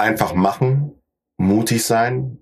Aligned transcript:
Einfach 0.00 0.32
machen, 0.32 0.92
mutig 1.36 1.84
sein, 1.84 2.38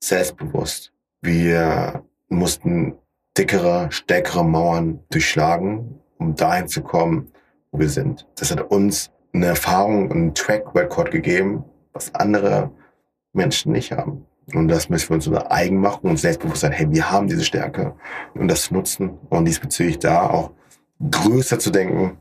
selbstbewusst. 0.00 0.92
Wir 1.22 2.04
mussten 2.28 2.94
dickere, 3.36 3.90
stärkere 3.90 4.44
Mauern 4.44 5.00
durchschlagen, 5.10 5.98
um 6.18 6.36
dahin 6.36 6.68
zu 6.68 6.82
kommen, 6.84 7.32
wo 7.72 7.80
wir 7.80 7.88
sind. 7.88 8.28
Das 8.36 8.52
hat 8.52 8.70
uns 8.70 9.10
eine 9.32 9.46
Erfahrung, 9.46 10.12
einen 10.12 10.34
Track 10.36 10.72
Record 10.76 11.10
gegeben, 11.10 11.64
was 11.92 12.14
andere 12.14 12.70
Menschen 13.32 13.72
nicht 13.72 13.90
haben. 13.90 14.24
Und 14.54 14.68
das 14.68 14.88
müssen 14.88 15.08
wir 15.08 15.14
uns 15.16 15.26
unser 15.26 15.50
eigen 15.50 15.80
machen 15.80 16.08
und 16.08 16.16
selbstbewusst 16.16 16.60
sein, 16.60 16.70
hey, 16.70 16.88
wir 16.92 17.10
haben 17.10 17.26
diese 17.26 17.42
Stärke 17.42 17.96
und 18.34 18.46
das 18.46 18.70
nutzen 18.70 19.18
und 19.30 19.46
diesbezüglich 19.46 19.98
da 19.98 20.30
auch 20.30 20.52
größer 21.10 21.58
zu 21.58 21.72
denken 21.72 22.18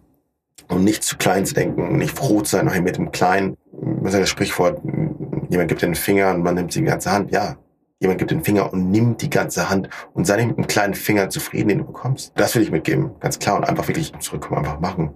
und 0.68 0.84
nicht 0.84 1.04
zu 1.04 1.16
klein 1.18 1.46
zu 1.46 1.54
denken 1.54 1.84
und 1.84 1.98
nicht 1.98 2.18
froh 2.18 2.42
zu 2.42 2.56
sein, 2.56 2.68
hey, 2.70 2.82
mit 2.82 2.98
dem 2.98 3.12
Kleinen, 3.12 3.56
was 4.04 4.14
ist 4.14 4.20
das 4.20 4.30
Sprichwort, 4.30 4.82
jemand 5.50 5.70
gibt 5.70 5.82
den 5.82 5.96
Finger 5.96 6.34
und 6.36 6.44
man 6.44 6.56
nimmt 6.56 6.76
die 6.76 6.84
ganze 6.84 7.10
Hand. 7.12 7.32
Ja, 7.32 7.56
jemand 8.02 8.20
gibt 8.20 8.32
den 8.32 8.44
Finger 8.44 8.72
und 8.74 8.92
nimmt 8.92 9.22
die 9.22 9.30
ganze 9.30 9.70
Hand 9.70 9.90
und 10.14 10.28
sei 10.28 10.38
nicht 10.38 10.50
mit 10.50 10.58
einem 10.58 10.68
kleinen 10.68 10.94
Finger 10.94 11.30
zufrieden, 11.30 11.70
den 11.70 11.78
du 11.80 11.86
bekommst. 11.86 12.34
Das 12.36 12.54
will 12.54 12.64
ich 12.64 12.72
mitgeben, 12.72 13.12
ganz 13.22 13.40
klar 13.40 13.58
und 13.58 13.64
einfach 13.64 13.88
wirklich 13.88 14.12
zurückkommen, 14.20 14.60
einfach 14.60 14.80
machen. 14.82 15.10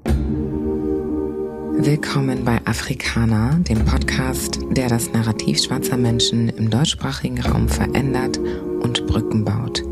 Willkommen 1.79 2.45
bei 2.45 2.59
Afrikaner, 2.65 3.57
dem 3.59 3.83
Podcast, 3.83 4.59
der 4.71 4.87
das 4.87 5.11
Narrativ 5.11 5.61
schwarzer 5.61 5.97
Menschen 5.97 6.47
im 6.49 6.69
deutschsprachigen 6.69 7.41
Raum 7.41 7.67
verändert 7.67 8.37
und 8.37 9.05
Brücken 9.05 9.43
baut. 9.43 9.83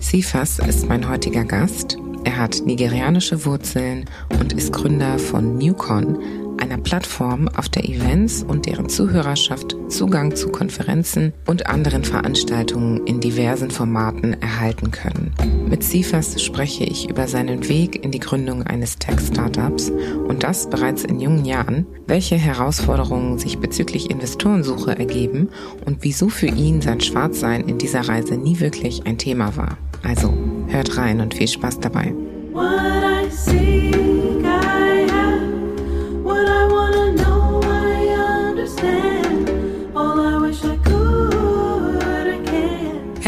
Sifas 0.00 0.58
ist 0.58 0.88
mein 0.88 1.08
heutiger 1.08 1.44
Gast. 1.44 1.98
Er 2.24 2.38
hat 2.38 2.62
nigerianische 2.64 3.44
Wurzeln 3.44 4.06
und 4.40 4.52
ist 4.54 4.72
Gründer 4.72 5.18
von 5.18 5.56
Newcon, 5.56 6.18
einer 6.64 6.78
Plattform, 6.78 7.48
auf 7.48 7.68
der 7.68 7.84
Events 7.84 8.42
und 8.42 8.64
deren 8.64 8.88
Zuhörerschaft 8.88 9.76
Zugang 9.88 10.34
zu 10.34 10.48
Konferenzen 10.48 11.34
und 11.46 11.66
anderen 11.66 12.04
Veranstaltungen 12.04 13.06
in 13.06 13.20
diversen 13.20 13.70
Formaten 13.70 14.40
erhalten 14.40 14.90
können. 14.90 15.34
Mit 15.68 15.84
Sifas 15.84 16.42
spreche 16.42 16.84
ich 16.84 17.10
über 17.10 17.28
seinen 17.28 17.68
Weg 17.68 18.02
in 18.02 18.12
die 18.12 18.18
Gründung 18.18 18.62
eines 18.62 18.96
Tech-Startups 18.96 19.90
und 20.26 20.42
das 20.42 20.70
bereits 20.70 21.04
in 21.04 21.20
jungen 21.20 21.44
Jahren, 21.44 21.86
welche 22.06 22.36
Herausforderungen 22.36 23.38
sich 23.38 23.58
bezüglich 23.58 24.10
Investorensuche 24.10 24.98
ergeben 24.98 25.50
und 25.84 25.98
wieso 26.00 26.30
für 26.30 26.46
ihn 26.46 26.80
sein 26.80 27.02
Schwarzsein 27.02 27.68
in 27.68 27.76
dieser 27.76 28.08
Reise 28.08 28.38
nie 28.38 28.58
wirklich 28.60 29.06
ein 29.06 29.18
Thema 29.18 29.54
war. 29.56 29.76
Also 30.02 30.32
hört 30.68 30.96
rein 30.96 31.20
und 31.20 31.34
viel 31.34 31.48
Spaß 31.48 31.80
dabei. 31.80 32.14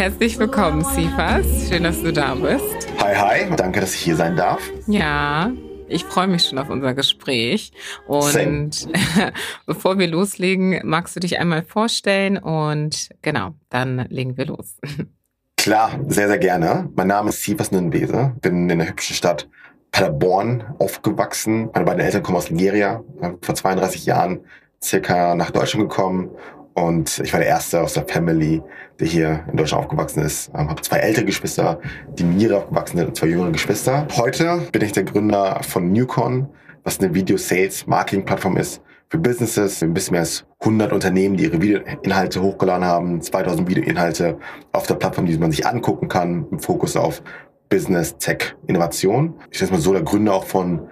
Herzlich 0.06 0.38
willkommen, 0.38 0.84
Sifas. 0.84 1.44
Schön, 1.68 1.82
dass 1.82 2.00
du 2.00 2.12
da 2.12 2.36
bist. 2.36 2.62
Hi, 3.00 3.12
hi. 3.16 3.56
Danke, 3.56 3.80
dass 3.80 3.92
ich 3.92 4.02
hier 4.02 4.14
sein 4.14 4.36
darf. 4.36 4.62
Ja, 4.86 5.50
ich 5.88 6.04
freue 6.04 6.28
mich 6.28 6.44
schon 6.44 6.58
auf 6.58 6.70
unser 6.70 6.94
Gespräch. 6.94 7.72
Und 8.06 8.88
bevor 9.66 9.98
wir 9.98 10.06
loslegen, 10.06 10.80
magst 10.84 11.16
du 11.16 11.20
dich 11.20 11.40
einmal 11.40 11.64
vorstellen 11.64 12.38
und 12.38 13.08
genau, 13.20 13.54
dann 13.68 14.06
legen 14.08 14.36
wir 14.36 14.46
los. 14.46 14.76
Klar, 15.56 15.98
sehr, 16.06 16.28
sehr 16.28 16.38
gerne. 16.38 16.88
Mein 16.94 17.08
Name 17.08 17.30
ist 17.30 17.42
Sivas 17.42 17.72
Nunbese, 17.72 18.32
bin 18.40 18.70
in 18.70 18.78
der 18.78 18.88
hübschen 18.90 19.16
Stadt 19.16 19.48
Paderborn 19.90 20.76
aufgewachsen. 20.78 21.70
Meine 21.74 21.84
beiden 21.84 22.00
Eltern 22.00 22.22
kommen 22.22 22.38
aus 22.38 22.48
Nigeria, 22.48 23.02
vor 23.42 23.56
32 23.56 24.06
Jahren 24.06 24.44
circa 24.80 25.34
nach 25.34 25.50
Deutschland 25.50 25.88
gekommen 25.88 26.30
und 26.76 27.20
ich 27.24 27.32
war 27.32 27.40
der 27.40 27.48
Erste 27.48 27.80
aus 27.80 27.94
der 27.94 28.06
Family, 28.06 28.62
der 29.00 29.06
hier 29.06 29.44
in 29.50 29.56
Deutschland 29.56 29.84
aufgewachsen 29.84 30.22
ist. 30.22 30.50
Ähm, 30.54 30.68
habe 30.68 30.82
zwei 30.82 30.98
ältere 30.98 31.24
Geschwister, 31.24 31.80
die 32.18 32.22
Nigeria 32.22 32.58
aufgewachsen 32.58 32.98
sind 32.98 33.08
und 33.08 33.16
zwei 33.16 33.28
jüngere 33.28 33.50
Geschwister. 33.50 34.06
Heute 34.14 34.60
bin 34.72 34.82
ich 34.82 34.92
der 34.92 35.04
Gründer 35.04 35.60
von 35.62 35.90
Newcon, 35.90 36.48
was 36.84 37.00
eine 37.00 37.14
Video-Sales-Marketing-Plattform 37.14 38.58
ist 38.58 38.82
für 39.08 39.16
Businesses. 39.16 39.82
Ein 39.82 39.94
bisschen 39.94 40.12
mehr 40.12 40.20
als 40.20 40.44
100 40.60 40.92
Unternehmen, 40.92 41.38
die 41.38 41.44
ihre 41.44 41.62
Videoinhalte 41.62 42.42
hochgeladen 42.42 42.84
haben. 42.84 43.22
2000 43.22 43.66
Videoinhalte 43.68 44.38
auf 44.72 44.86
der 44.86 44.96
Plattform, 44.96 45.24
die 45.24 45.38
man 45.38 45.52
sich 45.52 45.66
angucken 45.66 46.08
kann, 46.08 46.46
im 46.50 46.58
Fokus 46.58 46.94
auf 46.94 47.22
Business, 47.70 48.18
Tech, 48.18 48.54
Innovation. 48.66 49.34
Ich 49.50 49.60
bin 49.60 49.70
mal 49.70 49.80
so 49.80 49.94
der 49.94 50.02
Gründer 50.02 50.34
auch 50.34 50.44
von 50.44 50.88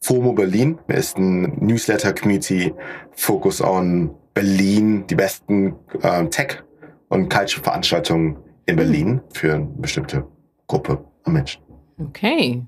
FOMO 0.00 0.32
Berlin. 0.32 0.78
Er 0.88 0.96
ist 0.96 1.18
ein 1.18 1.58
Newsletter-Community, 1.60 2.72
Focus 3.12 3.60
on 3.60 4.14
Berlin 4.36 5.06
die 5.06 5.14
besten 5.14 5.76
äh, 6.02 6.26
Tech- 6.26 6.62
und 7.08 7.30
Culture-Veranstaltungen 7.30 8.36
in 8.66 8.76
Berlin 8.76 9.22
für 9.32 9.54
eine 9.54 9.64
bestimmte 9.64 10.26
Gruppe 10.66 11.02
an 11.24 11.32
Menschen. 11.32 11.62
Okay. 11.98 12.62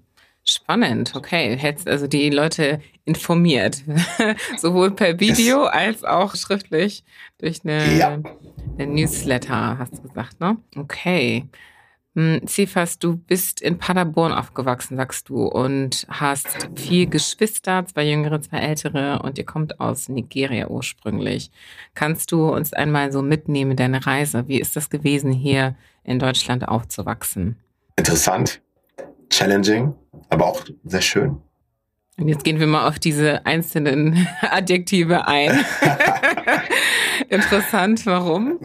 Spannend, 0.44 1.14
okay. 1.14 1.58
Hättest 1.58 1.86
also 1.86 2.06
die 2.06 2.30
Leute 2.30 2.80
informiert, 3.04 3.84
sowohl 4.56 4.92
per 4.92 5.20
Video 5.20 5.64
yes. 5.64 5.72
als 5.74 6.04
auch 6.04 6.34
schriftlich 6.36 7.04
durch 7.36 7.60
eine, 7.64 7.98
ja. 7.98 8.18
eine 8.78 8.86
Newsletter, 8.86 9.76
hast 9.78 9.98
du 9.98 10.02
gesagt, 10.08 10.40
ne? 10.40 10.56
Okay. 10.74 11.44
Cephas, 12.46 12.94
hm, 12.94 12.98
du 13.00 13.16
bist 13.16 13.60
in 13.60 13.78
Paderborn 13.78 14.32
aufgewachsen, 14.32 14.96
sagst 14.96 15.28
du, 15.28 15.46
und 15.46 16.04
hast 16.08 16.68
vier 16.74 17.06
Geschwister, 17.06 17.86
zwei 17.86 18.04
jüngere, 18.08 18.40
zwei 18.40 18.58
ältere, 18.58 19.20
und 19.22 19.38
ihr 19.38 19.44
kommt 19.44 19.78
aus 19.78 20.08
Nigeria 20.08 20.68
ursprünglich. 20.68 21.50
Kannst 21.94 22.32
du 22.32 22.48
uns 22.48 22.72
einmal 22.72 23.12
so 23.12 23.22
mitnehmen, 23.22 23.76
deine 23.76 24.04
Reise? 24.04 24.48
Wie 24.48 24.60
ist 24.60 24.74
das 24.74 24.90
gewesen, 24.90 25.30
hier 25.32 25.76
in 26.02 26.18
Deutschland 26.18 26.66
aufzuwachsen? 26.66 27.56
Interessant, 27.94 28.60
challenging, 29.30 29.94
aber 30.28 30.46
auch 30.46 30.64
sehr 30.84 31.02
schön. 31.02 31.40
Und 32.18 32.26
jetzt 32.26 32.42
gehen 32.42 32.58
wir 32.58 32.66
mal 32.66 32.88
auf 32.88 32.98
diese 32.98 33.46
einzelnen 33.46 34.26
Adjektive 34.40 35.28
ein. 35.28 35.64
Interessant, 37.28 38.04
warum? 38.06 38.58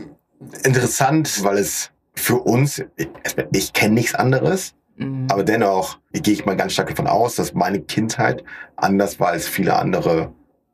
Interessant, 0.63 1.43
weil 1.43 1.59
es 1.59 1.92
für 2.15 2.35
uns, 2.35 2.83
ich, 2.95 3.09
ich 3.51 3.73
kenne 3.73 3.95
nichts 3.95 4.15
anderes, 4.15 4.75
mhm. 4.97 5.27
aber 5.29 5.43
dennoch 5.43 5.99
gehe 6.11 6.33
ich 6.33 6.45
mal 6.45 6.55
ganz 6.55 6.73
stark 6.73 6.89
davon 6.89 7.07
aus, 7.07 7.35
dass 7.35 7.53
meine 7.53 7.81
Kindheit 7.81 8.43
anders 8.75 9.19
war 9.19 9.29
als 9.29 9.47
viele 9.47 9.75
andere 9.75 10.31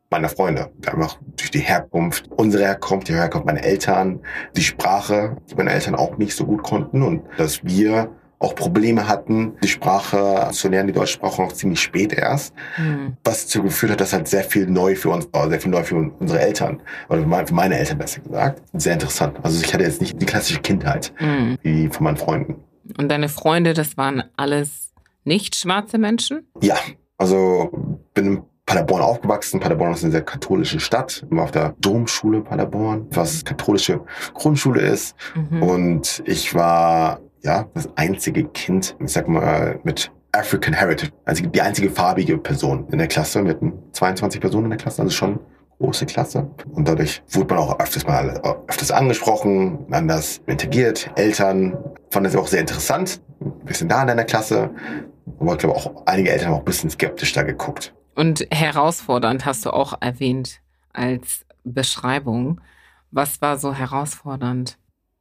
meiner 0.10 0.30
Freunde. 0.30 0.72
Einfach 0.86 1.20
durch 1.38 1.52
die 1.52 1.60
Herkunft, 1.60 2.30
unsere 2.32 2.64
Herkunft, 2.64 3.08
die 3.08 3.14
Herkunft 3.14 3.46
meiner 3.46 3.64
Eltern, 3.64 4.22
die 4.56 4.64
Sprache, 4.64 5.38
die 5.50 5.56
meine 5.56 5.72
Eltern 5.72 5.96
auch 5.96 6.18
nicht 6.18 6.36
so 6.36 6.46
gut 6.46 6.64
konnten 6.64 7.04
und 7.04 7.24
dass 7.38 7.64
wir 7.64 8.10
auch 8.40 8.56
Probleme 8.56 9.08
hatten, 9.08 9.58
die 9.62 9.68
Sprache 9.68 10.50
zu 10.52 10.70
lernen, 10.70 10.88
die 10.88 10.94
deutsche 10.94 11.14
Sprache 11.14 11.42
noch 11.42 11.52
ziemlich 11.52 11.82
spät 11.82 12.14
erst, 12.14 12.54
mhm. 12.78 13.18
was 13.24 13.44
dazu 13.44 13.64
geführt 13.64 13.92
hat, 13.92 14.02
dass 14.02 14.14
halt 14.14 14.28
sehr 14.28 14.44
viel 14.44 14.68
neu 14.68 14.96
für 14.96 15.10
uns 15.10 15.28
war, 15.32 15.50
sehr 15.50 15.60
viel 15.60 15.72
neu 15.72 15.84
für 15.84 15.96
unsere 16.20 16.40
Eltern 16.40 16.82
oder 17.10 17.22
für 17.46 17.54
meine 17.54 17.78
Eltern 17.78 17.98
besser 17.98 18.22
gesagt. 18.22 18.62
Sehr 18.74 18.94
interessant. 18.94 19.38
Also 19.44 19.62
ich 19.64 19.74
hatte 19.74 19.84
jetzt 19.84 20.02
nicht 20.02 20.22
die 20.22 20.26
klassische 20.26 20.62
Kindheit 20.62 21.14
mhm. 21.20 21.58
wie 21.62 21.90
von 21.90 22.06
meinen 22.06 22.18
Freunden. 22.18 22.56
Und 22.98 23.10
deine 23.10 23.30
Freunde, 23.30 23.74
das 23.74 23.98
waren 23.98 24.24
alles 24.36 24.90
nicht 25.26 25.56
schwarze 25.56 25.98
Menschen? 25.98 26.48
Ja, 26.62 26.78
also 27.18 27.70
bin 28.14 28.26
in 28.26 28.44
Paderborn 28.66 29.02
aufgewachsen. 29.02 29.60
Paderborn 29.60 29.94
ist 29.94 30.04
eine 30.04 30.12
sehr 30.12 30.22
katholische 30.22 30.80
Stadt. 30.80 31.26
Ich 31.30 31.36
war 31.36 31.44
auf 31.44 31.52
der 31.52 31.76
Domschule 31.80 32.42
Paderborn, 32.42 33.08
was 33.12 33.44
katholische 33.44 34.02
Grundschule 34.34 34.82
ist. 34.82 35.16
Mhm. 35.36 35.64
Und 35.64 36.24
ich 36.26 36.54
war 36.54 37.20
ja, 37.44 37.68
das 37.74 37.90
einzige 37.96 38.46
Kind, 38.46 38.96
ich 39.00 39.12
sag 39.12 39.28
mal, 39.28 39.80
mit 39.84 40.12
African 40.32 40.74
Heritage. 40.74 41.12
Also 41.26 41.46
die 41.46 41.62
einzige 41.62 41.90
farbige 41.90 42.38
Person 42.38 42.88
in 42.92 42.98
der 42.98 43.08
Klasse. 43.08 43.44
Hatten 43.48 43.74
22 43.94 44.40
Personen 44.40 44.66
in 44.66 44.72
der 44.72 44.80
Klasse, 44.80 45.02
also 45.02 45.14
schon 45.14 45.40
große 45.80 46.06
Klasse. 46.06 46.50
Und 46.72 46.88
dadurch 46.88 47.24
wurde 47.32 47.54
man 47.54 47.64
auch 47.64 47.80
öfters 47.80 48.06
mal 48.06 48.42
öfters 48.68 48.92
angesprochen, 48.92 49.86
anders 49.92 50.42
integriert. 50.46 51.10
Eltern 51.16 51.78
fanden 52.12 52.32
das 52.32 52.36
auch 52.36 52.48
sehr 52.48 52.60
interessant. 52.60 53.22
Wir 53.64 53.76
sind 53.76 53.90
da 53.92 54.02
in 54.02 54.08
deiner 54.08 54.26
Klasse. 54.26 54.70
Aber 55.40 55.54
ich 55.54 55.60
glaube 55.60 55.76
auch 55.76 56.06
einige 56.06 56.32
Eltern 56.32 56.50
haben 56.50 56.56
auch 56.56 56.60
ein 56.60 56.66
bisschen 56.66 56.90
skeptisch 56.90 57.34
da 57.34 57.44
geguckt. 57.44 57.94
Und 58.16 58.46
herausfordernd 58.52 59.46
hast 59.46 59.66
du 59.66 59.72
auch 59.72 59.94
erwähnt 60.02 60.60
als 60.92 61.46
Beschreibung. 61.64 62.60
Was 63.12 63.42
war 63.42 63.58
so 63.58 63.74
herausfordernd? 63.74 64.78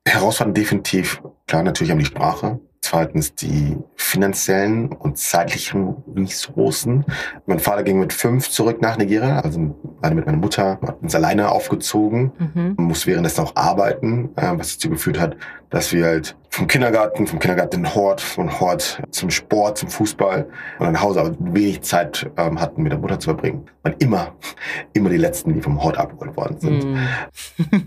Herausfordernd 0.08 0.56
definitiv, 0.56 1.22
klar, 1.46 1.62
natürlich 1.62 1.90
haben 1.90 1.98
die 1.98 2.04
Sprache. 2.04 2.60
Zweitens 2.80 3.34
die 3.34 3.76
finanziellen 3.96 4.92
und 4.92 5.18
zeitlichen 5.18 5.96
Ressourcen. 6.16 7.04
Mein 7.44 7.58
Vater 7.58 7.82
ging 7.82 7.98
mit 7.98 8.12
fünf 8.12 8.48
zurück 8.48 8.80
nach 8.80 8.96
Nigeria, 8.96 9.40
also 9.40 9.58
mit 9.58 9.74
meiner 10.00 10.38
Mutter, 10.38 10.78
hat 10.80 11.02
uns 11.02 11.14
alleine 11.14 11.50
aufgezogen, 11.50 12.32
mhm. 12.54 12.76
muss 12.78 13.06
währenddessen 13.06 13.44
auch 13.44 13.56
arbeiten, 13.56 14.30
äh, 14.36 14.52
was 14.56 14.74
dazu 14.74 14.90
geführt 14.90 15.20
hat, 15.20 15.36
dass 15.70 15.92
wir 15.92 16.06
halt 16.06 16.36
vom 16.50 16.66
Kindergarten, 16.66 17.26
vom 17.26 17.38
Kindergarten 17.38 17.76
in 17.76 17.82
den 17.84 17.94
Hort, 17.94 18.20
vom 18.20 18.58
Hort 18.60 19.02
zum 19.10 19.30
Sport, 19.30 19.78
zum 19.78 19.90
Fußball 19.90 20.44
und 20.78 20.84
dann 20.84 20.94
nach 20.94 21.02
Hause, 21.02 21.20
aber 21.20 21.36
wenig 21.38 21.82
Zeit 21.82 22.28
ähm, 22.36 22.60
hatten 22.60 22.82
mit 22.82 22.90
der 22.90 22.98
Mutter 22.98 23.20
zu 23.20 23.30
verbringen. 23.30 23.66
Und 23.84 24.02
immer, 24.02 24.34
immer 24.94 25.10
die 25.10 25.18
Letzten, 25.18 25.54
die 25.54 25.60
vom 25.60 25.82
Hort 25.82 25.98
abgeholt 25.98 26.36
worden 26.36 26.58
sind. 26.58 26.84
Mm. 26.84 26.96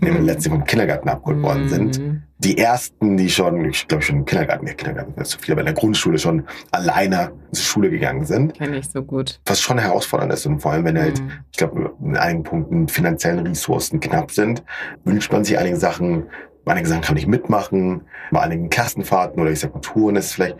die 0.00 0.08
Letzten, 0.08 0.44
die 0.44 0.56
vom 0.56 0.64
Kindergarten 0.64 1.08
abgeholt 1.08 1.38
mm. 1.38 1.42
worden 1.42 1.68
sind. 1.68 2.22
Die 2.38 2.58
Ersten, 2.58 3.16
die 3.16 3.28
schon, 3.30 3.64
ich 3.66 3.86
glaube 3.86 4.02
schon 4.02 4.16
im 4.16 4.24
Kindergarten, 4.24 4.66
der 4.66 4.74
Kindergarten 4.74 5.20
ist 5.20 5.30
zu 5.30 5.38
viel, 5.38 5.52
aber 5.52 5.60
in 5.60 5.66
der 5.66 5.74
Grundschule 5.74 6.18
schon 6.18 6.44
alleine 6.70 7.32
zur 7.52 7.64
Schule 7.64 7.90
gegangen 7.90 8.24
sind. 8.24 8.54
Kenne 8.54 8.78
ich 8.78 8.88
so 8.88 9.02
gut. 9.02 9.40
Was 9.46 9.60
schon 9.60 9.78
herausfordernd 9.78 10.32
ist 10.32 10.46
und 10.46 10.60
vor 10.60 10.72
allem, 10.72 10.84
wenn 10.84 10.98
halt, 10.98 11.20
mm. 11.20 11.30
ich 11.50 11.58
glaube, 11.58 11.92
in 12.02 12.16
einigen 12.16 12.44
Punkten 12.44 12.88
finanziellen 12.88 13.46
Ressourcen 13.46 14.00
knapp 14.00 14.30
sind, 14.30 14.62
wünscht 15.04 15.30
man 15.32 15.44
sich 15.44 15.58
einige 15.58 15.76
Sachen 15.76 16.24
bei 16.64 16.72
einigen 16.72 16.88
Sachen 16.88 17.02
kann 17.02 17.16
ich 17.16 17.26
mitmachen, 17.26 18.02
bei 18.30 18.40
einigen 18.40 18.70
Klassenfahrten 18.70 19.40
oder 19.40 19.50
ich 19.50 19.60
sag 19.60 19.74
mal 19.74 19.80
Touren 19.80 20.16
ist 20.16 20.26
es 20.26 20.32
vielleicht 20.32 20.56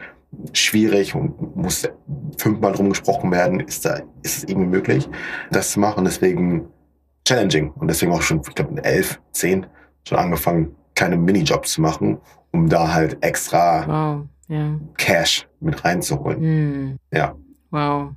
schwierig 0.53 1.15
und 1.15 1.57
muss 1.57 1.89
fünfmal 2.39 2.73
drum 2.73 2.89
gesprochen 2.89 3.31
werden, 3.31 3.61
ist 3.61 3.85
da, 3.85 4.01
ist 4.23 4.39
es 4.39 4.45
irgendwie 4.45 4.69
möglich, 4.69 5.09
das 5.51 5.73
zu 5.73 5.81
machen. 5.81 6.05
Deswegen 6.05 6.67
challenging 7.27 7.71
und 7.73 7.89
deswegen 7.89 8.13
auch 8.13 8.23
schon, 8.23 8.41
ich 8.41 8.55
glaube, 8.55 8.83
elf, 8.83 9.21
zehn 9.33 9.67
schon 10.07 10.19
angefangen, 10.19 10.75
kleine 10.95 11.17
Minijobs 11.17 11.73
zu 11.73 11.83
machen, 11.83 12.19
um 12.51 12.69
da 12.69 12.93
halt 12.93 13.23
extra 13.23 13.87
wow, 13.87 14.27
yeah. 14.49 14.81
Cash 14.97 15.47
mit 15.61 15.85
reinzuholen. 15.85 16.41
Mm. 16.91 16.97
Ja. 17.13 17.35
Wow. 17.71 18.13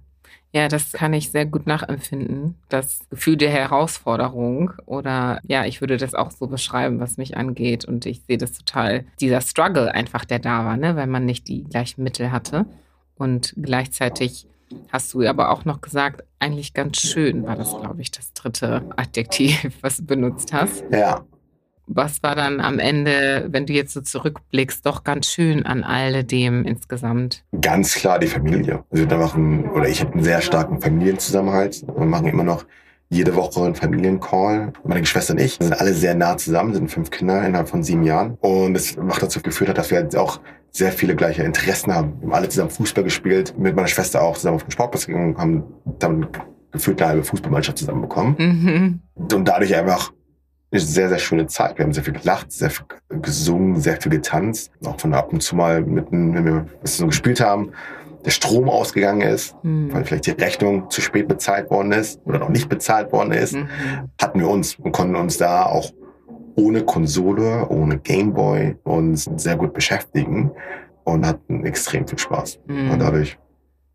Ja, 0.56 0.70
das 0.70 0.94
kann 0.94 1.12
ich 1.12 1.32
sehr 1.32 1.46
gut 1.46 1.68
nachempfinden. 1.68 2.56
Das 2.70 3.00
Gefühl 3.10 3.36
der 3.36 3.50
Herausforderung 3.50 4.72
oder 4.86 5.42
ja, 5.46 5.66
ich 5.66 5.82
würde 5.82 5.98
das 5.98 6.14
auch 6.14 6.32
so 6.32 6.48
beschreiben, 6.48 7.02
was 7.02 7.18
mich 7.18 7.36
angeht. 7.36 7.84
Und 7.84 8.06
ich 8.06 8.22
sehe 8.22 8.38
das 8.38 8.54
total, 8.54 9.04
dieser 9.20 9.42
Struggle 9.42 9.94
einfach, 9.94 10.24
der 10.24 10.40
da 10.40 10.64
war, 10.64 10.78
ne? 10.78 10.96
weil 10.96 11.08
man 11.08 11.26
nicht 11.26 11.50
die 11.50 11.66
gleichen 11.66 12.04
Mittel 12.04 12.32
hatte. 12.32 12.66
Und 13.18 13.54
gleichzeitig 13.62 14.48
hast 14.94 15.14
du 15.14 15.28
aber 15.28 15.52
auch 15.52 15.66
noch 15.66 15.82
gesagt, 15.82 16.24
eigentlich 16.40 16.74
ganz 16.74 17.00
schön 17.00 17.46
war 17.46 17.58
das, 17.58 17.78
glaube 17.78 18.02
ich, 18.02 18.12
das 18.12 18.32
dritte 18.32 18.90
Adjektiv, 18.96 19.74
was 19.82 19.98
du 19.98 20.06
benutzt 20.06 20.54
hast. 20.54 20.86
Ja 20.90 21.26
was 21.88 22.24
war 22.24 22.36
dann 22.36 22.60
am 22.60 22.80
Ende, 22.80 23.48
wenn 23.50 23.66
du 23.66 23.74
jetzt 23.74 23.94
so 23.94 24.02
zurückblickst, 24.02 24.86
doch 24.86 25.04
ganz 25.04 25.28
schön 25.28 25.66
an 25.66 25.84
alledem 25.84 26.66
insgesamt? 26.66 27.44
Ganz 27.62 27.96
klar 27.96 28.20
die 28.20 28.28
Familie. 28.28 28.84
Also 28.90 29.10
wir 29.10 29.18
machen, 29.18 29.70
oder 29.70 29.88
ich 29.88 30.02
habe 30.02 30.14
einen 30.14 30.24
sehr 30.24 30.42
starken 30.42 30.82
Familienzusammenhalt. 30.82 31.86
Wir 31.88 32.06
machen 32.06 32.28
immer 32.28 32.44
noch 32.44 32.66
jede 33.10 33.36
Woche 33.36 33.64
einen 33.64 33.76
Familiencall. 33.76 34.74
Meine 34.84 35.02
Geschwister 35.02 35.34
und 35.34 35.40
ich 35.40 35.54
sind 35.54 35.80
alle 35.80 35.94
sehr 35.94 36.16
nah 36.16 36.38
zusammen, 36.38 36.74
sind 36.74 36.90
fünf 36.90 37.12
Kinder 37.12 37.46
innerhalb 37.46 37.70
von 37.70 37.84
sieben 37.84 38.04
Jahren. 38.04 38.38
Und 38.42 38.76
es 38.76 38.98
macht 38.98 39.22
dazu 39.22 39.42
geführt 39.42 39.70
hat, 39.70 39.78
dass 39.78 39.92
wir 39.92 39.98
halt 39.98 40.16
auch 40.16 40.40
sehr 40.72 40.92
viele 40.92 41.16
gleiche 41.16 41.44
Interessen 41.44 41.94
haben. 41.94 42.20
Wir 42.20 42.28
haben 42.28 42.34
alle 42.34 42.50
zusammen 42.50 42.72
Fußball 42.72 43.04
gespielt, 43.04 43.58
mit 43.58 43.76
meiner 43.76 43.88
Schwester 43.88 44.22
auch 44.22 44.36
zusammen 44.36 44.56
auf 44.56 44.64
den 44.64 44.72
Sportplatz 44.72 45.06
gegangen, 45.06 45.38
haben 45.38 45.64
dann 46.00 46.28
gefühlt 46.72 47.02
eine 47.02 47.10
halbe 47.10 47.24
Fußballmannschaft 47.24 47.78
zusammenbekommen. 47.78 48.36
Mhm. 48.38 49.00
Und 49.16 49.48
dadurch 49.48 49.74
einfach 49.76 50.12
eine 50.76 50.86
sehr, 50.86 51.10
sehr 51.10 51.20
schöne 51.20 51.48
Zeit. 51.48 51.78
Wir 51.78 51.86
haben 51.86 51.94
sehr 51.94 52.04
viel 52.04 52.14
gelacht, 52.14 52.52
sehr 52.52 52.70
viel 52.70 52.86
gesungen, 53.22 53.80
sehr 53.80 54.00
viel 54.02 54.12
getanzt. 54.12 54.72
Auch 54.86 55.00
von 55.00 55.14
ab 55.14 55.32
und 55.32 55.42
zu 55.42 55.56
mal 55.56 55.82
mitten, 55.82 56.34
wenn 56.34 56.46
wir 56.46 56.66
so 56.84 57.08
gespielt 57.08 57.40
haben, 57.40 57.72
der 58.26 58.32
Strom 58.32 58.70
ausgegangen 58.70 59.22
ist, 59.22 59.56
mhm. 59.64 59.94
weil 59.94 60.04
vielleicht 60.04 60.26
die 60.26 60.32
Rechnung 60.32 60.90
zu 60.90 61.00
spät 61.00 61.28
bezahlt 61.28 61.70
worden 61.70 61.92
ist 61.92 62.20
oder 62.26 62.40
noch 62.40 62.50
nicht 62.50 62.68
bezahlt 62.68 63.12
worden 63.12 63.32
ist, 63.32 63.54
mhm. 63.54 63.70
hatten 64.20 64.40
wir 64.40 64.50
uns 64.50 64.76
und 64.76 64.92
konnten 64.92 65.16
uns 65.16 65.38
da 65.38 65.66
auch 65.66 65.92
ohne 66.56 66.84
Konsole, 66.84 67.68
ohne 67.70 68.00
Gameboy 68.00 68.76
uns 68.84 69.30
sehr 69.38 69.56
gut 69.58 69.74
beschäftigen 69.74 70.52
und 71.04 71.26
hatten 71.26 71.66
extrem 71.66 72.08
viel 72.08 72.18
Spaß. 72.18 72.60
Mhm. 72.68 72.92
Und 72.92 73.00
dadurch, 73.00 73.38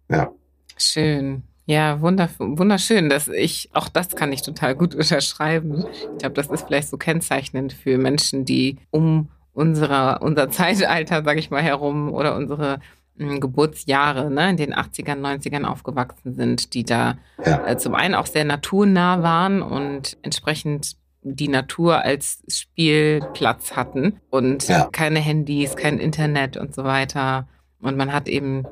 ja. 0.09 0.31
Schön. 0.77 1.43
Ja, 1.71 2.01
wunderschön. 2.01 3.09
Dass 3.09 3.29
ich, 3.29 3.71
auch 3.75 3.89
das 3.89 4.17
kann 4.17 4.33
ich 4.33 4.43
total 4.43 4.75
gut 4.75 4.93
unterschreiben. 4.97 5.85
Ich 5.93 6.19
glaube, 6.19 6.35
das 6.35 6.49
ist 6.49 6.67
vielleicht 6.67 6.89
so 6.89 6.97
kennzeichnend 6.97 7.73
für 7.73 7.97
Menschen, 7.97 8.45
die 8.45 8.79
um 8.91 9.29
unsere, 9.53 10.19
unser 10.19 10.51
Zeitalter, 10.51 11.23
sage 11.23 11.39
ich 11.39 11.51
mal, 11.51 11.63
herum 11.63 12.13
oder 12.13 12.35
unsere 12.35 12.81
hm, 13.19 13.39
Geburtsjahre, 13.39 14.33
ne, 14.33 14.51
in 14.51 14.57
den 14.57 14.75
80ern, 14.75 15.21
90ern 15.21 15.65
aufgewachsen 15.65 16.35
sind, 16.35 16.75
die 16.75 16.83
da 16.83 17.19
ja. 17.47 17.65
äh, 17.65 17.79
zum 17.79 17.95
einen 17.95 18.17
auch 18.17 18.27
sehr 18.27 18.45
naturnah 18.45 19.23
waren 19.23 19.63
und 19.63 20.19
entsprechend 20.23 20.97
die 21.23 21.49
Natur 21.49 22.03
als 22.03 22.43
Spielplatz 22.49 23.77
hatten 23.77 24.19
und 24.31 24.67
ja. 24.67 24.89
keine 24.91 25.21
Handys, 25.21 25.77
kein 25.77 26.01
Internet 26.01 26.57
und 26.57 26.75
so 26.75 26.83
weiter. 26.83 27.47
Und 27.81 27.97
man 27.97 28.13
hat 28.13 28.27
eben 28.27 28.65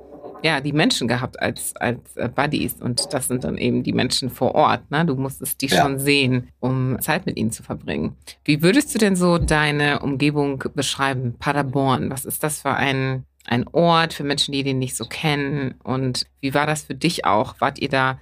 ja, 0.43 0.61
die 0.61 0.73
Menschen 0.73 1.09
gehabt 1.09 1.41
als, 1.41 1.75
als 1.77 2.17
äh, 2.17 2.29
Buddies 2.29 2.75
und 2.81 3.13
das 3.13 3.29
sind 3.29 3.45
dann 3.45 3.57
eben 3.57 3.83
die 3.83 3.93
Menschen 3.93 4.31
vor 4.31 4.55
Ort. 4.55 4.91
Ne? 4.91 5.05
Du 5.05 5.17
musstest 5.17 5.61
die 5.63 5.67
ja. 5.67 5.83
schon 5.83 5.99
sehen, 5.99 6.49
um 6.61 6.97
Zeit 7.01 7.27
mit 7.27 7.37
ihnen 7.37 7.51
zu 7.51 7.63
verbringen. 7.63 8.17
Wie 8.45 8.63
würdest 8.63 8.95
du 8.95 8.99
denn 8.99 9.17
so 9.17 9.39
deine 9.39 10.01
Umgebung 10.01 10.63
beschreiben? 10.75 11.37
Paderborn, 11.39 12.11
was 12.11 12.25
ist 12.25 12.43
das 12.43 12.63
für 12.63 12.75
ein, 12.75 13.25
ein 13.47 13.67
Ort 13.69 14.15
für 14.15 14.25
Menschen, 14.25 14.53
die 14.53 14.63
den 14.63 14.79
nicht 14.79 14.97
so 14.97 15.05
kennen? 15.05 15.75
Und 15.83 16.27
wie 16.41 16.55
war 16.55 16.67
das 16.67 16.85
für 16.85 16.95
dich 16.95 17.25
auch? 17.25 17.57
Wart 17.61 17.79
ihr 17.79 17.89
da, 17.89 18.19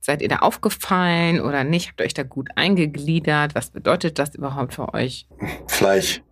seid 0.00 0.22
ihr 0.22 0.28
da 0.28 0.38
aufgefallen 0.38 1.40
oder 1.40 1.64
nicht? 1.64 1.88
Habt 1.88 2.00
ihr 2.00 2.06
euch 2.06 2.14
da 2.14 2.24
gut 2.24 2.50
eingegliedert? 2.56 3.54
Was 3.54 3.70
bedeutet 3.70 4.18
das 4.18 4.34
überhaupt 4.34 4.74
für 4.74 4.92
euch? 4.92 5.26
Vielleicht 5.66 6.22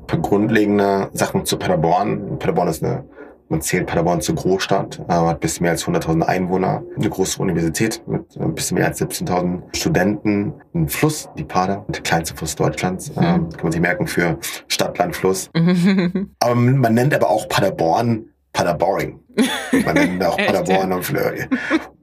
ein 0.00 0.06
paar 0.06 0.20
grundlegende 0.20 1.10
Sachen 1.12 1.44
zu 1.44 1.56
Paderborn. 1.58 2.38
Paderborn 2.38 2.68
ist 2.68 2.82
eine 2.82 3.04
man 3.50 3.60
zählt 3.60 3.86
Paderborn 3.86 4.20
zur 4.20 4.36
Großstadt, 4.36 5.00
äh, 5.08 5.12
hat 5.12 5.40
bis 5.40 5.60
mehr 5.60 5.72
als 5.72 5.84
100.000 5.84 6.22
Einwohner, 6.22 6.82
eine 6.96 7.10
große 7.10 7.42
Universität 7.42 8.02
mit 8.06 8.36
ein 8.38 8.54
bisschen 8.54 8.76
mehr 8.76 8.86
als 8.86 9.00
17.000 9.00 9.62
Studenten, 9.76 10.54
ein 10.74 10.88
Fluss, 10.88 11.28
die 11.36 11.44
Pader, 11.44 11.84
der 11.88 12.02
kleinste 12.02 12.36
Fluss 12.36 12.54
Deutschlands, 12.54 13.14
mhm. 13.14 13.22
äh, 13.22 13.22
kann 13.22 13.58
man 13.62 13.72
sich 13.72 13.80
merken 13.80 14.06
für 14.06 14.38
Stadt, 14.68 14.96
Land, 14.98 15.16
Fluss. 15.16 15.50
aber 16.38 16.54
man 16.54 16.94
nennt 16.94 17.14
aber 17.14 17.28
auch 17.28 17.48
Paderborn 17.48 18.26
Paderboring. 18.52 19.20
Man 19.84 19.94
nennt 19.94 20.24
auch 20.24 20.36
Paderborn 20.36 20.92
und 20.92 21.04
Fleur. 21.04 21.32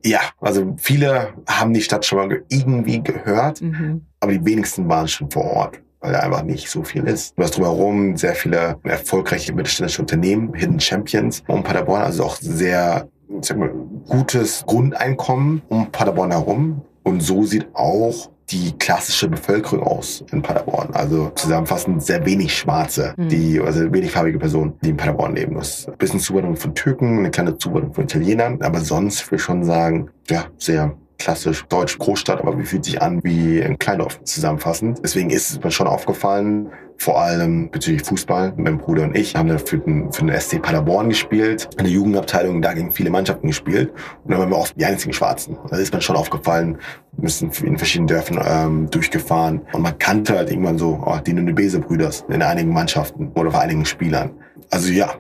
Ja, 0.06 0.22
also 0.40 0.76
viele 0.78 1.34
haben 1.46 1.74
die 1.74 1.82
Stadt 1.82 2.06
schon 2.06 2.20
mal 2.20 2.44
irgendwie 2.48 3.04
gehört, 3.04 3.62
mhm. 3.62 4.06
aber 4.22 4.32
die 4.32 4.46
wenigsten 4.46 4.88
waren 4.88 5.10
schon 5.10 5.30
vor 5.30 5.44
Ort 5.44 5.82
weil 6.00 6.14
da 6.14 6.20
einfach 6.20 6.44
nicht 6.44 6.70
so 6.70 6.84
viel 6.84 7.04
ist. 7.06 7.38
Du 7.38 7.44
hast 7.44 7.58
drumherum 7.58 8.18
sehr 8.18 8.36
viele 8.36 8.78
erfolgreiche 8.84 9.54
mittelständische 9.54 10.02
Unternehmen, 10.02 10.54
Hidden 10.54 10.80
Champions 10.80 11.44
um 11.48 11.64
Paderborn, 11.64 12.02
also 12.02 12.24
auch 12.24 12.38
sehr 12.38 13.08
mal, 13.56 13.72
gutes 14.08 14.64
Grundeinkommen 14.66 15.62
um 15.70 15.92
Paderborn 15.92 16.32
herum. 16.32 16.82
Und 17.04 17.22
so 17.22 17.44
sieht 17.44 17.68
auch 17.74 18.30
die 18.50 18.72
klassische 18.78 19.28
Bevölkerung 19.28 19.84
aus 19.84 20.24
in 20.32 20.42
Paderborn. 20.42 20.90
Also 20.94 21.32
zusammenfassend 21.36 22.02
sehr 22.04 22.26
wenig 22.26 22.56
Schwarze, 22.56 23.14
mhm. 23.18 23.30
die, 23.30 23.60
also 23.60 23.92
wenig 23.92 24.12
farbige 24.12 24.40
Personen, 24.40 24.74
die 24.82 24.90
in 24.90 24.98
Paderborn 24.98 25.36
leben. 25.36 25.56
Das 25.56 25.80
ist 25.80 25.90
ein 25.90 25.98
bisschen 25.98 26.20
Zuwanderung 26.20 26.56
von 26.56 26.74
Türken, 26.74 27.20
eine 27.20 27.32
kleine 27.32 27.58
Zuwanderung 27.58 27.94
von 27.94 28.06
Italienern, 28.06 28.62
aber 28.62 28.80
sonst 28.80 29.30
will 29.30 29.38
ich 29.38 29.44
schon 29.44 29.64
sagen, 29.64 30.10
ja, 30.30 30.46
sehr 30.58 30.96
klassisch 31.18 31.66
deutsch 31.70 31.98
Großstadt, 31.98 32.40
aber 32.40 32.58
wie 32.58 32.64
fühlt 32.64 32.86
sich 32.86 33.02
an 33.02 33.24
wie 33.24 33.62
ein 33.64 33.80
Kleindorf 33.80 34.24
zusammenfassend. 34.24 35.00
Deswegen 35.04 35.30
ist 35.30 35.52
es 35.52 35.64
mir 35.64 35.72
schon 35.72 35.88
aufgefallen, 35.88 36.70
vor 36.98 37.22
allem 37.22 37.70
bezüglich 37.70 38.04
Fußball. 38.04 38.54
Mein 38.58 38.78
Bruder 38.78 39.04
und 39.04 39.16
ich 39.16 39.36
haben 39.36 39.58
für 39.60 39.78
den, 39.78 40.12
für 40.12 40.26
den 40.26 40.40
SC 40.40 40.62
Paderborn 40.62 41.10
gespielt, 41.10 41.70
in 41.78 41.86
der 41.86 41.94
Jugendabteilung, 41.94 42.62
da 42.62 42.74
gegen 42.74 42.92
viele 42.92 43.10
Mannschaften 43.10 43.48
gespielt 43.48 43.92
und 44.24 44.32
dann 44.32 44.40
waren 44.40 44.50
wir 44.50 44.58
oft 44.58 44.76
die 44.80 44.86
einzigen 44.86 45.14
Schwarzen. 45.14 45.58
Da 45.70 45.78
ist 45.78 45.94
mir 45.94 46.02
schon 46.02 46.16
aufgefallen, 46.16 46.78
wir 47.14 47.30
sind 47.30 47.60
in 47.62 47.78
verschiedenen 47.78 48.08
Dörfern 48.08 48.40
ähm, 48.44 48.90
durchgefahren 48.90 49.62
und 49.74 49.82
man 49.82 49.98
kannte 50.00 50.36
halt 50.36 50.50
irgendwann 50.50 50.78
so 50.78 51.02
oh, 51.06 51.18
die 51.26 51.34
Nünebese-Brüders 51.34 52.26
in 52.30 52.42
einigen 52.42 52.74
Mannschaften 52.74 53.32
oder 53.36 53.52
bei 53.52 53.60
einigen 53.60 53.86
Spielern. 53.86 54.32
Also 54.72 54.92
ja, 54.92 55.16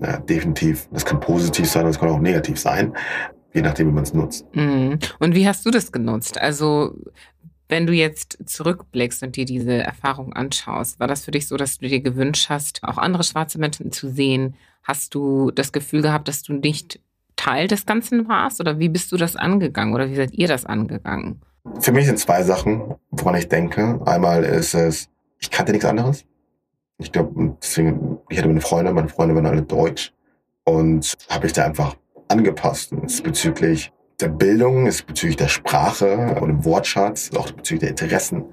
ja, 0.00 0.18
definitiv. 0.18 0.88
Das 0.92 1.04
kann 1.04 1.20
positiv 1.20 1.68
sein, 1.68 1.84
das 1.84 1.98
kann 1.98 2.08
auch 2.08 2.20
negativ 2.20 2.58
sein 2.58 2.92
je 3.52 3.62
nachdem, 3.62 3.88
wie 3.88 3.92
man 3.92 4.04
es 4.04 4.14
nutzt. 4.14 4.46
Mhm. 4.54 4.98
Und 5.18 5.34
wie 5.34 5.46
hast 5.46 5.64
du 5.66 5.70
das 5.70 5.92
genutzt? 5.92 6.38
Also 6.38 6.94
wenn 7.68 7.86
du 7.86 7.92
jetzt 7.94 8.38
zurückblickst 8.44 9.22
und 9.22 9.36
dir 9.36 9.46
diese 9.46 9.82
Erfahrung 9.82 10.34
anschaust, 10.34 11.00
war 11.00 11.06
das 11.06 11.24
für 11.24 11.30
dich 11.30 11.48
so, 11.48 11.56
dass 11.56 11.78
du 11.78 11.88
dir 11.88 12.00
gewünscht 12.00 12.50
hast, 12.50 12.82
auch 12.82 12.98
andere 12.98 13.24
schwarze 13.24 13.58
Menschen 13.58 13.92
zu 13.92 14.10
sehen? 14.10 14.56
Hast 14.82 15.14
du 15.14 15.50
das 15.50 15.72
Gefühl 15.72 16.02
gehabt, 16.02 16.28
dass 16.28 16.42
du 16.42 16.52
nicht 16.52 17.00
Teil 17.36 17.68
des 17.68 17.86
Ganzen 17.86 18.28
warst? 18.28 18.60
Oder 18.60 18.78
wie 18.78 18.90
bist 18.90 19.10
du 19.10 19.16
das 19.16 19.36
angegangen? 19.36 19.94
Oder 19.94 20.10
wie 20.10 20.16
seid 20.16 20.32
ihr 20.32 20.48
das 20.48 20.66
angegangen? 20.66 21.40
Für 21.80 21.92
mich 21.92 22.06
sind 22.06 22.18
zwei 22.18 22.42
Sachen, 22.42 22.94
woran 23.10 23.36
ich 23.36 23.48
denke. 23.48 24.00
Einmal 24.04 24.44
ist 24.44 24.74
es, 24.74 25.08
ich 25.38 25.50
kannte 25.50 25.72
nichts 25.72 25.86
anderes. 25.86 26.26
Ich 26.98 27.10
glaube, 27.10 27.56
deswegen, 27.62 28.18
ich 28.28 28.36
hatte 28.36 28.48
meine 28.48 28.60
Freunde, 28.60 28.92
meine 28.92 29.08
Freunde 29.08 29.34
waren 29.34 29.46
alle 29.46 29.62
deutsch. 29.62 30.12
Und 30.64 31.16
habe 31.28 31.46
ich 31.46 31.52
da 31.54 31.64
einfach 31.64 31.96
angepasst 32.32 32.92
bezüglich 33.22 33.92
der 34.20 34.28
Bildung, 34.28 34.86
ist 34.86 35.06
bezüglich 35.06 35.36
der 35.36 35.48
Sprache 35.48 36.36
und 36.40 36.48
dem 36.48 36.64
Wortschatz, 36.64 37.30
auch 37.36 37.50
bezüglich 37.50 37.80
der 37.80 37.90
Interessen. 37.90 38.44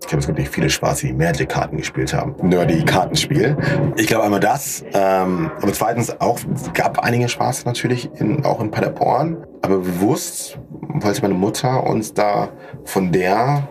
Ich 0.00 0.08
glaube, 0.08 0.20
es 0.20 0.26
gibt 0.26 0.38
nicht 0.38 0.50
viele 0.50 0.68
Schwarze, 0.68 1.06
die 1.06 1.14
Magic-Karten 1.14 1.78
gespielt 1.78 2.12
haben. 2.12 2.34
Nerdy 2.46 2.84
Kartenspiel. 2.84 3.56
Ich 3.96 4.06
glaube 4.06 4.24
einmal 4.24 4.40
das. 4.40 4.84
Ähm, 4.92 5.50
aber 5.60 5.72
zweitens 5.72 6.20
auch, 6.20 6.38
es 6.54 6.70
gab 6.74 6.98
einige 6.98 7.28
Schwarze 7.28 7.64
natürlich, 7.64 8.10
in, 8.16 8.44
auch 8.44 8.60
in 8.60 8.70
Paderborn. 8.70 9.38
Aber 9.62 9.78
bewusst 9.78 10.58
wollte 10.70 11.22
meine 11.22 11.34
Mutter 11.34 11.84
uns 11.84 12.12
da 12.12 12.50
von 12.84 13.10
der 13.10 13.66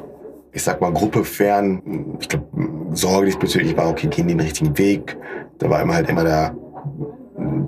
ich 0.51 0.63
sag 0.63 0.79
mal, 0.79 0.93
Gruppe 0.93 1.25
fern, 1.25 2.17
ich 2.21 2.29
glaube, 2.29 2.47
Sorge 2.93 3.25
diesbezüglich 3.25 3.75
war, 3.75 3.89
okay, 3.89 4.07
gehen 4.07 4.25
die 4.27 4.33
den 4.33 4.39
richtigen 4.39 4.77
Weg. 4.77 5.17
Da 5.57 5.69
war 5.69 5.81
immer 5.81 5.95
halt 5.95 6.09
immer 6.09 6.23
der, 6.23 6.55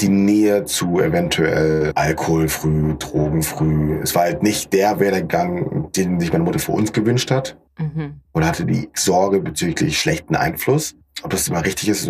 die 0.01 0.09
Nähe 0.09 0.65
zu 0.65 0.99
eventuell 0.99 1.91
Alkohol 1.95 2.47
früh, 2.47 2.95
Drogen 2.97 3.43
früh. 3.43 3.99
Es 4.01 4.15
war 4.15 4.23
halt 4.23 4.43
nicht 4.43 4.73
der 4.73 4.99
Werdegang, 4.99 5.91
den 5.95 6.19
sich 6.19 6.31
meine 6.31 6.43
Mutter 6.43 6.59
für 6.59 6.71
uns 6.71 6.93
gewünscht 6.93 7.31
hat. 7.31 7.57
Mhm. 7.77 8.21
Oder 8.33 8.47
hatte 8.47 8.65
die 8.65 8.89
Sorge 8.93 9.39
bezüglich 9.39 9.99
schlechten 9.99 10.35
Einfluss. 10.35 10.95
Ob 11.23 11.31
das 11.31 11.47
immer 11.47 11.65
richtig 11.65 11.89
ist, 11.89 12.09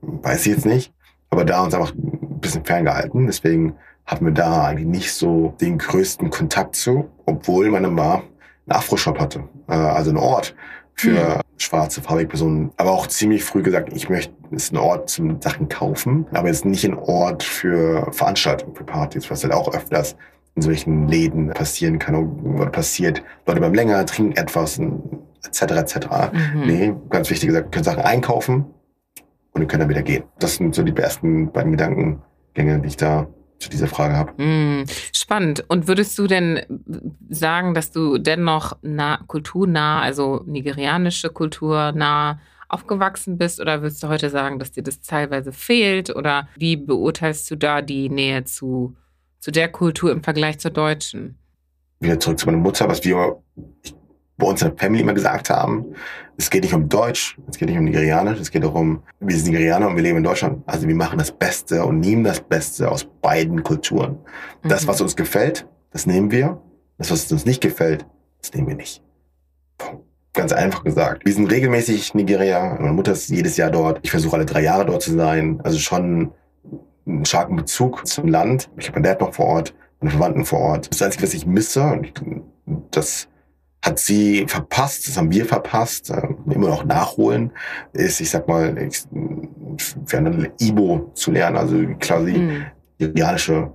weiß 0.00 0.46
ich 0.46 0.54
jetzt 0.54 0.66
nicht. 0.66 0.92
Aber 1.30 1.44
da 1.44 1.62
uns 1.62 1.74
einfach 1.74 1.94
ein 1.94 2.40
bisschen 2.40 2.64
ferngehalten. 2.64 3.26
Deswegen 3.26 3.74
hatten 4.06 4.24
wir 4.24 4.32
da 4.32 4.64
eigentlich 4.66 4.88
nicht 4.88 5.12
so 5.12 5.54
den 5.60 5.78
größten 5.78 6.30
Kontakt 6.30 6.74
zu, 6.74 7.08
obwohl 7.26 7.70
meine 7.70 7.88
Mama 7.88 8.22
einen 8.66 8.78
Afro-Shop 8.78 9.18
hatte. 9.18 9.44
Äh, 9.68 9.74
also 9.74 10.10
einen 10.10 10.18
Ort 10.18 10.54
für 11.00 11.36
mhm. 11.36 11.40
schwarze, 11.56 12.02
farbige 12.02 12.28
Personen. 12.28 12.72
Aber 12.76 12.92
auch 12.92 13.06
ziemlich 13.06 13.44
früh 13.44 13.62
gesagt, 13.62 13.92
ich 13.94 14.08
möchte, 14.08 14.32
es 14.50 14.64
ist 14.64 14.72
ein 14.72 14.78
Ort 14.78 15.08
zum 15.08 15.40
Sachen 15.40 15.68
kaufen, 15.68 16.26
aber 16.32 16.48
jetzt 16.48 16.64
nicht 16.64 16.84
ein 16.84 16.94
Ort 16.94 17.42
für 17.42 18.10
Veranstaltungen, 18.12 18.74
für 18.74 18.84
Partys, 18.84 19.30
was 19.30 19.42
halt 19.42 19.52
auch 19.52 19.72
öfters 19.74 20.16
in 20.56 20.62
solchen 20.62 21.08
Läden 21.08 21.48
passieren 21.50 21.98
kann 21.98 22.14
oder 22.14 22.70
passiert. 22.70 23.22
Leute 23.46 23.60
beim 23.60 23.74
länger 23.74 24.04
trinken 24.04 24.36
etwas, 24.36 24.78
etc. 24.78 25.62
etc. 25.62 25.96
Mhm. 26.32 26.66
Nee, 26.66 26.94
ganz 27.08 27.30
wichtig 27.30 27.48
gesagt, 27.48 27.72
könnt 27.72 27.84
Sachen 27.84 28.02
einkaufen 28.02 28.66
und 29.52 29.66
könnt 29.68 29.82
dann 29.82 29.88
wieder 29.88 30.02
gehen. 30.02 30.24
Das 30.38 30.56
sind 30.56 30.74
so 30.74 30.82
die 30.82 30.96
ersten 30.96 31.50
beiden 31.52 31.72
Gedankengänge, 31.72 32.80
die 32.80 32.88
ich 32.88 32.96
da 32.96 33.26
zu 33.60 33.68
dieser 33.68 33.86
Frage 33.86 34.16
habe. 34.16 34.42
Mm, 34.42 34.86
spannend. 35.14 35.64
Und 35.68 35.86
würdest 35.86 36.18
du 36.18 36.26
denn 36.26 36.60
sagen, 37.28 37.74
dass 37.74 37.92
du 37.92 38.18
dennoch 38.18 38.76
nah, 38.82 39.18
kulturnah, 39.26 40.00
also 40.00 40.42
nigerianische 40.46 41.28
Kultur 41.28 41.92
nah 41.92 42.40
aufgewachsen 42.68 43.36
bist? 43.36 43.60
Oder 43.60 43.82
würdest 43.82 44.02
du 44.02 44.08
heute 44.08 44.30
sagen, 44.30 44.58
dass 44.58 44.72
dir 44.72 44.82
das 44.82 45.00
teilweise 45.02 45.52
fehlt? 45.52 46.10
Oder 46.10 46.48
wie 46.56 46.76
beurteilst 46.76 47.50
du 47.50 47.56
da 47.56 47.82
die 47.82 48.08
Nähe 48.08 48.44
zu, 48.44 48.96
zu 49.38 49.50
der 49.50 49.68
Kultur 49.68 50.10
im 50.10 50.24
Vergleich 50.24 50.58
zur 50.58 50.70
deutschen? 50.70 51.38
Wieder 52.00 52.18
zurück 52.18 52.38
zu 52.38 52.46
meiner 52.46 52.58
Mutter, 52.58 52.88
was 52.88 53.04
wir, 53.04 53.42
ich 53.82 53.94
bei 54.40 54.46
uns 54.46 54.62
in 54.62 54.68
der 54.68 54.76
Family 54.76 55.02
immer 55.02 55.14
gesagt 55.14 55.50
haben, 55.50 55.94
es 56.36 56.50
geht 56.50 56.62
nicht 56.64 56.74
um 56.74 56.88
Deutsch, 56.88 57.38
es 57.50 57.58
geht 57.58 57.68
nicht 57.68 57.78
um 57.78 57.84
Nigerianisch, 57.84 58.40
es 58.40 58.50
geht 58.50 58.64
darum, 58.64 59.02
wir 59.20 59.36
sind 59.36 59.52
Nigerianer 59.52 59.88
und 59.88 59.96
wir 59.96 60.02
leben 60.02 60.18
in 60.18 60.24
Deutschland. 60.24 60.62
Also 60.66 60.88
wir 60.88 60.94
machen 60.94 61.18
das 61.18 61.30
Beste 61.30 61.84
und 61.84 62.00
nehmen 62.00 62.24
das 62.24 62.40
Beste 62.40 62.90
aus 62.90 63.06
beiden 63.20 63.62
Kulturen. 63.62 64.18
Das, 64.62 64.84
mhm. 64.84 64.88
was 64.88 65.00
uns 65.00 65.14
gefällt, 65.14 65.66
das 65.92 66.06
nehmen 66.06 66.30
wir. 66.30 66.60
Das, 66.98 67.10
was 67.10 67.30
uns 67.30 67.46
nicht 67.46 67.60
gefällt, 67.60 68.06
das 68.40 68.52
nehmen 68.54 68.68
wir 68.68 68.76
nicht. 68.76 69.02
Ganz 70.32 70.52
einfach 70.52 70.84
gesagt. 70.84 71.24
Wir 71.24 71.32
sind 71.32 71.50
regelmäßig 71.50 72.14
Nigeria. 72.14 72.76
Meine 72.78 72.92
Mutter 72.92 73.12
ist 73.12 73.28
jedes 73.28 73.56
Jahr 73.56 73.70
dort. 73.70 74.00
Ich 74.02 74.10
versuche 74.10 74.36
alle 74.36 74.46
drei 74.46 74.62
Jahre 74.62 74.86
dort 74.86 75.02
zu 75.02 75.14
sein. 75.14 75.60
Also 75.62 75.78
schon 75.78 76.32
einen 77.06 77.24
starken 77.24 77.56
Bezug 77.56 78.06
zum 78.06 78.28
Land. 78.28 78.70
Ich 78.76 78.86
habe 78.88 78.96
meinen 78.96 79.04
Dad 79.04 79.20
noch 79.20 79.34
vor 79.34 79.46
Ort, 79.46 79.74
meine 80.00 80.12
Verwandten 80.12 80.44
vor 80.44 80.60
Ort. 80.60 80.90
Das 80.90 81.02
Einzige, 81.02 81.24
was 81.24 81.34
ich 81.34 81.46
misse, 81.46 81.82
und 81.82 82.12
das 82.92 83.28
hat 83.82 83.98
sie 83.98 84.46
verpasst, 84.46 85.08
das 85.08 85.16
haben 85.16 85.32
wir 85.32 85.46
verpasst, 85.46 86.10
äh, 86.10 86.22
immer 86.46 86.68
noch 86.68 86.84
nachholen, 86.84 87.52
ist, 87.92 88.20
ich 88.20 88.30
sag 88.30 88.46
mal, 88.46 88.76
ich, 88.78 89.04
für 90.06 90.52
Ibo 90.60 91.10
zu 91.14 91.30
lernen, 91.30 91.56
also 91.56 91.76
quasi 91.98 92.32
mhm. 92.32 92.66
iranische 92.98 93.72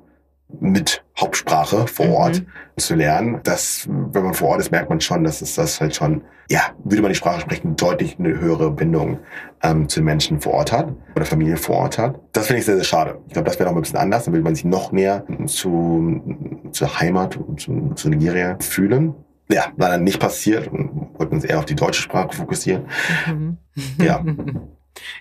mit 0.59 1.03
Hauptsprache 1.19 1.88
vor 1.88 2.09
Ort 2.12 2.41
mhm. 2.41 2.47
zu 2.77 2.95
lernen. 2.95 3.39
Das, 3.43 3.88
wenn 3.89 4.24
man 4.24 4.33
vor 4.35 4.50
Ort 4.50 4.59
ist, 4.59 4.71
merkt 4.71 4.89
man 4.89 5.01
schon, 5.01 5.24
dass 5.24 5.41
es 5.41 5.55
das 5.55 5.81
halt 5.81 5.95
schon, 5.95 6.21
ja, 6.50 6.62
würde 6.83 7.01
man 7.01 7.09
die 7.09 7.15
Sprache 7.15 7.41
sprechen, 7.41 7.75
deutlich 7.75 8.17
eine 8.19 8.39
höhere 8.39 8.69
Bindung 8.69 9.19
ähm, 9.63 9.89
zu 9.89 10.01
den 10.01 10.05
Menschen 10.05 10.39
vor 10.39 10.53
Ort 10.53 10.71
hat 10.71 10.93
oder 11.15 11.25
Familie 11.25 11.57
vor 11.57 11.77
Ort 11.77 11.97
hat. 11.97 12.19
Das 12.31 12.45
finde 12.47 12.59
ich 12.59 12.65
sehr, 12.65 12.75
sehr 12.75 12.83
schade. 12.83 13.19
Ich 13.27 13.33
glaube, 13.33 13.47
das 13.47 13.57
wäre 13.57 13.69
noch 13.69 13.75
ein 13.75 13.81
bisschen 13.81 13.97
anders. 13.97 14.25
Dann 14.25 14.33
würde 14.33 14.43
man 14.43 14.55
sich 14.55 14.65
noch 14.65 14.91
näher 14.91 15.25
zu, 15.47 16.21
zur 16.71 17.00
Heimat, 17.00 17.39
zu, 17.57 17.91
zu 17.95 18.09
Nigeria 18.09 18.57
fühlen 18.62 19.15
ja, 19.50 19.72
leider 19.78 19.98
nicht 19.98 20.20
passiert 20.20 20.68
und 20.68 21.12
wollten 21.18 21.36
uns 21.36 21.44
eher 21.44 21.60
auf 21.60 21.66
die 21.66 21.75
deutsche 21.75 22.02
Sprache 22.02 22.36
fokussieren. 22.36 22.86
Mhm. 23.28 23.58
Ja. 24.00 24.24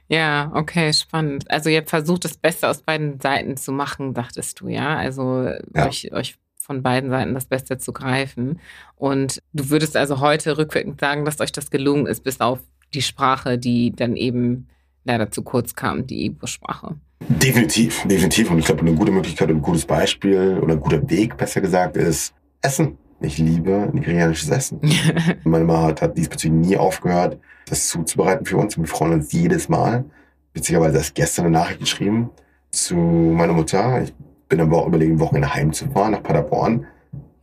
Ja, 0.09 0.53
okay, 0.55 0.93
spannend. 0.93 1.51
Also 1.51 1.69
ihr 1.69 1.85
versucht 1.85 2.25
das 2.25 2.37
Beste 2.37 2.69
aus 2.69 2.83
beiden 2.83 3.21
Seiten 3.21 3.57
zu 3.57 3.73
machen, 3.73 4.15
dachtest 4.15 4.61
du, 4.61 4.69
ja? 4.69 4.97
Also 4.97 5.49
ja. 5.75 5.87
Euch, 5.87 6.13
euch 6.13 6.37
von 6.57 6.83
beiden 6.83 7.11
Seiten 7.11 7.35
das 7.35 7.47
Beste 7.47 7.79
zu 7.79 7.93
greifen. 7.93 8.61
Und 8.97 9.43
du 9.53 9.71
würdest 9.71 9.97
also 9.97 10.21
heute 10.21 10.57
rückwirkend 10.57 11.01
sagen, 11.01 11.25
dass 11.25 11.41
euch 11.41 11.53
das 11.53 11.71
gelungen 11.71 12.07
ist, 12.07 12.25
bis 12.25 12.41
auf 12.41 12.61
die 12.95 13.03
Sprache, 13.03 13.59
die 13.59 13.91
dann 13.91 14.17
eben 14.17 14.69
leider 15.05 15.31
zu 15.31 15.43
kurz 15.43 15.75
kam, 15.75 16.07
die 16.07 16.25
Ibo-Sprache. 16.27 16.97
Definitiv, 17.29 18.03
definitiv. 18.07 18.51
Und 18.51 18.59
ich 18.59 18.67
glaube, 18.67 18.81
eine 18.81 18.95
gute 18.95 19.13
Möglichkeit, 19.13 19.51
ein 19.51 19.63
gutes 19.63 19.85
Beispiel 19.85 20.59
oder 20.63 20.75
ein 20.75 20.81
guter 20.81 21.09
Weg, 21.11 21.37
besser 21.37 21.61
gesagt, 21.61 21.97
ist 21.97 22.35
Essen. 22.63 22.99
Ich 23.25 23.39
liebe 23.39 23.89
nigerianisches 23.93 24.51
Essen. 24.51 24.81
Meine 25.45 25.65
Mama 25.65 25.85
hat, 25.85 26.03
hat 26.03 26.19
diesbezüglich 26.19 26.69
nie 26.69 26.77
aufgehört, 26.77 27.39
das 27.67 27.89
zuzubereiten 27.89 28.45
für 28.45 28.59
uns. 28.59 28.77
Wir 28.77 28.87
freuen 28.87 29.15
uns 29.15 29.33
jedes 29.33 29.69
Mal. 29.69 30.05
Witzigerweise 30.53 30.99
erst 30.99 31.15
gestern 31.15 31.47
eine 31.47 31.59
Nachricht 31.59 31.81
geschrieben 31.81 32.31
zu 32.71 32.95
meiner 32.95 33.55
Mutter. 33.55 34.03
Ich 34.03 34.13
bin 34.49 34.61
am 34.61 34.71
überlegen, 34.71 35.19
Wochenende 35.21 35.55
heimzufahren 35.55 36.13
nach 36.13 36.23
Paderborn. 36.23 36.87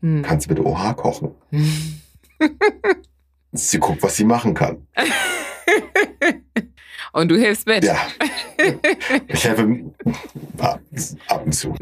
Hm. 0.01 0.21
Kannst 0.21 0.45
du 0.45 0.49
bitte 0.53 0.65
OH 0.65 0.93
kochen? 0.93 1.31
sie 3.51 3.79
guckt, 3.79 4.03
was 4.03 4.15
sie 4.15 4.25
machen 4.25 4.53
kann. 4.53 4.85
Und 7.13 7.29
du 7.29 7.35
hilfst 7.35 7.67
mit. 7.67 7.83
Ja. 7.83 7.97
Ich 9.27 9.43
helfe 9.43 9.91
ab 11.27 11.45
und 11.45 11.53
zu. 11.53 11.75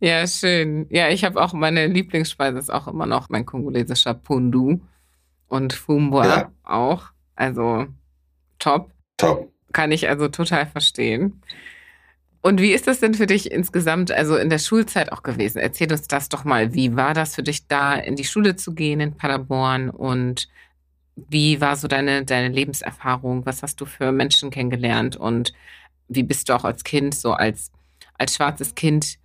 Ja, 0.00 0.26
schön. 0.26 0.86
Ja, 0.90 1.08
ich 1.08 1.24
habe 1.24 1.40
auch 1.40 1.52
meine 1.52 1.86
Lieblingsspeise 1.86 2.58
ist 2.58 2.70
auch 2.70 2.88
immer 2.88 3.06
noch 3.06 3.28
mein 3.28 3.46
kongolesischer 3.46 4.14
Pundu 4.14 4.80
und 5.48 5.72
Fumbwa 5.72 6.26
ja. 6.26 6.52
auch. 6.64 7.06
Also 7.36 7.86
top. 8.58 8.90
Top. 9.16 9.52
Kann 9.72 9.92
ich 9.92 10.08
also 10.08 10.28
total 10.28 10.66
verstehen. 10.66 11.42
Und 12.40 12.60
wie 12.60 12.72
ist 12.72 12.86
das 12.86 13.00
denn 13.00 13.14
für 13.14 13.26
dich 13.26 13.50
insgesamt, 13.50 14.12
also 14.12 14.36
in 14.36 14.48
der 14.48 14.58
Schulzeit 14.58 15.12
auch 15.12 15.22
gewesen? 15.22 15.58
Erzähl 15.58 15.90
uns 15.90 16.06
das 16.06 16.28
doch 16.28 16.44
mal. 16.44 16.72
Wie 16.72 16.96
war 16.96 17.12
das 17.12 17.34
für 17.34 17.42
dich 17.42 17.66
da, 17.66 17.94
in 17.94 18.16
die 18.16 18.24
Schule 18.24 18.56
zu 18.56 18.74
gehen 18.74 19.00
in 19.00 19.16
Paderborn? 19.16 19.90
Und 19.90 20.48
wie 21.16 21.60
war 21.60 21.76
so 21.76 21.88
deine, 21.88 22.24
deine 22.24 22.54
Lebenserfahrung? 22.54 23.44
Was 23.44 23.62
hast 23.62 23.80
du 23.80 23.86
für 23.86 24.12
Menschen 24.12 24.50
kennengelernt? 24.50 25.16
Und 25.16 25.52
wie 26.08 26.22
bist 26.22 26.48
du 26.48 26.54
auch 26.54 26.64
als 26.64 26.84
Kind, 26.84 27.14
so 27.14 27.32
als 27.32 27.72
als 28.18 28.34
schwarzes 28.34 28.74
Kind 28.74 29.18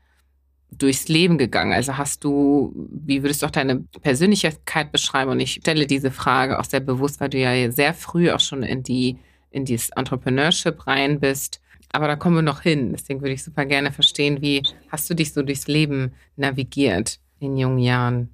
durchs 0.72 1.08
Leben 1.08 1.38
gegangen? 1.38 1.74
Also 1.74 1.98
hast 1.98 2.24
du, 2.24 2.74
wie 2.76 3.22
würdest 3.24 3.42
du 3.42 3.48
auch 3.48 3.52
deine 3.52 3.82
Persönlichkeit 4.02 4.92
beschreiben? 4.92 5.32
Und 5.32 5.40
ich 5.40 5.54
stelle 5.54 5.88
diese 5.88 6.12
Frage 6.12 6.60
auch 6.60 6.66
sehr 6.66 6.80
bewusst, 6.80 7.20
weil 7.20 7.30
du 7.30 7.38
ja 7.38 7.72
sehr 7.72 7.94
früh 7.94 8.32
auch 8.32 8.40
schon 8.40 8.64
in 8.64 8.84
die 8.84 9.18
in 9.54 9.66
dieses 9.66 9.90
Entrepreneurship 9.92 10.88
rein 10.88 11.20
bist. 11.20 11.62
Aber 11.92 12.08
da 12.08 12.16
kommen 12.16 12.36
wir 12.36 12.42
noch 12.42 12.62
hin. 12.62 12.92
Deswegen 12.92 13.22
würde 13.22 13.34
ich 13.34 13.44
super 13.44 13.66
gerne 13.66 13.92
verstehen, 13.92 14.42
wie 14.42 14.64
hast 14.90 15.10
du 15.10 15.14
dich 15.14 15.32
so 15.32 15.44
durchs 15.44 15.68
Leben 15.68 16.14
navigiert 16.36 17.20
in 17.40 17.56
jungen 17.56 17.78
Jahren? 17.78 18.34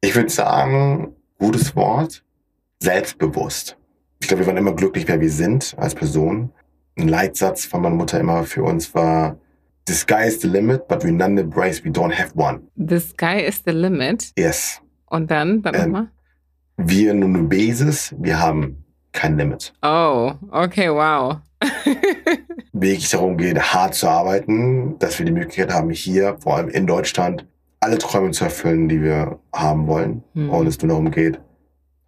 Ich 0.00 0.14
würde 0.14 0.30
sagen, 0.30 1.14
gutes 1.38 1.76
Wort, 1.76 2.24
selbstbewusst. 2.80 3.76
Ich 4.20 4.28
glaube, 4.28 4.42
wir 4.42 4.46
waren 4.46 4.56
immer 4.56 4.74
glücklich, 4.74 5.06
wer 5.06 5.20
wir 5.20 5.30
sind 5.30 5.74
als 5.76 5.94
Person. 5.94 6.50
Ein 6.96 7.08
Leitsatz 7.08 7.66
von 7.66 7.82
meiner 7.82 7.94
Mutter 7.94 8.18
immer 8.18 8.44
für 8.44 8.62
uns 8.62 8.94
war, 8.94 9.38
The 9.88 9.94
sky 9.94 10.26
is 10.26 10.38
the 10.42 10.48
limit, 10.48 10.86
but 10.86 11.02
we 11.02 11.10
none 11.10 11.38
embrace, 11.38 11.82
we 11.82 11.90
don't 11.90 12.12
have 12.12 12.32
one. 12.34 12.60
The 12.76 13.00
sky 13.00 13.40
is 13.40 13.62
the 13.64 13.72
limit? 13.72 14.34
Yes. 14.36 14.82
Und 15.06 15.30
dann, 15.30 15.62
dann 15.62 15.74
ähm, 15.74 15.80
nochmal? 15.80 16.08
Wir 16.76 17.14
nur 17.14 17.30
eine 17.30 17.44
Basis, 17.44 18.14
wir 18.18 18.38
haben 18.38 18.84
kein 19.12 19.38
Limit. 19.38 19.72
Oh, 19.82 20.34
okay, 20.50 20.90
wow. 20.90 21.38
Wirklich 22.74 23.08
darum 23.08 23.38
geht, 23.38 23.58
hart 23.58 23.94
zu 23.94 24.08
arbeiten, 24.08 24.98
dass 24.98 25.18
wir 25.18 25.24
die 25.24 25.32
Möglichkeit 25.32 25.72
haben, 25.72 25.88
hier, 25.88 26.36
vor 26.38 26.56
allem 26.58 26.68
in 26.68 26.86
Deutschland, 26.86 27.46
alle 27.80 27.96
Träume 27.96 28.32
zu 28.32 28.44
erfüllen, 28.44 28.90
die 28.90 29.00
wir 29.00 29.38
haben 29.54 29.86
wollen. 29.86 30.22
Hm. 30.34 30.50
Und 30.50 30.66
es 30.66 30.82
nur 30.82 30.88
darum 30.90 31.10
geht, 31.10 31.40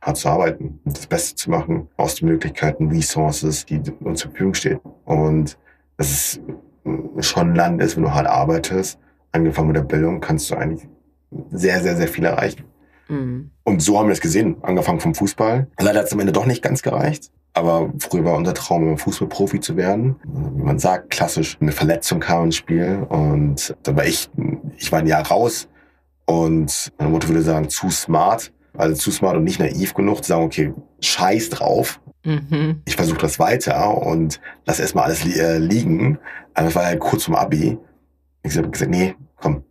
hart 0.02 0.18
zu 0.18 0.28
arbeiten, 0.28 0.80
das 0.84 1.06
Beste 1.06 1.34
zu 1.34 1.50
machen 1.50 1.88
aus 1.96 2.16
den 2.16 2.28
Möglichkeiten, 2.28 2.90
Resources, 2.90 3.64
die 3.64 3.80
uns 4.00 4.20
zur 4.20 4.32
Verfügung 4.32 4.52
stehen. 4.52 4.80
Und 5.06 5.56
das 5.96 6.10
ist 6.10 6.40
schon 7.20 7.54
Land 7.54 7.82
ist, 7.82 7.96
wenn 7.96 8.04
du 8.04 8.12
hart 8.12 8.26
arbeitest 8.26 8.98
angefangen 9.32 9.68
mit 9.68 9.76
der 9.76 9.82
Bildung, 9.82 10.20
kannst 10.20 10.50
du 10.50 10.56
eigentlich 10.56 10.88
sehr, 11.50 11.80
sehr, 11.80 11.96
sehr 11.96 12.08
viel 12.08 12.24
erreichen. 12.24 12.64
Mhm. 13.08 13.50
Und 13.64 13.82
so 13.82 13.98
haben 13.98 14.08
wir 14.08 14.12
es 14.12 14.20
gesehen, 14.20 14.56
angefangen 14.62 15.00
vom 15.00 15.14
Fußball. 15.14 15.68
Leider 15.78 16.00
hat 16.00 16.06
es 16.06 16.12
am 16.12 16.20
Ende 16.20 16.32
doch 16.32 16.46
nicht 16.46 16.62
ganz 16.62 16.82
gereicht. 16.82 17.30
Aber 17.52 17.92
früher 17.98 18.24
war 18.24 18.36
unser 18.36 18.54
Traum, 18.54 18.96
Fußballprofi 18.96 19.60
zu 19.60 19.76
werden. 19.76 20.16
Wie 20.24 20.62
man 20.62 20.78
sagt, 20.78 21.10
klassisch, 21.10 21.58
eine 21.60 21.72
Verletzung 21.72 22.20
kam 22.20 22.46
ins 22.46 22.56
Spiel. 22.56 23.06
Und 23.08 23.74
da 23.82 23.96
war 23.96 24.04
ich, 24.04 24.30
ich 24.76 24.92
war 24.92 25.00
ein 25.00 25.06
Jahr 25.08 25.26
raus. 25.26 25.68
Und 26.26 26.92
meine 26.98 27.10
Mutter 27.10 27.28
würde 27.28 27.42
sagen, 27.42 27.68
zu 27.68 27.90
smart. 27.90 28.52
Also 28.76 28.94
zu 28.94 29.10
smart 29.10 29.36
und 29.36 29.44
nicht 29.44 29.58
naiv 29.58 29.94
genug 29.94 30.22
zu 30.22 30.28
sagen, 30.28 30.44
okay, 30.44 30.72
scheiß 31.00 31.50
drauf. 31.50 32.00
Mhm. 32.24 32.82
Ich 32.84 32.96
versuche 32.96 33.18
das 33.18 33.38
weiter 33.38 33.96
und 33.96 34.40
lass 34.66 34.80
erstmal 34.80 35.04
alles 35.04 35.24
li 35.24 35.38
äh, 35.38 35.58
liegen. 35.58 36.18
Aber 36.54 36.66
das 36.66 36.74
war 36.74 36.84
halt 36.84 37.00
kurz 37.00 37.24
vom 37.24 37.34
Abi. 37.34 37.78
Ich 38.42 38.56
habe 38.56 38.70
gesagt, 38.70 38.90
nee, 38.90 39.14
komm. 39.36 39.64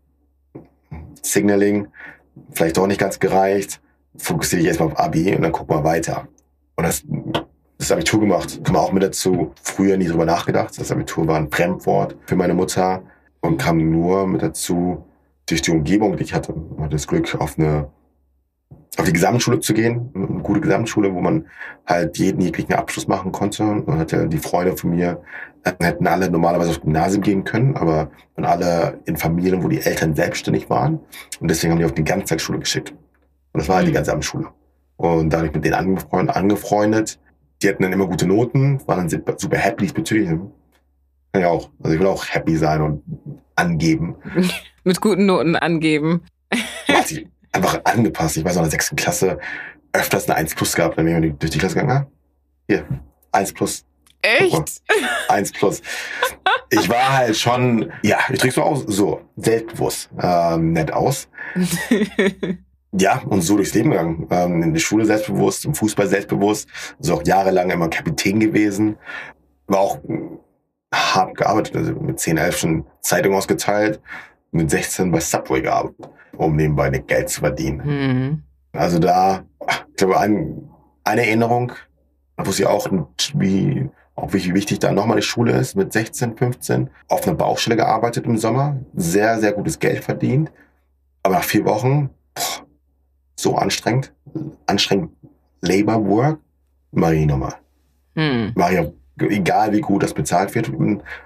Signaling, 1.22 1.88
vielleicht 2.52 2.78
doch 2.78 2.88
nicht 2.88 3.00
ganz 3.00 3.20
gereicht. 3.20 3.82
Fokussiere 4.18 4.62
dich 4.62 4.68
erstmal 4.68 4.90
auf 4.90 5.00
Abi 5.00 5.36
und 5.36 5.42
dann 5.42 5.52
guck 5.52 5.70
mal 5.70 5.84
weiter. 5.84 6.28
Und 6.76 6.86
das, 6.86 7.04
das 7.78 7.92
Abitur 7.92 8.22
gemacht, 8.22 8.64
kam 8.64 8.76
auch 8.76 8.92
mit 8.92 9.04
dazu. 9.04 9.54
Früher 9.62 9.98
nie 9.98 10.08
drüber 10.08 10.26
nachgedacht. 10.26 10.80
Das 10.80 10.92
Abitur 10.92 11.28
war 11.28 11.38
ein 11.38 11.52
Fremdwort 11.52 12.16
für 12.26 12.36
meine 12.36 12.54
Mutter 12.54 13.04
und 13.42 13.58
kam 13.58 13.92
nur 13.92 14.28
mit 14.28 14.42
dazu 14.42 15.06
durch 15.48 15.62
die 15.62 15.72
Umgebung, 15.72 16.16
die 16.18 16.24
ich 16.24 16.34
hatte. 16.34 16.54
Ich 16.54 16.80
hatte 16.80 16.90
das 16.90 17.08
Glück, 17.08 17.36
auf 17.40 17.58
eine 17.58 17.90
auf 19.00 19.06
die 19.06 19.14
Gesamtschule 19.14 19.60
zu 19.60 19.74
gehen, 19.74 20.12
eine 20.14 20.42
gute 20.44 20.62
Gesamtschule, 20.62 21.14
wo 21.14 21.22
man 21.22 21.46
halt 21.86 22.18
jeden 22.18 22.42
jeglichen 22.42 22.74
Abschluss 22.74 23.08
machen 23.08 23.32
konnte. 23.32 23.64
Und 23.64 23.98
hatte 23.98 24.28
die 24.28 24.38
Freunde 24.38 24.76
von 24.76 24.92
mir, 24.92 25.22
äh, 25.64 25.72
hätten 25.80 26.06
alle 26.08 26.30
normalerweise 26.30 26.72
aufs 26.72 26.82
Gymnasium 26.82 27.22
gehen 27.22 27.44
können, 27.44 27.76
aber 27.76 28.12
waren 28.36 28.46
alle 28.46 29.00
in 29.06 29.18
Familien, 29.18 29.64
wo 29.64 29.70
die 29.70 29.82
Eltern 29.82 30.16
selbstständig 30.16 30.70
waren. 30.70 31.00
Und 31.40 31.50
deswegen 31.50 31.72
haben 31.72 31.80
die 31.80 31.86
auf 31.86 31.94
die 31.94 32.04
Ganztagsschule 32.04 32.60
geschickt. 32.60 32.92
Und 33.54 33.62
das 33.62 33.70
war 33.70 33.78
halt 33.78 33.88
die 33.88 33.92
mhm. 33.92 33.98
Gesamtschule. 33.98 34.48
Und 34.98 35.32
dadurch 35.32 35.54
mit 35.54 35.64
denen 35.64 35.76
angefreundet, 35.76 36.36
angefreundet. 36.36 37.20
Die 37.62 37.70
hatten 37.70 37.84
dann 37.84 37.94
immer 37.94 38.08
gute 38.08 38.28
Noten, 38.28 38.82
waren 38.86 39.08
dann 39.08 39.38
super 39.38 39.58
happy 39.58 39.84
diesbezüglich. 39.84 40.30
Kann 41.32 41.42
ja 41.42 41.50
auch. 41.50 41.70
Also 41.82 41.94
ich 41.94 42.00
will 42.00 42.08
auch 42.08 42.26
happy 42.26 42.56
sein 42.56 42.82
und 42.82 43.04
angeben. 43.56 44.16
mit 44.84 45.00
guten 45.02 45.26
Noten 45.26 45.56
angeben 45.56 46.22
einfach 47.52 47.82
angepasst. 47.84 48.38
Ich 48.38 48.46
weiß 48.46 48.56
noch, 48.56 48.64
in 48.64 48.66
der 48.66 48.72
sechsten 48.72 48.96
Klasse 48.96 49.40
öfters 49.94 50.28
eine 50.28 50.38
1 50.38 50.56
plus 50.56 50.76
gehabt, 50.76 50.98
wenn 50.98 51.06
wir 51.06 51.20
durch 51.20 51.52
die 51.52 51.58
Klasse 51.58 51.76
gegangen. 51.76 52.08
Hier, 52.68 52.86
1 53.32 53.54
plus. 53.54 53.86
Echt? 54.22 54.82
1 55.30 55.52
plus. 55.54 55.82
Ich 56.70 56.90
war 56.90 57.18
halt 57.18 57.38
schon, 57.38 57.92
ja, 58.04 58.20
ich 58.32 58.40
drück's 58.40 58.56
so 58.56 58.64
aus, 58.64 58.84
so, 58.88 59.22
selbstbewusst, 59.38 60.10
ähm, 60.22 60.74
nett 60.74 60.92
aus. 60.92 61.28
ja, 62.92 63.22
und 63.26 63.42
so 63.42 63.56
durchs 63.56 63.74
Leben 63.74 63.92
gegangen. 63.92 64.28
Ähm, 64.30 64.62
in 64.62 64.74
der 64.74 64.80
Schule 64.80 65.06
selbstbewusst, 65.06 65.66
im 65.66 65.74
Fußball 65.74 66.08
selbstbewusst, 66.08 66.68
so 67.00 67.16
auch 67.16 67.24
jahrelang 67.26 67.72
immer 67.72 67.90
Kapitän 67.90 68.40
gewesen. 68.40 68.98
War 69.68 69.80
auch 69.80 70.00
hart 70.94 71.38
gearbeitet, 71.38 71.76
also 71.76 71.94
mit 71.94 72.20
10, 72.20 72.38
11 72.38 72.58
schon 72.58 72.86
Zeitung 73.02 73.34
ausgeteilt, 73.34 74.02
mit 74.52 74.70
16 74.70 75.12
bei 75.12 75.20
Subway 75.20 75.62
gearbeitet 75.62 76.10
um 76.40 76.56
nebenbei 76.56 76.90
Geld 76.90 77.30
zu 77.30 77.42
verdienen. 77.42 77.82
Mhm. 77.86 78.44
Also 78.72 79.00
da, 79.00 79.44
ich 79.90 79.96
glaube, 79.98 80.20
ein, 80.20 80.70
eine 81.04 81.26
Erinnerung, 81.26 81.74
wo 82.38 82.52
sie 82.52 82.66
auch, 82.66 82.88
wie, 83.34 83.90
auch 84.16 84.34
wie 84.34 84.54
wichtig 84.54 84.80
da 84.80 84.92
nochmal 84.94 85.18
die 85.18 85.24
Schule 85.24 85.52
ist, 85.52 85.76
mit 85.76 85.92
16, 85.92 86.38
15, 86.38 86.90
auf 87.10 87.28
einer 87.28 87.36
Baustelle 87.36 87.76
gearbeitet 87.76 88.26
im 88.26 88.38
Sommer, 88.38 88.78
sehr, 88.96 89.40
sehr 89.40 89.52
gutes 89.52 89.80
Geld 89.80 90.04
verdient. 90.04 90.50
Aber 91.24 91.36
nach 91.36 91.44
vier 91.44 91.66
Wochen, 91.66 92.10
boah, 92.34 92.66
so 93.36 93.56
anstrengend, 93.58 94.14
anstrengend 94.66 95.12
Labor 95.62 96.06
Work, 96.08 96.40
ich 96.92 97.26
nochmal. 97.26 97.56
Hm. 98.16 98.54
Ich 98.56 98.99
egal 99.22 99.72
wie 99.74 99.82
gut 99.82 100.04
das 100.04 100.14
bezahlt 100.14 100.56
wird 100.56 100.72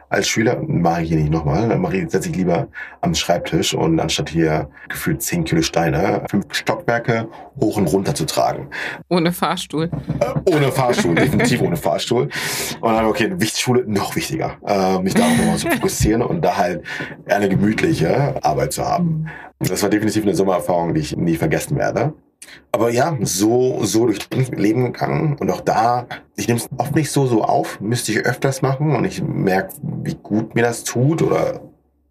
als 0.10 0.28
Schüler, 0.28 0.62
mache 0.68 1.02
ich 1.02 1.10
hier 1.10 1.18
nicht 1.18 1.32
nochmal. 1.32 1.70
Dann 1.70 1.82
mache 1.82 1.98
ich, 1.98 2.10
setze 2.10 2.30
ich 2.30 2.36
lieber 2.36 2.68
am 3.02 3.16
Schreibtisch 3.16 3.74
und 3.74 4.00
anstatt 4.00 4.30
hier 4.30 4.70
gefühlt 4.90 5.22
10 5.22 5.44
Kilo 5.44 5.62
Steine, 5.62 6.24
fünf 6.30 6.54
Stockwerke 6.54 7.28
hoch 7.60 7.78
und 7.78 7.88
runter 7.88 8.14
zu 8.14 8.26
tragen. 8.26 8.70
Ohne 9.10 9.32
Fahrstuhl. 9.32 9.90
Äh, 10.20 10.52
ohne 10.52 10.72
Fahrstuhl, 10.72 11.16
definitiv 11.16 11.62
ohne 11.62 11.78
Fahrstuhl. 11.78 12.30
Und 12.82 12.94
dann, 12.94 13.06
okay, 13.06 13.32
Schule 13.64 13.84
noch 13.88 14.16
wichtiger, 14.16 14.58
äh, 14.68 15.00
mich 15.00 15.14
darauf 15.14 15.38
nochmal 15.38 15.58
zu 15.58 15.70
fokussieren 15.70 16.22
und 16.22 16.42
da 16.42 16.58
halt 16.58 16.84
eine 17.28 17.50
gemütliche 17.50 18.36
Arbeit 18.44 18.74
zu 18.74 18.86
haben. 18.86 19.30
Mhm. 19.60 19.68
Das 19.68 19.82
war 19.82 19.90
definitiv 19.90 20.24
eine 20.24 20.36
Sommererfahrung, 20.36 20.94
die 20.94 21.02
ich 21.02 21.16
nie 21.16 21.36
vergessen 21.36 21.78
werde. 21.78 22.14
Aber 22.72 22.90
ja, 22.90 23.18
so, 23.22 23.84
so 23.84 24.06
durch 24.08 24.28
Leben 24.52 24.86
gegangen 24.86 25.38
und 25.40 25.52
auch 25.52 25.62
da, 25.62 26.08
ich 26.36 26.48
nehme 26.48 26.60
es 26.60 26.70
oft 26.78 26.96
nicht 26.96 27.12
so, 27.12 27.28
so 27.28 27.44
auf, 27.44 27.80
müsste 27.80 28.12
ich 28.12 28.20
öfters 28.20 28.62
machen 28.62 28.96
und 28.96 29.06
ich 29.06 29.22
merke, 29.22 29.76
wie 29.82 30.16
gut 30.16 30.56
mir 30.56 30.64
das 30.64 30.84
tut 30.84 31.22
oder 31.22 31.62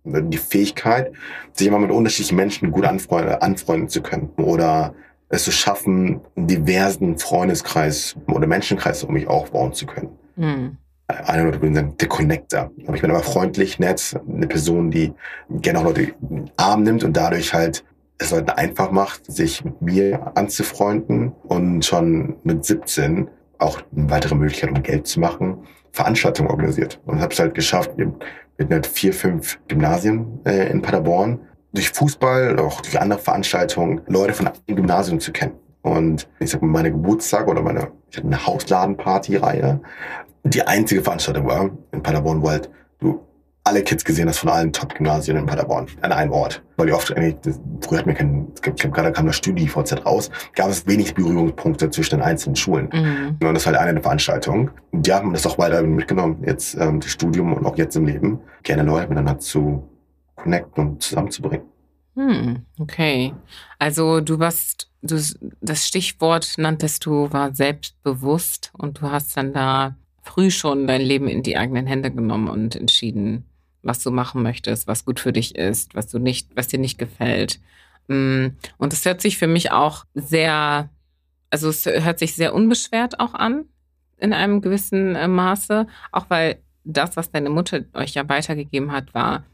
die 0.04 0.38
Fähigkeit, 0.38 1.12
sich 1.52 1.66
immer 1.66 1.78
mit 1.78 1.90
unterschiedlichen 1.90 2.36
Menschen 2.36 2.70
gut 2.72 2.84
anfreunden, 2.84 3.34
anfreunden 3.36 3.88
zu 3.88 4.02
können 4.02 4.30
oder 4.36 4.94
es 5.28 5.44
zu 5.44 5.52
schaffen, 5.52 6.20
einen 6.36 6.46
diversen 6.46 7.18
Freundeskreis 7.18 8.16
oder 8.26 8.46
Menschenkreis 8.46 9.02
um 9.04 9.14
mich 9.14 9.26
aufbauen 9.28 9.72
zu 9.72 9.86
können. 9.86 10.10
Mhm. 10.36 10.76
Einer 11.06 11.44
Leute 11.44 11.60
würden 11.60 11.74
sagen, 11.74 11.96
der 11.98 12.08
Connector. 12.08 12.70
Aber 12.86 12.94
ich 12.94 13.02
bin 13.02 13.10
aber 13.10 13.22
freundlich, 13.22 13.78
nett, 13.78 14.18
eine 14.28 14.46
Person, 14.46 14.90
die 14.90 15.12
gerne 15.50 15.80
auch 15.80 15.84
Leute 15.84 16.02
in 16.02 16.28
den 16.28 16.50
Arm 16.56 16.82
nimmt 16.82 17.04
und 17.04 17.16
dadurch 17.16 17.52
halt 17.52 17.84
es 18.22 18.30
Leuten 18.30 18.50
einfach 18.50 18.90
macht, 18.90 19.30
sich 19.30 19.64
mit 19.64 19.80
mir 19.82 20.32
anzufreunden 20.36 21.32
und 21.44 21.84
schon 21.84 22.36
mit 22.42 22.64
17 22.64 23.28
auch 23.58 23.80
eine 23.96 24.10
weitere 24.10 24.34
Möglichkeit, 24.34 24.70
um 24.70 24.82
Geld 24.82 25.06
zu 25.06 25.20
machen, 25.20 25.58
Veranstaltungen 25.92 26.50
organisiert. 26.50 27.00
Und 27.06 27.20
habe 27.20 27.32
es 27.32 27.38
halt 27.38 27.54
geschafft, 27.54 27.90
hatten 27.92 28.72
halt 28.72 28.86
vier, 28.86 29.12
fünf 29.12 29.58
Gymnasien 29.68 30.40
äh, 30.44 30.70
in 30.70 30.82
Paderborn, 30.82 31.40
durch 31.72 31.90
Fußball, 31.90 32.58
auch 32.58 32.80
durch 32.82 33.00
andere 33.00 33.18
Veranstaltungen, 33.18 34.02
Leute 34.06 34.34
von 34.34 34.46
einem 34.46 34.76
Gymnasium 34.76 35.20
zu 35.20 35.32
kennen. 35.32 35.54
Und 35.82 36.28
ich 36.38 36.50
sag 36.50 36.62
mal, 36.62 36.68
meine 36.68 36.92
Geburtstag 36.92 37.48
oder 37.48 37.62
meine, 37.62 37.90
ich 38.10 38.18
hatte 38.18 38.26
eine 38.26 38.46
Hausladenparty-Reihe, 38.46 39.80
die 40.44 40.62
einzige 40.62 41.02
Veranstaltung 41.02 41.46
war 41.46 41.70
in 41.92 42.02
Paderborn, 42.02 42.42
wo 42.42 42.50
halt 42.50 42.70
alle 43.64 43.82
Kids 43.82 44.04
gesehen 44.04 44.28
hast 44.28 44.38
von 44.38 44.48
allen 44.48 44.72
Top-Gymnasien 44.72 45.36
in 45.36 45.46
Paderborn 45.46 45.86
an 46.00 46.12
einem 46.12 46.32
Ort. 46.32 46.62
Weil 46.76 46.86
die 46.86 46.92
oft 46.92 47.08
früher 47.08 48.02
keinen, 48.02 48.52
ich 48.54 48.62
glaube, 48.62 48.90
gerade 48.90 49.12
kam 49.12 49.26
das 49.26 49.36
StudiVZ 49.36 50.04
raus, 50.04 50.30
gab 50.54 50.68
es 50.68 50.86
wenig 50.86 51.14
Berührungspunkte 51.14 51.90
zwischen 51.90 52.16
den 52.16 52.22
einzelnen 52.22 52.56
Schulen. 52.56 52.88
Mhm. 52.92 53.36
Und 53.40 53.54
das 53.54 53.62
ist 53.62 53.66
halt 53.66 53.76
eine 53.76 53.94
der 53.94 54.02
Veranstaltungen. 54.02 54.70
Und 54.90 55.06
die 55.06 55.12
haben 55.12 55.32
das 55.32 55.46
auch 55.46 55.58
weiter 55.58 55.82
mitgenommen, 55.82 56.42
jetzt 56.44 56.74
ähm, 56.74 57.00
das 57.00 57.10
Studium 57.10 57.52
und 57.52 57.64
auch 57.64 57.76
jetzt 57.76 57.94
im 57.94 58.06
Leben, 58.06 58.40
gerne 58.64 58.82
Leute 58.82 59.08
miteinander 59.08 59.38
zu 59.38 59.88
connecten 60.34 60.88
und 60.88 61.02
zusammenzubringen. 61.02 61.66
Hm, 62.16 62.66
okay. 62.78 63.32
Also 63.78 64.20
du 64.20 64.38
warst, 64.38 64.90
du, 65.02 65.16
das 65.60 65.86
Stichwort 65.86 66.54
nanntest 66.58 67.06
du, 67.06 67.32
war 67.32 67.54
selbstbewusst 67.54 68.70
und 68.76 69.00
du 69.00 69.10
hast 69.10 69.36
dann 69.36 69.52
da 69.52 69.96
früh 70.22 70.50
schon 70.50 70.86
dein 70.86 71.00
Leben 71.00 71.28
in 71.28 71.42
die 71.42 71.56
eigenen 71.56 71.86
Hände 71.86 72.10
genommen 72.10 72.48
und 72.48 72.76
entschieden, 72.76 73.44
was 73.82 74.02
du 74.02 74.10
machen 74.10 74.42
möchtest, 74.42 74.86
was 74.86 75.04
gut 75.04 75.20
für 75.20 75.32
dich 75.32 75.54
ist, 75.54 75.94
was 75.94 76.06
du 76.08 76.18
nicht, 76.18 76.48
was 76.54 76.68
dir 76.68 76.78
nicht 76.78 76.98
gefällt. 76.98 77.60
Mm, 78.08 78.48
und 78.78 78.92
es 78.92 79.04
hört 79.04 79.20
sich 79.20 79.38
für 79.38 79.46
mich 79.46 79.72
auch 79.72 80.04
sehr, 80.14 80.88
also 81.50 81.68
es 81.68 81.84
hört 81.86 82.18
sich 82.18 82.34
sehr 82.34 82.54
unbeschwert 82.54 83.20
auch 83.20 83.34
an 83.34 83.64
in 84.18 84.32
einem 84.32 84.60
gewissen 84.60 85.16
äh, 85.16 85.28
Maße, 85.28 85.86
auch 86.12 86.26
weil 86.28 86.62
das, 86.84 87.16
was 87.16 87.30
deine 87.30 87.50
Mutter 87.50 87.84
euch 87.92 88.14
ja 88.14 88.28
weitergegeben 88.28 88.92
hat, 88.92 89.14
war 89.14 89.44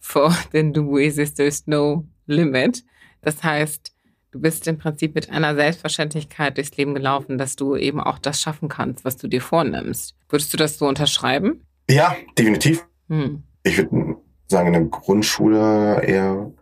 for 0.00 0.36
the 0.52 0.62
Dubuesis 0.72 1.34
there's 1.34 1.66
no 1.66 2.06
limit. 2.26 2.84
Das 3.22 3.42
heißt, 3.42 3.92
du 4.32 4.40
bist 4.40 4.66
im 4.68 4.78
Prinzip 4.78 5.14
mit 5.14 5.30
einer 5.30 5.54
Selbstverständlichkeit 5.54 6.56
durchs 6.56 6.76
Leben 6.76 6.94
gelaufen, 6.94 7.38
dass 7.38 7.56
du 7.56 7.76
eben 7.76 8.00
auch 8.00 8.18
das 8.18 8.40
schaffen 8.40 8.68
kannst, 8.68 9.04
was 9.04 9.16
du 9.16 9.28
dir 9.28 9.40
vornimmst. 9.40 10.16
Würdest 10.28 10.52
du 10.52 10.56
das 10.56 10.78
so 10.78 10.86
unterschreiben? 10.86 11.64
Ja, 11.88 12.16
definitiv. 12.36 12.86
Hm 13.08 13.42
ich 13.64 13.78
würde 13.78 14.16
sagen, 14.46 14.68
in 14.68 14.72
der 14.74 14.84
Grundschule 14.84 16.02
eher 16.02 16.52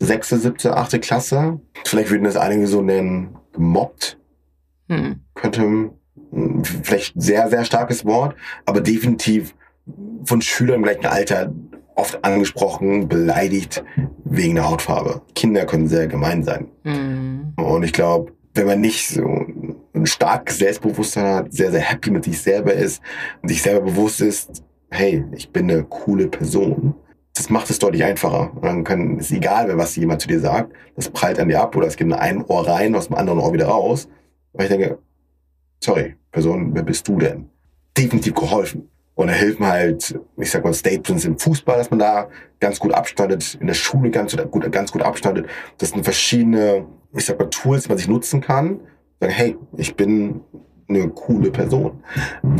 sechste, 0.00 0.38
siebte, 0.38 0.76
achte 0.76 1.00
Klasse. 1.00 1.60
Vielleicht 1.84 2.10
würden 2.10 2.24
das 2.24 2.36
einige 2.36 2.66
so 2.66 2.80
nennen, 2.80 3.36
gemobbt. 3.52 4.18
Hm. 4.88 5.20
Könnte 5.34 5.90
vielleicht 6.62 7.12
sehr, 7.20 7.48
sehr 7.48 7.64
starkes 7.64 8.04
Wort, 8.04 8.34
aber 8.64 8.80
definitiv 8.80 9.54
von 10.24 10.40
Schülern 10.40 10.76
im 10.76 10.82
gleichen 10.82 11.06
Alter 11.06 11.52
oft 11.94 12.24
angesprochen, 12.24 13.08
beleidigt 13.08 13.84
wegen 14.24 14.54
der 14.54 14.68
Hautfarbe. 14.68 15.22
Kinder 15.34 15.66
können 15.66 15.88
sehr 15.88 16.06
gemein 16.06 16.42
sein. 16.42 16.68
Mhm. 16.84 17.52
Und 17.56 17.82
ich 17.82 17.92
glaube, 17.92 18.32
wenn 18.54 18.66
man 18.66 18.80
nicht 18.80 19.08
so 19.08 19.24
ein 19.94 20.06
starkes 20.06 20.58
Selbstbewusstsein 20.58 21.34
hat, 21.34 21.52
sehr, 21.52 21.70
sehr 21.70 21.80
happy 21.80 22.10
mit 22.10 22.24
sich 22.24 22.40
selber 22.40 22.72
ist 22.72 23.02
und 23.42 23.50
sich 23.50 23.62
selber 23.62 23.82
bewusst 23.82 24.20
ist, 24.20 24.62
hey, 24.92 25.24
ich 25.32 25.50
bin 25.50 25.70
eine 25.70 25.84
coole 25.84 26.28
Person, 26.28 26.94
das 27.34 27.48
macht 27.48 27.70
es 27.70 27.78
deutlich 27.78 28.04
einfacher. 28.04 28.52
Und 28.54 28.64
dann 28.64 28.84
kann, 28.84 29.18
ist 29.18 29.32
egal, 29.32 29.76
was 29.76 29.96
jemand 29.96 30.20
zu 30.20 30.28
dir 30.28 30.40
sagt, 30.40 30.72
das 30.96 31.08
prallt 31.08 31.40
an 31.40 31.48
dir 31.48 31.60
ab 31.60 31.74
oder 31.74 31.86
es 31.86 31.96
geht 31.96 32.06
in 32.06 32.12
ein 32.12 32.44
Ohr 32.44 32.68
rein, 32.68 32.94
aus 32.94 33.08
dem 33.08 33.16
anderen 33.16 33.38
Ohr 33.38 33.52
wieder 33.52 33.66
raus. 33.66 34.08
Weil 34.52 34.66
ich 34.66 34.70
denke, 34.70 34.98
sorry, 35.82 36.16
Person, 36.30 36.74
wer 36.74 36.82
bist 36.82 37.08
du 37.08 37.18
denn? 37.18 37.48
Definitiv 37.96 38.34
geholfen. 38.34 38.88
Und 39.14 39.28
da 39.28 39.32
helfen 39.32 39.66
halt, 39.66 40.18
ich 40.36 40.50
sag 40.50 40.64
mal, 40.64 40.72
Statements 40.72 41.24
im 41.24 41.38
Fußball, 41.38 41.76
dass 41.76 41.90
man 41.90 41.98
da 41.98 42.28
ganz 42.60 42.78
gut 42.78 42.92
abstandet, 42.92 43.56
in 43.60 43.66
der 43.66 43.74
Schule 43.74 44.10
ganz 44.10 44.36
gut, 44.36 44.72
ganz 44.72 44.92
gut 44.92 45.02
abstandet. 45.02 45.46
Das 45.78 45.90
sind 45.90 46.04
verschiedene, 46.04 46.86
ich 47.14 47.26
sag 47.26 47.38
mal, 47.38 47.48
Tools, 47.50 47.84
die 47.84 47.88
man 47.90 47.98
sich 47.98 48.08
nutzen 48.08 48.40
kann. 48.40 48.80
Sagen, 49.20 49.32
hey, 49.32 49.56
ich 49.76 49.94
bin 49.96 50.40
eine 50.94 51.08
coole 51.08 51.50
Person. 51.50 52.02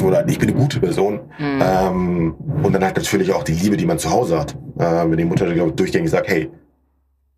Oder 0.05 0.29
ich 0.29 0.39
bin 0.39 0.51
eine 0.51 0.59
gute 0.59 0.81
Person. 0.81 1.21
Mhm. 1.39 1.63
Ähm, 1.63 2.35
und 2.63 2.73
dann 2.73 2.85
hat 2.85 2.97
natürlich 2.97 3.33
auch 3.33 3.43
die 3.43 3.53
Liebe, 3.53 3.77
die 3.77 3.87
man 3.87 3.99
zu 3.99 4.11
Hause 4.11 4.39
hat. 4.39 4.55
Äh, 4.79 5.11
wenn 5.11 5.17
die 5.17 5.25
Mutter 5.25 5.47
durchgängig 5.47 6.11
sagt, 6.11 6.29
hey, 6.29 6.51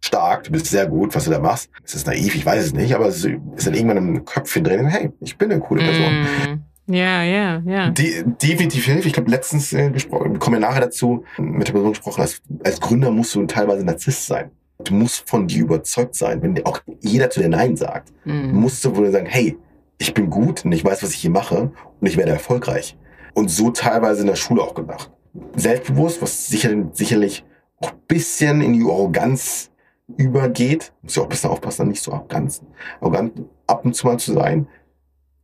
stark, 0.05 0.45
du 0.45 0.53
bist 0.53 0.67
sehr 0.67 0.87
gut, 0.87 1.15
was 1.15 1.25
du 1.25 1.31
da 1.31 1.39
machst. 1.39 1.71
Es 1.83 1.95
ist 1.95 2.07
naiv, 2.07 2.35
ich 2.35 2.45
weiß 2.45 2.65
es 2.65 2.73
nicht, 2.75 2.95
aber 2.95 3.07
es 3.07 3.25
ist 3.25 3.67
dann 3.67 3.75
irgendwann 3.75 3.97
im 3.97 4.25
Köpfchen 4.25 4.63
drin, 4.63 4.87
hey, 4.87 5.11
ich 5.21 5.37
bin 5.37 5.51
eine 5.51 5.61
coole 5.61 5.83
Person. 5.83 6.23
Mm. 6.23 6.95
Ja, 6.95 7.23
ja, 7.23 7.63
ja. 7.65 7.91
Die, 7.91 8.23
definitiv 8.43 8.85
hilft. 8.85 9.07
Ich 9.07 9.15
glaube, 9.15 9.31
letztens 9.31 9.73
äh, 9.73 9.91
gesprochen, 9.91 10.39
kommen 10.39 10.57
wir 10.57 10.61
nachher 10.61 10.83
dazu, 10.83 11.25
mit 11.39 11.67
der 11.67 11.73
Person 11.73 11.93
gesprochen, 11.93 12.21
als, 12.21 12.43
als 12.63 12.81
Gründer 12.81 13.11
musst 13.11 13.35
du 13.35 13.47
teilweise 13.47 13.85
Narzisst 13.85 14.27
sein. 14.27 14.51
Du 14.83 14.93
musst 14.93 15.29
von 15.29 15.47
dir 15.47 15.63
überzeugt 15.63 16.15
sein, 16.15 16.43
wenn 16.43 16.63
auch 16.67 16.81
jeder 17.01 17.31
zu 17.31 17.41
dir 17.41 17.49
Nein 17.49 17.77
sagt. 17.77 18.13
Mm. 18.25 18.53
Musst 18.53 18.85
du 18.85 18.95
wohl 18.95 19.11
sagen, 19.11 19.27
hey, 19.27 19.57
ich 19.99 20.15
bin 20.15 20.31
gut 20.31 20.65
und 20.65 20.73
ich 20.73 20.85
weiß, 20.85 21.03
was 21.03 21.11
ich 21.11 21.21
hier 21.21 21.31
mache 21.31 21.73
und 22.01 22.07
ich 22.07 22.17
werde 22.17 22.33
erfolgreich. 22.33 22.97
Und 23.35 23.51
so 23.51 23.71
teilweise 23.71 24.23
in 24.23 24.27
der 24.27 24.37
Schule 24.37 24.63
auch 24.63 24.75
gedacht. 24.75 25.11
Selbstbewusst, 25.57 26.23
was 26.23 26.47
sicher, 26.47 26.71
sicherlich 26.93 27.45
auch 27.81 27.91
ein 27.91 27.99
bisschen 28.07 28.61
in 28.61 28.73
die 28.75 28.85
Arroganz 28.85 29.71
übergeht. 30.17 30.93
Muss 31.03 31.17
ja 31.17 31.23
auch 31.23 31.27
ein 31.27 31.31
bisschen 31.31 31.51
aufpassen, 31.51 31.89
nicht 31.89 32.03
so 32.03 32.13
arrogant, 32.13 32.61
arrogant 33.01 33.43
ab 33.67 33.85
und 33.85 33.95
zu 33.95 34.07
mal 34.07 34.19
zu 34.19 34.33
sein. 34.33 34.69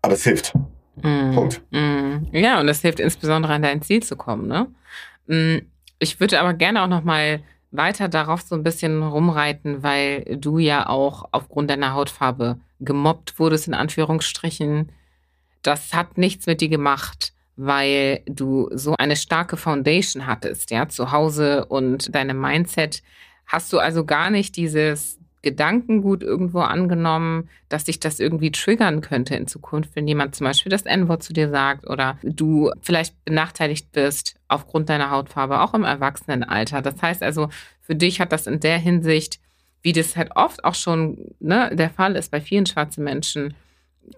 Aber 0.03 0.15
es 0.15 0.25
hilft. 0.25 0.55
Mm, 1.03 1.35
Punkt. 1.35 1.63
Mm. 1.71 2.27
Ja, 2.33 2.61
und 2.61 2.69
es 2.69 2.81
hilft 2.81 3.01
insbesondere 3.01 3.53
an 3.55 3.63
dein 3.63 3.83
Ziel 3.83 4.03
zu 4.03 4.17
kommen. 4.17 4.47
Ne? 4.47 4.69
Mm, 5.27 5.67
ich 5.99 6.21
würde 6.21 6.41
aber 6.41 6.55
gerne 6.55 6.83
auch 6.83 6.89
noch 6.89 7.05
mal 7.05 7.43
weiter 7.71 8.09
darauf 8.09 8.43
so 8.43 8.55
ein 8.55 8.63
bisschen 8.63 9.03
rumreiten, 9.03 9.83
weil 9.83 10.25
du 10.37 10.59
ja 10.59 10.89
auch 10.89 11.29
aufgrund 11.33 11.71
deiner 11.71 11.95
Hautfarbe 11.95 12.59
gemobbt 12.81 13.39
wurdest, 13.39 13.69
in 13.69 13.75
Anführungsstrichen. 13.75 14.91
Das 15.63 15.93
hat 15.93 16.19
nichts 16.19 16.47
mit 16.47 16.61
dir 16.61 16.69
gemacht, 16.69 17.33
weil 17.57 18.23
du 18.27 18.69
so 18.73 18.95
eine 18.99 19.17
starke 19.17 19.57
Foundation 19.57 20.27
hattest, 20.27 20.71
ja, 20.71 20.89
zu 20.89 21.13
Hause 21.13 21.67
und 21.67 22.15
deine 22.15 22.35
Mindset. 22.35 23.03
Hast 23.47 23.73
du 23.73 23.79
also 23.79 24.05
gar 24.05 24.31
nicht 24.31 24.57
dieses 24.57 25.20
Gedankengut 25.43 26.23
irgendwo 26.23 26.61
angenommen, 26.61 27.49
dass 27.69 27.87
sich 27.87 27.99
das 27.99 28.21
irgendwie 28.21 28.51
triggern 28.51 29.01
könnte 29.01 29.35
in 29.37 29.47
Zukunft, 29.47 29.97
wenn 29.97 30.07
jemand 30.07 30.35
zum 30.35 30.45
Beispiel 30.45 30.71
das 30.71 30.83
N-Wort 30.83 31.23
zu 31.23 31.33
dir 31.33 31.49
sagt 31.49 31.89
oder 31.89 32.19
du 32.23 32.71
vielleicht 32.83 33.25
benachteiligt 33.25 33.91
bist 33.93 34.37
aufgrund 34.49 34.89
deiner 34.91 35.11
Hautfarbe, 35.11 35.61
auch 35.61 35.73
im 35.73 35.85
Erwachsenenalter. 35.85 36.83
Das 36.83 37.01
heißt 37.01 37.23
also, 37.23 37.49
für 37.81 37.95
dich 37.95 38.21
hat 38.21 38.33
das 38.33 38.47
in 38.47 38.61
der 38.61 38.79
Hinsicht, 38.79 39.41
wie 39.83 39.93
das 39.93 40.17
halt 40.17 40.33
oft 40.35 40.65
auch 40.65 40.75
schon 40.75 41.35
ne, 41.41 41.71
der 41.75 41.91
Fall 41.91 42.17
ist 42.17 42.31
bei 42.31 42.41
vielen 42.41 42.67
schwarzen 42.67 43.03
Menschen, 43.05 43.55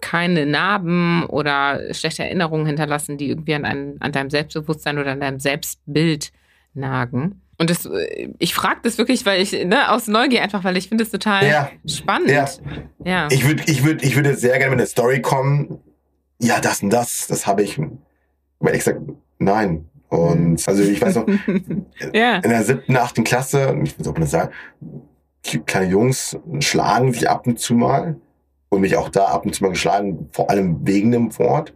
keine 0.01 0.45
Narben 0.45 1.25
oder 1.25 1.93
schlechte 1.93 2.23
Erinnerungen 2.23 2.65
hinterlassen, 2.65 3.17
die 3.17 3.29
irgendwie 3.29 3.55
an, 3.55 3.95
an 3.99 4.11
deinem 4.11 4.29
Selbstbewusstsein 4.29 4.97
oder 4.97 5.11
an 5.11 5.19
deinem 5.19 5.39
Selbstbild 5.39 6.31
nagen. 6.73 7.42
Und 7.63 7.69
das, 7.69 7.89
ich 8.39 8.53
frage 8.53 8.81
das 8.83 8.97
wirklich, 8.97 9.25
weil 9.25 9.41
ich, 9.41 9.53
ne, 9.53 9.89
aus 9.89 10.07
Neugier 10.07 10.41
einfach, 10.41 10.65
weil 10.65 10.75
ich 10.75 10.89
finde 10.89 11.05
es 11.05 11.11
total 11.11 11.47
ja. 11.47 11.69
spannend. 11.87 12.29
Ja. 12.29 12.45
ja. 13.05 13.29
Ich 13.31 13.47
würde, 13.47 13.63
ich 13.67 13.85
würde, 13.85 14.05
ich 14.05 14.17
würde 14.17 14.35
sehr 14.35 14.57
gerne 14.57 14.71
mit 14.71 14.81
einer 14.81 14.85
Story 14.85 15.21
kommen. 15.21 15.79
Ja, 16.41 16.59
das 16.59 16.83
und 16.83 16.89
das, 16.89 17.27
das 17.27 17.47
habe 17.47 17.63
ich. 17.63 17.79
Weil 18.59 18.75
ich 18.75 18.83
sage, 18.83 18.99
nein. 19.39 19.89
Und 20.09 20.67
also 20.67 20.83
ich 20.83 21.01
weiß 21.01 21.15
noch, 21.15 21.27
ja. 22.13 22.35
in 22.35 22.49
der 22.49 22.63
siebten, 22.65 22.97
achten 22.97 23.23
Klasse, 23.23 23.79
ich 23.81 23.97
weiß 23.97 24.09
auch 24.09 24.17
nicht 24.17 24.29
sagen, 24.29 24.51
kleine 25.65 25.89
Jungs 25.89 26.37
schlagen 26.59 27.13
sich 27.13 27.29
ab 27.29 27.47
und 27.47 27.61
zu 27.61 27.75
mal 27.75 28.17
und 28.67 28.81
mich 28.81 28.97
auch 28.97 29.07
da 29.07 29.27
ab 29.27 29.45
und 29.45 29.55
zu 29.55 29.63
mal 29.63 29.69
geschlagen, 29.69 30.27
vor 30.33 30.49
allem 30.49 30.85
wegen 30.85 31.11
dem 31.13 31.39
Wort. 31.39 31.73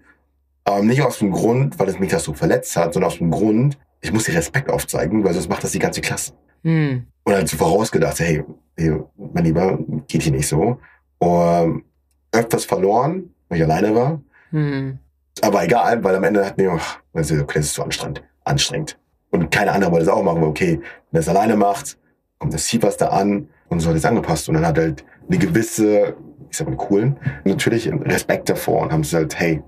Aber 0.65 0.84
nicht 0.84 1.02
aus 1.02 1.19
dem 1.19 1.32
Grund, 1.32 1.80
weil 1.80 1.88
es 1.88 1.97
mich 1.97 2.12
das 2.12 2.26
so 2.26 2.34
verletzt 2.34 2.76
hat, 2.76 2.93
sondern 2.93 3.10
aus 3.10 3.19
dem 3.19 3.32
Grund, 3.32 3.78
ich 4.01 4.12
muss 4.12 4.25
dir 4.25 4.36
Respekt 4.36 4.69
aufzeigen, 4.69 5.23
weil 5.23 5.33
sonst 5.33 5.49
macht 5.49 5.63
das 5.63 5.71
die 5.71 5.79
ganze 5.79 6.01
Klasse. 6.01 6.33
Hm. 6.63 7.05
Und 7.23 7.33
dann 7.33 7.47
so 7.47 7.57
vorausgedacht, 7.57 8.19
hey, 8.19 8.43
hey, 8.77 8.99
mein 9.17 9.43
Lieber, 9.43 9.77
geht 10.07 10.23
hier 10.23 10.31
nicht 10.31 10.47
so. 10.47 10.79
Und 11.19 11.83
öfters 12.31 12.65
verloren, 12.65 13.33
weil 13.49 13.60
ich 13.60 13.63
alleine 13.63 13.95
war. 13.95 14.21
Hm. 14.51 14.99
Aber 15.41 15.63
egal, 15.63 16.03
weil 16.03 16.15
am 16.15 16.23
Ende 16.23 16.45
hat 16.45 16.57
mir, 16.57 16.71
ach, 16.71 16.99
okay, 17.13 17.60
das 17.60 17.65
ist 17.65 17.73
zu 17.73 17.83
anstrengend. 17.83 18.23
anstrengend. 18.43 18.97
Und 19.29 19.51
keine 19.51 19.71
andere 19.71 19.91
wollte 19.91 20.05
es 20.05 20.10
auch 20.10 20.23
machen, 20.23 20.41
weil 20.41 20.49
okay, 20.49 20.79
wenn 21.12 21.19
er 21.19 21.19
es 21.19 21.29
alleine 21.29 21.55
macht, 21.55 21.97
kommt 22.39 22.53
das 22.53 22.81
was 22.81 22.97
da 22.97 23.10
an 23.10 23.47
und 23.69 23.79
so 23.79 23.89
hat 23.89 23.97
es 23.97 24.05
angepasst. 24.05 24.47
Und 24.47 24.55
dann 24.55 24.65
hat 24.65 24.77
halt 24.77 25.05
eine 25.27 25.38
gewisse, 25.38 26.15
ich 26.49 26.57
sag 26.57 26.69
mal, 26.69 26.77
coolen, 26.77 27.17
natürlich 27.43 27.91
Respekt 27.91 28.49
davor 28.49 28.81
und 28.83 28.91
haben 28.91 29.01
es 29.01 29.13
halt, 29.13 29.38
hey, 29.38 29.62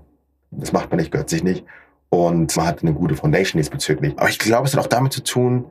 das 0.50 0.72
macht 0.72 0.90
man 0.90 0.98
nicht, 0.98 1.12
gehört 1.12 1.28
sich 1.28 1.44
nicht. 1.44 1.64
Und 2.10 2.56
man 2.56 2.66
hat 2.66 2.82
eine 2.82 2.92
gute 2.92 3.14
Foundation 3.14 3.58
diesbezüglich. 3.58 4.14
Aber 4.18 4.28
ich 4.28 4.38
glaube, 4.38 4.66
es 4.66 4.74
hat 4.74 4.80
auch 4.80 4.88
damit 4.88 5.12
zu 5.12 5.22
tun, 5.22 5.66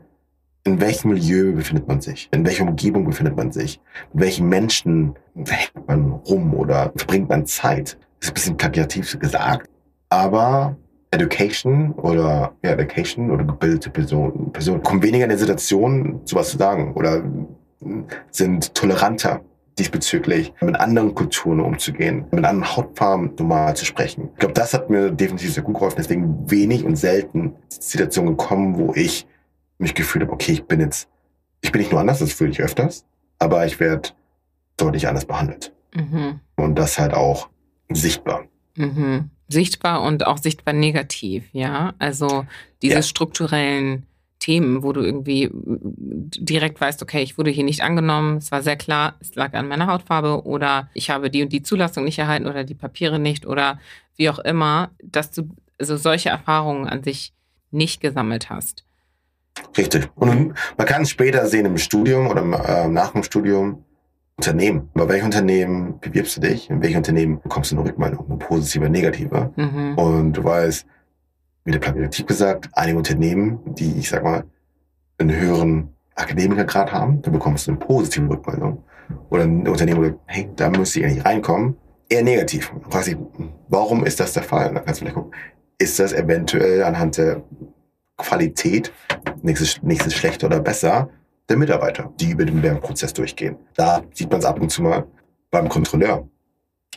in 0.64 0.82
welchem 0.82 1.12
Milieu 1.12 1.54
befindet 1.54 1.88
man 1.88 2.02
sich? 2.02 2.30
In 2.32 2.46
welcher 2.46 2.64
Umgebung 2.64 3.06
befindet 3.06 3.36
man 3.36 3.52
sich? 3.52 3.80
Mit 4.14 4.24
welchen 4.24 4.50
Menschen 4.50 5.16
hängt 5.36 5.88
man 5.88 6.12
rum 6.12 6.54
oder 6.54 6.92
verbringt 6.96 7.30
man 7.30 7.46
Zeit? 7.46 7.98
Das 8.20 8.28
ist 8.28 8.32
ein 8.32 8.34
bisschen 8.34 8.58
plagiativ 8.58 9.20
gesagt. 9.20 9.70
Aber 10.10 10.76
Education 11.12 11.92
oder 11.94 12.54
ja, 12.64 12.72
Education 12.72 13.32
oder 13.32 13.44
gebildete 13.44 13.90
Personen 13.90 14.52
Person 14.52 14.84
kommen 14.84 15.02
weniger 15.02 15.24
in 15.24 15.30
der 15.30 15.40
Situation, 15.40 16.22
sowas 16.26 16.50
zu 16.50 16.58
sagen 16.58 16.94
oder 16.94 17.24
sind 18.32 18.76
toleranter 18.76 19.42
diesbezüglich, 19.80 20.54
mit 20.62 20.76
anderen 20.76 21.16
Kulturen 21.16 21.60
umzugehen, 21.60 22.26
mit 22.32 22.46
anderen 22.46 22.76
Hautfarben 22.76 23.34
normal 23.38 23.76
zu 23.76 23.86
sprechen. 23.86 24.30
Ich 24.34 24.40
glaube, 24.40 24.54
das 24.54 24.74
hat 24.74 24.90
mir 24.90 25.12
definitiv 25.12 25.54
sehr 25.54 25.64
gut 25.64 25.76
geholfen. 25.76 25.96
Deswegen 25.98 26.50
wenig 26.52 26.84
und 26.84 26.96
selten 26.96 27.56
Situationen 27.70 28.38
gekommen, 28.38 28.78
wo 28.78 28.94
ich 28.94 29.26
mich 29.78 29.96
gefühlt 29.96 30.24
habe, 30.24 30.34
okay, 30.34 30.52
ich 30.52 30.66
bin 30.66 30.82
jetzt, 30.82 31.08
ich 31.62 31.72
bin 31.72 31.82
nicht 31.82 31.92
nur 31.92 32.02
anders, 32.02 32.20
das 32.20 32.34
fühle 32.34 32.52
ich 32.52 32.62
öfters, 32.62 33.06
aber 33.40 33.66
ich 33.66 33.80
werde 33.80 34.10
deutlich 34.78 35.08
anders 35.08 35.26
behandelt. 35.26 35.74
Mhm. 35.96 36.42
Und 36.56 36.76
das 36.76 37.00
halt 37.00 37.14
auch 37.14 37.50
sichtbar. 37.90 38.46
Mhm. 38.76 39.30
Sichtbar 39.48 40.04
und 40.04 40.28
auch 40.28 40.38
sichtbar 40.38 40.74
negativ, 40.74 41.46
ja. 41.54 41.94
Also 41.98 42.46
diese 42.82 42.96
ja. 42.96 43.02
strukturellen 43.02 44.06
Themen, 44.40 44.84
wo 44.84 44.94
du 44.94 45.02
irgendwie 45.02 45.50
direkt 45.54 46.80
weißt, 46.80 47.02
okay, 47.04 47.22
ich 47.22 47.38
wurde 47.38 47.52
hier 47.52 47.64
nicht 47.64 47.82
angenommen, 47.82 48.38
es 48.38 48.52
war 48.52 48.62
sehr 48.62 48.78
klar, 48.78 49.16
es 49.20 49.36
lag 49.36 49.54
an 49.54 49.68
meiner 49.68 49.88
Hautfarbe 49.88 50.46
oder 50.46 50.90
ich 50.94 51.10
habe 51.10 51.30
die 51.30 51.44
und 51.44 51.52
die 51.52 51.62
Zulassung 51.62 52.06
nicht 52.06 52.20
erhalten 52.20 52.48
oder 52.48 52.64
die 52.64 52.76
Papiere 52.76 53.20
nicht 53.20 53.46
oder 53.46 53.80
wie 54.16 54.30
auch 54.30 54.40
immer, 54.40 54.92
dass 55.04 55.32
du 55.32 55.50
also 55.78 55.98
solche 55.98 56.30
Erfahrungen 56.30 56.88
an 56.88 57.04
sich 57.04 57.34
nicht 57.72 58.02
gesammelt 58.02 58.50
hast. 58.50 58.86
Richtig. 59.78 60.10
Und 60.16 60.54
man 60.78 60.88
kann 60.88 61.02
es 61.02 61.10
später 61.10 61.46
sehen 61.48 61.66
im 61.66 61.78
Studium 61.78 62.28
oder 62.28 62.42
äh, 62.42 62.88
nach 62.88 63.12
dem 63.12 63.24
Studium. 63.24 63.84
Unternehmen. 64.40 64.90
Bei 64.94 65.06
welchem 65.10 65.26
Unternehmen 65.26 66.00
bewirbst 66.00 66.38
du 66.38 66.42
dich? 66.42 66.70
In 66.70 66.82
welchem 66.82 67.00
Unternehmen 67.00 67.42
bekommst 67.42 67.72
du 67.72 67.76
eine 67.76 67.90
Rückmeldung? 67.90 68.26
Eine 68.26 68.38
positive, 68.38 68.90
negative? 68.90 69.52
Mhm. 69.58 69.98
Und 69.98 70.34
du 70.34 70.44
weißt, 70.46 70.86
wie 71.70 71.74
der 71.74 71.80
Plakativ 71.80 72.26
gesagt, 72.26 72.68
einige 72.74 72.98
Unternehmen, 72.98 73.60
die, 73.76 74.00
ich 74.00 74.10
sag 74.10 74.24
mal, 74.24 74.44
einen 75.20 75.40
höheren 75.40 75.94
Akademikergrad 76.16 76.92
haben, 76.92 77.22
da 77.22 77.30
bekommst 77.30 77.68
du 77.68 77.72
eine 77.72 77.80
positive 77.80 78.28
Rückmeldung. 78.28 78.84
Oder 79.30 79.44
ein 79.44 79.68
Unternehmen, 79.68 80.00
wo 80.00 80.10
du, 80.10 80.20
hey, 80.26 80.50
da 80.56 80.72
müsste 80.72 81.00
ich 81.00 81.06
eigentlich 81.06 81.26
reinkommen, 81.26 81.78
eher 82.10 82.24
negativ. 82.24 82.74
Du 82.84 82.90
fragst 82.90 83.10
dich, 83.10 83.18
warum 83.68 84.04
ist 84.04 84.20
das 84.20 84.34
der 84.34 84.42
Fall? 84.42 84.70
Und 84.70 84.76
dann 84.76 84.86
kannst 84.86 85.02
du 85.02 85.06
vielleicht 85.06 85.16
gucken, 85.16 85.36
ist 85.78 86.00
das 86.00 86.12
eventuell 86.12 86.84
anhand 86.84 87.18
der 87.18 87.44
Qualität, 88.18 88.92
nächstes, 89.44 89.80
nächstes 89.84 90.16
schlechter 90.16 90.48
oder 90.48 90.62
besser, 90.62 91.08
der 91.50 91.58
Mitarbeiter, 91.58 92.12
die 92.20 92.32
über 92.32 92.46
den 92.46 92.64
Lernprozess 92.64 93.14
durchgehen. 93.14 93.58
Da 93.76 94.02
sieht 94.16 94.32
man 94.32 94.40
es 94.40 94.46
ab 94.46 94.60
und 94.60 94.72
zu 94.72 94.82
mal 94.82 95.06
beim 95.52 95.70
Kontrolleur 95.70 96.28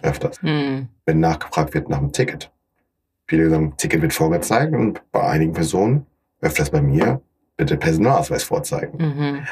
öfters, 0.01 0.41
hm. 0.41 0.89
wenn 1.05 1.21
nachgefragt 1.21 1.75
wird 1.75 1.91
nach 1.91 1.99
dem 1.99 2.11
Ticket. 2.11 2.51
Viele 3.33 3.49
sagen, 3.49 3.73
Ticket 3.79 4.03
wird 4.03 4.13
vorgezeigt 4.13 4.75
und 4.75 5.01
bei 5.11 5.23
einigen 5.23 5.55
Personen, 5.55 6.05
öfters 6.43 6.69
bei 6.69 6.83
mir, 6.83 7.23
bitte 7.57 7.79
Personalausweis 7.79 8.45
vorzeigen. 8.45 8.99
Mhm. 8.99 9.47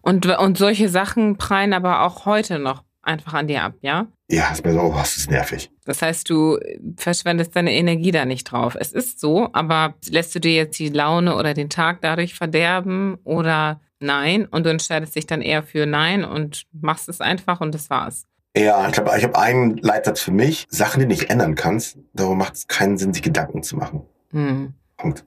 Und, 0.00 0.24
und 0.24 0.56
solche 0.56 0.88
Sachen 0.88 1.36
prallen 1.36 1.74
aber 1.74 2.00
auch 2.00 2.24
heute 2.24 2.58
noch 2.58 2.82
einfach 3.02 3.34
an 3.34 3.46
dir 3.46 3.62
ab, 3.62 3.74
ja? 3.82 4.06
Ja, 4.30 4.50
ist 4.50 4.64
mir 4.64 4.72
so, 4.72 4.80
oh, 4.80 4.94
das 4.96 5.18
ist 5.18 5.30
nervig. 5.30 5.70
Das 5.84 6.00
heißt, 6.00 6.30
du 6.30 6.58
verschwendest 6.96 7.54
deine 7.54 7.74
Energie 7.74 8.10
da 8.10 8.24
nicht 8.24 8.44
drauf. 8.44 8.74
Es 8.80 8.92
ist 8.92 9.20
so, 9.20 9.50
aber 9.52 9.96
lässt 10.08 10.34
du 10.34 10.40
dir 10.40 10.54
jetzt 10.54 10.78
die 10.78 10.88
Laune 10.88 11.36
oder 11.36 11.52
den 11.52 11.68
Tag 11.68 12.00
dadurch 12.00 12.34
verderben 12.34 13.18
oder 13.24 13.82
nein? 14.00 14.46
Und 14.46 14.64
du 14.64 14.70
entscheidest 14.70 15.14
dich 15.14 15.26
dann 15.26 15.42
eher 15.42 15.62
für 15.62 15.84
nein 15.84 16.24
und 16.24 16.62
machst 16.72 17.10
es 17.10 17.20
einfach 17.20 17.60
und 17.60 17.74
das 17.74 17.90
war's. 17.90 18.24
Ja, 18.56 18.86
ich 18.86 18.94
glaube, 18.94 19.12
ich 19.18 19.22
habe 19.22 19.38
einen 19.38 19.76
Leitsatz 19.76 20.22
für 20.22 20.30
mich. 20.30 20.66
Sachen, 20.70 21.00
die 21.00 21.04
du 21.04 21.10
nicht 21.10 21.28
ändern 21.28 21.54
kannst, 21.54 21.98
darum 22.14 22.38
macht 22.38 22.54
es 22.54 22.66
keinen 22.66 22.96
Sinn, 22.96 23.12
sich 23.12 23.22
Gedanken 23.22 23.62
zu 23.62 23.76
machen. 23.76 24.02
Hm. 24.30 24.72
Punkt. 24.96 25.26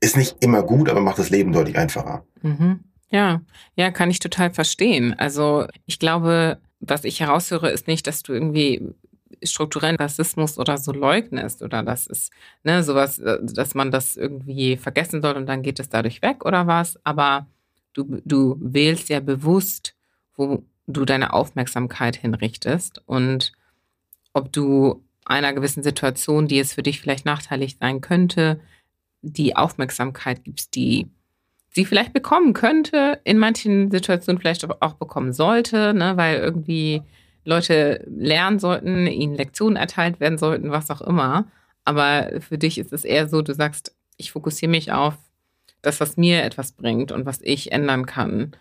Ist 0.00 0.16
nicht 0.16 0.36
immer 0.40 0.62
gut, 0.62 0.88
aber 0.88 1.00
macht 1.00 1.18
das 1.18 1.30
Leben 1.30 1.52
deutlich 1.52 1.76
einfacher. 1.76 2.24
Mhm. 2.42 2.80
Ja, 3.10 3.42
ja, 3.74 3.90
kann 3.90 4.10
ich 4.10 4.20
total 4.20 4.52
verstehen. 4.52 5.14
Also 5.18 5.66
ich 5.86 5.98
glaube, 5.98 6.58
was 6.78 7.04
ich 7.04 7.20
heraushöre, 7.20 7.70
ist 7.70 7.88
nicht, 7.88 8.06
dass 8.06 8.22
du 8.22 8.32
irgendwie 8.32 8.94
strukturellen 9.42 9.96
Rassismus 9.96 10.56
oder 10.56 10.78
so 10.78 10.92
leugnest 10.92 11.62
oder 11.62 11.82
das 11.82 12.06
ist 12.06 12.32
ne, 12.62 12.84
sowas, 12.84 13.18
äh, 13.18 13.38
dass 13.42 13.74
man 13.74 13.90
das 13.90 14.16
irgendwie 14.16 14.76
vergessen 14.76 15.20
soll 15.20 15.36
und 15.36 15.46
dann 15.46 15.62
geht 15.62 15.80
es 15.80 15.88
dadurch 15.88 16.22
weg 16.22 16.44
oder 16.44 16.66
was. 16.68 16.98
Aber 17.02 17.46
du, 17.92 18.20
du 18.24 18.56
wählst 18.60 19.08
ja 19.08 19.18
bewusst, 19.20 19.94
wo 20.36 20.64
du 20.86 21.04
deine 21.04 21.32
Aufmerksamkeit 21.32 22.16
hinrichtest 22.16 23.02
und 23.06 23.52
ob 24.32 24.52
du 24.52 25.04
einer 25.24 25.52
gewissen 25.52 25.82
Situation, 25.82 26.48
die 26.48 26.58
es 26.58 26.74
für 26.74 26.82
dich 26.82 27.00
vielleicht 27.00 27.24
nachteilig 27.24 27.76
sein 27.80 28.00
könnte, 28.00 28.60
die 29.22 29.54
Aufmerksamkeit 29.56 30.44
gibst, 30.44 30.74
die 30.74 31.08
sie 31.70 31.84
vielleicht 31.84 32.12
bekommen 32.12 32.52
könnte, 32.52 33.20
in 33.24 33.38
manchen 33.38 33.90
Situationen 33.90 34.40
vielleicht 34.40 34.68
auch 34.82 34.94
bekommen 34.94 35.32
sollte, 35.32 35.94
ne, 35.94 36.16
weil 36.16 36.38
irgendwie 36.38 37.02
Leute 37.44 38.04
lernen 38.08 38.58
sollten, 38.58 39.06
ihnen 39.06 39.34
Lektionen 39.34 39.76
erteilt 39.76 40.20
werden 40.20 40.38
sollten, 40.38 40.70
was 40.70 40.90
auch 40.90 41.00
immer. 41.00 41.46
Aber 41.84 42.40
für 42.40 42.58
dich 42.58 42.78
ist 42.78 42.92
es 42.92 43.04
eher 43.04 43.28
so, 43.28 43.42
du 43.42 43.54
sagst, 43.54 43.94
ich 44.16 44.32
fokussiere 44.32 44.70
mich 44.70 44.92
auf 44.92 45.14
das, 45.80 45.98
was 46.00 46.16
mir 46.16 46.44
etwas 46.44 46.72
bringt 46.72 47.10
und 47.10 47.26
was 47.26 47.40
ich 47.42 47.72
ändern 47.72 48.06
kann. 48.06 48.52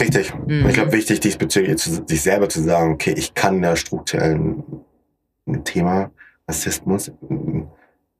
Richtig. 0.00 0.34
Mhm. 0.34 0.66
Ich 0.68 0.74
glaube, 0.74 0.92
wichtig 0.92 1.20
diesbezüglich 1.20 1.74
ist, 1.74 2.08
sich 2.08 2.22
selber 2.22 2.48
zu 2.48 2.62
sagen, 2.62 2.92
okay, 2.92 3.14
ich 3.16 3.34
kann 3.34 3.62
der 3.62 3.76
strukturellen 3.76 4.62
Thema 5.64 6.10
Rassismus 6.48 7.12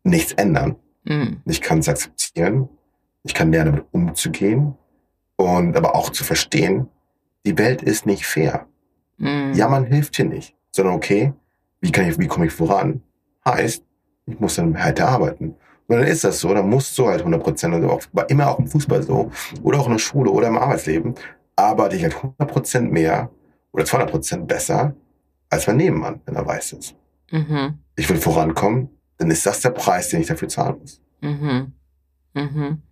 nichts 0.04 0.32
ändern. 0.32 0.76
Mhm. 1.04 1.40
Ich 1.46 1.60
kann 1.60 1.78
es 1.78 1.88
akzeptieren 1.88 2.68
ich 3.24 3.34
kann 3.34 3.52
lernen, 3.52 3.72
damit 3.72 3.86
umzugehen 3.92 4.74
und 5.36 5.76
aber 5.76 5.94
auch 5.94 6.10
zu 6.10 6.24
verstehen, 6.24 6.88
die 7.46 7.56
Welt 7.58 7.82
ist 7.82 8.06
nicht 8.06 8.26
fair. 8.26 8.66
Mhm. 9.18 9.52
Ja, 9.54 9.68
man 9.68 9.84
hilft 9.84 10.16
hier 10.16 10.24
nicht, 10.24 10.56
sondern 10.70 10.94
okay, 10.94 11.32
wie 11.80 11.92
kann 11.92 12.08
ich, 12.08 12.18
wie 12.18 12.26
komme 12.26 12.46
ich 12.46 12.52
voran? 12.52 13.02
Heißt, 13.44 13.84
ich 14.26 14.38
muss 14.38 14.56
dann 14.56 14.74
weiter 14.74 15.08
arbeiten. 15.08 15.56
Und 15.88 15.98
dann 15.98 16.06
ist 16.06 16.24
das 16.24 16.40
so, 16.40 16.54
dann 16.54 16.68
musst 16.68 16.96
du 16.96 17.06
halt 17.06 17.20
100 17.20 17.42
Prozent, 17.42 17.74
also 17.74 17.90
auch, 17.90 18.02
war 18.12 18.28
immer 18.30 18.48
auch 18.48 18.58
im 18.58 18.66
Fußball 18.66 19.02
so, 19.02 19.30
oder 19.62 19.80
auch 19.80 19.86
in 19.86 19.92
der 19.92 19.98
Schule 19.98 20.30
oder 20.30 20.48
im 20.48 20.56
Arbeitsleben, 20.56 21.14
arbeite 21.56 21.96
ich 21.96 22.02
halt 22.02 22.16
100 22.16 22.48
Prozent 22.48 22.92
mehr 22.92 23.30
oder 23.72 23.84
200 23.84 24.10
Prozent 24.10 24.48
besser 24.48 24.94
als 25.50 25.66
mein 25.66 25.76
Nebenmann, 25.76 26.20
wenn 26.24 26.36
er 26.36 26.46
weiß 26.46 26.72
ist. 26.72 26.94
Mhm. 27.30 27.78
Ich 27.96 28.08
will 28.08 28.16
vorankommen, 28.16 28.88
dann 29.18 29.30
ist 29.30 29.44
das 29.44 29.60
der 29.60 29.70
Preis, 29.70 30.08
den 30.08 30.20
ich 30.20 30.26
dafür 30.26 30.48
zahlen 30.48 30.78
muss. 30.78 31.00
Mhm. 31.20 31.72
Mhm. 32.34 32.82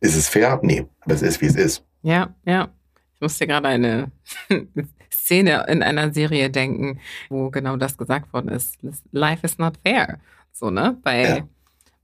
Ist 0.00 0.16
es 0.16 0.28
fair? 0.28 0.58
Nee, 0.62 0.86
aber 1.00 1.14
es 1.14 1.22
ist, 1.22 1.40
wie 1.40 1.46
es 1.46 1.56
ist. 1.56 1.84
Ja, 2.02 2.34
ja. 2.44 2.68
Ich 3.14 3.20
musste 3.20 3.46
gerade 3.46 3.68
eine 3.68 4.12
Szene 5.12 5.66
in 5.68 5.82
einer 5.82 6.12
Serie 6.12 6.50
denken, 6.50 7.00
wo 7.28 7.50
genau 7.50 7.76
das 7.76 7.96
gesagt 7.96 8.32
worden 8.32 8.48
ist. 8.48 8.78
Life 9.10 9.44
is 9.44 9.58
not 9.58 9.76
fair. 9.84 10.20
So, 10.52 10.70
ne? 10.70 10.96
Bei, 11.02 11.22
ja. 11.22 11.48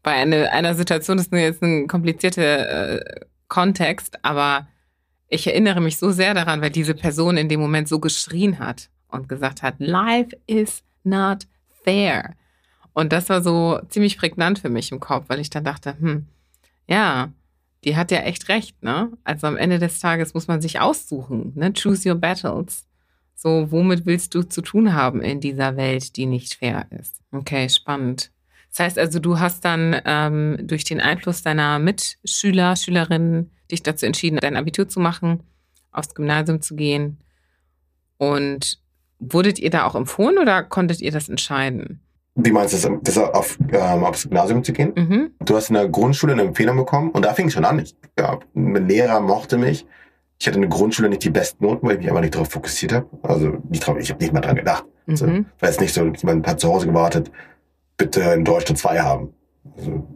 Bei 0.05 0.12
eine, 0.12 0.53
einer 0.53 0.75
Situation 0.77 1.19
ist 1.19 1.33
jetzt 1.33 1.62
ein 1.62 1.88
komplizierter 1.88 3.01
äh, 3.01 3.21
Kontext, 3.49 4.19
aber 4.23 4.69
ich 5.29 5.47
erinnere 5.49 5.81
mich 5.81 5.99
so 5.99 6.12
sehr 6.12 6.35
daran, 6.35 6.61
weil 6.61 6.71
diese 6.71 6.95
Person 6.95 7.37
in 7.37 7.49
dem 7.49 7.59
Moment 7.59 7.88
so 7.88 7.99
geschrien 7.99 8.61
hat 8.61 8.90
und 9.09 9.29
gesagt 9.29 9.62
hat, 9.62 9.75
Life 9.79 10.31
is 10.47 10.85
not 11.03 11.47
fair. 11.83 12.35
Und 12.93 13.12
das 13.12 13.29
war 13.29 13.43
so 13.43 13.81
ziemlich 13.88 14.19
prägnant 14.19 14.61
für 14.61 14.69
mich 14.69 14.93
im 14.93 15.01
Kopf, 15.01 15.25
weil 15.29 15.40
ich 15.40 15.51
dann 15.51 15.64
dachte, 15.64 15.99
hm, 15.99 16.27
ja, 16.87 17.33
die 17.83 17.97
hat 17.97 18.11
ja 18.11 18.19
echt 18.21 18.49
recht, 18.49 18.83
ne? 18.83 19.11
Also 19.25 19.47
am 19.47 19.57
Ende 19.57 19.79
des 19.79 19.99
Tages 19.99 20.35
muss 20.35 20.47
man 20.47 20.61
sich 20.61 20.81
aussuchen, 20.81 21.53
ne? 21.57 21.73
Choose 21.73 22.09
your 22.09 22.14
battles. 22.14 22.87
So, 23.35 23.71
womit 23.73 24.07
willst 24.07 24.35
du 24.35 24.43
zu 24.43 24.62
tun 24.62 24.95
haben 24.95 25.21
in 25.21 25.40
dieser 25.40 25.77
Welt, 25.77 26.17
die 26.17 26.27
nicht 26.27 26.55
fair 26.55 26.87
ist? 26.90 27.21
Okay, 27.33 27.69
spannend. 27.69 28.31
Das 28.75 28.87
heißt 28.87 28.99
also, 28.99 29.21
du 29.21 29.39
hast 29.39 29.65
dann 29.65 30.01
ähm, 30.05 30.59
durch 30.63 30.83
den 30.83 31.01
Einfluss 31.01 31.43
deiner 31.43 31.79
Mitschüler, 31.79 32.75
Schülerinnen 32.75 33.53
dich 33.71 33.85
dazu 33.85 34.05
entschieden, 34.05 34.39
dein 34.41 34.57
Abitur 34.57 34.89
zu 34.89 34.99
machen, 34.99 35.45
aufs 35.93 36.15
Gymnasium 36.15 36.61
zu 36.61 36.75
gehen. 36.75 37.19
Und 38.19 38.81
wurdet 39.21 39.61
ihr 39.61 39.71
da 39.71 39.85
auch 39.85 39.95
empfohlen 39.95 40.39
oder 40.39 40.65
konntet 40.65 41.01
ihr 41.01 41.13
das 41.13 41.29
entscheiden? 41.29 42.01
Wie 42.35 42.51
meinst 42.51 42.75
du 42.85 42.99
das, 43.05 43.17
auf, 43.17 43.59
ähm, 43.73 44.03
aufs 44.03 44.25
Gymnasium 44.25 44.65
zu 44.65 44.73
gehen? 44.73 44.93
Mhm. 44.97 45.31
Du 45.39 45.55
hast 45.55 45.69
in 45.69 45.75
der 45.75 45.89
Grundschule 45.89 46.33
eine 46.33 46.43
Empfehlung 46.43 46.77
bekommen 46.77 47.11
und 47.13 47.25
da 47.25 47.33
fing 47.33 47.47
es 47.47 47.53
schon 47.53 47.65
an. 47.65 47.79
Ich, 47.79 47.95
ja, 48.19 48.41
ein 48.57 48.89
Lehrer 48.89 49.21
mochte 49.21 49.57
mich. 49.57 49.87
Ich 50.41 50.49
hatte 50.49 50.57
in 50.57 50.63
der 50.63 50.71
Grundschule 50.71 51.09
nicht 51.09 51.23
die 51.23 51.31
besten 51.31 51.65
Noten, 51.65 51.87
weil 51.87 51.95
ich 51.95 52.01
mich 52.01 52.11
aber 52.11 52.21
nicht 52.21 52.35
darauf 52.35 52.51
fokussiert 52.51 52.93
habe. 52.93 53.07
Also 53.23 53.63
nicht 53.69 53.87
drauf, 53.87 53.97
ich 54.01 54.11
habe 54.11 54.21
nicht 54.21 54.33
mal 54.33 54.41
dran 54.41 54.57
gedacht. 54.57 54.85
Mhm. 55.07 55.13
Also, 55.13 55.27
weil 55.27 55.71
es 55.71 55.79
nicht 55.79 55.95
so, 55.95 56.05
jemand 56.05 56.45
hat 56.49 56.59
zu 56.59 56.69
Hause 56.69 56.89
gewartet, 56.89 57.31
bitte 57.97 58.21
in 58.21 58.45
Deutschland 58.45 58.79
zwei 58.79 59.01
haben. 59.01 59.33
Also, 59.77 60.07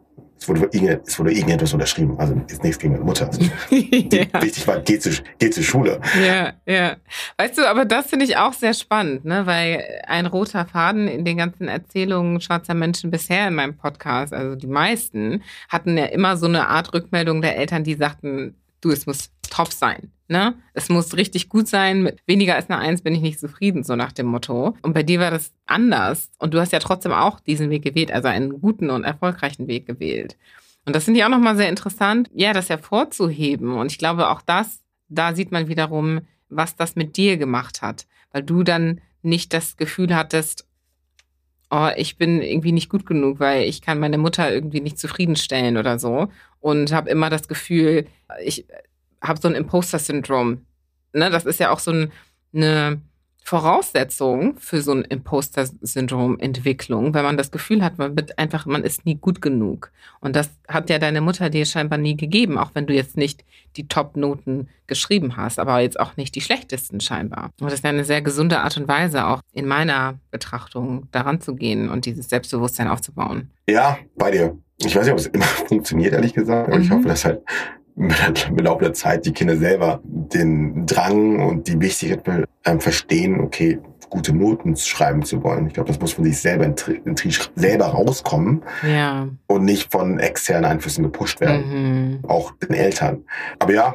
es 0.41 0.49
wurde, 0.49 0.71
es 1.05 1.19
wurde 1.19 1.33
irgendetwas 1.33 1.73
unterschrieben. 1.73 2.19
Also 2.19 2.41
ist 2.47 2.63
nichts 2.63 2.79
gegen 2.79 2.93
meine 2.93 3.05
Mutter. 3.05 3.27
Also, 3.27 3.43
ja. 3.71 4.43
Wichtig 4.43 4.67
war, 4.67 4.79
geh, 4.81 4.99
zu, 4.99 5.11
geh 5.39 5.51
zur 5.51 5.65
Schule. 5.65 6.01
Ja, 6.25 6.53
ja. 6.65 6.97
Weißt 7.37 7.59
du, 7.59 7.69
aber 7.69 7.85
das 7.85 8.07
finde 8.07 8.25
ich 8.25 8.37
auch 8.37 8.53
sehr 8.53 8.75
spannend, 8.75 9.25
ne? 9.25 9.47
weil 9.47 9.85
ein 10.07 10.27
roter 10.27 10.65
Faden 10.65 11.09
in 11.09 11.25
den 11.25 11.39
ganzen 11.39 11.67
Erzählungen 11.67 12.41
schwarzer 12.41 12.75
Menschen 12.75 13.11
bisher 13.11 13.49
in 13.49 13.55
meinem 13.55 13.77
Podcast, 13.77 14.33
also 14.33 14.55
die 14.55 14.69
meisten, 14.69 15.43
hatten 15.69 15.99
ja 15.99 16.07
immer 16.07 16.37
so 16.37 16.47
eine 16.47 16.69
Art 16.69 16.95
Rückmeldung 16.95 17.43
der 17.43 17.57
Eltern, 17.57 17.83
die 17.83 17.95
sagten, 17.95 18.55
du, 18.81 18.91
es 18.91 19.07
muss 19.07 19.31
top 19.51 19.73
sein. 19.73 20.13
Ne? 20.31 20.55
Es 20.75 20.91
muss 20.91 21.17
richtig 21.17 21.49
gut 21.49 21.69
sein. 21.69 22.03
Mit 22.03 22.21
weniger 22.27 22.55
als 22.55 22.69
eine 22.69 22.79
Eins 22.79 23.01
bin 23.01 23.15
ich 23.15 23.23
nicht 23.23 23.41
zufrieden, 23.41 23.83
so 23.83 23.97
nach 23.97 24.13
dem 24.13 24.27
Motto. 24.27 24.77
Und 24.83 24.93
bei 24.93 25.03
dir 25.03 25.21
war 25.21 25.31
das 25.31 25.55
anders. 25.65 26.31
Und 26.39 26.53
du 26.53 26.61
hast 26.61 26.73
ja 26.73 26.81
trotzdem 26.81 27.13
auch 27.13 27.41
diesen 27.41 27.71
Weg 27.71 27.83
gewählt, 27.83 28.13
also 28.13 28.29
einen 28.29 28.61
guten 28.61 28.91
und 28.91 29.05
erfolgreichen 29.05 29.67
Weg 29.69 29.87
gewählt. 29.87 30.37
Und 30.85 30.95
das 30.95 31.05
finde 31.05 31.21
ich 31.21 31.25
auch 31.25 31.31
nochmal 31.31 31.57
sehr 31.57 31.71
interessant, 31.71 32.31
ja, 32.35 32.53
das 32.53 32.69
hervorzuheben. 32.69 33.73
Und 33.73 33.91
ich 33.91 33.99
glaube, 33.99 34.29
auch 34.29 34.43
das, 34.43 34.83
da 35.09 35.35
sieht 35.35 35.51
man 35.51 35.69
wiederum, 35.69 36.21
was 36.51 36.77
das 36.77 36.95
mit 36.95 37.17
dir 37.17 37.39
gemacht 37.39 37.81
hat. 37.81 38.07
Weil 38.31 38.43
du 38.43 38.63
dann 38.63 39.01
nicht 39.23 39.55
das 39.55 39.79
Gefühl 39.79 40.15
hattest, 40.15 40.67
oh, 41.71 41.89
ich 41.97 42.19
bin 42.19 42.43
irgendwie 42.43 42.73
nicht 42.73 42.91
gut 42.91 43.07
genug, 43.07 43.41
weil 43.41 43.65
ich 43.65 43.81
kann 43.81 43.99
meine 43.99 44.19
Mutter 44.19 44.53
irgendwie 44.53 44.81
nicht 44.81 44.99
zufriedenstellen 44.99 45.79
oder 45.79 45.99
so. 45.99 46.29
Und 46.61 46.93
habe 46.93 47.09
immer 47.09 47.31
das 47.31 47.49
Gefühl, 47.49 48.07
ich 48.43 48.67
habe 49.23 49.41
so 49.41 49.49
ein 49.49 49.55
Imposter-Syndrom. 49.55 50.65
Ne, 51.13 51.31
das 51.31 51.45
ist 51.45 51.61
ja 51.61 51.71
auch 51.71 51.79
so 51.79 51.91
ein, 51.91 52.13
eine 52.55 53.01
Voraussetzung 53.49 54.59
für 54.59 54.83
so 54.83 54.93
ein 54.93 55.05
Imposter-Syndrom-Entwicklung, 55.05 57.15
wenn 57.15 57.25
man 57.25 57.39
das 57.39 57.51
Gefühl 57.51 57.83
hat, 57.83 57.97
man 57.97 58.15
wird 58.15 58.39
einfach, 58.39 58.67
man 58.67 58.85
ist 58.85 59.07
nie 59.07 59.15
gut 59.15 59.41
genug. 59.41 59.91
Und 60.21 60.37
das 60.37 60.51
hat 60.69 60.91
ja 60.91 60.99
deine 60.99 61.23
Mutter 61.23 61.49
dir 61.49 61.65
scheinbar 61.65 61.99
nie 61.99 62.15
gegeben, 62.15 62.59
auch 62.59 62.73
wenn 62.75 62.87
du 62.87 62.93
jetzt 62.93 63.17
nicht 63.17 63.47
die 63.79 63.89
Top-Noten 63.89 64.69
geschrieben 64.87 65.39
hast, 65.39 65.59
aber 65.59 65.81
jetzt 65.81 65.99
auch 65.99 66.19
nicht 66.19 66.35
die 66.35 66.43
schlechtesten 66.43 67.01
scheinbar. 67.01 67.49
Und 67.59 67.69
das 67.69 67.79
ist 67.79 67.85
ja 67.85 67.89
eine 67.89 68.05
sehr 68.05 68.21
gesunde 68.21 68.61
Art 68.61 68.77
und 68.77 68.87
Weise, 68.87 69.27
auch 69.27 69.41
in 69.55 69.67
meiner 69.67 70.19
Betrachtung 70.31 71.09
daran 71.11 71.41
zu 71.41 71.55
gehen 71.55 71.89
und 71.89 72.05
dieses 72.05 72.29
Selbstbewusstsein 72.29 72.89
aufzubauen. 72.89 73.51
Ja, 73.67 73.97
bei 74.15 74.31
dir. 74.31 74.59
Ich 74.77 74.95
weiß 74.95 75.07
nicht, 75.07 75.15
ob 75.15 75.21
es 75.21 75.27
immer 75.27 75.45
funktioniert, 75.69 76.13
ehrlich 76.13 76.35
gesagt, 76.35 76.69
aber 76.69 76.77
mhm. 76.77 76.85
ich 76.85 76.91
hoffe, 76.91 77.09
dass 77.09 77.25
halt 77.25 77.41
im 77.99 78.57
Laufe 78.59 78.85
der 78.85 78.95
Zeit 78.95 79.27
die 79.27 79.33
Kinder 79.33 79.57
selber 79.57 80.01
den 80.05 80.87
Drang 80.87 81.41
und 81.41 81.67
die 81.67 81.81
Wichtigkeit 81.81 82.49
ähm, 82.65 82.81
verstehen, 82.81 83.41
okay, 83.41 83.79
gute 84.11 84.35
Noten 84.35 84.77
schreiben 84.77 85.23
zu 85.23 85.43
wollen. 85.43 85.67
Ich 85.67 85.75
glaube, 85.75 85.89
das 85.89 86.01
muss 86.01 86.13
von 86.13 86.25
sich 86.25 86.39
selber 86.39 86.65
in, 86.65 86.75
in 87.05 87.17
selber 87.57 87.87
rauskommen 87.87 88.63
ja. 88.87 89.29
und 89.47 89.65
nicht 89.65 89.93
von 89.93 90.19
externen 90.19 90.65
Einflüssen 90.65 91.05
gepusht 91.05 91.41
werden, 91.41 92.21
mhm. 92.21 92.25
auch 92.27 92.53
den 92.53 92.75
Eltern. 92.75 93.25
Aber 93.59 93.73
ja, 93.73 93.95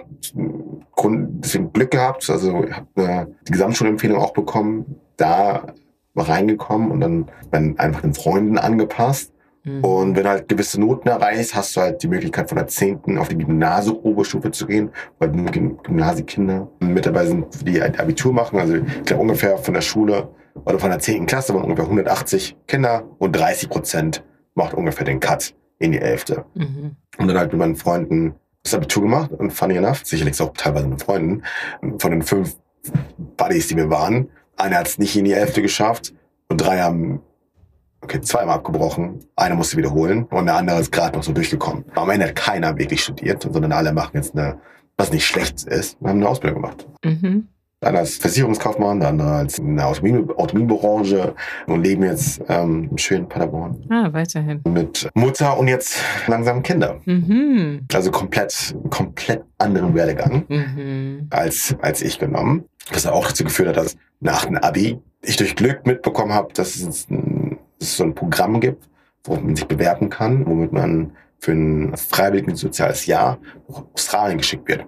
Grund, 0.92 1.44
deswegen 1.44 1.74
Glück 1.74 1.92
gehabt. 1.92 2.30
Also 2.30 2.66
ich 2.66 2.74
habe 2.76 3.28
die 3.48 3.52
Gesamtschulempfehlung 3.52 4.20
auch 4.20 4.34
bekommen, 4.34 4.98
da 5.18 5.74
reingekommen 6.16 6.92
und 6.92 7.02
dann, 7.02 7.26
dann 7.50 7.80
einfach 7.80 8.02
den 8.02 8.14
Freunden 8.14 8.60
angepasst 8.60 9.33
Mhm. 9.64 9.84
Und 9.84 10.16
wenn 10.16 10.24
du 10.24 10.30
halt 10.30 10.50
gewisse 10.50 10.80
Noten 10.80 11.08
erreichst, 11.08 11.56
hast 11.56 11.76
du 11.76 11.82
halt 11.82 12.04
die 12.04 12.08
Möglichkeit 12.08 12.50
von 12.50 12.58
der 12.58 12.68
10. 12.68 13.18
auf 13.18 13.30
die 13.30 13.38
Gymnasium-Oberstufe 13.38 14.52
zu 14.52 14.66
gehen, 14.68 14.92
weil 15.20 15.30
nur 15.30 15.52
Gymnasiekinder 15.52 16.68
mit 16.80 17.06
dabei 17.06 17.26
sind, 17.26 17.68
die 17.68 17.82
ein 17.82 17.98
Abitur 17.98 18.34
machen. 18.34 18.60
Also 18.60 18.76
ich 18.76 19.04
glaube 19.04 19.22
ungefähr 19.22 19.58
von 19.58 19.74
der 19.74 19.82
Schule 19.82 20.30
oder 20.66 20.80
von 20.80 20.90
der 20.90 21.00
10. 21.00 21.26
Klasse 21.26 21.54
waren 21.54 21.64
ungefähr 21.64 21.86
180 21.86 22.58
Kinder 22.68 23.04
und 23.20 23.36
30 23.36 23.70
Prozent 23.70 24.24
macht 24.56 24.74
ungefähr 24.74 25.06
den 25.06 25.20
Cut 25.20 25.56
in 25.80 25.92
die 25.94 26.00
11. 26.00 26.26
Mhm. 26.56 26.96
Und 27.18 27.28
dann 27.28 27.38
halt 27.38 27.52
mit 27.52 27.60
meinen 27.60 27.76
Freunden 27.76 28.36
das 28.64 28.74
Abitur 28.74 29.04
gemacht 29.04 29.32
und 29.32 29.52
funny 29.52 29.76
enough, 29.76 30.02
sicherlich 30.04 30.40
auch 30.42 30.54
teilweise 30.56 30.88
mit 30.88 31.02
Freunden, 31.02 31.44
von 31.98 32.12
den 32.12 32.22
fünf 32.22 32.56
Buddies, 33.38 33.68
die 33.68 33.76
wir 33.76 33.90
waren, 33.90 34.30
einer 34.56 34.78
hat 34.78 34.88
es 34.88 34.98
nicht 34.98 35.16
in 35.16 35.26
die 35.26 35.34
11. 35.34 35.56
geschafft 35.56 36.14
und 36.48 36.58
drei 36.58 36.82
haben 36.82 37.22
okay, 38.04 38.22
zweimal 38.22 38.56
abgebrochen, 38.56 39.20
einer 39.36 39.56
musste 39.56 39.78
wiederholen 39.78 40.26
und 40.26 40.46
der 40.46 40.56
andere 40.56 40.80
ist 40.80 40.92
gerade 40.92 41.16
noch 41.16 41.24
so 41.24 41.32
durchgekommen. 41.32 41.86
Am 41.96 42.10
Ende 42.10 42.28
hat 42.28 42.36
keiner 42.36 42.78
wirklich 42.78 43.04
studiert, 43.04 43.44
sondern 43.44 43.72
alle 43.72 43.94
machen 43.94 44.12
jetzt 44.16 44.36
eine, 44.36 44.58
was 44.98 45.12
nicht 45.12 45.26
schlecht 45.26 45.64
ist, 45.64 45.98
haben 46.02 46.20
eine 46.20 46.28
Ausbildung 46.28 46.62
gemacht. 46.62 46.88
Mhm. 47.04 47.48
Einer 47.82 48.00
als 48.00 48.16
Versicherungskaufmann, 48.16 49.02
der 49.02 49.10
andere 49.10 49.32
als 49.32 49.60
in 49.60 49.76
der 49.76 49.88
Automobil 49.88 50.34
Automobilbranche 50.38 51.36
und 51.68 51.84
leben 51.84 52.04
jetzt 52.04 52.42
ähm, 52.48 52.88
im 52.90 52.98
schönen 52.98 53.28
Paderborn. 53.28 53.84
Ah, 53.90 54.08
weiterhin. 54.14 54.62
Mit 54.66 55.10
Mutter 55.16 55.58
und 55.58 55.68
jetzt 55.68 56.02
langsam 56.28 56.64
Kinder. 56.64 57.02
Mhm. 57.04 57.86
Also 57.94 58.10
komplett, 58.10 58.74
komplett 58.90 59.44
anderen 59.58 59.94
Werdegang 59.96 60.46
mhm. 60.48 61.28
als, 61.30 61.76
als 61.82 62.02
ich 62.02 62.20
genommen. 62.20 62.64
Was 62.92 63.06
auch 63.06 63.28
dazu 63.28 63.44
geführt 63.44 63.70
hat, 63.70 63.78
dass 63.78 63.98
nach 64.22 64.46
dem 64.46 64.58
Abi 64.58 64.98
ich 65.22 65.38
durch 65.38 65.56
Glück 65.56 65.86
mitbekommen 65.86 66.34
habe, 66.34 66.54
dass 66.54 66.76
es 66.76 67.10
ein 67.10 67.43
es 67.84 67.98
so 67.98 68.04
ein 68.04 68.16
Programm 68.16 68.60
gibt, 68.60 68.90
wo 69.24 69.36
man 69.36 69.56
sich 69.56 69.68
bewerben 69.68 70.10
kann, 70.10 70.46
womit 70.46 70.72
man 70.72 71.12
für 71.40 71.52
ein 71.52 71.96
freiwilliges 71.98 72.62
soziales 72.62 73.06
Jahr 73.06 73.38
nach 73.68 73.84
Australien 73.94 74.38
geschickt 74.38 74.68
wird 74.68 74.86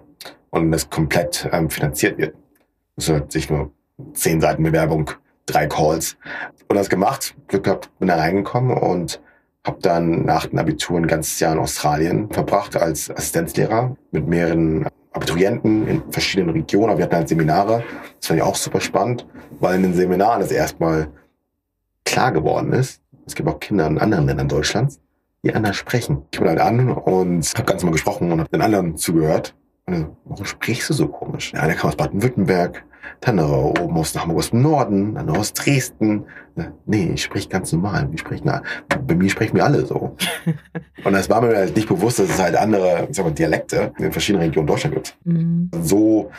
und 0.50 0.72
das 0.72 0.88
komplett 0.88 1.48
ähm, 1.52 1.68
finanziert 1.70 2.18
wird. 2.18 2.34
Also 2.96 3.20
sich 3.28 3.50
nur 3.50 3.72
zehn 4.14 4.40
Seiten 4.40 4.62
Bewerbung, 4.62 5.10
drei 5.44 5.66
Calls 5.66 6.16
und 6.68 6.76
das 6.76 6.88
gemacht. 6.88 7.34
Glück 7.48 7.64
gehabt, 7.64 7.90
bin 7.98 8.08
da 8.08 8.16
reingekommen 8.16 8.76
und 8.76 9.20
habe 9.66 9.78
dann 9.82 10.24
nach 10.24 10.46
dem 10.46 10.58
Abitur 10.58 10.96
ein 10.96 11.06
ganzes 11.06 11.40
Jahr 11.40 11.52
in 11.52 11.58
Australien 11.58 12.30
verbracht 12.30 12.76
als 12.76 13.10
Assistenzlehrer 13.10 13.96
mit 14.12 14.26
mehreren 14.26 14.86
Abiturienten 15.12 15.88
in 15.88 16.02
verschiedenen 16.12 16.50
Regionen. 16.50 16.96
Wir 16.96 17.04
hatten 17.04 17.16
halt 17.16 17.28
Seminare. 17.28 17.82
Das 18.20 18.28
fand 18.28 18.38
ich 18.38 18.44
auch 18.44 18.54
super 18.54 18.80
spannend, 18.80 19.26
weil 19.60 19.76
in 19.76 19.82
den 19.82 19.94
Seminaren 19.94 20.40
das 20.40 20.52
erstmal 20.52 21.08
klar 22.06 22.32
geworden 22.32 22.72
ist, 22.72 23.02
es 23.26 23.34
gibt 23.34 23.48
auch 23.48 23.60
Kinder 23.60 23.86
in 23.86 23.98
anderen 23.98 24.26
Ländern 24.26 24.48
Deutschlands, 24.48 25.00
die 25.42 25.54
anders 25.54 25.76
sprechen. 25.76 26.22
Ich 26.30 26.38
bin 26.38 26.48
halt 26.48 26.60
an 26.60 26.90
und 26.90 27.52
habe 27.54 27.66
ganz 27.66 27.82
mal 27.84 27.90
gesprochen 27.90 28.32
und 28.32 28.40
habe 28.40 28.48
den 28.48 28.62
anderen 28.62 28.96
zugehört. 28.96 29.54
Und 29.86 29.96
so, 29.96 30.16
warum 30.24 30.44
sprichst 30.44 30.88
du 30.90 30.94
so 30.94 31.08
komisch? 31.08 31.52
Ja, 31.52 31.66
der 31.66 31.76
kam 31.76 31.90
aus 31.90 31.96
Baden-Württemberg, 31.96 32.84
dann 33.20 33.38
oben 33.38 33.96
aus 33.96 34.16
Hamburg 34.16 34.38
aus 34.38 34.50
dem 34.50 34.62
Norden, 34.62 35.14
dann 35.14 35.28
aus 35.30 35.52
Dresden. 35.52 36.24
Nee, 36.86 37.12
ich 37.14 37.22
spreche 37.22 37.48
ganz 37.48 37.72
normal. 37.72 38.10
Wir 38.10 38.18
sprechen, 38.18 38.50
bei 39.06 39.14
mir 39.14 39.30
sprechen 39.30 39.56
wir 39.56 39.64
alle 39.64 39.86
so. 39.86 40.16
und 41.04 41.12
das 41.12 41.28
war 41.28 41.40
mir 41.40 41.56
halt 41.56 41.76
nicht 41.76 41.88
bewusst, 41.88 42.18
dass 42.18 42.30
es 42.30 42.40
halt 42.40 42.56
andere 42.56 43.06
ich 43.08 43.16
sag 43.16 43.24
mal, 43.24 43.32
Dialekte 43.32 43.92
in 43.98 44.10
verschiedenen 44.10 44.46
Regionen 44.46 44.66
Deutschland 44.66 44.94
gibt. 44.94 45.16
Mhm. 45.24 45.70
So 45.82 46.30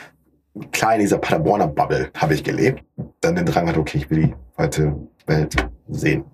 klar 0.71 0.95
in 0.95 1.01
dieser 1.01 1.17
Paderborner 1.17 1.67
Bubble 1.67 2.10
habe 2.17 2.34
ich 2.34 2.43
gelebt. 2.43 2.84
Dann 3.21 3.36
den 3.36 3.45
Drang 3.45 3.67
hatte, 3.67 3.80
okay, 3.80 3.99
ich 3.99 4.10
will 4.10 4.23
die 4.23 4.36
weite 4.56 4.95
Welt 5.27 5.55
sehen. 5.87 6.25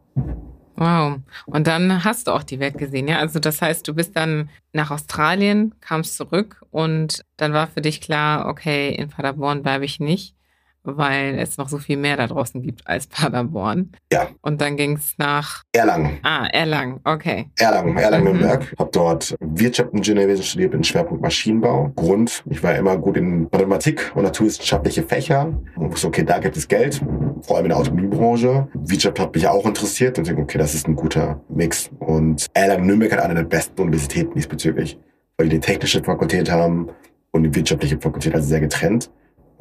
Wow. 0.76 1.20
Und 1.46 1.68
dann 1.68 2.04
hast 2.04 2.28
du 2.28 2.32
auch 2.32 2.44
die 2.44 2.60
Welt 2.60 2.78
gesehen, 2.78 3.08
ja? 3.08 3.20
Also 3.20 3.40
das 3.40 3.62
heißt, 3.62 3.88
du 3.88 3.94
bist 3.94 4.16
dann 4.16 4.50
nach 4.72 4.90
Australien, 4.92 5.76
kamst 5.82 6.18
zurück 6.18 6.64
und 6.72 7.24
dann 7.38 7.54
war 7.54 7.68
für 7.68 7.82
dich 7.82 8.02
klar, 8.02 8.48
okay, 8.48 8.90
in 8.96 9.10
Paderborn 9.10 9.62
bleibe 9.62 9.86
ich 9.86 10.00
nicht 10.00 10.36
weil 10.84 11.40
es 11.40 11.58
noch 11.58 11.70
so 11.70 11.78
viel 11.78 11.98
mehr 11.98 12.18
da 12.18 12.28
draußen 12.28 12.62
gibt 12.62 12.86
als 12.88 13.08
Paderborn. 13.08 13.92
Ja. 14.12 14.28
Und 14.42 14.62
dann 14.62 14.78
ging 14.78 14.98
es 14.98 15.14
nach 15.18 15.64
Erlangen. 15.72 16.20
Ah, 16.24 16.48
Erlangen, 16.52 17.00
okay. 17.04 17.50
Erlangen, 17.58 17.98
Erlangen-Nürnberg. 17.98 18.62
Mhm. 18.62 18.80
Habe 18.80 18.90
dort 18.92 19.36
Wirtschaftsingenieurwesen 19.40 20.44
studiert 20.44 20.74
mit 20.74 20.86
Schwerpunkt 20.86 21.24
Maschinenbau. 21.24 21.92
Grund, 21.96 22.44
ich 22.50 22.62
war 22.62 22.76
immer 22.76 22.98
gut 22.98 23.18
in 23.18 23.44
Mathematik 23.52 24.12
und 24.16 24.24
naturwissenschaftliche 24.24 25.04
Fächer. 25.04 25.54
Und 25.76 25.92
wusste, 25.92 26.08
okay, 26.08 26.24
da 26.24 26.40
gibt 26.40 26.58
es 26.58 26.68
Geld, 26.68 27.02
vor 27.42 27.58
allem 27.58 27.66
in 27.66 27.70
der 27.70 27.78
Automobilbranche. 27.78 28.68
Wirtschaft 28.74 29.20
hat 29.20 29.34
mich 29.34 29.48
auch 29.48 29.66
interessiert 29.66 30.18
und 30.18 30.28
ich 30.28 30.38
okay, 30.38 30.58
das 30.58 30.74
ist 30.74 30.88
ein 30.88 30.96
guter 30.96 31.42
Mix. 31.50 31.90
Und 32.00 32.48
Erlangen-Nürnberg 32.54 33.12
hat 33.14 33.22
eine 33.22 33.36
der 33.36 33.44
besten 33.44 33.82
Universitäten 33.82 34.34
diesbezüglich, 34.36 35.00
weil 35.38 35.50
die 35.50 35.54
die 35.54 35.60
technische 35.60 36.04
Fakultät 36.04 36.52
haben 36.52 36.90
und 37.32 37.44
die 37.44 37.56
wirtschaftliche 37.56 37.98
Fakultät 38.00 38.34
also 38.36 38.48
sehr 38.48 38.60
getrennt. 38.60 39.10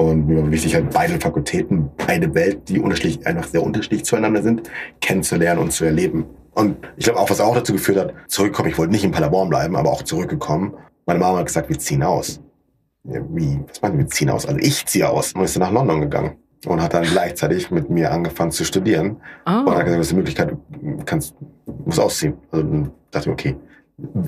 Und 0.02 0.26
mir 0.26 0.42
war 0.42 0.50
wichtig, 0.50 0.74
halt 0.74 0.90
beide 0.90 1.18
Fakultäten, 1.18 1.90
beide 2.06 2.34
Welt, 2.34 2.68
die 2.68 2.78
unterschiedlich, 2.78 3.26
einfach 3.26 3.44
sehr 3.44 3.62
unterschiedlich 3.62 4.04
zueinander 4.04 4.42
sind, 4.42 4.62
kennenzulernen 5.00 5.60
und 5.60 5.72
zu 5.72 5.84
erleben. 5.84 6.24
Und 6.54 6.76
ich 6.96 7.04
glaube 7.04 7.18
auch, 7.18 7.30
was 7.30 7.40
auch 7.40 7.54
dazu 7.54 7.72
geführt 7.72 7.98
hat, 7.98 8.14
zurückkommen, 8.28 8.68
ich 8.68 8.78
wollte 8.78 8.92
nicht 8.92 9.04
in 9.04 9.10
Paderborn 9.10 9.48
bleiben, 9.48 9.76
aber 9.76 9.90
auch 9.90 10.02
zurückgekommen. 10.02 10.74
Meine 11.06 11.18
Mama 11.18 11.38
hat 11.38 11.46
gesagt, 11.46 11.68
wir 11.68 11.78
ziehen 11.78 12.02
aus. 12.02 12.40
Ja, 13.04 13.20
wie? 13.30 13.60
Was 13.68 13.82
meinen 13.82 13.98
wir 13.98 14.06
ziehen 14.06 14.30
aus? 14.30 14.46
Also 14.46 14.60
ich 14.60 14.84
ziehe 14.86 15.08
aus. 15.08 15.32
Und 15.32 15.42
ist 15.44 15.56
dann 15.56 15.62
nach 15.62 15.72
London 15.72 16.00
gegangen 16.02 16.36
und 16.66 16.80
hat 16.80 16.94
dann 16.94 17.04
gleichzeitig 17.04 17.70
mit 17.70 17.90
mir 17.90 18.12
angefangen 18.12 18.50
zu 18.50 18.64
studieren. 18.64 19.16
Oh. 19.46 19.50
Und 19.50 19.74
hat 19.74 19.84
gesagt, 19.84 20.00
das 20.00 20.06
ist 20.06 20.12
eine 20.12 20.18
Möglichkeit, 20.18 20.50
du 20.50 21.04
kannst, 21.04 21.34
musst 21.84 21.98
ausziehen. 21.98 22.34
Also 22.50 22.64
dann 22.64 22.90
dachte 23.10 23.28
ich, 23.28 23.32
okay, 23.32 23.56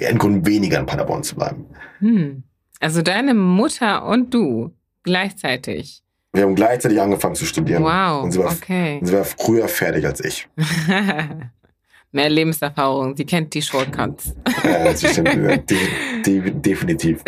ein 0.05 0.19
Grund 0.19 0.47
weniger 0.47 0.79
in 0.79 0.87
Paderborn 0.87 1.23
zu 1.23 1.37
bleiben. 1.37 1.67
Hm. 1.99 2.43
Also 2.81 3.03
deine 3.03 3.35
Mutter 3.35 4.07
und 4.07 4.35
du 4.35 4.73
Gleichzeitig. 5.05 6.03
Wir 6.33 6.43
haben 6.43 6.57
gleichzeitig 6.57 7.01
angefangen 7.01 7.37
zu 7.37 7.47
studieren. 7.47 7.85
Wow. 7.85 8.25
Und 8.25 8.33
sie 8.33 8.41
war, 8.41 8.51
okay. 8.51 8.99
und 9.01 9.07
sie 9.07 9.13
war 9.13 9.25
früher 9.25 9.69
fertig 9.69 10.05
als 10.05 10.25
ich. 10.25 10.49
Mehr 12.13 12.29
Lebenserfahrung. 12.29 13.17
Sie 13.17 13.25
kennt 13.25 13.55
die 13.55 13.63
Shortcuts. 13.63 14.35
ja, 14.65 14.85
das 14.85 15.01
stimmt. 15.01 15.71
De 15.71 15.79
de 16.25 16.51
definitiv. 16.51 17.23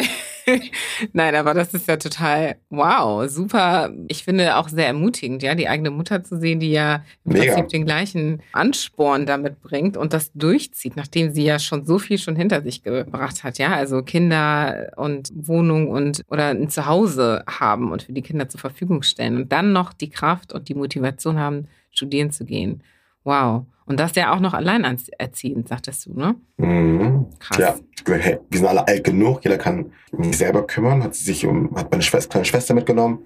Nein, 1.12 1.34
aber 1.34 1.54
das 1.54 1.74
ist 1.74 1.88
ja 1.88 1.96
total 1.96 2.56
wow, 2.70 3.28
super. 3.28 3.90
Ich 4.08 4.24
finde 4.24 4.56
auch 4.56 4.68
sehr 4.68 4.86
ermutigend, 4.86 5.42
ja, 5.42 5.54
die 5.54 5.68
eigene 5.68 5.90
Mutter 5.90 6.22
zu 6.22 6.38
sehen, 6.38 6.60
die 6.60 6.70
ja 6.70 7.04
im 7.24 7.32
Mega. 7.32 7.54
Prinzip 7.54 7.68
den 7.70 7.84
gleichen 7.84 8.42
Ansporn 8.52 9.26
damit 9.26 9.60
bringt 9.60 9.96
und 9.96 10.12
das 10.12 10.32
durchzieht, 10.34 10.96
nachdem 10.96 11.32
sie 11.32 11.44
ja 11.44 11.58
schon 11.58 11.84
so 11.84 11.98
viel 11.98 12.18
schon 12.18 12.36
hinter 12.36 12.62
sich 12.62 12.82
gebracht 12.82 13.42
hat, 13.44 13.58
ja, 13.58 13.74
also 13.74 14.02
Kinder 14.02 14.92
und 14.96 15.32
Wohnung 15.34 15.88
und 15.88 16.22
oder 16.28 16.48
ein 16.48 16.70
Zuhause 16.70 17.44
haben 17.48 17.90
und 17.90 18.04
für 18.04 18.12
die 18.12 18.22
Kinder 18.22 18.48
zur 18.48 18.60
Verfügung 18.60 19.02
stellen 19.02 19.36
und 19.36 19.52
dann 19.52 19.72
noch 19.72 19.92
die 19.92 20.10
Kraft 20.10 20.52
und 20.52 20.68
die 20.68 20.74
Motivation 20.74 21.38
haben, 21.38 21.68
studieren 21.90 22.30
zu 22.30 22.44
gehen. 22.44 22.82
Wow. 23.24 23.66
Und 23.86 24.00
das 24.00 24.14
ja 24.16 24.34
auch 24.34 24.40
noch 24.40 24.52
alleinerziehend, 24.52 25.68
sagtest 25.68 26.06
du, 26.06 26.18
ne? 26.18 26.34
Mhm. 26.56 27.26
Krass. 27.38 27.58
Ja, 27.58 27.74
hey, 28.14 28.38
wir 28.50 28.58
sind 28.58 28.68
alle 28.68 28.86
alt 28.86 29.04
genug, 29.04 29.44
jeder 29.44 29.58
kann 29.58 29.92
sich 30.18 30.36
selber 30.36 30.66
kümmern, 30.66 31.02
hat 31.02 31.14
sich 31.14 31.46
um, 31.46 31.74
hat 31.76 31.90
meine 31.90 32.02
Schwester, 32.02 32.30
kleine 32.30 32.44
Schwester 32.44 32.74
mitgenommen, 32.74 33.20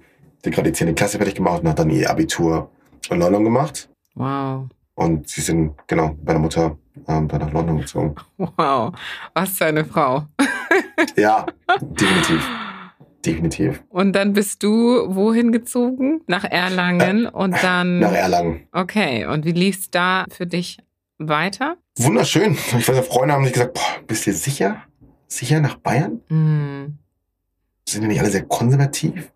die 0.45 0.51
gerade 0.51 0.71
die 0.71 0.77
10. 0.77 0.93
Klasse 0.93 1.17
fertig 1.17 1.35
gemacht 1.35 1.63
und 1.63 1.69
hat 1.69 1.79
dann 1.79 1.89
ihr 1.89 2.09
Abitur 2.09 2.69
in 3.09 3.19
London 3.19 3.43
gemacht. 3.43 3.89
Wow. 4.13 4.67
Und 4.93 5.27
sie 5.27 5.41
sind, 5.41 5.73
genau, 5.87 6.15
bei 6.21 6.33
der 6.33 6.41
Mutter 6.41 6.77
ähm, 7.07 7.27
dann 7.27 7.41
nach 7.41 7.51
London 7.51 7.79
gezogen. 7.79 8.15
Wow. 8.37 8.93
Was 9.33 9.49
für 9.49 9.65
eine 9.65 9.83
Frau. 9.83 10.25
ja, 11.15 11.45
definitiv. 11.81 12.47
Definitiv. 13.25 13.83
Und 13.89 14.13
dann 14.13 14.33
bist 14.33 14.63
du 14.63 14.69
wohin 15.13 15.51
gezogen? 15.51 16.21
Nach 16.27 16.43
Erlangen 16.43 17.27
und 17.27 17.55
dann. 17.63 17.99
Nach 17.99 18.13
Erlangen. 18.13 18.67
Okay. 18.71 19.25
Und 19.25 19.45
wie 19.45 19.51
lief 19.51 19.79
es 19.79 19.91
da 19.91 20.25
für 20.31 20.47
dich 20.47 20.79
weiter? 21.17 21.77
Wunderschön. 21.97 22.53
Ich 22.53 22.87
weiß, 22.87 23.07
Freunde 23.07 23.33
haben 23.33 23.43
sich 23.43 23.53
gesagt, 23.53 23.73
boah, 23.73 24.03
bist 24.07 24.25
du 24.25 24.33
sicher? 24.33 24.83
Sicher 25.27 25.59
nach 25.59 25.75
Bayern? 25.75 26.21
Mm. 26.29 26.97
Sind 27.87 28.01
ja 28.01 28.07
nicht 28.07 28.19
alle 28.19 28.31
sehr 28.31 28.43
konservativ? 28.43 29.31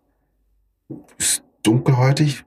Ist 1.18 1.42
dunkelhäutig? 1.62 2.44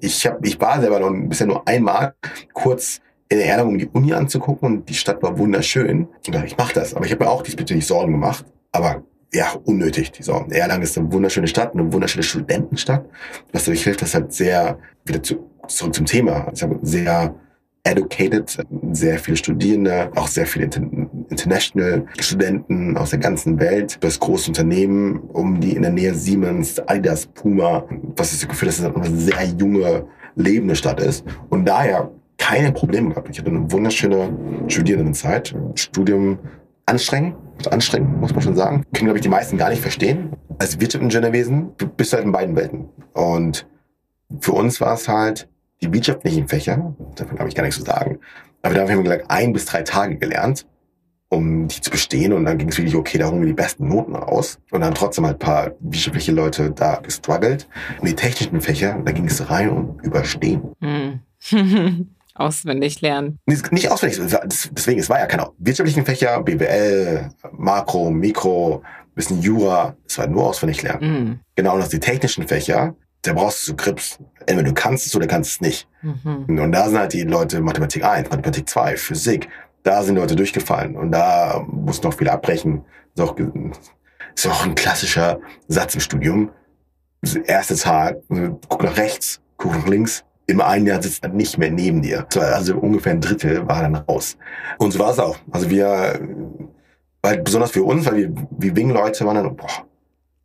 Ich, 0.00 0.26
hab, 0.26 0.44
ich 0.44 0.60
war 0.60 0.80
selber 0.80 1.00
noch 1.00 1.10
bisher 1.28 1.46
nur 1.46 1.66
einmal 1.66 2.14
kurz 2.52 3.00
in 3.28 3.38
der 3.38 3.46
Erlangen, 3.46 3.70
um 3.70 3.78
die 3.78 3.88
Uni 3.88 4.12
anzugucken 4.12 4.68
und 4.68 4.88
die 4.88 4.94
Stadt 4.94 5.22
war 5.22 5.38
wunderschön. 5.38 6.08
Ich 6.22 6.30
dachte, 6.30 6.46
ich 6.46 6.56
mache 6.56 6.74
das. 6.74 6.94
Aber 6.94 7.06
ich 7.06 7.12
habe 7.12 7.24
mir 7.24 7.30
auch 7.30 7.42
diesbezüglich 7.42 7.86
Sorgen 7.86 8.12
gemacht. 8.12 8.44
Aber 8.72 9.02
ja, 9.34 9.52
unnötig, 9.64 10.12
die 10.12 10.22
Sorgen. 10.22 10.52
Erlangen 10.52 10.82
ist 10.82 10.98
eine 10.98 11.10
wunderschöne 11.10 11.46
Stadt, 11.46 11.72
eine 11.72 11.92
wunderschöne 11.92 12.22
Studentenstadt, 12.22 13.06
was 13.52 13.64
dadurch 13.64 13.84
hilft, 13.84 14.02
dass 14.02 14.14
halt 14.14 14.32
sehr, 14.32 14.78
wieder 15.04 15.22
zu, 15.22 15.48
zurück 15.68 15.94
zum 15.94 16.06
Thema, 16.06 16.50
sehr 16.82 17.34
educated, 17.84 18.58
sehr 18.92 19.18
viele 19.18 19.36
Studierende, 19.36 20.10
auch 20.14 20.28
sehr 20.28 20.46
viele 20.46 20.66
international 21.30 22.06
Studenten 22.20 22.96
aus 22.96 23.10
der 23.10 23.18
ganzen 23.18 23.58
Welt, 23.58 23.98
das 24.00 24.20
große 24.20 24.50
Unternehmen 24.50 25.18
um 25.18 25.60
die 25.60 25.72
in 25.72 25.82
der 25.82 25.90
Nähe 25.90 26.14
Siemens, 26.14 26.78
Adidas, 26.86 27.26
Puma, 27.26 27.84
was 28.16 28.30
das 28.30 28.46
Gefühl, 28.46 28.66
dass 28.66 28.78
es 28.78 28.84
eine 28.84 29.16
sehr 29.16 29.44
junge, 29.58 30.06
lebende 30.36 30.76
Stadt 30.76 31.00
ist. 31.00 31.24
Und 31.50 31.66
daher 31.66 32.10
keine 32.38 32.72
Probleme 32.72 33.10
gehabt. 33.10 33.28
Ich 33.30 33.38
hatte 33.38 33.50
eine 33.50 33.70
wunderschöne 33.70 34.36
Studierendenzeit. 34.68 35.54
Studium 35.74 36.38
anstrengend, 36.92 37.36
anstrengend, 37.70 38.20
muss 38.20 38.32
man 38.32 38.42
schon 38.42 38.54
sagen. 38.54 38.84
Können, 38.92 39.06
glaube 39.06 39.18
ich, 39.18 39.22
die 39.22 39.30
meisten 39.30 39.56
gar 39.56 39.70
nicht 39.70 39.80
verstehen. 39.80 40.36
Als 40.58 40.78
Wirtschaftsingenieurwesen 40.78 41.72
bist 41.96 42.12
du 42.12 42.16
halt 42.16 42.26
in 42.26 42.32
beiden 42.32 42.54
Welten. 42.54 42.90
Und 43.14 43.66
für 44.40 44.52
uns 44.52 44.80
war 44.80 44.94
es 44.94 45.08
halt 45.08 45.48
die 45.80 45.92
wirtschaftlichen 45.92 46.48
Fächer, 46.48 46.94
davon 47.16 47.38
habe 47.38 47.48
ich 47.48 47.54
gar 47.54 47.64
nichts 47.64 47.78
zu 47.78 47.84
sagen. 47.84 48.20
Aber 48.62 48.74
da 48.74 48.82
haben 48.82 48.88
wir 48.88 49.02
gesagt, 49.02 49.30
ein 49.30 49.52
bis 49.52 49.64
drei 49.64 49.82
Tage 49.82 50.16
gelernt, 50.16 50.66
um 51.30 51.66
die 51.66 51.80
zu 51.80 51.90
bestehen. 51.90 52.34
Und 52.34 52.44
dann 52.44 52.58
ging 52.58 52.68
es 52.68 52.76
wirklich, 52.76 52.94
okay, 52.94 53.16
da 53.18 53.28
holen 53.28 53.40
wir 53.40 53.48
die 53.48 53.54
besten 53.54 53.88
Noten 53.88 54.14
raus. 54.14 54.60
Und 54.70 54.82
dann 54.82 54.94
trotzdem 54.94 55.24
halt 55.24 55.36
ein 55.36 55.46
paar 55.46 55.72
wirtschaftliche 55.80 56.32
Leute 56.32 56.70
da 56.70 56.96
gestruggelt. 56.96 57.68
Und 58.00 58.08
die 58.08 58.14
technischen 58.14 58.60
Fächer, 58.60 59.00
da 59.02 59.12
ging 59.12 59.24
es 59.24 59.50
rein 59.50 59.70
um 59.70 59.98
Überstehen. 60.02 60.62
Hm. 60.80 61.20
auswendig 62.42 63.00
lernen. 63.00 63.38
Nicht 63.46 63.90
auswendig, 63.90 64.20
deswegen, 64.74 65.00
es 65.00 65.08
war 65.08 65.18
ja 65.18 65.26
keine 65.26 65.50
wirtschaftlichen 65.58 66.04
Fächer, 66.04 66.42
BWL, 66.42 67.30
Makro, 67.52 68.10
Mikro, 68.10 68.82
bisschen 69.14 69.40
Jura, 69.40 69.96
es 70.06 70.18
war 70.18 70.26
nur 70.26 70.48
auswendig 70.48 70.82
lernen. 70.82 71.12
Mhm. 71.12 71.40
Genau, 71.54 71.74
und 71.74 71.80
das 71.80 71.90
die 71.90 72.00
technischen 72.00 72.46
Fächer, 72.46 72.94
da 73.22 73.32
brauchst 73.32 73.68
du 73.68 73.76
Grips. 73.76 74.18
Entweder 74.46 74.68
du 74.68 74.74
kannst 74.74 75.06
es 75.06 75.14
oder 75.14 75.26
kannst 75.26 75.52
es 75.52 75.60
nicht. 75.60 75.88
Mhm. 76.02 76.58
Und 76.58 76.72
da 76.72 76.88
sind 76.88 76.98
halt 76.98 77.12
die 77.12 77.22
Leute 77.22 77.60
Mathematik 77.60 78.04
1, 78.04 78.30
Mathematik 78.30 78.68
2, 78.68 78.96
Physik. 78.96 79.48
Da 79.84 80.02
sind 80.02 80.16
Leute 80.16 80.36
durchgefallen 80.36 80.96
und 80.96 81.12
da 81.12 81.64
muss 81.68 82.02
noch 82.02 82.14
viel 82.14 82.28
abbrechen. 82.28 82.84
Ist 83.14 83.20
auch, 83.20 83.36
ist 83.36 84.46
auch 84.46 84.64
ein 84.64 84.74
klassischer 84.74 85.40
Satz 85.68 85.94
im 85.94 86.00
Studium. 86.00 86.50
Erster 87.44 87.76
Tag, 87.76 88.16
guck 88.68 88.82
nach 88.82 88.96
rechts, 88.96 89.40
guck 89.56 89.74
nach 89.74 89.86
links, 89.86 90.24
im 90.52 90.60
einen 90.60 90.86
Jahr 90.86 91.02
sitzt 91.02 91.24
er 91.24 91.30
nicht 91.30 91.58
mehr 91.58 91.70
neben 91.70 92.02
dir. 92.02 92.26
Also 92.36 92.76
ungefähr 92.76 93.12
ein 93.12 93.20
Drittel 93.20 93.66
war 93.66 93.82
dann 93.82 93.96
raus. 93.96 94.36
Und 94.78 94.92
so 94.92 94.98
war 94.98 95.10
es 95.10 95.18
auch. 95.18 95.38
Also 95.50 95.68
wir, 95.70 96.20
weil 97.22 97.38
besonders 97.42 97.70
für 97.70 97.82
uns, 97.82 98.06
weil 98.06 98.16
wir, 98.16 98.34
wir 98.50 98.76
Wing-Leute 98.76 99.24
waren 99.24 99.36
dann, 99.36 99.56
boah, 99.56 99.86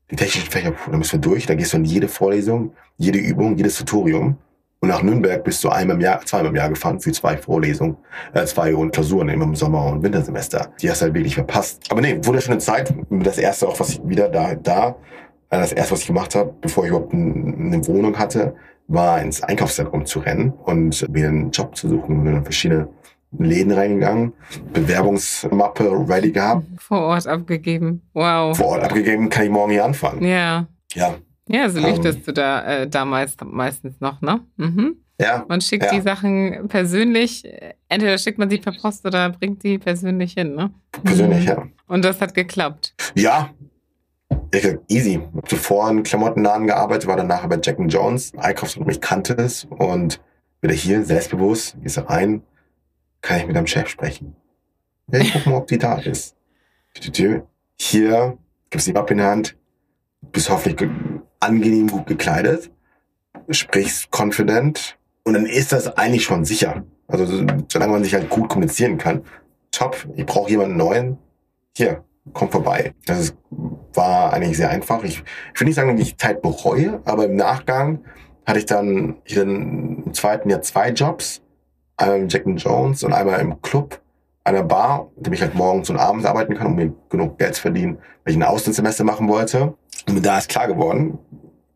die 0.10 0.16
technischen 0.16 0.50
Fächer, 0.50 0.74
da 0.90 0.98
müssen 0.98 1.14
wir 1.14 1.20
durch. 1.20 1.46
Da 1.46 1.56
gehst 1.56 1.74
du 1.74 1.78
in 1.78 1.86
jede 1.86 2.08
Vorlesung, 2.08 2.74
jede 2.98 3.20
Übung, 3.20 3.58
jedes 3.58 3.78
Tutorium. 3.78 4.38
Und 4.80 4.90
nach 4.90 5.02
Nürnberg 5.02 5.44
bist 5.44 5.64
du 5.64 5.70
einmal 5.70 5.96
im 5.96 6.02
Jahr, 6.02 6.24
zweimal 6.24 6.52
im 6.52 6.56
Jahr 6.56 6.70
gefahren 6.70 7.00
für 7.00 7.12
zwei 7.12 7.36
Vorlesungen, 7.36 7.98
äh, 8.34 8.46
zwei 8.46 8.76
und 8.76 8.92
Klausuren 8.92 9.28
im 9.28 9.56
Sommer- 9.56 9.88
und 9.88 10.04
Wintersemester. 10.04 10.72
Die 10.80 10.90
hast 10.90 11.02
du 11.02 11.06
halt 11.06 11.16
wirklich 11.16 11.34
verpasst. 11.34 11.82
Aber 11.90 12.00
nee, 12.00 12.20
wunderschöne 12.22 12.60
Zeit. 12.60 12.94
Das 13.10 13.40
erste 13.40 13.68
auch, 13.68 13.80
was 13.80 13.90
ich 13.90 14.02
wieder 14.08 14.30
da, 14.30 14.54
da, 14.54 14.90
äh, 15.50 15.58
das 15.58 15.74
erste, 15.74 15.94
was 15.94 16.02
ich 16.02 16.08
gemacht 16.08 16.36
habe, 16.36 16.54
bevor 16.62 16.84
ich 16.84 16.92
überhaupt 16.92 17.12
eine 17.12 17.86
Wohnung 17.88 18.18
hatte, 18.20 18.54
war 18.88 19.22
ins 19.22 19.44
Einkaufszentrum 19.44 20.06
zu 20.06 20.20
rennen 20.20 20.52
und 20.52 21.08
mir 21.10 21.28
einen 21.28 21.52
Job 21.52 21.76
zu 21.76 21.90
suchen. 21.90 22.24
Wir 22.24 22.32
sind 22.32 22.38
in 22.38 22.44
verschiedene 22.44 22.90
Läden 23.38 23.72
reingegangen, 23.74 24.34
Bewerbungsmappe 24.74 25.84
ready 26.08 26.32
gehabt. 26.32 26.66
Vor 26.78 27.02
Ort 27.02 27.28
abgegeben. 27.28 28.02
Wow. 28.14 28.56
Vor 28.56 28.68
Ort 28.68 28.84
abgegeben, 28.84 29.30
kann 29.30 29.46
ich 29.46 29.50
morgen 29.52 29.72
hier 29.72 29.86
anfangen. 29.86 30.24
Ja. 30.24 30.68
Ja. 30.94 31.16
Ja, 31.50 31.70
so 31.70 31.80
lichtest 31.80 32.20
ähm, 32.20 32.24
du 32.26 32.34
da 32.34 32.64
äh, 32.64 32.88
damals 32.88 33.36
meistens 33.44 34.00
noch, 34.02 34.22
ne? 34.22 34.42
Mhm. 34.58 34.98
Ja. 35.20 35.46
Man 35.48 35.62
schickt 35.62 35.86
ja. 35.86 35.92
die 35.94 36.02
Sachen 36.02 36.68
persönlich, 36.68 37.44
entweder 37.90 38.18
schickt 38.18 38.38
man 38.38 38.50
sie 38.50 38.58
per 38.58 38.74
Post 38.74 39.06
oder 39.06 39.30
bringt 39.30 39.64
die 39.64 39.78
persönlich 39.78 40.34
hin, 40.34 40.56
ne? 40.56 40.72
Persönlich, 41.04 41.42
mhm. 41.42 41.48
ja. 41.48 41.68
Und 41.88 42.06
das 42.06 42.22
hat 42.22 42.34
geklappt. 42.34 42.94
Ja, 43.16 43.50
ich 44.52 44.62
gesagt, 44.62 44.84
easy. 44.90 45.22
Hab 45.36 45.50
zuvor 45.50 45.90
in 45.90 46.04
Klamottenladen 46.04 46.68
gearbeitet, 46.68 47.08
war 47.08 47.18
danach 47.18 47.48
bei 47.48 47.60
Jack 47.62 47.78
Jones, 47.88 48.34
Einkaufsraum, 48.38 48.90
ich 48.90 49.02
kannte 49.02 49.34
es 49.34 49.66
und 49.70 50.22
wieder 50.62 50.74
hier, 50.74 51.04
selbstbewusst, 51.04 51.78
gehst 51.82 51.98
rein, 52.10 52.42
kann 53.22 53.40
ich 53.40 53.48
mit 53.48 53.56
deinem 53.56 53.68
Chef 53.68 53.88
sprechen. 53.88 54.36
Ja, 55.12 55.20
ich 55.20 55.34
guck 55.34 55.46
mal, 55.46 55.56
ob 55.56 55.68
die 55.68 55.78
da 55.78 55.98
ist. 56.00 56.36
Hier 57.80 58.38
gibst 58.70 58.88
die 58.88 58.94
Mappe 58.94 59.14
in 59.14 59.20
die 59.20 59.24
Hand, 59.24 59.58
bist 60.32 60.50
hoffentlich 60.50 60.90
angenehm 61.40 61.88
gut 61.88 62.08
gekleidet, 62.08 62.72
sprichst 63.50 64.10
confident 64.12 64.98
und 65.24 65.34
dann 65.34 65.46
ist 65.46 65.72
das 65.72 65.96
eigentlich 65.98 66.24
schon 66.24 66.44
sicher. 66.44 66.84
Also 67.08 67.26
solange 67.70 67.94
man 67.94 68.04
sich 68.04 68.14
halt 68.14 68.30
gut 68.30 68.50
kommunizieren 68.50 68.98
kann. 68.98 69.24
Top, 69.72 70.08
ich 70.16 70.26
brauche 70.26 70.50
jemanden 70.50 70.76
neuen. 70.76 71.18
Hier, 71.76 72.04
komm 72.34 72.50
vorbei. 72.50 72.94
Das 73.06 73.20
ist, 73.20 73.38
war 73.98 74.34
eigentlich 74.34 74.58
sehr 74.58 74.70
einfach. 74.70 75.04
Ich, 75.04 75.24
ich 75.54 75.60
will 75.60 75.68
nicht 75.68 75.76
sagen, 75.76 75.98
dass 75.98 76.08
ich 76.08 76.18
Zeit 76.18 76.42
bereue, 76.42 77.02
aber 77.06 77.26
im 77.26 77.36
Nachgang 77.36 78.00
hatte 78.46 78.60
ich 78.60 78.66
dann, 78.66 79.18
ich 79.26 79.36
dann 79.36 80.04
im 80.06 80.14
zweiten 80.14 80.50
Jahr 80.50 80.62
zwei 80.62 80.92
Jobs. 80.92 81.42
Einmal 81.98 82.20
im 82.20 82.30
Jack 82.30 82.44
Jones 82.46 83.04
und 83.04 83.12
einmal 83.12 83.40
im 83.42 83.60
Club, 83.64 84.00
einer 84.44 84.64
Bar, 84.64 85.10
in 85.18 85.24
dem 85.24 85.34
ich 85.34 85.42
halt 85.42 85.56
morgens 85.56 85.90
und 85.90 85.98
abends 85.98 86.26
arbeiten 86.26 86.56
kann, 86.56 86.68
um 86.68 86.76
mir 86.76 86.94
genug 87.10 87.40
Geld 87.40 87.56
zu 87.56 87.64
verdienen, 87.64 87.98
weil 88.24 88.34
ich 88.34 88.38
ein 88.38 88.44
Auslandssemester 88.44 89.04
machen 89.04 89.28
wollte. 89.28 89.74
Und 90.08 90.24
da 90.24 90.38
ist 90.38 90.48
klar 90.48 90.68
geworden, 90.68 91.18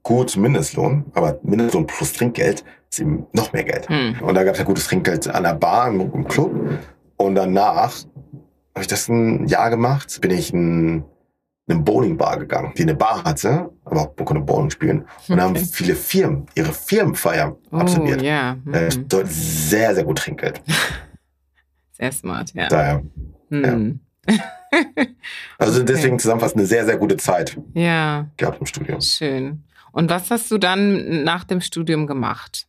gut 0.04 0.38
Mindestlohn, 0.38 1.06
aber 1.14 1.40
Mindestlohn 1.42 1.88
plus 1.88 2.14
Trinkgeld 2.14 2.64
ist 2.92 3.00
eben 3.00 3.26
noch 3.34 3.52
mehr 3.52 3.64
Geld. 3.64 3.90
Hm. 3.90 4.18
Und 4.22 4.36
da 4.36 4.44
gab 4.44 4.54
es 4.54 4.60
ja 4.60 4.66
gutes 4.66 4.86
Trinkgeld 4.86 5.28
an 5.28 5.44
der 5.44 5.56
Bar, 5.56 5.88
im, 5.88 6.02
im 6.02 6.28
Club. 6.28 6.52
Und 7.18 7.36
danach 7.36 7.96
habe 8.76 8.82
ich 8.82 8.88
das 8.88 9.10
ein 9.10 9.48
Jahr 9.48 9.70
gemacht, 9.72 10.20
bin 10.22 10.32
ich 10.32 10.54
in 10.54 11.04
eine 11.72 11.82
Bowlingbar 11.82 12.38
gegangen, 12.38 12.74
die 12.78 12.84
eine 12.84 12.96
Bar 12.96 13.24
hatte, 13.24 13.70
aber 13.86 14.14
man 14.16 14.26
konnte 14.26 14.44
Bowling 14.44 14.70
spielen. 14.70 15.06
Und 15.28 15.36
okay. 15.36 15.42
haben 15.42 15.56
viele 15.72 15.96
Firmen 15.96 16.46
ihre 16.56 16.74
Firmenfeier 16.74 17.56
oh, 17.72 17.78
absolviert. 17.78 18.22
Ja. 18.22 18.58
Mhm. 18.64 18.74
Äh, 18.74 18.90
sehr, 19.26 19.96
sehr 19.96 20.04
gut 20.04 20.20
Trinkgeld. 20.20 20.62
Sehr 21.94 22.12
smart, 22.12 22.52
ja. 22.56 22.68
Daher, 22.68 23.04
mhm. 23.50 24.00
ja. 24.28 24.36
Also 25.60 25.84
deswegen 25.84 26.16
okay. 26.16 26.22
zusammenfassend 26.22 26.60
eine 26.60 26.68
sehr, 26.68 26.86
sehr 26.86 26.98
gute 26.98 27.18
Zeit 27.18 27.56
ja. 27.76 28.28
gehabt 28.38 28.60
im 28.60 28.66
Studium. 28.66 29.02
Schön. 29.02 29.64
Und 29.92 30.10
was 30.10 30.32
hast 30.32 30.50
du 30.50 30.58
dann 30.58 31.24
nach 31.24 31.44
dem 31.44 31.62
Studium 31.62 32.08
gemacht? 32.08 32.68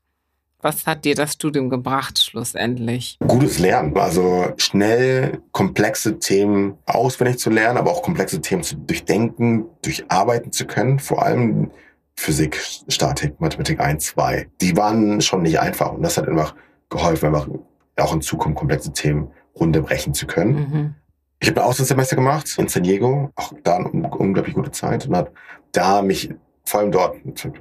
Was 0.62 0.86
hat 0.86 1.04
dir 1.04 1.16
das 1.16 1.32
Studium 1.32 1.68
gebracht 1.68 2.20
schlussendlich? 2.20 3.18
Gutes 3.26 3.58
Lernen, 3.58 3.96
also 3.96 4.52
schnell 4.58 5.42
komplexe 5.50 6.20
Themen 6.20 6.78
auswendig 6.86 7.38
zu 7.38 7.50
lernen, 7.50 7.78
aber 7.78 7.90
auch 7.90 8.02
komplexe 8.02 8.40
Themen 8.40 8.62
zu 8.62 8.76
durchdenken, 8.76 9.64
durcharbeiten 9.82 10.52
zu 10.52 10.64
können. 10.64 11.00
Vor 11.00 11.24
allem 11.24 11.72
Physik, 12.14 12.60
Statik, 12.86 13.40
Mathematik 13.40 13.80
1, 13.80 14.04
2. 14.06 14.46
Die 14.60 14.76
waren 14.76 15.20
schon 15.20 15.42
nicht 15.42 15.58
einfach 15.58 15.92
und 15.92 16.02
das 16.02 16.16
hat 16.16 16.28
einfach 16.28 16.54
geholfen, 16.90 17.26
einfach 17.26 17.48
auch 17.96 18.14
in 18.14 18.20
Zukunft 18.20 18.58
komplexe 18.58 18.92
Themen 18.92 19.28
runterbrechen 19.58 20.14
zu 20.14 20.28
können. 20.28 20.54
Mhm. 20.54 20.94
Ich 21.40 21.48
habe 21.48 21.60
ein 21.60 21.66
Auslandssemester 21.66 22.14
gemacht 22.14 22.54
in 22.56 22.68
San 22.68 22.84
Diego, 22.84 23.30
auch 23.34 23.52
da 23.64 23.78
eine 23.78 23.88
unglaublich 23.90 24.54
gute 24.54 24.70
Zeit 24.70 25.08
und 25.08 25.16
habe 25.16 25.32
da 25.72 26.02
mich 26.02 26.30
vor 26.73 26.81
allem 26.81 26.91
dort, 26.91 27.16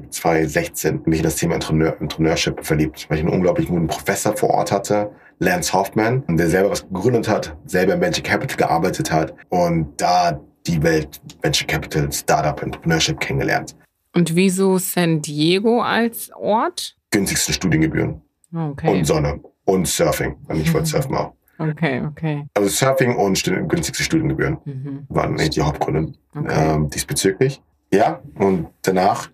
2016, 0.10 1.02
mich 1.06 1.20
in 1.20 1.24
das 1.24 1.36
Thema 1.36 1.56
Entrepreneur, 1.56 1.98
Entrepreneurship 2.00 2.66
verliebt, 2.66 3.08
weil 3.10 3.18
ich 3.18 3.26
einen 3.26 3.34
unglaublich 3.34 3.68
guten 3.68 3.88
Professor 3.88 4.38
vor 4.38 4.52
Ort 4.52 4.72
hatte, 4.72 5.12
Lance 5.40 5.74
Hoffman, 5.74 6.24
der 6.30 6.48
selber 6.48 6.72
was 6.72 6.88
gegründet 6.88 7.28
hat, 7.28 7.58
selber 7.66 7.96
im 7.96 8.00
Venture 8.00 8.24
Capital 8.24 8.56
gearbeitet 8.56 9.12
hat 9.12 9.34
und 9.50 10.00
da 10.00 10.40
die 10.66 10.82
Welt 10.82 11.20
Venture 11.42 11.68
Capital, 11.68 12.10
Startup, 12.14 12.64
Entrepreneurship 12.64 13.20
kennengelernt. 13.20 13.76
Und 14.16 14.34
wieso 14.34 14.78
San 14.78 15.22
Diego 15.22 15.82
als 15.82 16.32
Ort? 16.34 16.96
Günstigste 17.10 17.52
Studiengebühren. 17.52 18.22
Okay. 18.56 19.00
Und 19.00 19.06
Sonne. 19.06 19.42
Und 19.66 19.90
Surfing. 19.90 20.38
Und 20.48 20.62
ich 20.62 20.74
wollte 20.74 20.88
surfen 20.88 21.16
auch. 21.16 21.34
Okay, 21.58 22.02
okay. 22.08 22.46
Also 22.54 22.70
Surfing 22.70 23.18
und 23.18 23.44
günstigste 23.44 24.04
Studiengebühren 24.04 24.58
mhm. 24.64 25.06
waren 25.10 25.32
eigentlich 25.32 25.50
die 25.50 25.62
Hauptgründe 25.62 26.14
okay. 26.34 26.76
ähm, 26.76 26.90
diesbezüglich. 26.90 27.62
Ja, 27.94 28.22
und 28.36 28.68
danach 28.84 29.30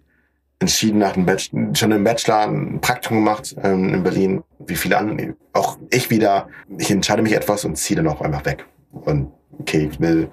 entschieden 0.60 1.00
nach 1.00 1.14
dem 1.14 1.26
Bachelor, 1.26 1.76
schon 1.76 1.92
im 1.92 2.04
Bachelor 2.04 2.48
ein 2.48 2.82
Praktikum 2.82 3.18
gemacht 3.18 3.56
ähm, 3.64 3.94
in 3.94 4.04
Berlin, 4.04 4.44
wie 4.66 4.76
viele 4.76 4.98
andere. 4.98 5.36
Auch 5.54 5.78
ich 5.92 6.10
wieder, 6.10 6.48
ich 6.78 6.90
entscheide 6.90 7.22
mich 7.22 7.34
etwas 7.34 7.64
und 7.66 7.76
ziehe 7.76 7.98
dann 7.98 8.08
auch 8.08 8.22
einfach 8.22 8.46
weg. 8.46 8.66
Und 8.92 9.32
okay, 9.60 9.90
ich 9.92 10.00
will 10.00 10.30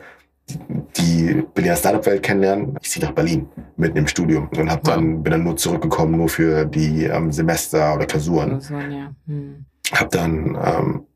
die 0.97 1.43
Berliner 1.55 1.77
Startup-Welt 1.77 2.23
kennenlernen. 2.23 2.77
Ich 2.83 2.91
ziehe 2.91 3.05
nach 3.05 3.13
Berlin 3.13 3.49
mitten 3.77 3.97
im 3.97 4.07
Studium 4.07 4.49
und 4.57 4.71
hab 4.71 4.83
dann, 4.85 5.23
bin 5.23 5.31
dann 5.31 5.45
nur 5.45 5.57
zurückgekommen, 5.57 6.17
nur 6.17 6.29
für 6.29 6.65
die 6.65 7.05
ähm, 7.05 7.33
Semester 7.33 7.95
oder 7.95 8.07
Klausuren. 8.07 8.59
Klausuren 8.59 8.93
ja. 8.93 9.15
hm. 9.27 9.65
Hab 9.93 10.11
dann 10.11 10.59
ähm, 10.63 11.07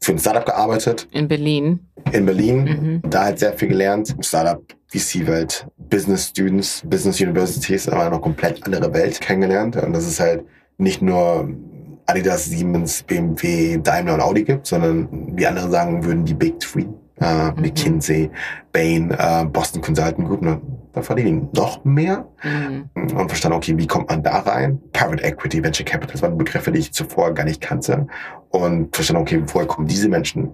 für 0.00 0.12
ein 0.12 0.18
Startup 0.18 0.44
gearbeitet. 0.44 1.08
In 1.12 1.28
Berlin. 1.28 1.88
In 2.12 2.26
Berlin. 2.26 2.64
Mhm. 3.02 3.10
Da 3.10 3.24
halt 3.24 3.38
sehr 3.38 3.52
viel 3.52 3.68
gelernt. 3.68 4.14
Startup, 4.20 4.62
VC-Welt, 4.92 5.66
Business 5.78 6.28
Students, 6.28 6.82
Business 6.86 7.20
Universities, 7.20 7.88
aber 7.88 8.06
eine 8.06 8.20
komplett 8.20 8.64
andere 8.64 8.92
Welt 8.92 9.20
kennengelernt. 9.20 9.76
Und 9.76 9.92
das 9.94 10.06
ist 10.06 10.20
halt 10.20 10.44
nicht 10.78 11.00
nur 11.02 11.48
Adidas, 12.06 12.46
Siemens, 12.46 13.02
BMW, 13.04 13.78
Daimler 13.78 14.14
und 14.14 14.20
Audi 14.20 14.44
gibt, 14.44 14.66
sondern 14.66 15.08
wie 15.36 15.46
andere 15.46 15.70
sagen 15.70 16.04
würden, 16.04 16.24
die 16.24 16.34
Big 16.34 16.58
Three. 16.60 16.86
äh, 17.20 17.52
Mhm. 17.52 17.60
McKinsey, 17.62 18.30
Bain, 18.72 19.12
äh, 19.12 19.44
Boston 19.44 19.80
Consulting 19.80 20.24
Group. 20.24 20.42
Ne? 20.42 20.60
Da 20.92 21.02
verdienen 21.02 21.48
die 21.52 21.60
noch 21.60 21.84
mehr 21.84 22.26
Mhm. 22.42 22.88
und 23.16 23.28
verstanden, 23.28 23.58
okay, 23.58 23.74
wie 23.78 23.86
kommt 23.86 24.08
man 24.08 24.24
da 24.24 24.40
rein? 24.40 24.80
Private 24.92 25.22
Equity, 25.22 25.62
Venture 25.62 25.84
Capital, 25.84 26.12
das 26.14 26.22
waren 26.22 26.36
Begriffe, 26.36 26.72
die 26.72 26.80
ich 26.80 26.92
zuvor 26.92 27.32
gar 27.32 27.44
nicht 27.44 27.60
kannte. 27.60 28.08
Und 28.50 28.92
verstanden, 28.96 29.22
okay, 29.22 29.40
woher 29.46 29.68
kommen 29.68 29.86
diese 29.86 30.08
Menschen 30.08 30.50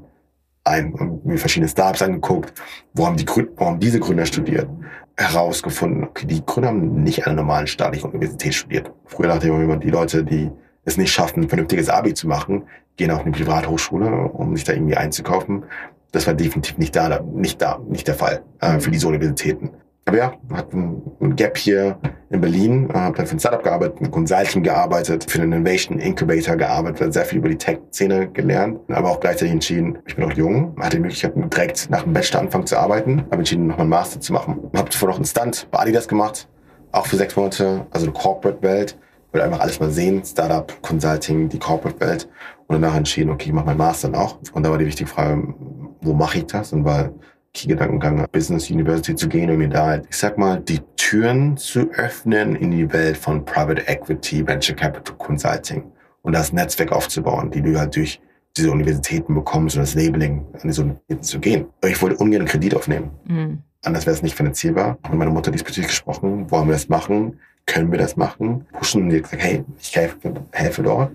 ein? 0.69 0.93
Und 0.93 1.25
mir 1.27 1.39
verschiedene 1.39 1.69
Startups 1.69 2.03
angeguckt, 2.03 2.53
wo 2.95 3.07
haben, 3.07 3.16
die 3.16 3.27
wo 3.27 3.66
haben 3.66 3.81
diese 3.81 4.01
Gründer 4.01 4.27
studiert? 4.27 4.69
Herausgefunden, 5.16 6.05
okay, 6.05 6.27
die 6.27 6.45
Gründer 6.45 6.69
haben 6.69 7.03
nicht 7.03 7.27
an 7.27 7.33
einer 7.33 7.43
normalen 7.43 7.66
staatlichen 7.66 8.11
Universität 8.11 8.55
studiert. 8.55 8.93
Früher 9.07 9.29
dachte 9.29 9.49
ich 9.49 9.53
immer, 9.53 9.77
die 9.77 9.91
Leute, 9.91 10.23
die 10.25 10.51
es 10.85 10.97
nicht 10.97 11.12
schaffen, 11.12 11.43
ein 11.43 11.49
vernünftiges 11.49 11.89
Abi 11.89 12.14
zu 12.14 12.29
machen, 12.29 12.64
gehen 12.97 13.11
auf 13.11 13.23
eine 13.23 13.33
Privathochschule, 13.33 14.09
um 14.09 14.55
sich 14.55 14.64
da 14.64 14.73
irgendwie 14.73 14.97
einzukaufen. 14.97 15.64
Das 16.12 16.27
war 16.27 16.35
definitiv 16.35 16.79
nicht 16.79 16.97
da, 16.97 17.21
nicht 17.21 17.61
da, 17.61 17.81
nicht 17.89 18.07
der 18.07 18.14
Fall 18.14 18.43
äh, 18.61 18.79
für 18.81 18.91
diese 18.91 19.09
Universitäten. 19.09 19.71
Ja, 20.12 20.32
hat 20.52 20.72
ein, 20.72 21.36
Gap 21.36 21.59
hier 21.59 21.98
in 22.30 22.40
Berlin, 22.40 22.88
äh, 22.90 22.94
habe 22.94 23.16
dann 23.16 23.26
für 23.26 23.36
ein 23.36 23.38
Startup 23.38 23.62
gearbeitet, 23.62 24.00
ein 24.00 24.11
Consulting 24.11 24.62
gearbeitet, 24.62 25.30
für 25.30 25.42
einen 25.42 25.52
Innovation 25.52 25.98
Incubator 25.98 26.56
gearbeitet, 26.56 27.12
sehr 27.12 27.24
viel 27.24 27.38
über 27.38 27.48
die 27.48 27.59
Tech-Szene 27.59 28.28
gelernt, 28.28 28.80
aber 28.88 29.11
auch 29.11 29.20
gleichzeitig 29.20 29.52
entschieden, 29.52 29.98
ich 30.06 30.16
bin 30.16 30.26
noch 30.26 30.36
jung, 30.36 30.74
hatte 30.80 30.96
die 30.96 31.02
Möglichkeit 31.02 31.34
direkt 31.36 31.90
nach 31.90 32.04
dem 32.04 32.12
Bachelor 32.14 32.40
anfangen 32.40 32.66
zu 32.66 32.78
arbeiten, 32.78 33.24
habe 33.30 33.36
entschieden, 33.36 33.66
noch 33.66 33.78
einen 33.78 33.90
Master 33.90 34.20
zu 34.20 34.32
machen. 34.32 34.59
Habe 34.74 34.88
zuvor 34.88 35.11
noch 35.11 35.16
einen 35.16 35.26
Stunt 35.26 35.68
bei 35.70 35.80
Adidas 35.80 36.09
gemacht, 36.09 36.48
auch 36.92 37.06
für 37.06 37.16
sechs 37.16 37.36
Monate, 37.36 37.86
also 37.90 38.06
eine 38.06 38.14
Corporate-Welt, 38.14 38.96
wollte 39.32 39.44
einfach 39.44 39.61
alles 39.61 39.78
mal 39.78 39.90
sehen, 39.90 40.24
Startup, 40.24 40.72
Consulting, 40.82 41.48
die 41.48 41.59
Corporate-Welt 41.59 42.28
und 42.66 42.80
danach 42.80 42.96
entschieden, 42.96 43.30
okay, 43.30 43.48
ich 43.48 43.52
mache 43.52 43.66
meinen 43.66 43.78
Master 43.78 44.09
noch. 44.09 44.38
Und 44.52 44.64
da 44.64 44.70
war 44.70 44.78
die 44.78 44.86
wichtige 44.86 45.09
Frage, 45.09 45.54
wo 46.00 46.12
mache 46.14 46.38
ich 46.38 46.46
das? 46.46 46.72
Und 46.72 46.84
war 46.84 47.11
Key-Gedankengang, 47.55 48.26
Business 48.30 48.70
University 48.70 49.14
zu 49.14 49.28
gehen 49.28 49.51
und 49.51 49.59
mir 49.59 49.68
da 49.68 49.86
halt, 49.86 50.07
ich 50.11 50.16
sag 50.16 50.38
mal, 50.38 50.61
die 50.61 50.80
Türen 50.96 51.57
zu 51.57 51.90
öffnen 51.92 52.55
in 52.57 52.70
die 52.70 52.92
Welt 52.92 53.16
von 53.16 53.44
Private 53.44 53.86
Equity, 53.88 54.46
Venture 54.46 54.76
Capital 54.76 55.14
Consulting 55.16 55.84
und 56.22 56.34
das 56.34 56.53
Netzwerk 56.53 56.92
aufzubauen, 56.92 57.51
die 57.51 57.62
du 57.62 57.78
halt 57.78 57.96
durch 57.96 58.20
diese 58.57 58.70
Universitäten 58.70 59.34
bekommst 59.34 59.76
und 59.76 59.82
das 59.82 59.94
Labeling 59.94 60.44
an 60.55 60.61
diese 60.64 60.82
Universitäten 60.82 61.22
zu 61.22 61.38
gehen. 61.38 61.66
Ich 61.84 62.03
wollte 62.03 62.16
ungern 62.16 62.42
einen 62.42 62.49
Kredit 62.49 62.74
aufnehmen. 62.74 63.11
Mhm. 63.26 63.62
Anders 63.84 64.07
wäre 64.07 64.14
es 64.14 64.22
nicht 64.22 64.36
finanzierbar. 64.36 64.99
Und 65.09 65.18
meine 65.18 65.30
Mutter 65.30 65.51
diesbezüglich 65.51 65.88
gesprochen, 65.88 66.51
wollen 66.51 66.66
wir 66.66 66.72
das 66.72 66.88
machen? 66.88 67.38
Können 67.66 67.92
wir 67.92 67.99
das 67.99 68.16
machen? 68.16 68.66
Pushen 68.72 69.03
und 69.03 69.11
die 69.11 69.22
gesagt, 69.22 69.42
hey, 69.42 69.64
ich 69.80 69.94
helfe, 69.94 70.34
helfe 70.53 70.82
dort. 70.82 71.12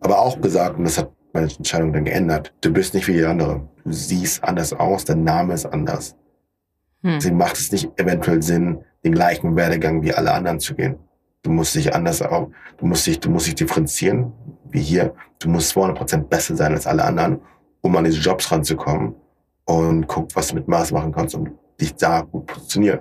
Aber 0.00 0.18
auch 0.18 0.40
gesagt, 0.40 0.78
und 0.78 0.84
das 0.84 0.98
hat 0.98 1.10
meine 1.34 1.48
Entscheidung 1.48 1.92
dann 1.92 2.04
geändert, 2.04 2.54
du 2.60 2.72
bist 2.72 2.94
nicht 2.94 3.08
wie 3.08 3.14
die 3.14 3.24
andere. 3.24 3.68
Du 3.84 3.92
siehst 3.92 4.42
anders 4.42 4.72
aus, 4.72 5.04
dein 5.04 5.24
Name 5.24 5.54
ist 5.54 5.66
anders. 5.66 6.16
Mhm. 7.02 7.16
Deswegen 7.16 7.36
macht 7.36 7.56
es 7.56 7.70
nicht 7.72 7.90
eventuell 7.98 8.42
Sinn, 8.42 8.78
den 9.04 9.12
gleichen 9.12 9.56
Werdegang 9.56 10.02
wie 10.02 10.14
alle 10.14 10.32
anderen 10.32 10.60
zu 10.60 10.74
gehen. 10.74 10.96
Du 11.42 11.50
musst 11.50 11.74
dich 11.74 11.94
anders 11.94 12.22
auch, 12.22 12.50
du 12.78 12.86
musst 12.86 13.06
dich, 13.06 13.20
du 13.20 13.28
musst 13.30 13.46
dich 13.46 13.54
differenzieren, 13.54 14.32
wie 14.70 14.80
hier. 14.80 15.14
Du 15.38 15.50
musst 15.50 15.76
200% 15.76 16.22
besser 16.22 16.56
sein 16.56 16.72
als 16.72 16.86
alle 16.86 17.04
anderen, 17.04 17.40
um 17.82 17.94
an 17.96 18.04
diese 18.04 18.20
Jobs 18.20 18.50
ranzukommen 18.50 19.14
und 19.66 20.06
guck, 20.06 20.34
was 20.34 20.48
du 20.48 20.54
mit 20.54 20.68
Maß 20.68 20.92
machen 20.92 21.12
kannst 21.12 21.34
und 21.34 21.50
dich 21.80 21.94
da 21.94 22.22
gut 22.22 22.46
positionieren. 22.46 23.00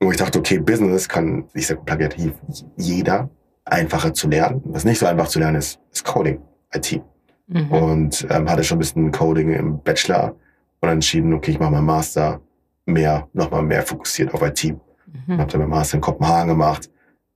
Und 0.00 0.10
ich 0.10 0.16
dachte, 0.16 0.38
okay, 0.38 0.58
Business 0.58 1.08
kann, 1.08 1.44
ich 1.54 1.68
sag 1.68 1.84
plakativ, 1.84 2.32
jeder 2.76 3.30
einfacher 3.64 4.12
zu 4.12 4.28
lernen. 4.28 4.60
Was 4.64 4.84
nicht 4.84 4.98
so 4.98 5.06
einfach 5.06 5.28
zu 5.28 5.38
lernen 5.38 5.56
ist, 5.56 5.78
ist 5.92 6.04
Coding, 6.04 6.40
IT. 6.72 7.00
Mhm. 7.46 7.70
Und 7.70 8.26
ähm, 8.30 8.48
hatte 8.48 8.64
schon 8.64 8.76
ein 8.76 8.80
bisschen 8.80 9.12
Coding 9.12 9.52
im 9.52 9.82
Bachelor 9.82 10.34
und 10.80 10.88
entschieden, 10.88 11.32
okay, 11.32 11.52
ich 11.52 11.60
mache 11.60 11.72
meinen 11.72 11.86
Master 11.86 12.40
mehr, 12.86 13.28
nochmal 13.32 13.62
mehr 13.62 13.82
fokussiert 13.82 14.32
auf 14.34 14.42
IT. 14.42 14.64
Mhm. 14.64 15.38
Habe 15.38 15.50
dann 15.50 15.60
meinen 15.60 15.70
Master 15.70 15.96
in 15.96 16.00
Kopenhagen 16.00 16.48
gemacht, 16.48 16.90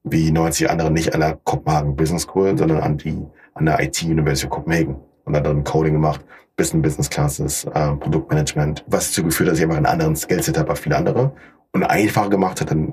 wie 0.04 0.30
90 0.30 0.70
andere 0.70 0.90
nicht 0.90 1.14
an 1.14 1.20
der 1.20 1.38
Kopenhagen 1.44 1.96
Business 1.96 2.22
School, 2.22 2.56
sondern 2.56 2.80
an 2.80 2.96
die 2.98 3.22
an 3.54 3.66
der 3.66 3.82
IT 3.82 4.02
University 4.02 4.46
of 4.46 4.52
Copenhagen 4.52 4.96
und 5.24 5.32
dann 5.32 5.44
drin 5.44 5.64
Coding 5.64 5.94
gemacht, 5.94 6.24
bisschen 6.56 6.82
Business 6.82 7.10
Classes, 7.10 7.64
äh, 7.64 7.92
Produktmanagement, 7.96 8.84
was 8.86 9.08
dazu 9.08 9.24
geführt 9.24 9.48
hat, 9.48 9.52
dass 9.52 9.58
ich 9.58 9.64
einfach 9.64 9.76
einen 9.76 9.86
anderen 9.86 10.16
Skillset 10.16 10.58
habe 10.58 10.70
als 10.70 10.80
viele 10.80 10.96
andere 10.96 11.32
und 11.72 11.84
einfacher 11.84 12.30
gemacht 12.30 12.60
hat, 12.60 12.70
dann 12.70 12.92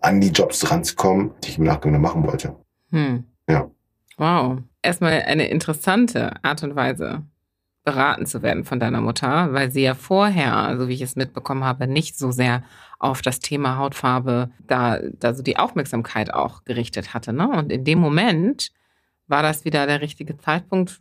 an 0.00 0.20
die 0.20 0.30
Jobs 0.30 0.70
ranzukommen, 0.70 1.32
die 1.42 1.50
ich 1.50 1.58
im 1.58 1.64
Nachgang 1.64 1.92
dann 1.92 2.02
machen 2.02 2.26
wollte. 2.26 2.56
Hm. 2.90 3.24
Ja. 3.48 3.70
Wow. 4.18 4.58
Erstmal 4.86 5.22
eine 5.22 5.48
interessante 5.48 6.32
Art 6.44 6.62
und 6.62 6.76
Weise, 6.76 7.24
beraten 7.84 8.24
zu 8.24 8.42
werden 8.42 8.64
von 8.64 8.78
deiner 8.78 9.00
Mutter, 9.00 9.52
weil 9.52 9.70
sie 9.70 9.82
ja 9.82 9.94
vorher, 9.94 10.76
so 10.78 10.88
wie 10.88 10.94
ich 10.94 11.02
es 11.02 11.16
mitbekommen 11.16 11.64
habe, 11.64 11.88
nicht 11.88 12.16
so 12.16 12.30
sehr 12.30 12.62
auf 12.98 13.20
das 13.20 13.40
Thema 13.40 13.78
Hautfarbe 13.78 14.50
da, 14.66 14.98
da 15.18 15.34
so 15.34 15.42
die 15.42 15.56
Aufmerksamkeit 15.56 16.32
auch 16.32 16.64
gerichtet 16.64 17.14
hatte. 17.14 17.32
Ne? 17.32 17.48
Und 17.48 17.72
in 17.72 17.84
dem 17.84 17.98
Moment 17.98 18.70
war 19.26 19.42
das 19.42 19.64
wieder 19.64 19.86
der 19.86 20.00
richtige 20.00 20.36
Zeitpunkt, 20.36 21.00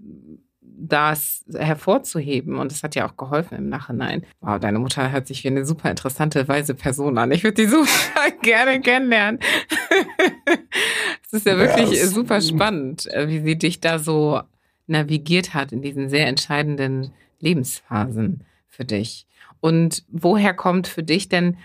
das 0.61 1.45
hervorzuheben. 1.53 2.57
Und 2.57 2.71
es 2.71 2.83
hat 2.83 2.95
ja 2.95 3.07
auch 3.07 3.17
geholfen 3.17 3.55
im 3.55 3.69
Nachhinein. 3.69 4.25
Wow, 4.41 4.59
deine 4.59 4.79
Mutter 4.79 5.11
hört 5.11 5.27
sich 5.27 5.43
wie 5.43 5.49
eine 5.49 5.65
super 5.65 5.89
interessante, 5.89 6.47
weise 6.47 6.73
Person 6.73 7.17
an. 7.17 7.31
Ich 7.31 7.43
würde 7.43 7.63
die 7.63 7.67
super 7.69 8.31
gerne 8.41 8.81
kennenlernen. 8.81 9.39
Es 11.25 11.33
ist 11.33 11.45
ja 11.45 11.57
wirklich 11.57 11.99
Ja, 11.99 12.07
super 12.07 12.41
spannend, 12.41 13.07
äh, 13.07 13.27
wie 13.27 13.39
sie 13.41 13.57
dich 13.57 13.79
da 13.79 13.99
so 13.99 14.41
navigiert 14.87 15.53
hat 15.53 15.71
in 15.71 15.81
diesen 15.81 16.09
sehr 16.09 16.27
entscheidenden 16.27 17.11
Lebensphasen 17.39 18.43
für 18.67 18.85
dich. 18.85 19.25
Und 19.59 20.03
woher 20.09 20.53
kommt 20.53 20.87
für 20.87 21.03
dich 21.03 21.29
denn 21.29 21.57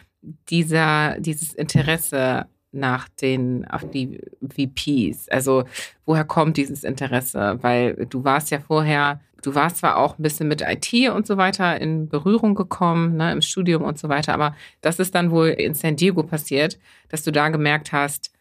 dieser, 0.48 1.18
dieses 1.20 1.52
Interesse 1.52 2.46
nach 2.72 3.08
den, 3.08 3.66
auf 3.66 3.88
die 3.90 4.20
VPs? 4.42 5.28
Also, 5.28 5.64
woher 6.06 6.24
kommt 6.24 6.56
dieses 6.56 6.84
Interesse? 6.84 7.58
Weil 7.62 8.06
du 8.06 8.24
warst 8.24 8.50
ja 8.50 8.60
vorher, 8.60 9.20
du 9.42 9.54
warst 9.54 9.78
zwar 9.78 9.96
auch 9.96 10.18
ein 10.18 10.22
bisschen 10.22 10.48
mit 10.48 10.62
IT 10.62 11.10
und 11.10 11.26
so 11.26 11.36
weiter 11.36 11.80
in 11.80 12.08
Berührung 12.08 12.54
gekommen, 12.54 13.16
ne, 13.16 13.32
im 13.32 13.42
Studium 13.42 13.82
und 13.82 13.98
so 13.98 14.08
weiter, 14.08 14.34
aber 14.34 14.54
das 14.80 14.98
ist 14.98 15.14
dann 15.14 15.30
wohl 15.30 15.48
in 15.48 15.74
San 15.74 15.96
Diego 15.96 16.22
passiert, 16.22 16.78
dass 17.08 17.22
du 17.22 17.32
da 17.32 17.48
gemerkt 17.48 17.92
hast, 17.92 18.32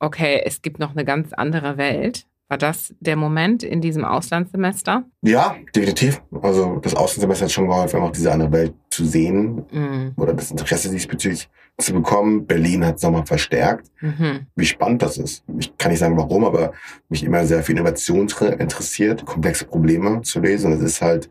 okay, 0.00 0.42
es 0.44 0.62
gibt 0.62 0.78
noch 0.78 0.90
eine 0.92 1.04
ganz 1.04 1.32
andere 1.32 1.76
Welt. 1.76 2.26
War 2.52 2.58
das 2.58 2.94
der 3.00 3.16
Moment 3.16 3.62
in 3.62 3.80
diesem 3.80 4.04
Auslandssemester? 4.04 5.04
Ja, 5.22 5.56
definitiv. 5.74 6.20
Also 6.42 6.80
das 6.82 6.94
Außensemester 6.94 7.46
hat 7.46 7.52
schon 7.52 7.66
geholfen, 7.66 7.96
einfach 7.96 8.12
diese 8.12 8.30
andere 8.30 8.52
Welt 8.52 8.74
zu 8.90 9.06
sehen 9.06 9.64
Mhm. 9.72 10.12
oder 10.16 10.34
das 10.34 10.50
Interesse 10.50 10.90
diesbezüglich 10.90 11.48
zu 11.78 11.94
bekommen. 11.94 12.46
Berlin 12.46 12.84
hat 12.84 12.96
es 12.96 13.02
nochmal 13.04 13.24
verstärkt. 13.24 13.90
Mhm. 14.02 14.40
Wie 14.54 14.66
spannend 14.66 15.00
das 15.00 15.16
ist. 15.16 15.44
Ich 15.58 15.74
kann 15.78 15.92
nicht 15.92 16.00
sagen 16.00 16.18
warum, 16.18 16.44
aber 16.44 16.72
mich 17.08 17.24
immer 17.24 17.46
sehr 17.46 17.62
für 17.62 17.72
Innovation 17.72 18.28
interessiert, 18.58 19.24
komplexe 19.24 19.64
Probleme 19.64 20.20
zu 20.20 20.38
lösen. 20.40 20.72
Es 20.72 20.82
ist 20.82 21.00
halt, 21.00 21.30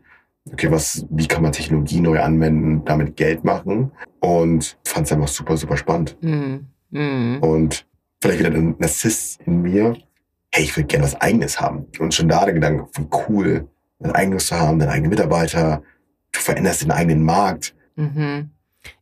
okay, 0.52 0.72
was, 0.72 1.06
wie 1.08 1.28
kann 1.28 1.44
man 1.44 1.52
Technologie 1.52 2.00
neu 2.00 2.18
anwenden, 2.20 2.84
damit 2.84 3.14
Geld 3.14 3.44
machen? 3.44 3.92
Und 4.18 4.76
fand 4.84 5.06
es 5.06 5.12
einfach 5.12 5.28
super, 5.28 5.56
super 5.56 5.76
spannend. 5.76 6.16
Mhm. 6.20 6.66
Mhm. 6.90 7.38
Und 7.42 7.86
vielleicht 8.20 8.40
wieder 8.40 8.50
ein 8.50 8.74
Narzisst 8.80 9.40
in 9.46 9.62
mir. 9.62 9.96
Hey, 10.52 10.64
ich 10.64 10.76
will 10.76 10.84
gerne 10.84 11.04
was 11.04 11.20
Eigenes 11.20 11.60
haben. 11.60 11.86
Und 11.98 12.14
schon 12.14 12.28
da 12.28 12.44
der 12.44 12.54
Gedanke, 12.54 12.86
wie 12.94 13.08
cool, 13.28 13.68
ein 14.02 14.12
eigenes 14.12 14.46
zu 14.46 14.56
haben, 14.56 14.78
deinen 14.78 14.90
eigenen 14.90 15.10
Mitarbeiter. 15.10 15.82
Du 16.32 16.40
veränderst 16.40 16.82
den 16.82 16.90
eigenen 16.90 17.22
Markt. 17.22 17.74
Mhm. 17.96 18.50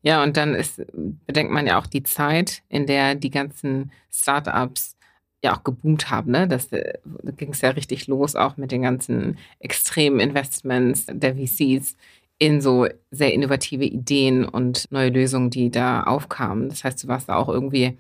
Ja, 0.03 0.23
und 0.23 0.37
dann 0.37 0.55
ist, 0.55 0.83
bedenkt 1.27 1.53
man 1.53 1.67
ja 1.67 1.79
auch 1.79 1.87
die 1.87 2.03
Zeit, 2.03 2.63
in 2.69 2.87
der 2.87 3.15
die 3.15 3.31
ganzen 3.31 3.93
Startups 4.13 4.97
ja 5.43 5.57
auch 5.57 5.65
geboomt 5.65 6.11
haben. 6.11 6.33
Ne? 6.33 6.47
Das, 6.47 6.67
äh, 6.73 6.99
da 7.23 7.33
ging 7.33 7.51
es 7.51 7.63
ja 7.63 7.71
richtig 7.71 8.07
los, 8.07 8.37
auch 8.37 8.57
mit 8.57 8.73
den 8.73 8.83
ganzen 8.83 9.39
extremen 9.59 10.21
Investments 10.21 11.07
der 11.09 11.37
VCs 11.37 11.97
in 12.39 12.61
so 12.61 12.87
sehr 13.11 13.33
innovative 13.33 13.85
Ideen 13.85 14.45
und 14.45 14.91
neue 14.91 15.11
Lösungen, 15.11 15.51
die 15.51 15.71
da 15.71 16.03
aufkamen. 16.03 16.69
Das 16.69 16.85
heißt, 16.85 17.05
du 17.05 17.09
warst 17.09 17.29
da 17.29 17.37
auch 17.37 17.49
irgendwie 17.49 17.99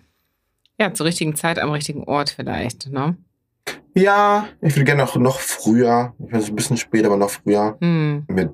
ja 0.78 0.92
zur 0.94 1.07
richtigen 1.07 1.36
Zeit 1.36 1.59
am 1.59 1.70
richtigen 1.70 2.05
Ort 2.05 2.30
vielleicht. 2.30 2.90
Ne? 2.90 3.16
Ja, 3.95 4.47
ich 4.61 4.74
würde 4.76 4.84
gerne 4.84 5.03
noch, 5.03 5.16
noch 5.16 5.41
früher, 5.41 6.14
ich 6.24 6.32
weiß 6.32 6.49
ein 6.51 6.57
bisschen 6.57 6.76
später, 6.76 7.07
aber 7.09 7.16
noch 7.16 7.30
früher, 7.30 7.76
Hm. 7.80 8.24
mit 8.28 8.51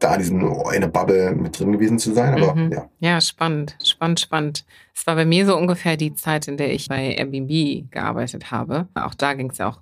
da 0.00 0.16
diesen 0.16 0.40
in 0.74 0.80
der 0.80 0.88
Bubble 0.88 1.34
mit 1.36 1.58
drin 1.58 1.72
gewesen 1.72 1.98
zu 1.98 2.12
sein. 2.12 2.34
Aber 2.34 2.54
Mhm. 2.54 2.72
ja. 2.72 2.88
Ja, 2.98 3.20
spannend, 3.20 3.76
spannend, 3.84 4.20
spannend. 4.20 4.64
Es 4.94 5.06
war 5.06 5.14
bei 5.14 5.24
mir 5.24 5.46
so 5.46 5.56
ungefähr 5.56 5.96
die 5.96 6.14
Zeit, 6.14 6.48
in 6.48 6.56
der 6.56 6.72
ich 6.72 6.88
bei 6.88 7.14
Airbnb 7.14 7.90
gearbeitet 7.92 8.50
habe. 8.50 8.88
Auch 8.94 9.14
da 9.14 9.34
ging 9.34 9.50
es 9.50 9.58
ja 9.58 9.68
auch 9.68 9.80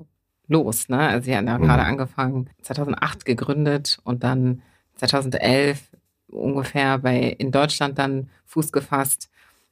los. 0.49 0.89
Ne? 0.89 0.99
Also 0.99 1.25
sie 1.27 1.37
hatten 1.37 1.47
ja 1.47 1.59
Mhm. 1.59 1.63
gerade 1.63 1.85
angefangen, 1.85 2.51
2008 2.63 3.25
gegründet 3.25 3.99
und 4.05 4.23
dann 4.25 4.61
2011 4.97 5.81
ungefähr 6.29 6.99
bei 6.99 7.21
in 7.39 7.51
Deutschland 7.53 7.99
dann 7.99 8.29
Fuß 8.47 8.73
gefasst. 8.73 9.31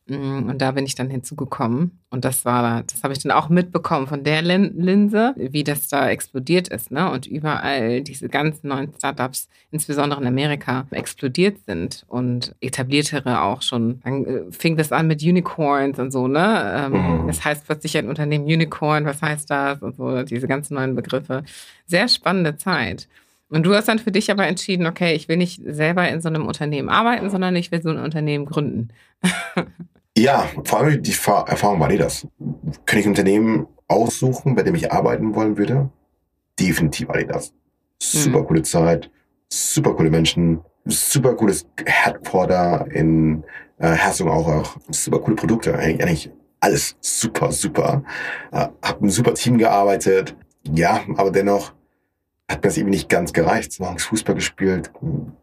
Mm, 0.08 0.48
und 0.48 0.58
da 0.62 0.72
bin 0.72 0.86
ich 0.86 0.94
dann 0.94 1.10
hinzugekommen. 1.10 1.98
Und 2.10 2.24
das 2.24 2.44
war, 2.44 2.82
das 2.84 3.02
habe 3.02 3.12
ich 3.12 3.22
dann 3.22 3.32
auch 3.32 3.50
mitbekommen 3.50 4.06
von 4.06 4.24
der 4.24 4.40
Linse, 4.40 5.34
wie 5.36 5.64
das 5.64 5.88
da 5.88 6.08
explodiert 6.08 6.68
ist, 6.68 6.90
ne? 6.90 7.10
Und 7.10 7.26
überall 7.26 8.00
diese 8.00 8.28
ganzen 8.28 8.68
neuen 8.68 8.92
Startups, 8.96 9.48
insbesondere 9.70 10.20
in 10.20 10.26
Amerika, 10.26 10.86
explodiert 10.90 11.58
sind 11.66 12.04
und 12.08 12.54
etabliertere 12.60 13.42
auch 13.42 13.60
schon. 13.60 14.00
Dann 14.02 14.24
äh, 14.24 14.40
fing 14.50 14.76
das 14.78 14.92
an 14.92 15.06
mit 15.06 15.22
Unicorns 15.22 15.98
und 15.98 16.10
so, 16.10 16.26
ne? 16.26 16.90
Ähm, 16.92 16.92
mhm. 17.22 17.26
Das 17.26 17.44
heißt 17.44 17.66
plötzlich 17.66 17.96
ein 17.98 18.08
Unternehmen 18.08 18.44
Unicorn, 18.44 19.04
was 19.04 19.20
heißt 19.20 19.50
das? 19.50 19.82
Und 19.82 19.96
so, 19.96 20.22
diese 20.22 20.48
ganzen 20.48 20.74
neuen 20.74 20.94
Begriffe. 20.94 21.44
Sehr 21.86 22.08
spannende 22.08 22.56
Zeit. 22.56 23.08
Und 23.50 23.64
du 23.64 23.74
hast 23.74 23.88
dann 23.88 23.98
für 23.98 24.12
dich 24.12 24.30
aber 24.30 24.46
entschieden, 24.46 24.86
okay, 24.86 25.14
ich 25.14 25.28
will 25.28 25.38
nicht 25.38 25.62
selber 25.64 26.08
in 26.08 26.20
so 26.20 26.28
einem 26.28 26.46
Unternehmen 26.46 26.88
arbeiten, 26.88 27.30
sondern 27.30 27.56
ich 27.56 27.70
will 27.72 27.82
so 27.82 27.88
ein 27.90 27.98
Unternehmen 27.98 28.44
gründen. 28.46 28.88
Ja, 30.18 30.48
vor 30.64 30.80
allem 30.80 31.00
die 31.00 31.12
Erfahrung 31.12 31.78
war 31.78 31.88
die 31.88 31.96
das. 31.96 32.26
Könnte 32.86 32.98
ich 32.98 33.06
ein 33.06 33.10
Unternehmen 33.10 33.68
aussuchen, 33.86 34.56
bei 34.56 34.64
dem 34.64 34.74
ich 34.74 34.90
arbeiten 34.90 35.32
wollen 35.36 35.56
würde? 35.56 35.90
Definitiv 36.58 37.06
war 37.06 37.18
die 37.18 37.26
das. 37.26 37.54
Super 38.02 38.40
mhm. 38.40 38.46
coole 38.46 38.62
Zeit, 38.62 39.12
super 39.48 39.94
coole 39.94 40.10
Menschen, 40.10 40.60
super 40.86 41.34
cooles 41.34 41.66
Headquarter 41.86 42.86
in 42.90 43.44
äh, 43.78 43.90
Herzog 43.90 44.28
auch, 44.28 44.48
auch 44.48 44.76
super 44.90 45.20
coole 45.20 45.36
Produkte, 45.36 45.78
eigentlich, 45.78 46.02
eigentlich 46.02 46.30
alles 46.58 46.96
super, 47.00 47.52
super. 47.52 48.02
Äh, 48.50 48.66
hab 48.82 49.00
ein 49.00 49.10
super 49.10 49.34
Team 49.34 49.56
gearbeitet, 49.56 50.34
ja, 50.64 51.00
aber 51.16 51.30
dennoch 51.30 51.74
hat 52.48 52.58
mir 52.58 52.68
das 52.68 52.76
irgendwie 52.76 52.96
nicht 52.96 53.08
ganz 53.08 53.32
gereicht. 53.32 53.78
Morgens 53.78 54.04
Fußball 54.04 54.34
gespielt, 54.34 54.90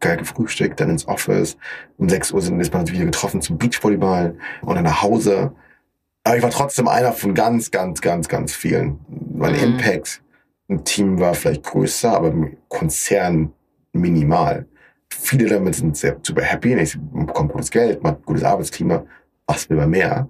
geil 0.00 0.16
gefrühstückt, 0.16 0.80
dann 0.80 0.90
ins 0.90 1.06
Office. 1.06 1.56
Um 1.98 2.08
6 2.08 2.32
Uhr 2.32 2.42
sind, 2.42 2.60
ist 2.60 2.72
man 2.74 2.88
wieder 2.88 3.04
getroffen 3.04 3.40
zum 3.40 3.58
Beachvolleyball 3.58 4.36
und 4.62 4.74
dann 4.74 4.84
nach 4.84 5.02
Hause. 5.02 5.52
Aber 6.24 6.36
ich 6.36 6.42
war 6.42 6.50
trotzdem 6.50 6.88
einer 6.88 7.12
von 7.12 7.34
ganz, 7.34 7.70
ganz, 7.70 8.00
ganz, 8.00 8.28
ganz 8.28 8.52
vielen. 8.52 8.98
Mein 9.32 9.52
mhm. 9.52 9.62
Impact 9.62 10.22
im 10.68 10.82
Team 10.84 11.20
war 11.20 11.34
vielleicht 11.34 11.62
größer, 11.62 12.12
aber 12.12 12.28
im 12.28 12.56
Konzern 12.68 13.52
minimal. 13.92 14.66
Viele 15.08 15.48
damit 15.48 15.76
sind 15.76 15.96
sehr 15.96 16.16
super 16.22 16.42
happy. 16.42 16.74
Ich 16.74 16.98
bekomme 16.98 17.50
gutes 17.50 17.70
Geld, 17.70 18.02
man 18.02 18.16
gutes 18.24 18.42
Arbeitsklima. 18.42 19.04
Was 19.46 19.70
will 19.70 19.76
man 19.76 19.90
mehr? 19.90 20.28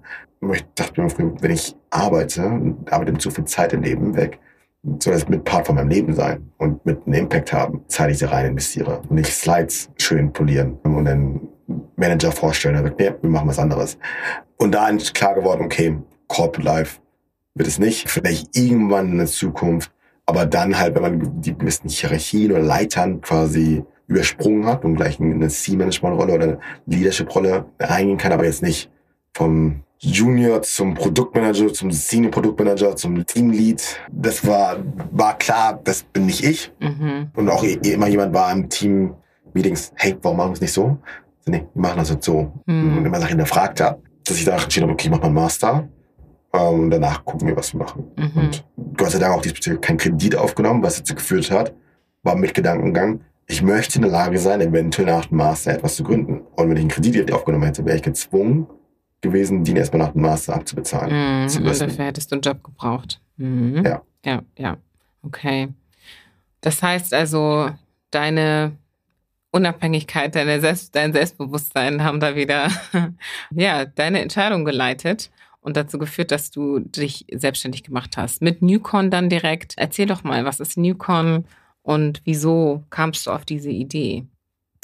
Ich 0.53 0.63
dachte 0.75 1.01
mir 1.01 1.09
früher, 1.09 1.33
wenn 1.41 1.51
ich 1.51 1.75
arbeite 1.89 2.75
arbeite 2.91 3.17
zu 3.17 3.31
viel 3.31 3.45
Zeit 3.45 3.73
im 3.73 3.81
Leben 3.81 4.15
weg, 4.15 4.39
das 4.87 5.27
mit 5.27 5.43
Part 5.43 5.67
von 5.67 5.75
meinem 5.75 5.89
Leben 5.89 6.13
sein 6.13 6.49
und 6.57 6.85
mit 6.85 7.05
einem 7.05 7.13
Impact 7.13 7.51
haben, 7.51 7.81
Zeit 7.87 8.11
ich 8.11 8.19
da 8.19 8.29
rein 8.29 8.47
investiere 8.47 8.99
und 8.99 9.11
nicht 9.11 9.31
Slides 9.31 9.89
schön 9.97 10.31
polieren 10.31 10.73
und 10.83 11.05
dann 11.05 11.41
Manager 11.97 12.31
vorstellen, 12.31 12.75
der 12.75 12.83
sagt, 12.83 12.99
nee, 12.99 13.11
wir 13.21 13.29
machen 13.29 13.49
was 13.49 13.59
anderes. 13.59 13.97
Und 14.57 14.73
da 14.73 14.87
ist 14.87 15.13
klar 15.13 15.35
geworden, 15.35 15.65
okay, 15.65 15.97
Corporate 16.27 16.65
Life 16.65 16.99
wird 17.55 17.67
es 17.67 17.79
nicht, 17.79 18.09
vielleicht 18.09 18.55
irgendwann 18.55 19.11
in 19.11 19.17
der 19.17 19.27
Zukunft, 19.27 19.91
aber 20.25 20.45
dann 20.45 20.77
halt, 20.77 20.95
wenn 20.95 21.01
man 21.01 21.41
die 21.41 21.57
gewissen 21.57 21.89
Hierarchien 21.89 22.51
oder 22.51 22.61
Leitern 22.61 23.21
quasi 23.21 23.83
übersprungen 24.07 24.65
hat 24.65 24.85
und 24.85 24.95
gleich 24.95 25.19
in 25.19 25.33
eine 25.33 25.49
C-Management-Rolle 25.49 26.33
oder 26.33 26.59
Leadership-Rolle 26.85 27.65
reingehen 27.79 28.17
kann, 28.17 28.31
aber 28.31 28.45
jetzt 28.45 28.61
nicht 28.61 28.89
vom 29.33 29.83
Junior 29.99 30.61
zum 30.61 30.93
Produktmanager, 30.93 31.73
zum 31.73 31.91
Senior 31.91 32.31
Produktmanager, 32.31 32.95
zum 32.95 33.25
Teamlead. 33.25 33.99
Das 34.11 34.45
war, 34.45 34.77
war 35.11 35.37
klar, 35.37 35.79
das 35.83 36.03
bin 36.03 36.27
nicht 36.27 36.43
ich. 36.43 36.71
Mhm. 36.79 37.31
Und 37.35 37.49
auch 37.49 37.63
immer 37.63 38.07
jemand 38.07 38.33
war 38.33 38.51
im 38.51 38.69
Team 38.69 39.13
Meetings, 39.53 39.91
hey, 39.95 40.15
warum 40.21 40.37
machen 40.37 40.49
wir 40.49 40.53
es 40.53 40.61
nicht 40.61 40.73
so? 40.73 40.97
Nee, 41.45 41.65
wir 41.73 41.81
machen 41.81 41.97
das 41.97 42.09
jetzt 42.09 42.25
so. 42.25 42.51
Mhm. 42.65 42.97
Und 42.97 43.05
immer 43.05 43.19
Sachen 43.19 43.29
hinterfragt 43.29 43.81
habe, 43.81 44.01
dass 44.25 44.37
ich 44.37 44.45
da 44.45 44.55
entschieden 44.57 44.83
habe, 44.83 44.93
okay, 44.93 45.05
ich 45.05 45.11
mach 45.11 45.19
mal 45.19 45.25
einen 45.25 45.35
Master. 45.35 45.87
Ähm, 46.53 46.79
und 46.81 46.91
danach 46.91 47.25
gucken 47.25 47.47
wir, 47.47 47.55
was 47.55 47.73
wir 47.73 47.79
machen. 47.79 48.05
Mhm. 48.15 48.31
Und 48.35 48.65
Gott 48.97 49.11
sei 49.11 49.19
Dank 49.19 49.35
auch 49.35 49.41
diesbezüglich 49.41 49.81
kein 49.81 49.97
Kredit 49.97 50.35
aufgenommen, 50.35 50.83
was 50.83 50.97
dazu 50.97 51.15
geführt 51.15 51.49
hat, 51.49 51.73
war 52.23 52.35
mit 52.35 52.53
Gedankengang, 52.53 53.21
ich 53.49 53.63
möchte 53.63 53.95
in 53.95 54.01
der 54.01 54.11
Lage 54.11 54.37
sein, 54.39 54.59
eventuell 54.59 55.07
nach 55.07 55.25
dem 55.27 55.37
Master 55.37 55.71
etwas 55.71 55.95
zu 55.95 56.03
gründen. 56.03 56.41
Und 56.55 56.69
wenn 56.69 56.75
ich 56.75 56.81
einen 56.81 56.89
Kredit 56.89 57.31
aufgenommen 57.31 57.63
hätte, 57.63 57.85
wäre 57.85 57.95
ich 57.95 58.03
gezwungen, 58.03 58.67
gewesen, 59.27 59.63
den 59.63 59.75
erstmal 59.75 60.05
nach 60.07 60.13
dem 60.13 60.21
Master 60.21 60.55
abzubezahlen. 60.55 61.43
Mhm, 61.43 61.49
zu 61.49 61.59
und 61.59 61.81
dafür 61.81 62.05
hättest 62.05 62.31
du 62.31 62.35
einen 62.35 62.41
Job 62.41 62.63
gebraucht. 62.63 63.21
Mhm. 63.37 63.83
Ja. 63.85 64.01
Ja, 64.25 64.41
ja. 64.57 64.77
Okay. 65.23 65.69
Das 66.61 66.81
heißt 66.81 67.13
also, 67.13 67.69
deine 68.11 68.73
Unabhängigkeit, 69.51 70.35
deine 70.35 70.59
Selbst, 70.59 70.95
dein 70.95 71.13
Selbstbewusstsein 71.13 72.03
haben 72.03 72.19
da 72.19 72.35
wieder 72.35 72.69
ja, 73.51 73.85
deine 73.85 74.21
Entscheidung 74.21 74.65
geleitet 74.65 75.31
und 75.61 75.77
dazu 75.77 75.97
geführt, 75.97 76.31
dass 76.31 76.51
du 76.51 76.79
dich 76.79 77.25
selbstständig 77.31 77.83
gemacht 77.83 78.17
hast. 78.17 78.41
Mit 78.41 78.61
Newcon 78.61 79.09
dann 79.09 79.29
direkt. 79.29 79.73
Erzähl 79.77 80.05
doch 80.05 80.23
mal, 80.23 80.45
was 80.45 80.59
ist 80.59 80.77
Newcon 80.77 81.45
und 81.81 82.21
wieso 82.25 82.83
kamst 82.89 83.27
du 83.27 83.31
auf 83.31 83.45
diese 83.45 83.69
Idee? 83.69 84.25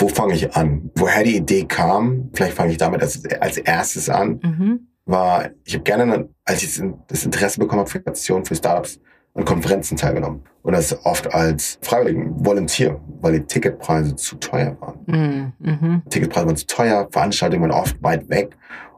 Wo 0.04 0.10
fange 0.10 0.34
ich 0.34 0.54
an? 0.54 0.92
Woher 0.96 1.24
die 1.24 1.38
Idee 1.38 1.64
kam, 1.64 2.30
vielleicht 2.34 2.56
fange 2.56 2.72
ich 2.72 2.78
damit 2.78 3.02
als, 3.02 3.24
als 3.40 3.58
erstes 3.58 4.10
an, 4.10 4.40
mhm. 4.44 4.88
war, 5.06 5.50
ich 5.64 5.76
habe 5.76 5.84
gerne, 5.86 6.30
als 6.44 6.62
ich 6.62 6.82
das 7.08 7.24
Interesse 7.24 7.58
bekommen 7.58 7.80
habe 7.80 7.90
für 7.90 8.00
Innovation, 8.00 8.44
für 8.44 8.56
Startups, 8.56 9.00
an 9.34 9.46
Konferenzen 9.46 9.96
teilgenommen. 9.96 10.44
Und 10.62 10.74
das 10.74 11.06
oft 11.06 11.34
als 11.34 11.80
freiwilligen 11.82 12.46
Volunteer, 12.46 13.00
weil 13.22 13.40
die 13.40 13.46
Ticketpreise 13.46 14.16
zu 14.16 14.36
teuer 14.36 14.76
waren. 14.82 15.00
Mhm. 15.06 15.54
mhm. 15.60 16.02
Ticketpreise 16.10 16.48
waren 16.48 16.58
zu 16.58 16.68
teuer, 16.68 17.08
Veranstaltungen 17.10 17.64
waren 17.64 17.72
oft 17.72 18.04
weit 18.04 18.30
weg. 18.30 18.58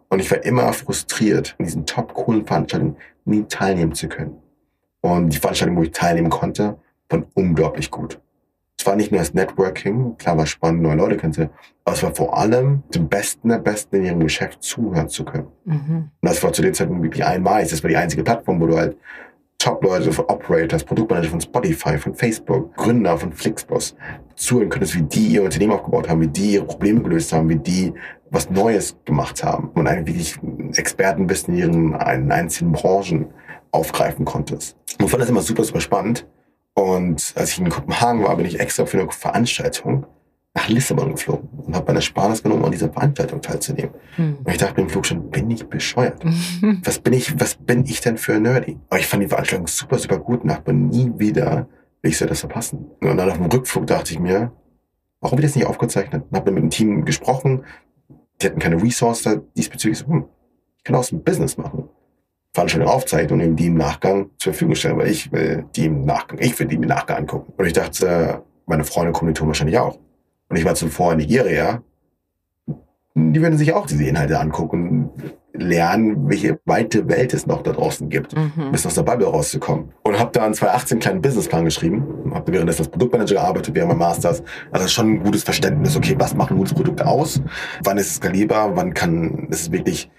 Und 0.10 0.20
ich 0.20 0.30
war 0.32 0.44
immer 0.44 0.74
frustriert, 0.74 1.56
in 1.60 1.66
diesen 1.66 1.86
top 1.86 2.16
coolen 2.16 2.46
Veranstaltungen 2.48 2.98
nie 3.26 3.44
teilnehmen 3.44 3.94
zu 3.94 4.08
können. 4.08 4.38
Und 5.02 5.30
die 5.30 5.38
Veranstaltung, 5.38 5.78
wo 5.78 5.84
ich 5.84 5.92
teilnehmen 5.92 6.32
konnte, 6.32 6.80
waren 7.10 7.26
unglaublich 7.36 7.92
gut 7.92 8.20
war 8.86 8.96
nicht 8.96 9.12
nur 9.12 9.20
das 9.20 9.34
Networking, 9.34 10.18
klar 10.18 10.38
war 10.38 10.46
spannend, 10.46 10.82
neue 10.82 10.96
Leute 10.96 11.18
kennenzulernen, 11.18 11.54
aber 11.84 11.96
es 11.96 12.04
war 12.04 12.14
vor 12.14 12.38
allem 12.38 12.84
dem 12.94 13.08
Besten 13.08 13.50
der 13.50 13.60
Besten 13.60 13.98
in 13.98 14.06
ihrem 14.06 14.20
Geschäft 14.20 14.64
zuhören 14.64 15.10
zu 15.10 15.26
können. 15.26 15.48
Mhm. 15.66 16.10
Und 16.22 16.30
das 16.30 16.42
war 16.44 16.54
zu 16.54 16.62
der 16.62 16.74
Zeit 16.74 16.90
wirklich 16.90 17.24
einmalig. 17.24 17.70
Das 17.70 17.84
war 17.84 17.90
die 17.90 17.98
einzige 17.98 18.24
Plattform, 18.24 18.60
wo 18.62 18.68
du 18.68 18.78
halt 18.78 18.98
Top-Leute 19.58 20.12
von 20.12 20.26
Operators, 20.26 20.84
Produktmanager 20.84 21.30
von 21.30 21.42
Spotify, 21.42 21.98
von 21.98 22.14
Facebook, 22.14 22.76
Gründer 22.76 23.18
von 23.18 23.34
Flixbus 23.34 23.96
zuhören 24.36 24.70
könntest, 24.70 24.96
wie 24.96 25.02
die 25.02 25.28
ihr 25.28 25.44
Unternehmen 25.44 25.74
aufgebaut 25.74 26.08
haben, 26.10 26.22
wie 26.22 26.28
die 26.28 26.54
ihre 26.54 26.66
Probleme 26.66 27.02
gelöst 27.02 27.34
haben, 27.34 27.50
wie 27.50 27.56
die 27.56 27.94
was 28.30 28.50
Neues 28.50 28.98
gemacht 29.06 29.44
haben 29.44 29.70
und 29.70 29.88
eigentlich 29.88 30.36
wirklich 30.36 30.78
Experten 30.78 31.26
bist 31.26 31.48
in 31.48 31.56
ihren 31.56 31.96
einzelnen 31.96 32.74
Branchen 32.74 33.28
aufgreifen 33.72 34.26
konntest. 34.26 34.78
Und 35.00 35.06
ich 35.06 35.12
fand 35.12 35.22
das 35.22 35.30
immer 35.30 35.42
super, 35.42 35.64
super 35.64 35.82
spannend. 35.82 36.28
Und 36.76 37.34
als 37.36 37.52
ich 37.52 37.60
in 37.60 37.70
Kopenhagen 37.70 38.24
war, 38.24 38.36
bin 38.36 38.46
ich 38.46 38.60
extra 38.60 38.86
für 38.86 39.00
eine 39.00 39.10
Veranstaltung 39.10 40.06
nach 40.54 40.70
Lissabon 40.70 41.12
geflogen 41.12 41.50
und 41.66 41.76
habe 41.76 41.88
meine 41.88 42.02
Sparnis 42.02 42.44
genommen, 42.44 42.62
um 42.62 42.66
an 42.66 42.72
dieser 42.72 42.92
Veranstaltung 42.92 43.42
teilzunehmen. 43.42 43.92
Hm. 44.16 44.38
Und 44.44 44.52
ich 44.52 44.58
dachte 44.58 44.82
im 44.82 44.90
Flug 44.90 45.06
schon, 45.06 45.30
bin 45.30 45.50
ich 45.52 45.66
bescheuert? 45.68 46.24
was 46.84 47.00
bin 47.00 47.14
ich, 47.14 47.40
was 47.40 47.56
bin 47.56 47.86
ich 47.86 48.02
denn 48.02 48.18
für 48.18 48.36
ein 48.36 48.44
Nerdy? 48.44 48.78
Aber 48.90 49.00
ich 49.00 49.08
fand 49.08 49.24
die 49.24 49.28
Veranstaltung 49.28 49.68
super, 49.68 49.98
super 49.98 50.20
gut 50.20 50.44
und 50.44 50.50
dachte 50.50 50.74
nie 50.74 51.12
wieder, 51.18 51.68
will 52.02 52.12
ich 52.12 52.18
so 52.18 52.26
das 52.26 52.42
verpassen. 52.42 52.86
Und 53.02 53.18
dann 53.18 53.30
auf 53.30 53.38
dem 53.38 53.48
Rückflug 53.48 53.88
dachte 53.88 54.14
ich 54.14 54.20
mir, 54.20 54.52
warum 55.22 55.38
wird 55.38 55.46
das 55.46 55.56
nicht 55.56 55.66
aufgezeichnet? 55.66 56.24
Und 56.30 56.38
habe 56.38 56.52
mit 56.52 56.64
dem 56.64 56.70
Team 56.70 57.06
gesprochen, 57.06 57.64
die 58.42 58.48
hatten 58.48 58.60
keine 58.60 58.82
Resource 58.82 59.28
diesbezüglich. 59.58 60.00
So, 60.00 60.08
hm, 60.08 60.26
ich 60.78 60.84
kann 60.84 60.96
auch 60.96 61.04
so 61.04 61.16
ein 61.16 61.24
Business 61.24 61.58
machen. 61.58 61.90
Veranstaltung 62.56 62.90
aufzeichnen 62.90 63.42
und 63.42 63.46
ihm 63.46 63.56
die 63.58 63.68
im 63.68 63.76
Nachgang 63.76 64.30
zur 64.38 64.54
Verfügung 64.54 64.76
stellen, 64.76 64.98
weil 64.98 65.10
ich 65.10 65.30
will 65.32 65.66
die 65.76 65.86
im 65.86 66.06
Nachgang, 66.06 66.40
ich 66.40 66.58
will 66.58 66.68
die 66.68 66.76
im 66.76 66.82
Nachgang 66.82 67.18
angucken. 67.18 67.52
Und 67.58 67.66
ich 67.66 67.74
dachte, 67.74 68.44
meine 68.66 68.86
Freunde 68.86 69.10
und 69.10 69.14
Kommilitonen 69.14 69.50
wahrscheinlich 69.50 69.78
auch. 69.78 70.00
Und 70.48 70.56
ich 70.56 70.64
war 70.64 70.74
zuvor 70.74 71.12
in 71.12 71.18
Nigeria. 71.18 71.84
Die 73.14 73.42
würden 73.42 73.58
sich 73.58 73.74
auch 73.74 73.86
diese 73.86 74.06
Inhalte 74.06 74.40
angucken 74.40 74.90
und 74.90 75.34
lernen, 75.54 76.30
welche 76.30 76.60
weite 76.66 77.08
Welt 77.10 77.34
es 77.34 77.46
noch 77.46 77.62
da 77.62 77.74
draußen 77.74 78.10
gibt, 78.10 78.36
mhm. 78.36 78.72
bis 78.72 78.86
aus 78.86 78.96
der 78.96 79.04
Bubble 79.04 79.28
rauszukommen. 79.28 79.92
Und 80.04 80.18
habe 80.18 80.32
da 80.32 80.48
in 80.48 80.54
2018 80.54 80.96
einen 80.96 81.02
kleinen 81.02 81.22
Businessplan 81.22 81.66
geschrieben. 81.66 82.32
Habe 82.34 82.54
währenddessen 82.54 82.84
als 82.84 82.90
Produktmanager 82.90 83.36
gearbeitet, 83.36 83.76
während 83.76 83.90
meinem 83.90 84.00
Masters. 84.00 84.44
Also 84.72 84.88
schon 84.88 85.14
ein 85.14 85.24
gutes 85.24 85.44
Verständnis, 85.44 85.98
okay, 85.98 86.16
was 86.18 86.34
macht 86.34 86.52
ein 86.52 86.58
gutes 86.58 86.74
Produkt 86.74 87.02
aus? 87.02 87.42
Wann 87.84 87.98
ist 87.98 88.08
es 88.08 88.16
skalierbar? 88.16 88.76
Wann 88.78 88.94
kann 88.94 89.48
es 89.52 89.72
wirklich 89.74 90.10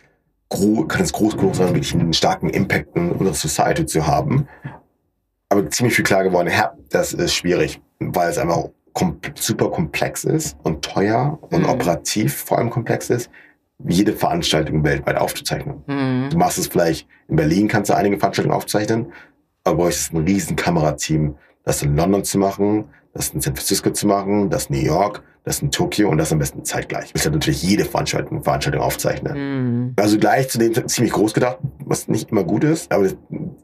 kann 0.48 1.02
es 1.02 1.12
groß 1.12 1.36
genug 1.36 1.54
sein, 1.54 1.68
wirklich 1.68 1.94
einen 1.94 2.12
starken 2.12 2.50
Impact 2.50 2.96
in 2.96 3.12
unserer 3.12 3.34
Society 3.34 3.86
zu 3.86 4.06
haben. 4.06 4.48
Aber 5.48 5.68
ziemlich 5.70 5.94
viel 5.94 6.04
klar 6.04 6.24
geworden, 6.24 6.48
ja, 6.48 6.74
das 6.90 7.12
ist 7.12 7.34
schwierig, 7.34 7.80
weil 7.98 8.30
es 8.30 8.38
einfach 8.38 8.68
kom 8.92 9.20
super 9.34 9.70
komplex 9.70 10.24
ist 10.24 10.56
und 10.62 10.82
teuer 10.82 11.38
und 11.50 11.62
mhm. 11.62 11.68
operativ 11.68 12.34
vor 12.34 12.58
allem 12.58 12.70
komplex 12.70 13.10
ist, 13.10 13.30
jede 13.86 14.12
Veranstaltung 14.12 14.84
weltweit 14.84 15.16
aufzuzeichnen. 15.16 15.82
Mhm. 15.86 16.30
Du 16.30 16.38
machst 16.38 16.58
es 16.58 16.66
vielleicht 16.66 17.06
in 17.28 17.36
Berlin, 17.36 17.68
kannst 17.68 17.90
du 17.90 17.94
einige 17.94 18.18
Veranstaltungen 18.18 18.56
aufzeichnen, 18.56 19.12
aber 19.64 19.76
bräuchtest 19.76 20.14
ein 20.14 20.24
riesen 20.24 20.56
Kamerateam, 20.56 21.36
das 21.64 21.82
in 21.82 21.94
London 21.96 22.24
zu 22.24 22.38
machen, 22.38 22.84
das 23.12 23.30
in 23.30 23.40
San 23.40 23.54
Francisco 23.54 23.90
zu 23.90 24.06
machen, 24.06 24.48
das 24.48 24.66
in 24.66 24.76
New 24.76 24.84
York, 24.84 25.22
das 25.46 25.62
in 25.62 25.70
Tokio 25.70 26.10
und 26.10 26.18
das 26.18 26.32
am 26.32 26.40
besten 26.40 26.64
zeitgleich. 26.64 27.12
Ich 27.14 27.24
will 27.24 27.30
natürlich 27.30 27.62
jede 27.62 27.84
Veranstaltung, 27.84 28.42
Veranstaltung 28.42 28.82
aufzeichnen. 28.82 29.34
Mhm. 29.84 29.92
Also 29.96 30.18
gleich 30.18 30.48
zu 30.48 30.58
dem 30.58 30.74
ziemlich 30.88 31.12
groß 31.12 31.32
gedacht, 31.34 31.58
was 31.84 32.08
nicht 32.08 32.32
immer 32.32 32.42
gut 32.42 32.64
ist, 32.64 32.90
aber 32.90 33.06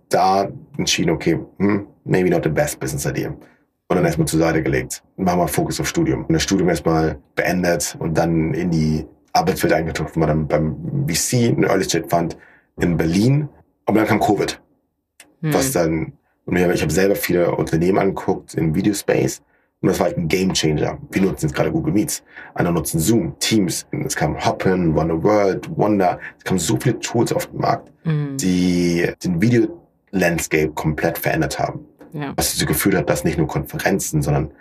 da 0.09 0.49
entschieden, 0.78 1.11
okay, 1.11 1.41
hm, 1.59 1.89
maybe 2.05 2.30
not 2.30 2.45
the 2.45 2.51
best 2.51 2.78
business 2.78 3.05
idea. 3.05 3.30
Und 3.30 3.97
dann 3.97 4.05
erstmal 4.05 4.28
zur 4.28 4.39
Seite 4.39 4.62
gelegt. 4.62 5.03
Machen 5.16 5.41
wir 5.41 5.49
Fokus 5.49 5.80
auf 5.80 5.89
Studium. 5.89 6.24
Und 6.24 6.33
das 6.33 6.45
Studium 6.45 6.68
erstmal 6.68 7.18
beendet 7.35 7.97
und 7.99 8.16
dann 8.16 8.55
in 8.55 8.70
die 8.70 9.05
Arbeitswelt 9.33 9.72
eingetaucht, 9.72 10.16
war 10.16 10.28
dann 10.28 10.47
beim 10.47 10.76
VC, 11.09 11.49
ein 11.49 11.64
Early 11.64 11.83
Stage 11.83 12.07
Fund 12.09 12.37
in 12.80 12.97
Berlin. 12.97 13.49
Aber 13.87 13.99
dann 13.99 14.07
kam 14.07 14.20
Covid. 14.20 14.61
Mhm. 15.41 15.53
Was 15.53 15.72
dann, 15.72 16.12
und 16.45 16.57
ich 16.57 16.83
habe 16.83 16.93
selber 16.93 17.16
viele 17.16 17.57
Unternehmen 17.57 17.99
angeguckt 17.99 18.55
im 18.55 18.72
Videospace 18.72 19.43
und 19.83 19.89
das 19.89 19.99
war 19.99 20.07
halt 20.07 20.16
ein 20.16 20.28
Game 20.28 20.53
Changer. 20.53 20.97
Wir 21.11 21.22
nutzen 21.22 21.47
jetzt 21.47 21.57
gerade 21.57 21.72
Google 21.72 21.93
Meets. 21.93 22.22
Andere 22.55 22.74
nutzen 22.74 23.01
Zoom, 23.01 23.37
Teams. 23.41 23.85
Es 24.05 24.14
kam 24.14 24.43
Hoppen, 24.45 24.95
Wonder 24.95 25.20
World, 25.20 25.68
Wonder. 25.76 26.20
Es 26.39 26.45
kamen 26.45 26.61
so 26.61 26.78
viele 26.80 27.01
Tools 27.01 27.33
auf 27.33 27.47
den 27.47 27.61
Markt, 27.61 27.91
mhm. 28.05 28.37
die 28.37 29.11
den 29.24 29.43
Video-Landscape 29.43 30.68
komplett 30.68 31.18
verändert 31.18 31.59
haben. 31.59 31.80
Ja. 32.12 32.33
Was 32.37 32.53
dazu 32.53 32.66
geführt 32.66 32.95
hat, 32.95 33.11
dass 33.11 33.24
nicht 33.24 33.39
nur 33.39 33.49
Konferenzen, 33.49 34.22
sondern 34.22 34.53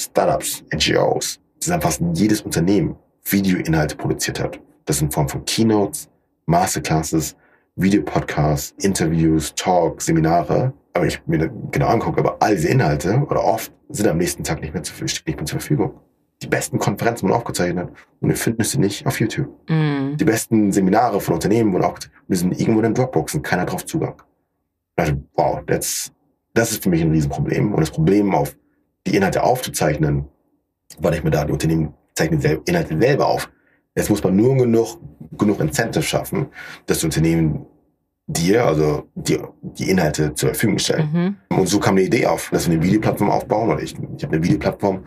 Startups, 0.00 0.64
NGOs, 0.74 1.40
sondern 1.58 1.82
fast 1.82 2.00
jedes 2.14 2.40
Unternehmen 2.40 2.96
Videoinhalte 3.24 3.96
produziert 3.96 4.40
hat. 4.40 4.58
Das 4.86 5.02
in 5.02 5.10
Form 5.10 5.28
von 5.28 5.44
Keynotes, 5.44 6.08
Masterclasses, 6.46 7.36
Videopodcasts, 7.76 8.74
Interviews, 8.82 9.54
Talks, 9.54 10.06
Seminare 10.06 10.72
aber 10.92 11.06
ich 11.06 11.26
mir 11.26 11.50
genau 11.70 11.88
angucke, 11.88 12.20
aber 12.20 12.36
all 12.40 12.56
diese 12.56 12.68
Inhalte 12.68 13.24
oder 13.28 13.44
oft 13.44 13.72
sind 13.88 14.08
am 14.08 14.18
nächsten 14.18 14.44
Tag 14.44 14.60
nicht 14.60 14.74
mehr, 14.74 14.82
zu, 14.82 14.92
nicht 15.02 15.26
mehr 15.26 15.44
zur 15.44 15.60
Verfügung. 15.60 16.00
Die 16.42 16.46
besten 16.46 16.78
Konferenzen 16.78 17.24
wurden 17.24 17.36
aufgezeichnet 17.36 17.90
und 18.20 18.28
du 18.30 18.34
findest 18.34 18.72
sie 18.72 18.78
nicht 18.78 19.06
auf 19.06 19.20
YouTube. 19.20 19.48
Mm. 19.68 20.16
Die 20.16 20.24
besten 20.24 20.72
Seminare 20.72 21.20
von 21.20 21.34
Unternehmen 21.34 21.72
wurden 21.72 21.84
aufgezeichnet 21.84 22.20
und 22.22 22.34
die 22.34 22.38
sind 22.38 22.60
irgendwo 22.60 22.80
in 22.80 22.84
den 22.84 22.94
Dropboxen, 22.94 23.42
keiner 23.42 23.66
drauf 23.66 23.84
Zugang. 23.84 24.14
Also, 24.96 25.14
wow, 25.34 25.60
that's, 25.66 26.12
das 26.54 26.72
ist 26.72 26.82
für 26.82 26.88
mich 26.88 27.02
ein 27.02 27.10
Riesenproblem. 27.10 27.72
Und 27.74 27.80
das 27.80 27.90
Problem, 27.90 28.34
auf 28.34 28.56
die 29.06 29.16
Inhalte 29.16 29.42
aufzuzeichnen, 29.42 30.26
war 30.98 31.10
nicht 31.10 31.24
mehr 31.24 31.30
da. 31.30 31.44
Die 31.44 31.52
Unternehmen 31.52 31.94
zeichnen 32.14 32.40
die 32.40 32.58
Inhalte 32.64 32.98
selber 32.98 33.26
auf. 33.28 33.50
Jetzt 33.94 34.08
muss 34.08 34.22
man 34.22 34.36
nur 34.36 34.56
genug, 34.56 34.98
genug 35.36 35.60
Incentive 35.60 36.02
schaffen, 36.02 36.46
dass 36.86 37.00
die 37.00 37.06
Unternehmen 37.06 37.66
dir, 38.32 38.64
also 38.64 39.08
die, 39.14 39.38
die 39.62 39.90
Inhalte 39.90 40.34
zur 40.34 40.50
Verfügung 40.50 40.78
stellen. 40.78 41.36
Mhm. 41.50 41.58
Und 41.58 41.66
so 41.68 41.80
kam 41.80 41.96
eine 41.96 42.02
Idee 42.02 42.26
auf, 42.26 42.50
dass 42.50 42.68
wir 42.68 42.74
eine 42.74 42.82
Videoplattform 42.82 43.30
aufbauen. 43.30 43.70
Oder 43.70 43.82
ich, 43.82 43.94
ich 44.16 44.24
habe 44.24 44.36
eine 44.36 44.44
Videoplattform 44.44 45.04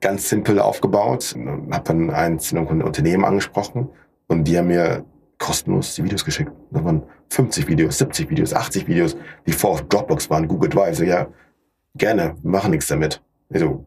ganz 0.00 0.28
simpel 0.28 0.58
aufgebaut, 0.58 1.34
habe 1.70 1.84
dann 1.84 2.10
einzelne 2.10 2.62
Unternehmen 2.62 3.24
angesprochen 3.24 3.88
und 4.26 4.44
die 4.44 4.58
haben 4.58 4.68
mir 4.68 5.04
kostenlos 5.38 5.94
die 5.94 6.04
Videos 6.04 6.24
geschickt. 6.24 6.52
Das 6.70 6.84
waren 6.84 7.02
50 7.30 7.68
Videos, 7.68 7.98
70 7.98 8.30
Videos, 8.30 8.52
80 8.52 8.88
Videos, 8.88 9.16
die 9.46 9.52
vor 9.52 9.70
auf 9.70 9.82
Dropbox 9.88 10.28
waren, 10.30 10.48
Google 10.48 10.70
Drive. 10.70 10.96
So, 10.96 11.04
ja, 11.04 11.26
gerne, 11.94 12.36
machen 12.42 12.70
nichts 12.70 12.86
damit. 12.86 13.22
Ich 13.50 13.60
so, 13.60 13.86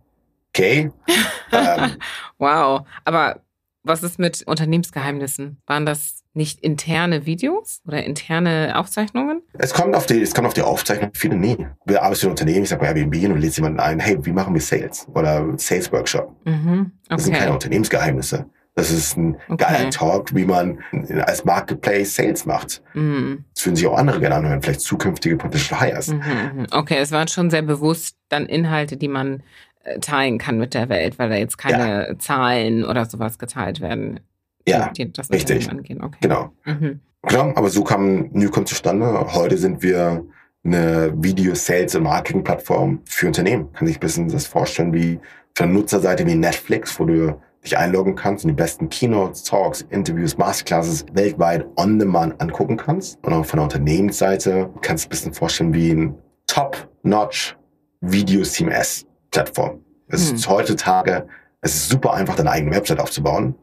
okay. 0.49 0.91
ähm, 1.51 1.91
wow, 2.37 2.81
aber 3.05 3.41
was 3.83 4.03
ist 4.03 4.19
mit 4.19 4.43
Unternehmensgeheimnissen? 4.45 5.61
Waren 5.65 5.85
das 5.85 6.23
nicht 6.37 6.61
interne 6.61 7.25
Videos 7.25 7.81
oder 7.85 8.03
interne 8.03 8.73
Aufzeichnungen? 8.77 9.41
Es 9.53 9.73
kommt 9.73 9.95
auf 9.95 10.05
die, 10.05 10.21
es 10.21 10.33
kommt 10.33 10.47
auf 10.47 10.53
die 10.53 10.61
Aufzeichnung. 10.61 11.11
Viele 11.13 11.35
nie. 11.35 11.57
Wir 11.85 12.03
arbeiten 12.03 12.25
in 12.25 12.29
Unternehmen, 12.29 12.63
ich 12.63 12.69
sage 12.69 12.81
bei 12.81 12.87
Airbnb 12.87 13.29
und 13.29 13.41
lädst 13.41 13.57
jemanden 13.57 13.79
ein, 13.79 13.99
hey, 13.99 14.17
wie 14.21 14.31
machen 14.31 14.53
wir 14.53 14.61
Sales? 14.61 15.07
Oder 15.13 15.53
Sales 15.57 15.91
Workshop. 15.91 16.33
Mhm, 16.45 16.79
okay. 16.79 16.91
Das 17.09 17.23
sind 17.25 17.35
keine 17.35 17.53
Unternehmensgeheimnisse. 17.53 18.45
Das 18.77 18.91
ist 18.91 19.17
ein 19.17 19.37
okay. 19.49 19.65
geiler 19.65 19.89
Talk, 19.89 20.35
wie 20.35 20.45
man 20.45 20.77
als 21.25 21.43
Marketplace 21.43 22.13
Sales 22.13 22.45
macht. 22.45 22.83
Mhm. 22.93 23.43
Das 23.55 23.65
würden 23.65 23.75
sich 23.75 23.87
auch 23.87 23.97
andere 23.97 24.19
gerne 24.19 24.35
anhören, 24.35 24.61
vielleicht 24.61 24.81
zukünftige 24.81 25.35
Potential 25.35 25.81
Hires. 25.81 26.09
Mhm, 26.09 26.19
mhm. 26.19 26.67
okay, 26.71 26.97
es 26.99 27.11
waren 27.11 27.27
schon 27.27 27.49
sehr 27.49 27.63
bewusst 27.63 28.17
dann 28.29 28.45
Inhalte, 28.45 28.95
die 28.95 29.07
man 29.07 29.41
äh, 29.83 29.99
teilen 29.99 30.37
kann 30.37 30.59
mit 30.59 30.75
der 30.75 30.89
Welt, 30.89 31.17
weil 31.17 31.27
da 31.27 31.35
jetzt 31.35 31.57
keine 31.57 32.09
ja. 32.09 32.19
Zahlen 32.19 32.85
oder 32.85 33.05
sowas 33.05 33.39
geteilt 33.39 33.81
werden. 33.81 34.19
Ja, 34.67 34.89
die, 34.89 35.11
das 35.11 35.29
richtig. 35.29 35.69
Angehen. 35.69 36.03
Okay. 36.03 36.17
Genau. 36.21 36.51
Mhm. 36.65 36.99
Genau, 37.23 37.51
aber 37.55 37.69
so 37.69 37.83
kam 37.83 38.29
Newcom 38.31 38.65
zustande. 38.65 39.33
Heute 39.33 39.57
sind 39.57 39.81
wir 39.81 40.23
eine 40.63 41.13
Video-Sales- 41.15 41.95
und 41.95 42.03
Marketing-Plattform 42.03 43.01
für 43.05 43.27
Unternehmen. 43.27 43.71
Kann 43.73 43.87
sich 43.87 43.97
ein 43.97 44.01
bisschen 44.01 44.29
das 44.29 44.45
vorstellen 44.47 44.93
wie 44.93 45.19
von 45.55 45.67
der 45.67 45.75
Nutzerseite 45.77 46.25
wie 46.25 46.35
Netflix, 46.35 46.99
wo 46.99 47.05
du 47.05 47.39
dich 47.63 47.77
einloggen 47.77 48.15
kannst 48.15 48.45
und 48.45 48.49
die 48.49 48.55
besten 48.55 48.89
Keynotes, 48.89 49.43
Talks, 49.43 49.81
Interviews, 49.89 50.37
Masterclasses 50.37 51.05
weltweit 51.13 51.65
on 51.77 51.97
demand 51.99 52.39
angucken 52.41 52.77
kannst. 52.77 53.17
Und 53.25 53.33
auch 53.33 53.45
von 53.45 53.57
der 53.57 53.63
Unternehmensseite 53.63 54.69
kannst 54.81 55.05
du 55.05 55.07
ein 55.07 55.09
bisschen 55.09 55.33
vorstellen 55.33 55.73
wie 55.73 55.91
ein 55.91 56.15
Top-Notch 56.47 57.57
Video-CMS-Plattform. 58.01 59.79
Es 60.07 60.29
hm. 60.29 60.35
ist 60.35 60.49
heutzutage, 60.49 61.27
es 61.61 61.75
ist 61.75 61.89
super 61.89 62.13
einfach, 62.13 62.35
deine 62.35 62.51
eigene 62.51 62.75
Website 62.75 62.99
aufzubauen 62.99 63.55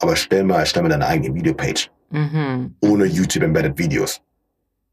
aber 0.00 0.16
stell 0.16 0.44
mal, 0.44 0.66
stell 0.66 0.82
mal 0.82 0.88
deine 0.88 1.06
eigene 1.06 1.34
Videopage. 1.34 1.90
Mhm. 2.10 2.74
Ohne 2.80 3.04
YouTube 3.04 3.44
Embedded 3.44 3.78
Videos. 3.78 4.20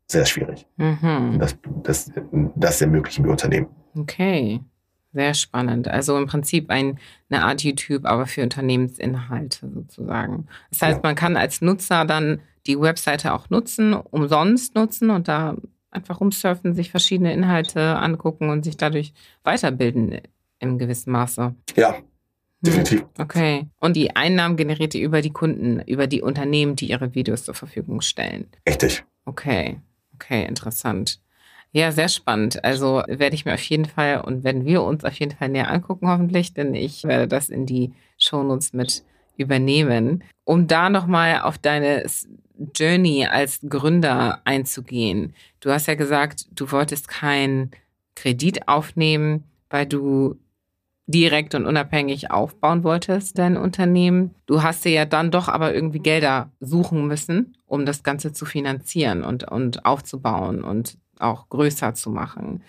Sehr 0.07 0.25
schwierig. 0.25 0.65
Mhm. 0.77 1.37
Das, 1.39 1.57
das, 1.83 2.11
das 2.55 2.81
ermöglichen 2.81 3.25
wir 3.25 3.31
Unternehmen. 3.31 3.67
Okay. 3.97 4.61
Sehr 5.13 5.33
spannend. 5.33 5.87
Also 5.87 6.17
im 6.17 6.27
Prinzip 6.27 6.69
ein, 6.69 6.99
eine 7.29 7.43
Art 7.43 7.63
YouTube, 7.63 8.05
aber 8.05 8.27
für 8.27 8.43
Unternehmensinhalte 8.43 9.69
sozusagen. 9.73 10.47
Das 10.69 10.81
heißt, 10.81 10.97
ja. 10.97 11.01
man 11.03 11.15
kann 11.15 11.37
als 11.37 11.61
Nutzer 11.61 12.05
dann 12.05 12.41
die 12.67 12.79
Webseite 12.79 13.33
auch 13.33 13.49
nutzen, 13.49 13.93
umsonst 13.93 14.75
nutzen 14.75 15.09
und 15.09 15.27
da 15.27 15.55
einfach 15.89 16.19
rumsurfen, 16.19 16.75
sich 16.75 16.91
verschiedene 16.91 17.33
Inhalte 17.33 17.95
angucken 17.95 18.49
und 18.49 18.63
sich 18.63 18.77
dadurch 18.77 19.13
weiterbilden 19.43 20.19
im 20.59 20.77
gewissen 20.77 21.11
Maße. 21.11 21.55
Ja, 21.75 21.95
Definitiv. 22.61 23.05
Okay. 23.17 23.67
Und 23.79 23.95
die 23.95 24.15
Einnahmen 24.15 24.57
generiert 24.57 24.95
ihr 24.95 25.05
über 25.05 25.21
die 25.21 25.31
Kunden, 25.31 25.79
über 25.81 26.07
die 26.07 26.21
Unternehmen, 26.21 26.75
die 26.75 26.89
ihre 26.89 27.13
Videos 27.13 27.45
zur 27.45 27.53
Verfügung 27.53 28.01
stellen. 28.01 28.47
Richtig. 28.67 29.03
Okay. 29.25 29.79
Okay, 30.15 30.45
interessant. 30.45 31.19
Ja, 31.71 31.91
sehr 31.91 32.07
spannend. 32.09 32.63
Also 32.63 33.03
werde 33.07 33.35
ich 33.35 33.45
mir 33.45 33.53
auf 33.53 33.63
jeden 33.63 33.85
Fall 33.85 34.21
und 34.21 34.43
werden 34.43 34.65
wir 34.65 34.81
uns 34.81 35.03
auf 35.03 35.13
jeden 35.19 35.35
Fall 35.35 35.49
näher 35.49 35.69
angucken, 35.69 36.07
hoffentlich, 36.07 36.53
denn 36.53 36.73
ich 36.73 37.03
werde 37.03 37.27
das 37.27 37.49
in 37.49 37.65
die 37.65 37.93
Shownotes 38.17 38.73
mit 38.73 39.03
übernehmen. 39.35 40.23
Um 40.43 40.65
da 40.65 40.89
nochmal 40.89 41.41
auf 41.41 41.57
deine 41.57 42.03
Journey 42.75 43.27
als 43.27 43.59
Gründer 43.67 44.41
einzugehen. 44.45 45.35
Du 45.59 45.69
hast 45.69 45.87
ja 45.87 45.95
gesagt, 45.95 46.47
du 46.51 46.71
wolltest 46.71 47.07
keinen 47.07 47.71
Kredit 48.15 48.67
aufnehmen, 48.67 49.43
weil 49.69 49.85
du 49.85 50.39
direkt 51.07 51.55
und 51.55 51.65
unabhängig 51.65 52.31
aufbauen 52.31 52.83
wolltest, 52.83 53.37
dein 53.37 53.55
Unternehmen. 53.57 54.35
Du 54.45 54.61
hast 54.61 54.83
dir 54.83 54.91
ja 54.91 55.05
dann 55.05 55.31
doch 55.31 55.47
aber 55.47 55.73
irgendwie 55.73 55.99
Gelder 55.99 56.51
suchen 56.59 57.07
müssen, 57.07 57.55
um 57.65 57.85
das 57.85 58.03
Ganze 58.03 58.33
zu 58.33 58.45
finanzieren 58.45 59.23
und, 59.23 59.49
und 59.49 59.85
aufzubauen 59.85 60.63
und 60.63 60.97
auch 61.17 61.49
größer 61.49 61.93
zu 61.93 62.09
machen. 62.09 62.61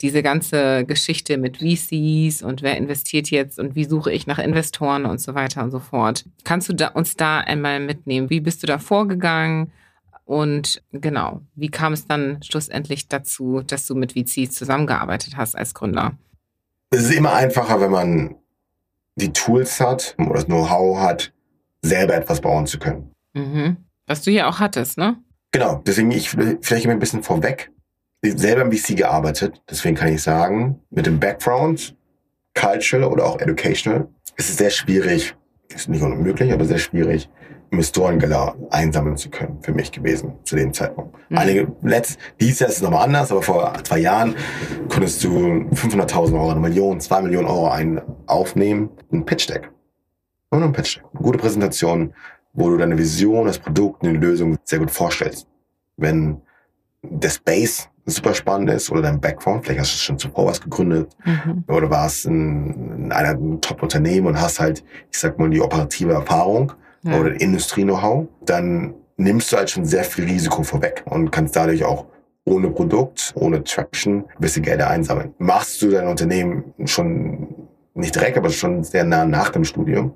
Diese 0.00 0.22
ganze 0.22 0.84
Geschichte 0.84 1.38
mit 1.38 1.58
VCs 1.58 2.42
und 2.42 2.62
wer 2.62 2.76
investiert 2.76 3.30
jetzt 3.30 3.58
und 3.58 3.76
wie 3.76 3.84
suche 3.84 4.10
ich 4.10 4.26
nach 4.26 4.38
Investoren 4.38 5.04
und 5.04 5.20
so 5.20 5.34
weiter 5.34 5.62
und 5.62 5.70
so 5.70 5.78
fort. 5.78 6.24
Kannst 6.44 6.68
du 6.68 6.72
da, 6.72 6.88
uns 6.88 7.14
da 7.14 7.38
einmal 7.38 7.78
mitnehmen? 7.78 8.30
Wie 8.30 8.40
bist 8.40 8.62
du 8.62 8.66
da 8.66 8.78
vorgegangen? 8.78 9.70
Und 10.24 10.82
genau, 10.92 11.42
wie 11.54 11.68
kam 11.68 11.92
es 11.92 12.06
dann 12.06 12.42
schlussendlich 12.42 13.08
dazu, 13.08 13.60
dass 13.60 13.86
du 13.86 13.94
mit 13.94 14.12
VCs 14.12 14.52
zusammengearbeitet 14.52 15.36
hast 15.36 15.56
als 15.56 15.74
Gründer? 15.74 16.16
Es 16.92 17.04
ist 17.04 17.14
immer 17.14 17.32
einfacher, 17.32 17.80
wenn 17.80 17.90
man 17.90 18.34
die 19.16 19.32
Tools 19.32 19.80
hat 19.80 20.14
oder 20.18 20.34
das 20.34 20.44
Know-how 20.44 20.98
hat, 20.98 21.32
selber 21.80 22.14
etwas 22.14 22.42
bauen 22.42 22.66
zu 22.66 22.78
können. 22.78 23.10
Mhm. 23.32 23.78
Was 24.06 24.20
du 24.20 24.30
ja 24.30 24.46
auch 24.46 24.60
hattest, 24.60 24.98
ne? 24.98 25.16
Genau, 25.52 25.82
deswegen 25.86 26.10
ich 26.10 26.28
vielleicht 26.28 26.84
immer 26.84 26.92
ein 26.92 26.98
bisschen 26.98 27.22
vorweg. 27.22 27.70
Ich 28.20 28.38
selber 28.38 28.62
im 28.62 28.72
VC 28.72 28.94
gearbeitet, 28.94 29.62
deswegen 29.70 29.96
kann 29.96 30.12
ich 30.12 30.22
sagen, 30.22 30.80
mit 30.90 31.06
dem 31.06 31.18
Background, 31.18 31.96
cultural 32.54 33.04
oder 33.04 33.24
auch 33.24 33.40
educational, 33.40 34.06
ist 34.36 34.50
es 34.50 34.58
sehr 34.58 34.70
schwierig, 34.70 35.34
ist 35.74 35.88
nicht 35.88 36.02
unmöglich, 36.02 36.52
aber 36.52 36.66
sehr 36.66 36.78
schwierig, 36.78 37.30
Investorengelder 37.72 38.54
einsammeln 38.70 39.16
zu 39.16 39.30
können, 39.30 39.58
für 39.62 39.72
mich 39.72 39.90
gewesen 39.90 40.34
zu 40.44 40.56
dem 40.56 40.74
Zeitpunkt. 40.74 41.16
Mhm. 41.30 41.38
Einige, 41.38 41.72
letzt, 41.80 42.18
dieses 42.38 42.60
Jahr 42.60 42.68
ist 42.68 42.76
es 42.76 42.82
nochmal 42.82 43.04
anders, 43.04 43.32
aber 43.32 43.40
vor 43.40 43.72
zwei 43.82 43.98
Jahren 43.98 44.36
konntest 44.90 45.24
du 45.24 45.30
500.000 45.30 46.34
Euro, 46.34 46.50
eine 46.50 46.60
Million, 46.60 47.00
zwei 47.00 47.22
Millionen 47.22 47.46
Euro 47.48 47.68
ein, 47.68 48.00
aufnehmen, 48.26 48.90
ein 49.10 49.24
Pitch 49.24 49.48
Deck. 49.48 49.70
Nur 50.50 50.62
ein 50.62 50.72
Pitch 50.72 50.96
Deck. 50.96 51.04
Eine 51.14 51.22
gute 51.22 51.38
Präsentation, 51.38 52.12
wo 52.52 52.68
du 52.68 52.76
deine 52.76 52.98
Vision, 52.98 53.46
das 53.46 53.58
Produkt, 53.58 54.04
eine 54.04 54.18
Lösung 54.18 54.58
sehr 54.64 54.78
gut 54.78 54.90
vorstellst. 54.90 55.46
Wenn 55.96 56.42
der 57.02 57.30
Space 57.30 57.88
super 58.04 58.34
spannend 58.34 58.68
ist 58.68 58.90
oder 58.90 59.00
dein 59.00 59.20
Background, 59.20 59.64
vielleicht 59.64 59.80
hast 59.80 59.94
du 59.94 59.98
schon 59.98 60.18
zuvor 60.18 60.46
was 60.46 60.60
gegründet 60.60 61.16
mhm. 61.24 61.64
oder 61.68 61.88
warst 61.88 62.26
in, 62.26 63.04
in 63.04 63.12
einer 63.12 63.34
Top-Unternehmen 63.62 64.26
und 64.26 64.40
hast 64.40 64.60
halt, 64.60 64.84
ich 65.10 65.18
sag 65.18 65.38
mal, 65.38 65.48
die 65.48 65.60
operative 65.60 66.12
Erfahrung 66.12 66.74
ja. 67.02 67.18
oder 67.18 67.40
Industrie-Know-how, 67.40 68.26
dann 68.44 68.94
nimmst 69.16 69.52
du 69.52 69.56
halt 69.56 69.70
schon 69.70 69.84
sehr 69.84 70.04
viel 70.04 70.24
Risiko 70.24 70.62
vorweg 70.62 71.02
und 71.06 71.30
kannst 71.30 71.56
dadurch 71.56 71.84
auch 71.84 72.06
ohne 72.44 72.70
Produkt, 72.70 73.32
ohne 73.36 73.62
Traction, 73.62 74.24
gewisse 74.36 74.60
Gelder 74.60 74.88
einsammeln. 74.88 75.34
Machst 75.38 75.80
du 75.82 75.90
dein 75.90 76.08
Unternehmen 76.08 76.74
schon 76.84 77.68
nicht 77.94 78.14
direkt, 78.14 78.36
aber 78.36 78.50
schon 78.50 78.82
sehr 78.82 79.04
nah 79.04 79.24
nach 79.24 79.50
dem 79.50 79.64
Studium 79.64 80.14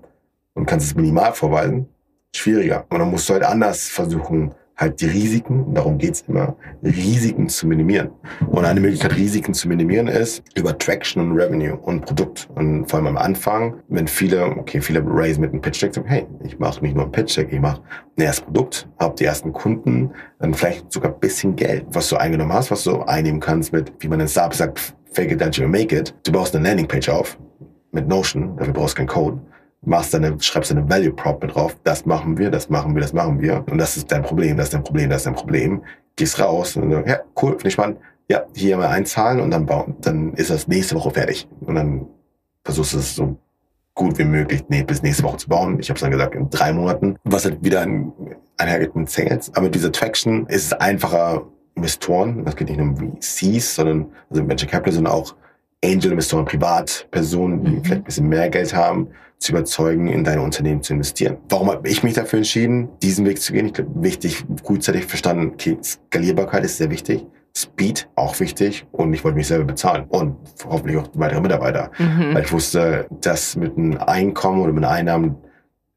und 0.55 0.67
kannst 0.67 0.87
es 0.87 0.95
minimal 0.95 1.33
vorweisen, 1.35 1.89
schwieriger. 2.35 2.85
Und 2.91 2.99
dann 2.99 3.11
musst 3.11 3.29
du 3.29 3.35
halt 3.35 3.45
anders 3.45 3.89
versuchen, 3.89 4.55
halt 4.77 5.01
die 5.01 5.07
Risiken, 5.07 5.73
darum 5.75 5.97
geht's 5.99 6.25
immer, 6.29 6.57
Risiken 6.83 7.49
zu 7.49 7.67
minimieren. 7.67 8.11
Und 8.49 8.65
eine 8.65 8.81
Möglichkeit, 8.81 9.17
Risiken 9.17 9.55
zu 9.55 9.69
minimieren, 9.69 10.07
ist 10.07 10.43
über 10.55 10.77
Traction 10.77 11.23
und 11.23 11.39
Revenue 11.39 11.77
und 11.77 12.05
Produkt. 12.05 12.49
Und 12.55 12.89
vor 12.89 12.99
allem 12.99 13.09
am 13.09 13.17
Anfang, 13.17 13.83
wenn 13.89 14.07
viele, 14.07 14.45
okay, 14.45 14.81
viele 14.81 15.03
raise 15.05 15.41
mit 15.41 15.53
einem 15.53 15.63
Pitch 15.63 15.83
Deck, 15.83 15.95
sagen, 15.95 16.09
hey, 16.09 16.27
ich 16.45 16.59
mache 16.59 16.83
nicht 16.83 16.95
nur 16.95 17.07
ein 17.07 17.13
Pitch 17.13 17.37
Deck, 17.37 17.49
ich 17.51 17.61
mache 17.61 17.81
ein 18.19 18.23
erstes 18.23 18.45
Produkt, 18.45 18.89
habe 18.99 19.15
die 19.17 19.25
ersten 19.25 19.53
Kunden, 19.53 20.11
dann 20.41 20.53
vielleicht 20.53 20.93
sogar 20.93 21.13
ein 21.13 21.21
bisschen 21.21 21.57
Geld, 21.57 21.87
was 21.91 22.09
du 22.11 22.17
eingenommen 22.17 22.53
hast, 22.53 22.71
was 22.71 22.85
du 22.85 23.01
einnehmen 23.03 23.41
kannst 23.41 23.73
mit, 23.73 23.93
wie 24.01 24.09
man 24.09 24.21
in 24.21 24.29
Startup 24.29 24.55
sagt, 24.55 24.95
fake 25.13 25.33
it 25.33 25.43
until 25.43 25.65
you 25.65 25.71
make 25.71 25.97
it. 25.97 26.15
Du 26.25 26.33
baust 26.33 26.55
eine 26.55 26.69
Landingpage 26.69 27.09
auf 27.09 27.39
mit 27.93 28.07
Notion, 28.09 28.57
dafür 28.59 28.75
brauchst 28.75 28.95
du 28.95 28.99
keinen 28.99 29.09
Code 29.09 29.41
machst 29.83 30.15
deine, 30.15 30.37
schreibst 30.41 30.71
deine 30.71 30.89
Value 30.89 31.13
Prop 31.13 31.43
mit 31.43 31.55
drauf, 31.55 31.77
das 31.85 32.07
machen 32.07 32.39
wir, 32.39 32.51
das 32.51 32.69
machen 32.69 32.95
wir, 32.95 33.03
das 33.03 33.13
machen 33.13 33.41
wir. 33.41 33.65
Und 33.71 33.79
das 33.79 33.97
ist 33.97 34.11
dein 34.11 34.23
Problem, 34.23 34.57
das 34.57 34.67
ist 34.67 34.75
dein 34.75 34.85
Problem, 34.85 35.11
das 35.11 35.19
ist 35.19 35.27
dein 35.27 35.35
Problem. 35.35 35.83
Gehst 36.17 36.41
raus 36.41 36.77
und 36.77 36.91
ja, 36.91 37.21
cool, 37.43 37.53
finde 37.53 37.69
ich 37.69 37.75
spannend. 37.75 37.99
Ja, 38.29 38.45
hier 38.55 38.77
mal 38.77 38.89
einzahlen 38.89 39.41
und 39.41 39.51
dann 39.51 39.67
bauen, 39.67 39.95
dann 40.01 40.33
ist 40.35 40.51
das 40.51 40.67
nächste 40.67 40.97
Woche 40.97 41.11
fertig. 41.13 41.47
Und 41.61 41.77
dann 41.77 42.07
versuchst 42.65 42.95
du 42.95 42.99
es 42.99 43.15
so 43.15 43.39
gut 43.95 44.19
wie 44.19 44.25
möglich 44.25 44.65
nee, 44.69 44.83
bis 44.83 45.03
nächste 45.03 45.23
Woche 45.23 45.37
zu 45.37 45.49
bauen. 45.49 45.79
Ich 45.79 45.89
habe 45.89 45.97
es 45.97 46.01
dann 46.01 46.11
gesagt, 46.11 46.35
in 46.35 46.51
drei 46.51 46.73
Monaten. 46.73 47.17
Was 47.25 47.45
halt 47.45 47.63
wieder 47.63 47.83
ein, 47.83 48.13
einhergeht 48.57 48.97
mit 48.97 49.11
Sales. 49.11 49.51
Aber 49.55 49.63
mit 49.63 49.75
dieser 49.75 49.93
Traction 49.93 50.47
ist 50.47 50.67
es 50.67 50.73
einfacher, 50.73 51.47
Investoren, 51.77 52.45
das 52.45 52.57
geht 52.57 52.69
nicht 52.69 52.79
nur 52.79 52.89
um 52.89 53.19
VCs, 53.21 53.75
sondern 53.77 54.07
also 54.31 54.49
Venture 54.49 54.69
Capital, 54.69 54.95
sondern 54.95 55.13
auch 55.13 55.35
Angel-Investoren, 55.85 56.47
Privatpersonen, 56.47 57.65
die 57.65 57.71
mhm. 57.73 57.85
vielleicht 57.85 58.01
ein 58.01 58.05
bisschen 58.05 58.29
mehr 58.29 58.49
Geld 58.49 58.75
haben, 58.75 59.09
zu 59.39 59.53
überzeugen, 59.53 60.09
in 60.09 60.25
deine 60.25 60.43
Unternehmen 60.43 60.83
zu 60.83 60.95
investieren. 60.95 61.39
Warum 61.49 61.71
habe 61.71 61.89
ich 61.89 62.03
mich 62.03 62.15
dafür 62.15 62.39
entschieden, 62.39 62.89
diesen 63.03 63.27
Weg 63.27 63.41
zu 63.41 63.53
gehen? 63.53 63.67
Ich 63.67 63.75
glaube, 63.75 63.91
wichtig, 64.03 64.45
gutzeitig 64.63 65.05
verstanden, 65.05 65.53
okay, 65.53 65.77
Skalierbarkeit 65.83 66.65
ist 66.65 66.79
sehr 66.79 66.91
wichtig. 66.91 67.27
Speed 67.57 68.09
auch 68.17 68.39
wichtig 68.39 68.87
und 68.93 69.15
ich 69.15 69.25
wollte 69.25 69.39
mich 69.39 69.47
selber 69.47 69.65
bezahlen 69.65 70.05
und 70.09 70.37
hoffentlich 70.67 70.99
auch 70.99 71.09
weitere 71.15 71.41
Mitarbeiter, 71.41 71.91
mhm. 71.99 72.35
weil 72.35 72.43
ich 72.43 72.53
wusste, 72.53 73.07
dass 73.23 73.57
mit 73.57 73.79
einem 73.79 73.97
Einkommen 73.97 74.61
oder 74.61 74.75
mit 74.75 74.85
Einnahmen 74.85 75.37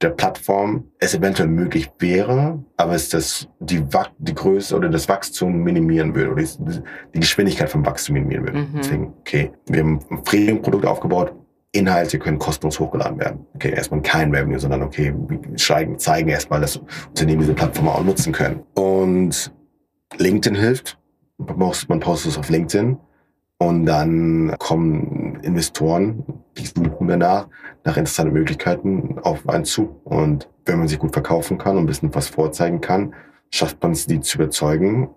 der 0.01 0.09
Plattform 0.11 0.85
es 0.99 1.13
eventuell 1.13 1.49
möglich 1.49 1.91
wäre, 1.99 2.63
aber 2.77 2.93
es 2.93 3.09
das 3.09 3.49
die, 3.59 3.83
die 4.19 4.33
Größe 4.33 4.73
oder 4.73 4.87
das 4.87 5.09
Wachstum 5.09 5.61
minimieren 5.61 6.15
würde 6.15 6.31
oder 6.31 6.41
die, 6.41 6.81
die 7.13 7.19
Geschwindigkeit 7.19 7.69
vom 7.69 7.85
Wachstum 7.85 8.13
minimieren 8.13 8.45
würde. 8.45 8.59
Mhm. 8.59 8.67
Deswegen, 8.77 9.13
okay, 9.19 9.51
wir 9.67 9.81
haben 9.81 9.99
ein 10.09 10.23
Premium-Produkt 10.23 10.85
aufgebaut, 10.85 11.33
Inhalte 11.71 12.17
können 12.17 12.39
kostenlos 12.39 12.79
hochgeladen 12.79 13.19
werden. 13.19 13.45
Okay, 13.53 13.71
erstmal 13.71 14.01
kein 14.01 14.33
Revenue, 14.33 14.59
sondern 14.59 14.81
okay, 14.81 15.13
wir 15.15 15.97
zeigen, 15.97 16.27
erstmal, 16.27 16.61
dass 16.61 16.81
Unternehmen 17.09 17.41
diese 17.41 17.53
Plattform 17.53 17.89
auch 17.89 18.03
nutzen 18.03 18.33
können. 18.33 18.63
Und 18.73 19.53
LinkedIn 20.17 20.59
hilft. 20.59 20.97
Man 21.37 21.99
postet 21.99 22.31
es 22.31 22.37
auf 22.37 22.49
LinkedIn 22.49 22.97
und 23.59 23.85
dann 23.85 24.55
kommen 24.57 25.39
Investoren, 25.41 26.23
die 26.57 26.65
suchen 26.65 27.07
danach 27.07 27.47
nach 27.85 27.97
interessanten 27.97 28.33
Möglichkeiten 28.33 29.19
auf 29.19 29.47
einen 29.47 29.65
zu. 29.65 30.01
Und 30.03 30.49
wenn 30.65 30.79
man 30.79 30.87
sich 30.87 30.99
gut 30.99 31.13
verkaufen 31.13 31.57
kann 31.57 31.77
und 31.77 31.83
ein 31.83 31.87
bisschen 31.87 32.13
was 32.13 32.29
vorzeigen 32.29 32.81
kann, 32.81 33.13
schafft 33.51 33.81
man 33.81 33.91
es, 33.91 34.05
die 34.05 34.19
zu 34.19 34.37
überzeugen 34.37 35.09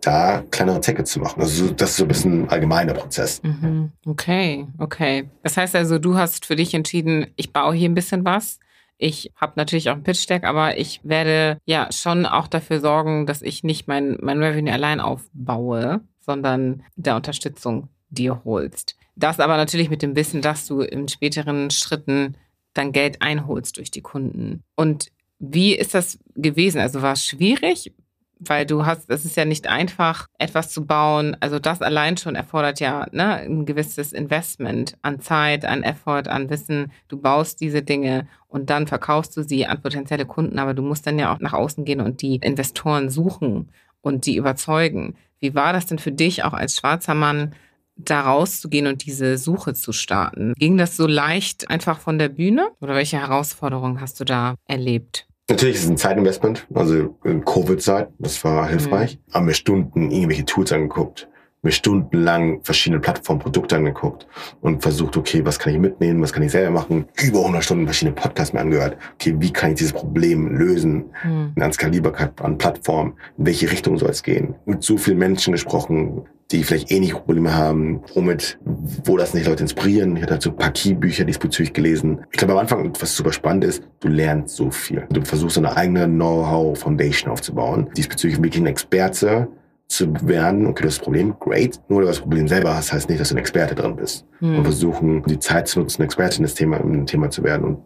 da 0.00 0.42
kleinere 0.50 0.80
Tickets 0.80 1.12
zu 1.12 1.20
machen. 1.20 1.40
Also 1.40 1.70
das 1.70 1.90
ist 1.90 1.96
so 1.96 2.04
ein 2.04 2.08
bisschen 2.08 2.42
ein 2.42 2.48
allgemeiner 2.48 2.94
Prozess. 2.94 3.42
Mhm. 3.42 3.92
Okay, 4.06 4.66
okay. 4.78 5.28
Das 5.42 5.56
heißt 5.56 5.76
also, 5.76 5.98
du 5.98 6.16
hast 6.16 6.46
für 6.46 6.56
dich 6.56 6.74
entschieden, 6.74 7.26
ich 7.36 7.52
baue 7.52 7.74
hier 7.74 7.88
ein 7.88 7.94
bisschen 7.94 8.24
was. 8.24 8.58
Ich 8.98 9.32
habe 9.36 9.54
natürlich 9.56 9.88
auch 9.88 9.94
ein 9.94 10.02
Pitch-Deck, 10.02 10.44
aber 10.44 10.78
ich 10.78 11.00
werde 11.02 11.58
ja 11.64 11.90
schon 11.90 12.26
auch 12.26 12.46
dafür 12.46 12.80
sorgen, 12.80 13.26
dass 13.26 13.40
ich 13.40 13.64
nicht 13.64 13.88
mein, 13.88 14.18
mein 14.20 14.42
Revenue 14.42 14.72
allein 14.72 15.00
aufbaue, 15.00 16.00
sondern 16.20 16.82
der 16.96 17.16
Unterstützung 17.16 17.88
dir 18.10 18.42
holst. 18.44 18.96
Das 19.16 19.40
aber 19.40 19.56
natürlich 19.56 19.90
mit 19.90 20.02
dem 20.02 20.16
Wissen, 20.16 20.42
dass 20.42 20.66
du 20.66 20.80
in 20.80 21.08
späteren 21.08 21.70
Schritten 21.70 22.36
dann 22.74 22.92
Geld 22.92 23.22
einholst 23.22 23.78
durch 23.78 23.90
die 23.90 24.02
Kunden. 24.02 24.62
Und 24.76 25.10
wie 25.38 25.74
ist 25.74 25.94
das 25.94 26.18
gewesen? 26.36 26.80
Also 26.80 27.02
war 27.02 27.14
es 27.14 27.24
schwierig? 27.24 27.92
Weil 28.40 28.64
du 28.64 28.86
hast, 28.86 29.10
es 29.10 29.24
ist 29.24 29.36
ja 29.36 29.44
nicht 29.44 29.68
einfach, 29.68 30.26
etwas 30.38 30.70
zu 30.70 30.86
bauen. 30.86 31.36
Also 31.40 31.58
das 31.58 31.82
allein 31.82 32.16
schon 32.16 32.34
erfordert 32.34 32.80
ja 32.80 33.06
ne, 33.12 33.36
ein 33.36 33.66
gewisses 33.66 34.12
Investment 34.12 34.96
an 35.02 35.20
Zeit, 35.20 35.64
an 35.64 35.82
Effort, 35.82 36.26
an 36.26 36.48
Wissen. 36.48 36.90
Du 37.08 37.18
baust 37.20 37.60
diese 37.60 37.82
Dinge 37.82 38.26
und 38.48 38.70
dann 38.70 38.86
verkaufst 38.86 39.36
du 39.36 39.42
sie 39.42 39.66
an 39.66 39.82
potenzielle 39.82 40.26
Kunden, 40.26 40.58
aber 40.58 40.74
du 40.74 40.82
musst 40.82 41.06
dann 41.06 41.18
ja 41.18 41.32
auch 41.32 41.38
nach 41.38 41.52
außen 41.52 41.84
gehen 41.84 42.00
und 42.00 42.22
die 42.22 42.36
Investoren 42.36 43.10
suchen 43.10 43.68
und 44.00 44.24
die 44.24 44.36
überzeugen. 44.36 45.16
Wie 45.38 45.54
war 45.54 45.72
das 45.72 45.86
denn 45.86 45.98
für 45.98 46.12
dich 46.12 46.42
auch 46.42 46.54
als 46.54 46.76
schwarzer 46.76 47.14
Mann? 47.14 47.54
da 48.02 48.22
rauszugehen 48.22 48.86
und 48.86 49.04
diese 49.04 49.36
Suche 49.36 49.74
zu 49.74 49.92
starten. 49.92 50.54
Ging 50.56 50.78
das 50.78 50.96
so 50.96 51.06
leicht 51.06 51.68
einfach 51.68 52.00
von 52.00 52.18
der 52.18 52.30
Bühne 52.30 52.70
oder 52.80 52.94
welche 52.94 53.18
Herausforderungen 53.18 54.00
hast 54.00 54.18
du 54.20 54.24
da 54.24 54.54
erlebt? 54.66 55.26
Natürlich 55.50 55.76
ist 55.76 55.84
es 55.84 55.90
ein 55.90 55.96
Zeitinvestment, 55.96 56.66
also 56.72 57.16
in 57.24 57.44
Covid-Zeit, 57.44 58.08
das 58.18 58.42
war 58.44 58.68
hilfreich. 58.68 59.18
Mhm. 59.28 59.34
Haben 59.34 59.46
wir 59.48 59.54
Stunden 59.54 60.10
irgendwelche 60.10 60.44
Tools 60.44 60.72
angeguckt, 60.72 61.28
mir 61.62 61.72
stundenlang 61.72 62.60
verschiedene 62.62 63.00
Plattformprodukte 63.00 63.76
angeguckt 63.76 64.26
und 64.60 64.82
versucht, 64.82 65.16
okay, 65.16 65.44
was 65.44 65.58
kann 65.58 65.74
ich 65.74 65.78
mitnehmen, 65.78 66.22
was 66.22 66.32
kann 66.32 66.42
ich 66.42 66.52
selber 66.52 66.70
machen. 66.70 67.06
Über 67.22 67.40
100 67.40 67.62
Stunden 67.62 67.84
verschiedene 67.84 68.14
Podcasts 68.14 68.52
mir 68.52 68.60
angehört. 68.60 68.96
Okay, 69.14 69.34
wie 69.38 69.52
kann 69.52 69.70
ich 69.70 69.78
dieses 69.78 69.92
Problem 69.92 70.56
lösen? 70.56 71.04
Mhm. 71.22 71.52
An 71.60 71.72
Skalierbarkeit, 71.72 72.40
an 72.40 72.56
Plattform, 72.56 73.14
in 73.36 73.46
welche 73.46 73.70
Richtung 73.70 73.98
soll 73.98 74.10
es 74.10 74.22
gehen? 74.22 74.54
Mit 74.64 74.82
so 74.82 74.96
vielen 74.96 75.18
Menschen 75.18 75.52
gesprochen, 75.52 76.22
die 76.50 76.64
vielleicht 76.64 76.90
ähnliche 76.90 77.14
Probleme 77.14 77.54
haben, 77.54 78.00
womit, 78.14 78.58
wo 79.04 79.16
das 79.16 79.34
nicht 79.34 79.46
Leute 79.46 79.62
inspirieren. 79.62 80.16
Ich 80.16 80.22
hatte 80.22 80.32
halt 80.32 80.42
so 80.42 80.50
ein 80.50 80.56
paar 80.56 80.72
Key-Bücher 80.72 81.24
diesbezüglich 81.24 81.72
gelesen. 81.72 82.24
Ich 82.32 82.38
glaube, 82.38 82.54
am 82.54 82.58
Anfang, 82.58 82.92
was 82.98 83.14
super 83.14 83.32
spannend 83.32 83.64
ist, 83.64 83.84
du 84.00 84.08
lernst 84.08 84.56
so 84.56 84.70
viel. 84.70 85.06
Du 85.10 85.22
versuchst 85.22 85.58
eine 85.58 85.76
eigene 85.76 86.06
Know-how-Foundation 86.06 87.30
aufzubauen. 87.30 87.90
Diesbezüglich 87.96 88.42
wirklich 88.42 88.62
ein 88.62 88.66
Experte 88.66 89.48
zu 89.90 90.12
werden. 90.26 90.66
Okay, 90.66 90.84
das 90.84 90.98
Problem, 90.98 91.34
great. 91.38 91.80
Nur, 91.88 91.98
weil 91.98 92.04
du 92.04 92.10
das 92.10 92.20
Problem 92.20 92.48
selber 92.48 92.74
hast, 92.74 92.92
heißt 92.92 93.08
nicht, 93.08 93.20
dass 93.20 93.30
du 93.30 93.34
ein 93.34 93.38
Experte 93.38 93.74
drin 93.74 93.96
bist. 93.96 94.24
Hm. 94.38 94.58
Und 94.58 94.64
versuchen, 94.64 95.22
die 95.24 95.38
Zeit 95.38 95.68
zu 95.68 95.80
nutzen, 95.80 96.02
Experte 96.02 96.38
in 96.38 96.44
das 96.44 96.54
Thema, 96.54 96.78
in 96.78 97.06
Thema 97.06 97.30
zu 97.30 97.42
werden 97.42 97.64
und 97.64 97.78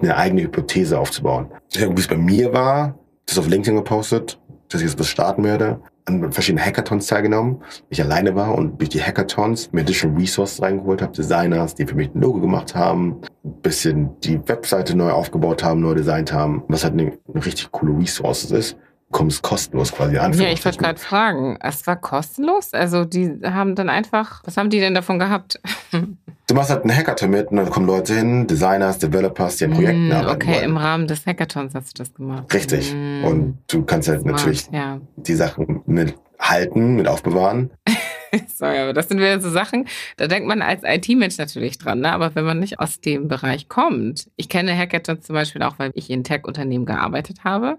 eine 0.00 0.16
eigene 0.16 0.42
Hypothese 0.42 0.98
aufzubauen. 0.98 1.48
Wie 1.74 2.00
es 2.00 2.08
bei 2.08 2.16
mir 2.16 2.52
war, 2.52 2.98
das 3.26 3.38
auf 3.38 3.48
LinkedIn 3.48 3.76
gepostet, 3.76 4.38
dass 4.68 4.80
ich 4.80 4.88
jetzt 4.88 4.98
was 4.98 5.08
starten 5.08 5.44
werde 5.44 5.80
an 6.04 6.32
verschiedenen 6.32 6.64
Hackathons 6.64 7.06
teilgenommen. 7.06 7.62
Ich 7.88 8.02
alleine 8.02 8.34
war 8.34 8.56
und 8.56 8.80
durch 8.80 8.88
die 8.88 9.00
Hackathons 9.00 9.70
mir 9.72 9.82
Additional 9.82 10.18
Resources 10.18 10.60
reingeholt 10.60 11.00
habe, 11.00 11.12
Designers, 11.12 11.74
die 11.74 11.86
für 11.86 11.94
mich 11.94 12.12
ein 12.12 12.20
Logo 12.20 12.40
gemacht 12.40 12.74
haben, 12.74 13.20
ein 13.44 13.52
bisschen 13.62 14.10
die 14.20 14.40
Webseite 14.48 14.96
neu 14.96 15.10
aufgebaut 15.10 15.62
haben, 15.62 15.80
neu 15.80 15.94
designt 15.94 16.32
haben, 16.32 16.64
was 16.68 16.82
halt 16.82 16.94
eine, 16.94 17.12
eine 17.32 17.44
richtig 17.44 17.70
coole 17.70 17.96
Resource 17.96 18.50
ist 18.50 18.76
kommst 19.12 19.42
kostenlos 19.42 19.92
quasi 19.92 20.18
an. 20.18 20.32
Ja, 20.32 20.48
ich 20.48 20.64
wollte 20.64 20.78
gerade 20.78 20.98
fragen, 20.98 21.56
es 21.60 21.86
war 21.86 21.96
kostenlos? 21.96 22.72
Also 22.72 23.04
die 23.04 23.38
haben 23.44 23.74
dann 23.76 23.88
einfach, 23.88 24.42
was 24.44 24.56
haben 24.56 24.70
die 24.70 24.80
denn 24.80 24.94
davon 24.94 25.18
gehabt? 25.18 25.60
Du 26.48 26.56
machst 26.56 26.70
halt 26.70 26.82
einen 26.82 26.94
Hackathon 26.94 27.30
mit 27.30 27.46
und 27.50 27.56
dann 27.56 27.70
kommen 27.70 27.86
Leute 27.86 28.14
hin, 28.14 28.46
Designers, 28.46 28.98
Developers, 28.98 29.56
die 29.56 29.64
an 29.64 29.70
Projekten 29.70 30.08
mm, 30.08 30.12
arbeiten 30.12 30.34
Okay, 30.34 30.54
wollen. 30.54 30.64
im 30.64 30.76
Rahmen 30.76 31.06
des 31.06 31.24
Hackathons 31.24 31.74
hast 31.74 31.96
du 31.96 32.02
das 32.02 32.12
gemacht. 32.12 32.52
Richtig. 32.52 32.92
Mm, 32.92 33.24
und 33.24 33.58
du 33.68 33.84
kannst 33.84 34.08
halt 34.08 34.22
smart, 34.22 34.36
natürlich 34.36 34.66
ja. 34.70 35.00
die 35.16 35.34
Sachen 35.34 35.82
mit 35.86 36.14
halten, 36.38 36.96
mit 36.96 37.08
aufbewahren. 37.08 37.70
Sorry, 38.54 38.76
aber 38.80 38.92
das 38.92 39.08
sind 39.08 39.18
wieder 39.18 39.40
so 39.40 39.50
Sachen, 39.50 39.86
da 40.16 40.26
denkt 40.26 40.46
man 40.46 40.62
als 40.62 40.82
IT-Mensch 40.84 41.38
natürlich 41.38 41.78
dran, 41.78 42.00
ne? 42.00 42.12
aber 42.12 42.34
wenn 42.34 42.44
man 42.44 42.58
nicht 42.58 42.80
aus 42.80 43.00
dem 43.00 43.28
Bereich 43.28 43.68
kommt. 43.68 44.28
Ich 44.36 44.48
kenne 44.48 44.76
Hackathons 44.76 45.24
zum 45.24 45.34
Beispiel 45.34 45.62
auch, 45.62 45.78
weil 45.78 45.92
ich 45.94 46.10
in 46.10 46.24
Tech-Unternehmen 46.24 46.84
gearbeitet 46.84 47.44
habe 47.44 47.78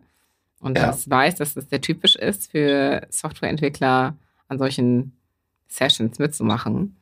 und 0.64 0.78
ja. 0.78 0.88
das 0.88 1.10
weiß, 1.10 1.36
dass 1.36 1.54
das 1.54 1.70
sehr 1.70 1.82
typisch 1.82 2.16
ist 2.16 2.52
für 2.52 3.06
Softwareentwickler, 3.10 4.16
an 4.48 4.58
solchen 4.58 5.14
Sessions 5.68 6.20
mitzumachen. 6.20 6.96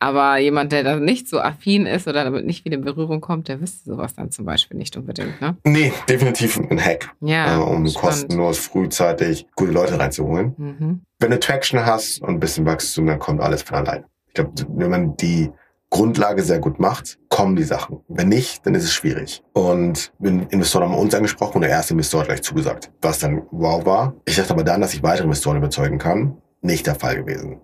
Aber 0.00 0.38
jemand, 0.38 0.70
der 0.70 0.84
da 0.84 0.96
nicht 0.96 1.28
so 1.28 1.40
affin 1.40 1.84
ist 1.84 2.06
oder 2.06 2.22
damit 2.22 2.46
nicht 2.46 2.64
wieder 2.64 2.76
in 2.76 2.84
Berührung 2.84 3.20
kommt, 3.20 3.48
der 3.48 3.60
wüsste 3.60 3.90
sowas 3.90 4.14
dann 4.14 4.30
zum 4.30 4.44
Beispiel 4.44 4.76
nicht 4.76 4.96
unbedingt, 4.96 5.40
ne? 5.40 5.56
Nee, 5.64 5.92
definitiv 6.08 6.56
ein 6.56 6.80
Hack. 6.80 7.10
Ja. 7.20 7.56
äh, 7.56 7.58
um 7.58 7.84
spannend. 7.84 7.94
kostenlos 7.96 8.58
frühzeitig 8.58 9.46
gute 9.56 9.72
Leute 9.72 9.98
reinzuholen. 9.98 10.54
Mhm. 10.56 11.00
Wenn 11.18 11.30
du 11.32 11.40
Traction 11.40 11.84
hast 11.84 12.22
und 12.22 12.34
ein 12.34 12.40
bisschen 12.40 12.64
Wachstum, 12.64 13.06
dann 13.06 13.18
kommt 13.18 13.40
alles 13.40 13.62
von 13.62 13.78
allein. 13.78 14.04
Ich 14.28 14.34
glaube, 14.34 14.52
wenn 14.68 14.90
man 14.90 15.16
die 15.16 15.50
Grundlage 15.90 16.42
sehr 16.42 16.58
gut 16.58 16.78
macht, 16.78 17.18
kommen 17.28 17.56
die 17.56 17.64
Sachen. 17.64 18.00
Wenn 18.08 18.28
nicht, 18.28 18.64
dann 18.66 18.74
ist 18.74 18.84
es 18.84 18.92
schwierig. 18.92 19.42
Und 19.52 20.12
wenn 20.18 20.42
Investoren 20.48 20.84
haben 20.84 20.94
uns 20.94 21.14
angesprochen 21.14 21.56
und 21.56 21.62
der 21.62 21.70
erste 21.70 21.94
Investor 21.94 22.20
hat 22.20 22.28
gleich 22.28 22.42
zugesagt, 22.42 22.90
was 23.00 23.18
dann 23.18 23.42
wow 23.50 23.84
war. 23.86 24.14
Ich 24.26 24.36
dachte 24.36 24.52
aber 24.52 24.64
dann, 24.64 24.80
dass 24.80 24.94
ich 24.94 25.02
weitere 25.02 25.24
Investoren 25.24 25.56
überzeugen 25.56 25.98
kann. 25.98 26.36
Nicht 26.60 26.86
der 26.86 26.94
Fall 26.94 27.16
gewesen. 27.16 27.60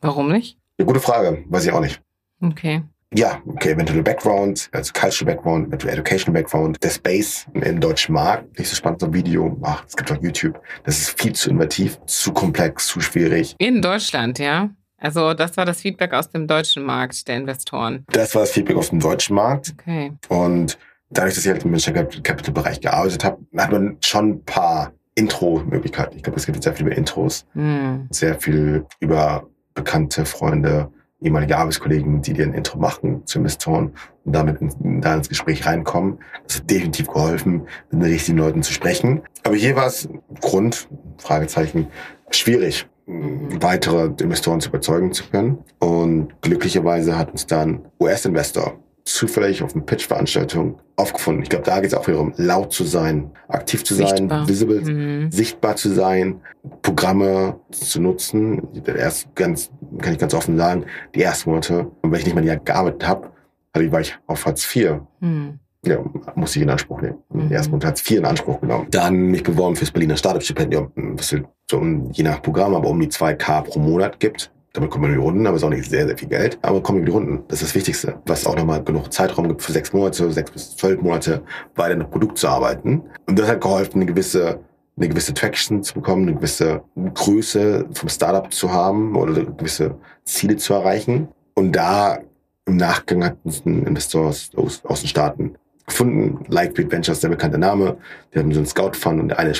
Warum 0.00 0.30
nicht? 0.30 0.58
Eine 0.78 0.86
gute 0.86 1.00
Frage, 1.00 1.44
weiß 1.48 1.64
ich 1.66 1.72
auch 1.72 1.80
nicht. 1.80 2.00
Okay. 2.40 2.82
Ja, 3.14 3.40
okay, 3.46 3.72
eventuell 3.72 4.02
Background, 4.02 4.68
also 4.72 4.92
Cultural 4.92 5.34
Background, 5.34 5.68
eventuell 5.68 5.94
Education 5.94 6.34
Background. 6.34 6.76
Der 6.82 6.90
Space 6.90 7.46
im 7.54 7.80
deutschen 7.80 8.12
Markt, 8.14 8.58
nicht 8.58 8.68
so 8.68 8.76
spannend 8.76 9.00
so 9.00 9.06
ein 9.06 9.14
Video. 9.14 9.56
Ach, 9.62 9.82
es 9.86 9.96
gibt 9.96 10.12
auf 10.12 10.18
YouTube. 10.22 10.60
Das 10.84 10.98
ist 10.98 11.20
viel 11.20 11.32
zu 11.32 11.48
innovativ, 11.48 11.98
zu 12.04 12.32
komplex, 12.32 12.86
zu 12.86 13.00
schwierig. 13.00 13.56
In 13.58 13.80
Deutschland, 13.80 14.38
ja. 14.38 14.70
Also 14.98 15.32
das 15.34 15.56
war 15.56 15.64
das 15.64 15.80
Feedback 15.80 16.12
aus 16.12 16.30
dem 16.30 16.46
deutschen 16.46 16.82
Markt 16.84 17.28
der 17.28 17.36
Investoren. 17.36 18.04
Das 18.10 18.34
war 18.34 18.42
das 18.42 18.50
Feedback 18.50 18.76
auf 18.76 18.90
dem 18.90 19.00
deutschen 19.00 19.34
Markt. 19.36 19.74
Okay. 19.78 20.12
Und 20.28 20.78
dadurch, 21.10 21.34
dass 21.34 21.44
ich 21.44 21.50
halt 21.50 21.64
im 21.64 21.72
Venture 21.72 21.94
Capital 21.94 22.52
Bereich 22.52 22.80
gearbeitet 22.80 23.24
habe, 23.24 23.38
hat 23.56 23.70
man 23.72 23.96
schon 24.00 24.30
ein 24.30 24.44
paar 24.44 24.92
Intro-Möglichkeiten. 25.14 26.16
Ich 26.16 26.22
glaube, 26.22 26.38
es 26.38 26.46
gibt 26.46 26.62
sehr 26.62 26.74
viel 26.74 26.86
über 26.86 26.96
Intros, 26.96 27.46
Hm. 27.54 28.06
sehr 28.10 28.34
viel 28.36 28.86
über 29.00 29.46
bekannte 29.74 30.24
Freunde, 30.24 30.90
ehemalige 31.20 31.56
Arbeitskollegen, 31.58 32.22
die 32.22 32.32
dir 32.32 32.44
ein 32.44 32.54
Intro 32.54 32.78
machen 32.78 33.26
zu 33.26 33.38
Investoren 33.38 33.92
und 34.24 34.32
damit 34.32 34.60
in, 34.60 35.00
da 35.00 35.14
ins 35.16 35.28
Gespräch 35.28 35.66
reinkommen. 35.66 36.18
Das 36.46 36.56
hat 36.58 36.70
definitiv 36.70 37.08
geholfen, 37.08 37.66
mit 37.90 38.00
den 38.00 38.02
richtigen 38.02 38.38
Leuten 38.38 38.62
zu 38.62 38.72
sprechen. 38.72 39.22
Aber 39.42 39.56
hier 39.56 39.74
war 39.74 39.86
es 39.86 40.08
Grund, 40.40 40.88
Fragezeichen, 41.18 41.88
schwierig, 42.30 42.86
weitere 43.08 44.10
Investoren 44.20 44.60
zu 44.60 44.68
überzeugen 44.68 45.12
zu 45.12 45.24
können. 45.30 45.58
Und 45.78 46.28
glücklicherweise 46.42 47.18
hat 47.18 47.32
uns 47.32 47.46
dann 47.46 47.80
US-Investor 48.00 48.78
zufällig 49.04 49.62
auf 49.62 49.74
einer 49.74 49.84
Pitch-Veranstaltung 49.84 50.78
aufgefunden. 50.96 51.42
Ich 51.42 51.48
glaube, 51.48 51.64
da 51.64 51.80
geht 51.80 51.92
es 51.92 51.94
auch 51.94 52.06
wiederum, 52.06 52.34
laut 52.36 52.72
zu 52.72 52.84
sein, 52.84 53.30
aktiv 53.48 53.82
zu 53.82 53.94
sein, 53.94 54.08
Sichtbar. 54.08 54.46
visible, 54.48 54.80
Mhm. 54.82 55.30
sichtbar 55.30 55.76
zu 55.76 55.88
sein, 55.88 56.40
Programme 56.82 57.58
zu 57.70 58.02
nutzen. 58.02 58.68
Erst 58.84 59.34
ganz, 59.34 59.70
kann 60.02 60.12
ich 60.12 60.18
ganz 60.18 60.34
offen 60.34 60.58
sagen, 60.58 60.84
die 61.14 61.22
ersten 61.22 61.48
Monate, 61.48 61.90
weil 62.02 62.18
ich 62.20 62.26
nicht 62.26 62.34
mal 62.34 62.42
ein 62.42 62.46
Jahr 62.46 62.58
gearbeitet 62.58 63.08
habe, 63.08 63.30
war 63.72 64.00
ich 64.00 64.18
auf 64.26 64.44
Hartz 64.44 64.64
IV. 64.76 65.00
Hm. 65.20 65.58
Ja, 65.86 65.98
musste 66.34 66.58
ich 66.58 66.64
in 66.64 66.70
Anspruch 66.70 67.00
nehmen. 67.00 67.18
Mhm. 67.32 67.52
Erst 67.52 67.70
Monat 67.70 67.86
Hartz 67.86 68.10
IV 68.10 68.18
in 68.18 68.24
Anspruch 68.24 68.60
genommen. 68.60 68.88
Dann 68.90 69.14
mich 69.14 69.42
beworben 69.42 69.76
fürs 69.76 69.90
Berliner 69.90 70.16
Startup-Stipendium, 70.16 70.90
was 71.16 71.34
so 71.70 71.78
um, 71.78 72.10
je 72.10 72.24
nach 72.24 72.42
Programm, 72.42 72.74
aber 72.74 72.88
um 72.88 72.98
die 72.98 73.08
2K 73.08 73.62
pro 73.62 73.78
Monat 73.78 74.18
gibt. 74.18 74.50
Damit 74.72 74.90
kommt 74.90 75.02
man 75.02 75.12
in 75.12 75.18
die 75.18 75.24
Runden, 75.24 75.46
aber 75.46 75.56
ist 75.56 75.62
auch 75.62 75.70
nicht 75.70 75.88
sehr, 75.88 76.06
sehr 76.06 76.18
viel 76.18 76.28
Geld. 76.28 76.58
Aber 76.62 76.82
kommen 76.82 77.00
in 77.00 77.06
die 77.06 77.12
Runden. 77.12 77.44
Das 77.48 77.62
ist 77.62 77.68
das 77.68 77.74
Wichtigste. 77.74 78.20
Was 78.26 78.46
auch 78.46 78.56
nochmal 78.56 78.82
genug 78.82 79.12
Zeitraum 79.12 79.48
gibt 79.48 79.62
für 79.62 79.72
sechs 79.72 79.92
Monate, 79.92 80.30
sechs 80.30 80.50
bis 80.50 80.76
zwölf 80.76 81.00
Monate 81.00 81.42
weiter 81.74 81.94
an 81.94 82.00
dem 82.00 82.10
Produkt 82.10 82.38
zu 82.38 82.48
arbeiten. 82.48 83.02
Und 83.26 83.38
das 83.38 83.48
hat 83.48 83.60
geholfen, 83.60 84.02
eine 84.02 84.06
gewisse, 84.06 84.60
eine 84.96 85.08
gewisse 85.08 85.32
Traction 85.32 85.82
zu 85.82 85.94
bekommen, 85.94 86.28
eine 86.28 86.36
gewisse 86.36 86.82
Größe 87.14 87.86
vom 87.92 88.08
Startup 88.08 88.52
zu 88.52 88.72
haben 88.72 89.16
oder 89.16 89.44
gewisse 89.44 89.96
Ziele 90.24 90.56
zu 90.56 90.74
erreichen. 90.74 91.28
Und 91.54 91.72
da 91.72 92.18
im 92.66 92.76
Nachgang 92.76 93.24
hat 93.24 93.38
uns 93.44 93.64
ein 93.64 93.86
Investor 93.86 94.26
aus, 94.26 94.50
aus, 94.54 94.84
aus 94.84 95.00
den 95.00 95.08
Staaten 95.08 95.54
gefunden. 95.88 96.44
Lightbeat 96.48 96.90
Ventures, 96.92 97.20
der 97.20 97.28
bekannte 97.30 97.58
Name. 97.58 97.96
Die 98.32 98.38
hatten 98.38 98.52
so 98.52 98.60
einen 98.60 98.66
Scout-Fund 98.66 99.20
und 99.20 99.32
eine, 99.38 99.52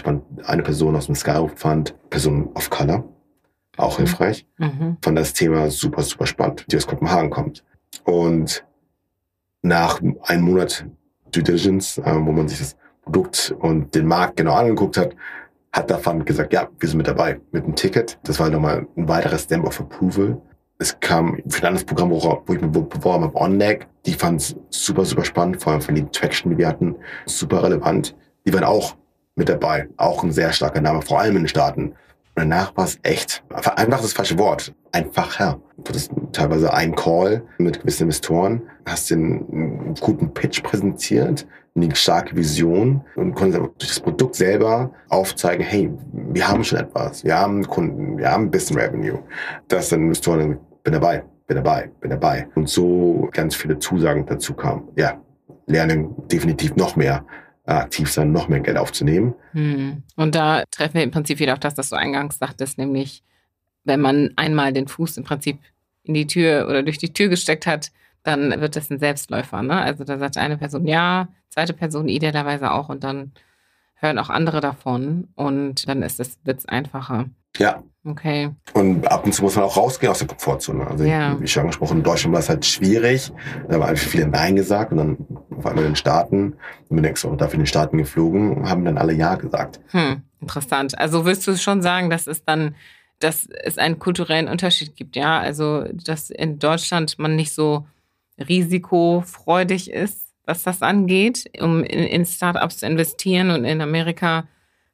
eine 0.44 0.62
Person 0.62 0.94
aus 0.96 1.06
dem 1.06 1.14
Scout-Fund, 1.14 1.94
Person 2.10 2.48
of 2.54 2.70
Color. 2.70 3.04
Auch 3.76 3.98
Mhm. 3.98 4.04
hilfreich. 4.04 4.46
Mhm. 4.58 4.96
Fand 5.02 5.18
das 5.18 5.32
Thema 5.32 5.70
super, 5.70 6.02
super 6.02 6.26
spannend, 6.26 6.64
die 6.70 6.76
aus 6.76 6.86
Kopenhagen 6.86 7.30
kommt. 7.30 7.64
Und 8.04 8.64
nach 9.62 10.00
einem 10.22 10.42
Monat 10.42 10.86
Due 11.32 11.42
Diligence, 11.42 11.98
äh, 11.98 12.14
wo 12.14 12.32
man 12.32 12.48
sich 12.48 12.58
das 12.58 12.76
Produkt 13.02 13.54
und 13.58 13.94
den 13.94 14.06
Markt 14.06 14.36
genau 14.36 14.54
angeguckt 14.54 14.96
hat, 14.96 15.14
hat 15.72 15.90
der 15.90 15.98
Fund 15.98 16.24
gesagt, 16.26 16.52
ja, 16.52 16.68
wir 16.78 16.88
sind 16.88 16.98
mit 16.98 17.06
dabei, 17.06 17.40
mit 17.52 17.64
einem 17.64 17.74
Ticket. 17.76 18.18
Das 18.24 18.40
war 18.40 18.48
nochmal 18.50 18.86
ein 18.96 19.08
weiteres 19.08 19.42
Stamp 19.44 19.66
of 19.66 19.80
Approval. 19.80 20.40
Es 20.80 20.98
kam 21.00 21.42
für 21.48 21.62
ein 21.62 21.68
anderes 21.68 21.84
Programm, 21.84 22.10
wo, 22.10 22.42
wo 22.46 22.54
ich 22.54 22.60
mich 22.60 22.70
beworben 22.70 23.24
habe, 23.24 23.34
OnDeck. 23.36 23.88
Die 24.06 24.14
fanden 24.14 24.36
es 24.36 24.54
super, 24.70 25.04
super 25.04 25.24
spannend, 25.24 25.60
vor 25.60 25.72
allem 25.72 25.82
von 25.82 25.94
den 25.96 26.10
Traction, 26.12 26.52
die 26.52 26.58
wir 26.58 26.68
hatten, 26.68 26.94
super 27.26 27.64
relevant. 27.64 28.14
Die 28.46 28.54
waren 28.54 28.64
auch 28.64 28.96
mit 29.34 29.48
dabei. 29.48 29.88
Auch 29.96 30.22
ein 30.22 30.30
sehr 30.30 30.52
starker 30.52 30.80
Name, 30.80 31.02
vor 31.02 31.20
allem 31.20 31.36
in 31.36 31.42
den 31.42 31.48
Staaten. 31.48 31.88
Und 31.88 31.94
danach 32.36 32.76
war 32.76 32.84
es 32.84 32.98
echt, 33.02 33.42
einfach 33.50 34.00
das 34.00 34.12
falsche 34.12 34.38
Wort, 34.38 34.72
einfacher. 34.92 35.60
Du 35.78 35.88
hattest 35.88 36.12
teilweise 36.32 36.72
einen 36.72 36.94
Call 36.94 37.42
mit 37.58 37.80
gewissen 37.80 38.04
Investoren, 38.04 38.62
hast 38.86 39.10
den 39.10 39.94
guten 40.00 40.32
Pitch 40.32 40.62
präsentiert, 40.62 41.44
eine 41.74 41.94
starke 41.94 42.36
Vision 42.36 43.04
und 43.16 43.34
konntest 43.34 43.60
durch 43.60 43.88
das 43.88 44.00
Produkt 44.00 44.36
selber 44.36 44.90
aufzeigen, 45.08 45.64
hey, 45.64 45.90
wir 46.12 46.46
haben 46.46 46.62
schon 46.64 46.78
etwas, 46.78 47.24
wir 47.24 47.38
haben 47.38 47.66
Kunden, 47.66 48.18
wir 48.18 48.30
haben 48.30 48.44
ein 48.44 48.50
bisschen 48.50 48.78
Revenue. 48.78 49.20
Dass 49.68 49.88
dann 49.88 50.02
Investoren 50.02 50.58
bin 50.90 51.00
dabei, 51.00 51.22
bin 51.46 51.56
dabei, 51.56 51.90
bin 52.00 52.10
dabei. 52.10 52.48
Und 52.54 52.68
so 52.68 53.28
ganz 53.32 53.54
viele 53.54 53.78
Zusagen 53.78 54.24
dazu 54.24 54.54
kamen. 54.54 54.88
Ja, 54.96 55.20
lernen 55.66 56.14
definitiv 56.28 56.76
noch 56.76 56.96
mehr 56.96 57.26
äh, 57.66 57.72
aktiv 57.72 58.10
sein, 58.10 58.32
noch 58.32 58.48
mehr 58.48 58.60
Geld 58.60 58.78
aufzunehmen. 58.78 59.34
Hm. 59.52 60.02
Und 60.16 60.34
da 60.34 60.64
treffen 60.70 60.94
wir 60.94 61.02
im 61.02 61.10
Prinzip 61.10 61.40
wieder 61.40 61.52
auf 61.52 61.60
das, 61.60 61.76
was 61.76 61.90
du 61.90 61.96
eingangs 61.96 62.38
sagtest, 62.38 62.78
nämlich 62.78 63.22
wenn 63.84 64.00
man 64.00 64.30
einmal 64.36 64.72
den 64.72 64.88
Fuß 64.88 65.18
im 65.18 65.24
Prinzip 65.24 65.58
in 66.04 66.14
die 66.14 66.26
Tür 66.26 66.66
oder 66.70 66.82
durch 66.82 66.96
die 66.96 67.12
Tür 67.12 67.28
gesteckt 67.28 67.66
hat, 67.66 67.90
dann 68.22 68.58
wird 68.60 68.74
das 68.74 68.90
ein 68.90 68.98
Selbstläufer. 68.98 69.62
Ne? 69.62 69.74
Also 69.74 70.04
da 70.04 70.18
sagt 70.18 70.38
eine 70.38 70.56
Person 70.56 70.86
ja, 70.86 71.28
zweite 71.50 71.74
Person 71.74 72.08
idealerweise 72.08 72.70
auch 72.72 72.88
und 72.88 73.04
dann 73.04 73.32
hören 74.00 74.18
auch 74.18 74.30
andere 74.30 74.60
davon 74.60 75.28
und 75.34 75.88
dann 75.88 76.02
ist 76.02 76.20
es 76.20 76.38
wird's 76.44 76.66
einfacher. 76.66 77.26
Ja, 77.58 77.82
Okay. 78.08 78.50
Und 78.72 79.06
ab 79.10 79.26
und 79.26 79.32
zu 79.34 79.42
muss 79.42 79.56
man 79.56 79.64
auch 79.66 79.76
rausgehen 79.76 80.10
aus 80.10 80.18
der 80.20 80.28
Komfortzone. 80.28 80.86
Also 80.86 81.04
Ja. 81.04 81.38
wie 81.40 81.46
schon 81.46 81.62
angesprochen, 81.62 81.98
in 81.98 82.02
Deutschland 82.04 82.32
war 82.32 82.40
es 82.40 82.48
halt 82.48 82.64
schwierig. 82.64 83.30
Da 83.68 83.74
haben 83.74 83.82
einfach 83.82 84.06
viele 84.08 84.26
Nein 84.26 84.56
gesagt 84.56 84.92
und 84.92 84.98
dann 84.98 85.18
auf 85.58 85.66
einmal 85.66 85.84
in 85.84 85.90
den 85.90 85.96
Staaten, 85.96 86.54
und 86.88 86.90
man 86.90 87.02
denkt 87.02 87.18
so, 87.18 87.34
dafür 87.34 87.54
in 87.54 87.60
den 87.60 87.66
Staaten 87.66 87.98
geflogen, 87.98 88.66
haben 88.66 88.84
dann 88.86 88.96
alle 88.96 89.12
Ja 89.12 89.34
gesagt. 89.34 89.80
Hm, 89.90 90.22
interessant. 90.40 90.98
Also 90.98 91.26
willst 91.26 91.46
du 91.46 91.56
schon 91.58 91.82
sagen, 91.82 92.08
dass 92.08 92.26
es 92.26 92.44
dann, 92.44 92.76
dass 93.18 93.46
es 93.64 93.76
einen 93.76 93.98
kulturellen 93.98 94.48
Unterschied 94.48 94.96
gibt, 94.96 95.14
ja? 95.16 95.38
Also, 95.40 95.84
dass 95.92 96.30
in 96.30 96.58
Deutschland 96.58 97.18
man 97.18 97.36
nicht 97.36 97.52
so 97.52 97.84
risikofreudig 98.48 99.90
ist, 99.90 100.27
was 100.48 100.62
das 100.62 100.82
angeht, 100.82 101.44
um 101.60 101.84
in, 101.84 102.00
in 102.04 102.24
Startups 102.26 102.78
zu 102.78 102.86
investieren 102.86 103.50
und 103.50 103.64
in 103.64 103.80
Amerika, 103.80 104.48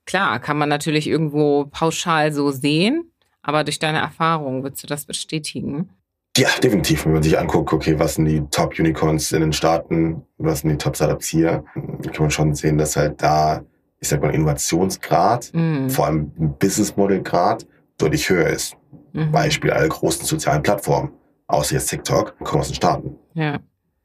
klar, 0.05 0.38
kann 0.40 0.59
man 0.59 0.68
natürlich 0.68 1.07
irgendwo 1.07 1.66
pauschal 1.66 2.32
so 2.32 2.50
sehen, 2.50 3.11
aber 3.40 3.62
durch 3.64 3.78
deine 3.78 3.98
Erfahrung 3.98 4.62
würdest 4.64 4.82
du 4.82 4.86
das 4.86 5.05
bestätigen? 5.07 5.88
Ja, 6.36 6.48
definitiv. 6.62 7.07
Wenn 7.07 7.12
man 7.12 7.22
sich 7.22 7.38
anguckt, 7.38 7.72
okay, 7.72 7.96
was 7.98 8.16
sind 8.16 8.24
die 8.24 8.40
Top-Unicorns 8.50 9.30
in 9.30 9.40
den 9.42 9.52
Staaten, 9.52 10.22
was 10.38 10.61
sind 10.61 10.70
die 10.70 10.76
Top-Startups 10.78 11.28
hier, 11.28 11.64
kann 11.74 12.14
man 12.18 12.30
schon 12.32 12.55
sehen, 12.57 12.76
dass 12.76 12.96
halt 12.96 13.22
da, 13.22 13.62
ich 14.00 14.09
sag 14.09 14.20
mal, 14.20 14.34
Innovationsgrad, 14.34 15.52
Mhm. 15.55 15.88
vor 15.88 16.07
allem 16.07 16.32
Business-Model-Grad, 16.59 17.66
deutlich 17.98 18.28
höher 18.28 18.48
ist. 18.48 18.76
Mhm. 19.12 19.30
Beispiel 19.30 19.70
alle 19.70 19.88
großen 19.88 20.24
sozialen 20.24 20.64
Plattformen, 20.64 21.12
außer 21.46 21.74
jetzt 21.76 21.86
TikTok, 21.90 22.36
kommen 22.40 22.61
aus 22.62 22.68
den 22.68 22.74
Staaten. 22.74 23.16
Ja. 23.34 23.61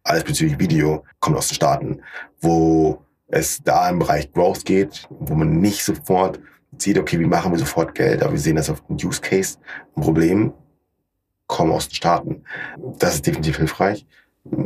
Alles 0.10 0.24
bezüglich 0.24 0.60
Video 0.60 1.03
kommt 1.20 1.38
aus 1.38 1.47
den 1.49 1.55
Staaten, 1.55 2.01
wo 2.41 3.01
es 3.28 3.62
da 3.64 3.89
im 3.89 3.99
Bereich 3.99 4.32
Growth 4.34 4.66
geht, 4.66 5.07
wo 5.10 5.36
man 5.36 5.60
nicht 5.60 5.84
sofort 5.84 6.39
sieht, 6.78 6.97
okay, 6.97 7.20
wie 7.20 7.26
machen 7.26 7.51
wir 7.51 7.60
sofort 7.60 7.93
Geld, 7.93 8.24
aber 8.24 8.34
wir 8.34 8.39
sehen 8.39 8.55
das 8.55 8.70
auf 8.70 8.82
dem 8.88 8.95
Use 8.95 9.22
Case, 9.22 9.57
ein 9.95 10.01
Problem, 10.01 10.53
kommen 11.47 11.72
aus 11.72 11.88
den 11.88 11.95
Staaten. 11.95 12.43
Das 12.97 13.16
ist 13.16 13.28
definitiv 13.28 13.57
hilfreich. 13.57 14.05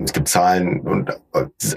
Es 0.03 0.13
gibt 0.13 0.29
Zahlen 0.29 0.79
und 0.81 1.09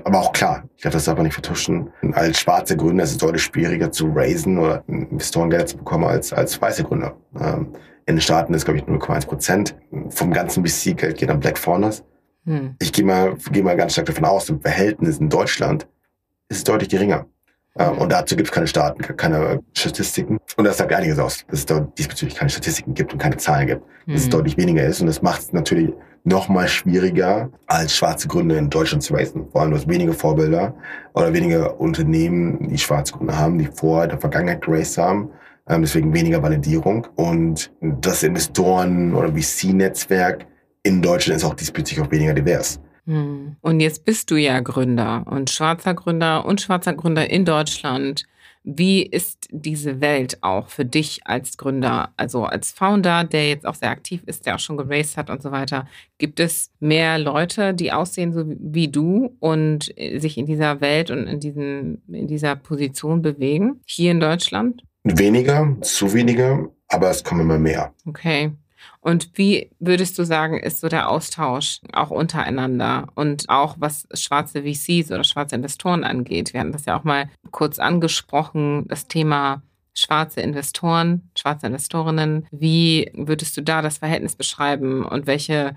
aber 0.04 0.20
auch 0.20 0.32
klar, 0.32 0.68
ich 0.76 0.82
glaube, 0.82 0.94
das 0.94 1.06
darf 1.06 1.16
man 1.16 1.24
nicht 1.24 1.34
vertuschen. 1.34 1.90
Als 2.12 2.38
schwarze 2.38 2.76
Gründer 2.76 3.02
ist 3.02 3.12
es 3.12 3.18
deutlich 3.18 3.42
schwieriger 3.42 3.90
zu 3.90 4.12
raisen 4.14 4.58
oder 4.58 4.84
Investorengelder 4.86 5.66
zu 5.66 5.78
bekommen 5.78 6.04
als 6.04 6.32
als 6.32 6.60
weiße 6.60 6.84
Gründer. 6.84 7.16
Ähm, 7.40 7.72
In 8.04 8.16
den 8.16 8.20
Staaten 8.20 8.54
ist, 8.54 8.64
glaube 8.64 8.78
ich, 8.78 8.84
0,1 8.84 9.26
Prozent 9.26 9.76
vom 10.10 10.32
ganzen 10.32 10.64
VC-Geld 10.64 11.18
geht 11.18 11.30
an 11.30 11.40
Black 11.40 11.58
Founders 11.58 12.04
Hm. 12.47 12.76
ich 12.80 12.92
gehe 12.92 13.05
mal, 13.05 13.34
gehe 13.53 13.62
mal 13.62 13.76
ganz 13.76 13.92
stark 13.92 14.07
davon 14.07 14.24
aus, 14.24 14.49
im 14.49 14.61
Verhältnis 14.61 15.18
in 15.18 15.28
Deutschland 15.28 15.86
ist 16.49 16.59
es 16.59 16.64
deutlich 16.64 16.88
geringer. 16.88 17.26
Ähm, 17.78 17.99
und 17.99 18.11
dazu 18.12 18.36
gibt 18.36 18.49
es 18.49 18.55
keine 18.55 18.66
Staaten, 18.66 19.03
keine 19.16 19.61
Statistiken. 19.74 20.38
Und 20.57 20.64
das 20.64 20.78
sagt 20.78 20.92
einiges 20.92 21.18
aus, 21.18 21.44
dass 21.49 21.59
es 21.61 21.66
dort 21.66 21.99
diesbezüglich 21.99 22.36
keine 22.38 22.49
Statistiken 22.51 22.94
gibt 22.94 23.12
und 23.12 23.18
keine 23.18 23.36
Zahlen 23.36 23.66
gibt. 23.66 23.82
Dass 24.07 24.20
es 24.20 24.24
Hm. 24.24 24.30
deutlich 24.30 24.57
weniger 24.57 24.84
ist. 24.84 25.01
Und 25.01 25.09
das 25.09 25.20
macht 25.20 25.40
es 25.40 25.53
natürlich 25.53 25.92
noch 26.22 26.49
mal 26.49 26.66
schwieriger, 26.68 27.51
als 27.66 27.94
schwarze 27.94 28.26
Gründer 28.28 28.57
in 28.59 28.70
Deutschland 28.70 29.03
zu 29.03 29.14
raisen. 29.14 29.47
Vor 29.51 29.61
allem, 29.61 29.70
du 29.72 29.76
hast 29.76 29.88
wenige 29.88 30.12
Vorbilder 30.12 30.74
oder 31.14 31.32
wenige 31.32 31.72
Unternehmen, 31.74 32.68
die 32.68 32.78
schwarze 32.78 33.12
Gründer 33.14 33.38
haben, 33.38 33.59
die 33.59 33.66
vorher 33.72 34.05
in 34.05 34.11
der 34.11 34.20
Vergangenheit 34.20 34.61
geraced 34.64 34.99
haben. 34.99 35.30
Ähm, 35.68 35.82
deswegen 35.82 36.14
weniger 36.14 36.42
Validierung. 36.42 37.07
Und 37.16 37.72
das 37.80 38.22
Investoren- 38.22 39.14
oder 39.14 39.32
VC-Netzwerk 39.34 40.47
in 40.87 41.03
Deutschland 41.03 41.39
ist 41.39 41.45
auch 41.45 41.55
diesbezüglich 41.55 42.07
auch 42.07 42.11
weniger 42.11 42.32
divers. 42.32 42.80
Hm. 43.07 43.57
Und 43.61 43.80
jetzt 43.80 44.05
bist 44.05 44.30
du 44.30 44.37
ja 44.37 44.61
Gründer 44.61 45.24
und 45.26 45.51
schwarzer 45.51 45.95
Gründer 45.95 46.45
und 46.45 46.61
schwarzer 46.61 46.95
Gründer 46.95 47.28
in 47.28 47.45
Deutschland. 47.45 48.24
Wie 48.62 49.03
ist 49.03 49.47
diese 49.51 50.01
Welt 50.01 50.39
auch 50.41 50.70
für 50.70 50.84
dich 50.84 51.20
als 51.24 51.57
Gründer, 51.57 52.11
also 52.16 52.45
als 52.45 52.72
Founder, 52.72 53.22
der 53.22 53.49
jetzt 53.49 53.64
auch 53.64 53.76
sehr 53.76 53.91
aktiv 53.91 54.22
ist, 54.26 54.45
der 54.45 54.57
auch 54.57 54.59
schon 54.59 54.76
geraced 54.76 55.16
hat 55.16 55.30
und 55.30 55.41
so 55.41 55.53
weiter? 55.53 55.87
Gibt 56.18 56.41
es 56.41 56.72
mehr 56.80 57.18
Leute, 57.18 57.74
die 57.74 57.93
aussehen 57.93 58.32
so 58.32 58.45
wie 58.47 58.89
du 58.89 59.37
und 59.39 59.95
sich 60.16 60.37
in 60.37 60.47
dieser 60.47 60.80
Welt 60.80 61.12
und 61.12 61.28
in, 61.28 61.39
diesen, 61.39 62.03
in 62.09 62.26
dieser 62.26 62.57
Position 62.57 63.22
bewegen, 63.22 63.80
hier 63.87 64.11
in 64.11 64.18
Deutschland? 64.18 64.82
Weniger, 65.05 65.76
zu 65.82 66.12
wenige, 66.12 66.68
aber 66.89 67.11
es 67.11 67.22
kommen 67.22 67.43
immer 67.43 67.59
mehr. 67.59 67.95
Okay. 68.05 68.51
Und 69.07 69.30
wie 69.34 69.70
würdest 69.78 70.18
du 70.18 70.24
sagen, 70.24 70.59
ist 70.59 70.80
so 70.80 70.88
der 70.88 71.09
Austausch 71.09 71.78
auch 71.92 72.11
untereinander 72.11 73.07
und 73.14 73.48
auch 73.48 73.76
was 73.78 74.09
schwarze 74.14 74.64
VCs 74.64 75.12
oder 75.12 75.22
schwarze 75.22 75.54
Investoren 75.54 76.02
angeht? 76.02 76.52
Wir 76.52 76.59
hatten 76.59 76.72
das 76.72 76.86
ja 76.86 76.98
auch 76.98 77.04
mal 77.04 77.30
kurz 77.52 77.78
angesprochen, 77.78 78.84
das 78.88 79.07
Thema 79.07 79.62
schwarze 79.94 80.40
Investoren, 80.40 81.30
schwarze 81.38 81.68
Investorinnen. 81.68 82.48
Wie 82.50 83.12
würdest 83.14 83.57
du 83.57 83.62
da 83.62 83.80
das 83.80 83.98
Verhältnis 83.98 84.34
beschreiben 84.34 85.04
und 85.04 85.28
welche, 85.28 85.76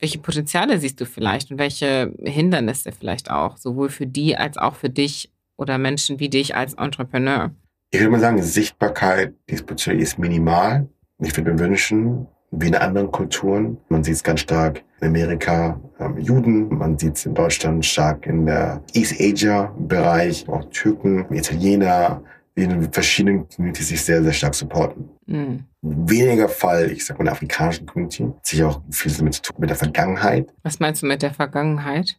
welche 0.00 0.18
Potenziale 0.18 0.80
siehst 0.80 1.00
du 1.00 1.06
vielleicht 1.06 1.52
und 1.52 1.58
welche 1.58 2.12
Hindernisse 2.24 2.90
vielleicht 2.90 3.30
auch, 3.30 3.56
sowohl 3.56 3.88
für 3.88 4.08
die 4.08 4.36
als 4.36 4.58
auch 4.58 4.74
für 4.74 4.90
dich 4.90 5.30
oder 5.56 5.78
Menschen 5.78 6.18
wie 6.18 6.28
dich 6.28 6.56
als 6.56 6.74
Entrepreneur? 6.74 7.52
Ich 7.92 8.00
würde 8.00 8.10
mal 8.10 8.18
sagen, 8.18 8.42
Sichtbarkeit 8.42 9.32
diesbezüglich 9.48 10.02
ist 10.02 10.18
minimal. 10.18 10.88
Ich 11.20 11.36
würde 11.36 11.52
mir 11.52 11.58
wünschen, 11.60 12.26
wie 12.58 12.68
in 12.68 12.74
anderen 12.74 13.10
Kulturen. 13.10 13.78
Man 13.88 14.04
sieht 14.04 14.14
es 14.14 14.22
ganz 14.22 14.40
stark 14.40 14.82
in 15.00 15.08
Amerika, 15.08 15.80
ähm, 15.98 16.18
Juden, 16.18 16.68
man 16.76 16.98
sieht 16.98 17.16
es 17.16 17.26
in 17.26 17.34
Deutschland 17.34 17.84
stark 17.84 18.26
in 18.26 18.46
der 18.46 18.82
East 18.92 19.20
Asia-Bereich, 19.20 20.48
auch 20.48 20.64
Türken, 20.70 21.26
Italiener, 21.32 22.22
die 22.56 22.62
in 22.62 22.92
verschiedenen 22.92 23.48
Communities 23.48 23.88
sich 23.88 24.02
sehr, 24.02 24.22
sehr 24.22 24.32
stark 24.32 24.54
supporten. 24.54 25.08
Mhm. 25.26 25.64
Weniger 25.82 26.48
Fall, 26.48 26.90
ich 26.90 27.04
sag 27.04 27.18
mal, 27.18 27.22
in 27.22 27.26
der 27.26 27.34
afrikanischen 27.34 27.86
Community, 27.86 28.30
sich 28.42 28.62
auch 28.62 28.80
viel 28.90 29.12
damit 29.12 29.34
zu 29.34 29.42
tun 29.42 29.56
mit 29.58 29.70
der 29.70 29.76
Vergangenheit. 29.76 30.48
Was 30.62 30.78
meinst 30.80 31.02
du 31.02 31.06
mit 31.06 31.22
der 31.22 31.34
Vergangenheit? 31.34 32.16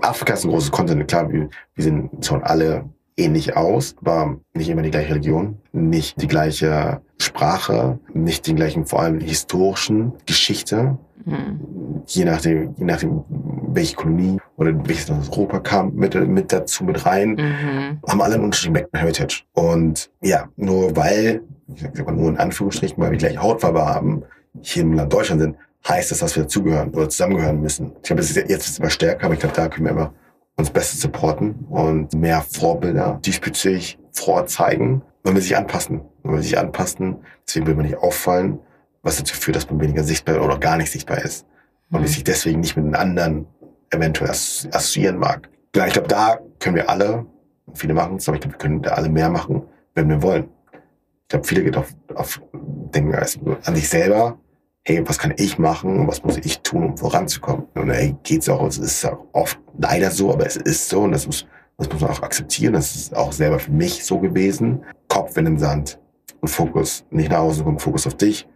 Afrika 0.00 0.34
ist 0.34 0.44
ein 0.44 0.50
großes 0.50 0.70
Kontinent, 0.70 1.08
klar, 1.08 1.30
wir, 1.30 1.48
wir 1.74 1.84
sind 1.84 2.24
schon 2.24 2.42
alle 2.42 2.88
ähnlich 3.16 3.56
aus, 3.56 3.94
aber 4.00 4.38
nicht 4.54 4.68
immer 4.68 4.82
die 4.82 4.90
gleiche 4.90 5.10
Religion, 5.10 5.58
nicht 5.72 6.20
die 6.20 6.28
gleiche 6.28 7.02
Sprache, 7.22 7.98
nicht 8.12 8.46
den 8.46 8.56
gleichen, 8.56 8.86
vor 8.86 9.00
allem 9.00 9.20
historischen 9.20 10.12
Geschichte. 10.26 10.98
Mhm. 11.24 12.02
Je 12.06 12.24
nachdem, 12.24 12.74
je 12.76 12.84
nachdem, 12.84 13.24
welche 13.68 13.94
Kolonie 13.96 14.38
oder 14.56 14.72
welches 14.86 15.10
aus 15.10 15.30
Europa 15.30 15.60
kam 15.60 15.94
mit, 15.94 16.14
mit 16.28 16.52
dazu 16.52 16.84
mit 16.84 17.06
rein, 17.06 17.30
mhm. 17.30 18.00
haben 18.08 18.20
alle 18.20 18.34
einen 18.34 18.44
unterschiedlichen 18.44 18.88
Heritage. 18.92 19.42
Und 19.52 20.10
ja, 20.20 20.48
nur 20.56 20.96
weil, 20.96 21.42
ich 21.74 21.82
sag 21.94 22.06
mal 22.06 22.14
nur 22.14 22.28
in 22.28 22.38
Anführungsstrichen, 22.38 23.02
weil 23.02 23.12
wir 23.12 23.18
gleich 23.18 23.38
Hautfarbe 23.38 23.84
haben, 23.84 24.22
hier 24.60 24.82
im 24.82 24.94
Land 24.94 25.12
Deutschland 25.12 25.40
sind, 25.40 25.56
heißt 25.88 26.10
das, 26.10 26.18
dass 26.18 26.36
wir 26.36 26.44
dazugehören 26.44 26.90
oder 26.90 27.08
zusammengehören 27.08 27.60
müssen. 27.60 27.92
Ich 27.96 28.02
glaube, 28.02 28.22
jetzt 28.22 28.36
ist 28.36 28.68
es 28.68 28.78
immer 28.78 28.90
stärker, 28.90 29.26
aber 29.26 29.34
ich 29.34 29.40
glaube, 29.40 29.54
da 29.54 29.68
können 29.68 29.86
wir 29.86 29.92
immer 29.92 30.12
uns 30.56 30.70
besser 30.70 30.96
supporten 30.96 31.66
und 31.70 32.14
mehr 32.14 32.42
Vorbilder 32.42 33.18
diesbezüglich 33.24 33.98
vorzeigen, 34.12 35.02
wenn 35.24 35.34
wir 35.34 35.42
sich 35.42 35.56
anpassen. 35.56 36.02
Wir 36.24 36.42
sich 36.42 36.58
anpassen, 36.58 37.16
deswegen 37.46 37.66
will 37.66 37.74
man 37.74 37.86
nicht 37.86 37.98
auffallen, 37.98 38.58
was 39.02 39.16
dazu 39.16 39.34
führt, 39.34 39.56
dass 39.56 39.68
man 39.68 39.80
weniger 39.80 40.04
sichtbar 40.04 40.42
oder 40.42 40.58
gar 40.58 40.76
nicht 40.76 40.92
sichtbar 40.92 41.18
ist. 41.18 41.46
Und 41.90 42.02
mhm. 42.02 42.06
sich 42.06 42.24
deswegen 42.24 42.60
nicht 42.60 42.76
mit 42.76 42.86
den 42.86 42.94
anderen 42.94 43.46
eventuell 43.90 44.30
assoziieren 44.30 45.18
mag. 45.18 45.48
Ja, 45.74 45.86
ich 45.86 45.92
glaube, 45.92 46.08
da 46.08 46.38
können 46.58 46.76
wir 46.76 46.88
alle, 46.88 47.26
viele 47.74 47.94
machen 47.94 48.16
es, 48.16 48.28
aber 48.28 48.36
ich 48.36 48.42
glaube, 48.42 48.54
wir 48.54 48.58
können 48.58 48.82
da 48.82 48.92
alle 48.92 49.08
mehr 49.08 49.30
machen, 49.30 49.62
wenn 49.94 50.08
wir 50.08 50.22
wollen. 50.22 50.48
Ich 50.72 51.28
glaube, 51.28 51.46
viele 51.46 51.64
geht 51.64 51.76
auf, 51.76 51.88
auf 52.14 52.40
denken 52.52 53.14
an 53.14 53.74
sich 53.74 53.88
selber, 53.88 54.38
hey, 54.84 55.02
was 55.06 55.18
kann 55.18 55.34
ich 55.36 55.58
machen 55.58 56.00
und 56.00 56.08
was 56.08 56.22
muss 56.24 56.36
ich 56.38 56.60
tun, 56.60 56.84
um 56.84 56.96
voranzukommen? 56.96 57.66
Und 57.74 57.90
hey, 57.90 58.16
geht's 58.22 58.48
auch, 58.48 58.66
es 58.66 58.78
ist 58.78 59.04
auch 59.04 59.24
oft 59.32 59.58
leider 59.78 60.10
so, 60.10 60.32
aber 60.32 60.46
es 60.46 60.56
ist 60.56 60.88
so 60.88 61.02
und 61.02 61.12
das 61.12 61.26
muss, 61.26 61.46
das 61.78 61.88
muss 61.90 62.00
man 62.00 62.10
auch 62.10 62.22
akzeptieren. 62.22 62.74
Das 62.74 62.94
ist 62.94 63.16
auch 63.16 63.32
selber 63.32 63.58
für 63.58 63.70
mich 63.70 64.04
so 64.04 64.18
gewesen. 64.18 64.82
Kopf 65.08 65.36
in 65.36 65.46
den 65.46 65.58
Sand 65.58 65.98
und 66.42 66.48
Fokus. 66.48 67.06
Nicht 67.10 67.30
nach 67.30 67.38
Hause 67.38 67.64
kommen, 67.64 67.78
Fokus 67.78 68.06
auf 68.06 68.16
dich, 68.16 68.46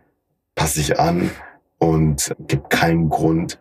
pass 0.55 0.75
dich 0.75 0.99
an 1.01 1.31
und 1.79 2.35
gib 2.47 2.69
keinen 2.69 3.09
Grund 3.09 3.59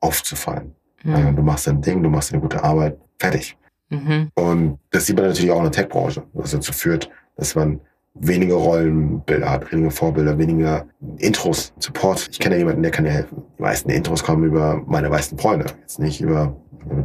aufzufallen. 0.00 0.74
Mhm. 1.02 1.36
Du 1.36 1.42
machst 1.42 1.66
dein 1.66 1.82
Ding, 1.82 2.02
du 2.02 2.08
machst 2.08 2.32
eine 2.32 2.40
gute 2.40 2.62
Arbeit, 2.64 2.98
fertig. 3.18 3.58
Mhm. 3.90 4.30
Und 4.34 4.78
das 4.90 5.06
sieht 5.06 5.16
man 5.16 5.26
natürlich 5.26 5.50
auch 5.50 5.58
in 5.58 5.64
der 5.64 5.72
Tech-Branche, 5.72 6.22
was 6.32 6.52
dazu 6.52 6.72
führt, 6.72 7.10
dass 7.36 7.54
man 7.54 7.80
weniger 8.14 8.54
Rollenbilder 8.54 9.50
hat, 9.50 9.70
weniger 9.72 9.90
Vorbilder, 9.90 10.38
weniger 10.38 10.86
Intros, 11.18 11.74
Support. 11.78 12.28
Ich 12.30 12.38
kenne 12.38 12.54
ja 12.54 12.60
jemanden, 12.60 12.82
der 12.82 12.92
kann 12.92 13.04
dir 13.04 13.10
helfen. 13.10 13.42
Die 13.58 13.62
meisten 13.62 13.90
Intros 13.90 14.22
kommen 14.22 14.44
über 14.44 14.80
meine 14.86 15.10
weißen 15.10 15.36
Freunde, 15.36 15.66
jetzt 15.80 15.98
nicht 15.98 16.20
über 16.20 16.56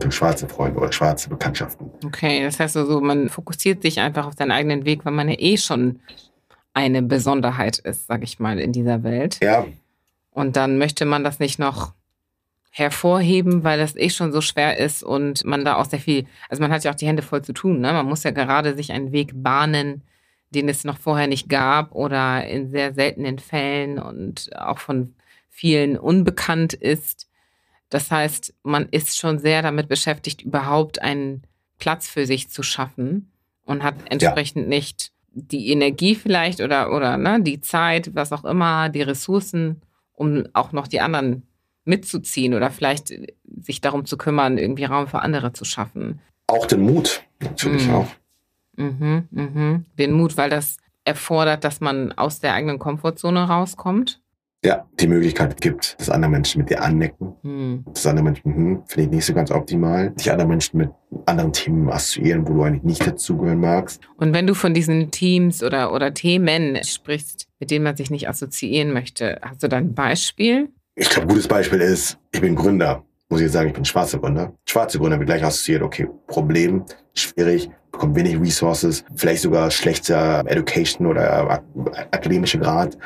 schwarze 0.09 0.47
Freunde 0.47 0.79
oder 0.79 0.91
schwarze 0.91 1.29
Bekanntschaften. 1.29 1.89
Okay, 2.05 2.43
das 2.43 2.59
heißt 2.59 2.77
also, 2.77 3.01
man 3.01 3.29
fokussiert 3.29 3.81
sich 3.81 3.99
einfach 3.99 4.27
auf 4.27 4.33
seinen 4.37 4.51
eigenen 4.51 4.85
Weg, 4.85 5.05
weil 5.05 5.13
man 5.13 5.29
ja 5.29 5.35
eh 5.39 5.57
schon 5.57 5.99
eine 6.79 7.01
Besonderheit 7.01 7.77
ist, 7.79 8.07
sag 8.07 8.23
ich 8.23 8.39
mal, 8.39 8.57
in 8.57 8.71
dieser 8.71 9.03
Welt. 9.03 9.39
Ja. 9.43 9.67
Und 10.31 10.55
dann 10.55 10.77
möchte 10.77 11.03
man 11.03 11.25
das 11.25 11.39
nicht 11.39 11.59
noch 11.59 11.93
hervorheben, 12.71 13.65
weil 13.65 13.77
das 13.77 13.97
eh 13.97 14.09
schon 14.09 14.31
so 14.31 14.39
schwer 14.39 14.77
ist 14.77 15.03
und 15.03 15.43
man 15.43 15.65
da 15.65 15.75
auch 15.75 15.85
sehr 15.85 15.99
viel, 15.99 16.25
also 16.47 16.61
man 16.61 16.71
hat 16.71 16.85
ja 16.85 16.91
auch 16.91 16.95
die 16.95 17.07
Hände 17.07 17.21
voll 17.21 17.41
zu 17.41 17.51
tun. 17.51 17.81
Ne? 17.81 17.91
Man 17.91 18.05
muss 18.05 18.23
ja 18.23 18.31
gerade 18.31 18.75
sich 18.75 18.93
einen 18.93 19.11
Weg 19.11 19.31
bahnen, 19.33 20.03
den 20.51 20.69
es 20.69 20.85
noch 20.85 20.97
vorher 20.97 21.27
nicht 21.27 21.49
gab 21.49 21.93
oder 21.93 22.47
in 22.47 22.71
sehr 22.71 22.93
seltenen 22.93 23.39
Fällen 23.39 23.99
und 23.99 24.49
auch 24.55 24.79
von 24.79 25.15
vielen 25.49 25.97
unbekannt 25.97 26.73
ist. 26.73 27.27
Das 27.89 28.09
heißt, 28.09 28.53
man 28.63 28.87
ist 28.89 29.17
schon 29.17 29.39
sehr 29.39 29.61
damit 29.61 29.89
beschäftigt, 29.89 30.43
überhaupt 30.43 31.01
einen 31.01 31.43
Platz 31.79 32.07
für 32.07 32.25
sich 32.25 32.49
zu 32.49 32.63
schaffen 32.63 33.31
und 33.65 33.83
hat 33.83 33.95
entsprechend 34.09 34.63
ja. 34.63 34.69
nicht 34.69 35.11
die 35.31 35.69
Energie 35.71 36.15
vielleicht 36.15 36.61
oder, 36.61 36.93
oder 36.93 37.17
ne, 37.17 37.41
die 37.41 37.61
Zeit, 37.61 38.15
was 38.15 38.31
auch 38.31 38.45
immer, 38.45 38.89
die 38.89 39.01
Ressourcen, 39.01 39.81
um 40.13 40.45
auch 40.53 40.71
noch 40.71 40.87
die 40.87 41.01
anderen 41.01 41.43
mitzuziehen 41.85 42.53
oder 42.53 42.71
vielleicht 42.71 43.13
sich 43.61 43.81
darum 43.81 44.05
zu 44.05 44.17
kümmern, 44.17 44.57
irgendwie 44.57 44.85
Raum 44.85 45.07
für 45.07 45.21
andere 45.21 45.53
zu 45.53 45.65
schaffen. 45.65 46.19
Auch 46.47 46.65
den 46.65 46.81
Mut, 46.81 47.23
natürlich 47.39 47.87
mhm. 47.87 47.93
auch. 47.93 48.07
Mhm, 48.75 49.27
mhm. 49.31 49.85
Den 49.97 50.13
Mut, 50.13 50.37
weil 50.37 50.49
das 50.49 50.77
erfordert, 51.03 51.63
dass 51.63 51.81
man 51.81 52.11
aus 52.13 52.39
der 52.39 52.53
eigenen 52.53 52.79
Komfortzone 52.79 53.47
rauskommt. 53.47 54.21
Ja, 54.63 54.85
die 54.99 55.07
Möglichkeit 55.07 55.61
gibt, 55.61 55.95
dass 55.99 56.09
andere 56.09 56.29
Menschen 56.29 56.59
mit 56.59 56.69
dir 56.69 56.81
annecken. 56.81 57.33
Hm. 57.43 57.85
Dass 57.93 58.05
andere 58.05 58.25
Menschen, 58.25 58.53
hm, 58.53 58.83
finde 58.87 59.03
ich 59.03 59.09
nicht 59.09 59.25
so 59.25 59.33
ganz 59.33 59.51
optimal. 59.51 60.11
Dich 60.11 60.29
andere 60.31 60.47
Menschen 60.47 60.79
mit 60.79 60.89
anderen 61.25 61.53
Themen 61.53 61.89
assoziieren, 61.89 62.45
wo 62.45 62.53
du 62.53 62.63
eigentlich 62.63 62.83
nicht 62.83 63.07
dazugehören 63.07 63.61
magst. 63.61 64.01
Und 64.17 64.33
wenn 64.33 64.47
du 64.47 64.53
von 64.53 64.73
diesen 64.73 65.11
Teams 65.11 65.63
oder, 65.63 65.93
oder 65.93 66.13
Themen 66.13 66.77
sprichst, 66.83 67.47
mit 67.59 67.71
denen 67.71 67.85
man 67.85 67.95
sich 67.95 68.09
nicht 68.09 68.27
assoziieren 68.27 68.91
möchte, 68.91 69.39
hast 69.41 69.63
du 69.63 69.69
da 69.69 69.77
ein 69.77 69.93
Beispiel? 69.93 70.69
Ich 70.95 71.09
glaube, 71.09 71.27
ein 71.27 71.29
gutes 71.29 71.47
Beispiel 71.47 71.79
ist, 71.79 72.17
ich 72.33 72.41
bin 72.41 72.55
Gründer. 72.55 73.05
Muss 73.29 73.41
ich 73.41 73.45
jetzt 73.45 73.53
sagen, 73.53 73.67
ich 73.67 73.75
bin 73.75 73.85
schwarzer 73.85 74.17
Gründer. 74.17 74.53
Schwarze 74.65 74.97
Gründer 74.97 75.19
wird 75.19 75.29
gleich 75.29 75.43
assoziiert, 75.43 75.83
okay, 75.83 76.09
Problem, 76.25 76.83
schwierig, 77.13 77.69
bekommt 77.91 78.15
wenig 78.15 78.39
Resources, 78.39 79.05
vielleicht 79.15 79.43
sogar 79.43 79.69
schlechter 79.69 80.43
Education 80.47 81.05
oder 81.05 81.61
akademische 82.11 82.57
Grad, 82.57 82.97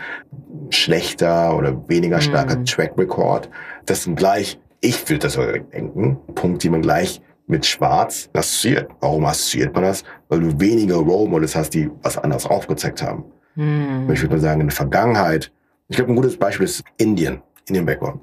schlechter 0.70 1.58
oder 1.58 1.76
weniger 1.90 2.22
starker 2.22 2.58
mm. 2.58 2.66
Track 2.66 2.94
Record. 2.98 3.50
Das 3.86 4.04
sind 4.04 4.16
gleich, 4.16 4.60
ich 4.82 5.08
will 5.10 5.18
das 5.18 5.38
denken, 5.74 6.18
Punkt, 6.36 6.64
die 6.64 6.70
man 6.70 6.82
gleich 6.82 7.22
mit 7.48 7.66
Schwarz 7.66 8.30
assoziiert. 8.34 8.90
Warum 9.02 9.26
assoziiert 9.26 9.74
man 9.74 9.84
das? 9.84 10.04
Weil 10.30 10.40
du 10.40 10.60
weniger 10.60 10.96
Role 10.96 11.30
Models 11.30 11.56
hast, 11.56 11.72
die 11.72 11.90
was 12.02 12.18
anderes 12.18 12.46
aufgezeigt 12.46 13.02
haben. 13.02 13.26
Mm. 13.56 14.10
Ich 14.12 14.22
würde 14.22 14.36
mal 14.36 14.42
sagen, 14.42 14.62
in 14.62 14.68
der 14.68 14.76
Vergangenheit, 14.76 15.52
ich 15.90 15.98
glaube, 15.98 16.14
ein 16.14 16.16
gutes 16.16 16.38
Beispiel 16.38 16.66
ist 16.66 16.84
Indien, 16.98 17.42
Indian 17.68 17.86
Background. 17.86 18.22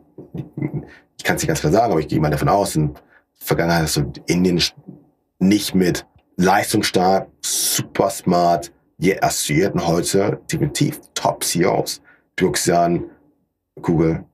Ich 1.20 1.24
kann 1.24 1.36
es 1.36 1.42
nicht 1.42 1.48
ganz 1.48 1.60
klar 1.60 1.72
sagen, 1.72 1.92
aber 1.92 2.00
ich 2.00 2.08
gehe 2.08 2.18
mal 2.18 2.30
davon 2.30 2.48
aus, 2.48 2.76
in 2.76 2.94
der 2.94 3.02
Vergangenheit 3.34 3.82
hast 3.82 3.96
du 3.98 4.10
Indien 4.26 4.62
nicht 5.38 5.74
mit 5.74 6.06
leistungsstark, 6.36 7.28
super 7.42 8.08
smart, 8.08 8.72
je 8.96 9.20
assoziierten 9.20 9.86
heute 9.86 10.40
definitiv 10.50 10.98
Top 11.12 11.44
CEOs. 11.44 12.00
Björksian, 12.36 13.04
Google, 13.82 14.24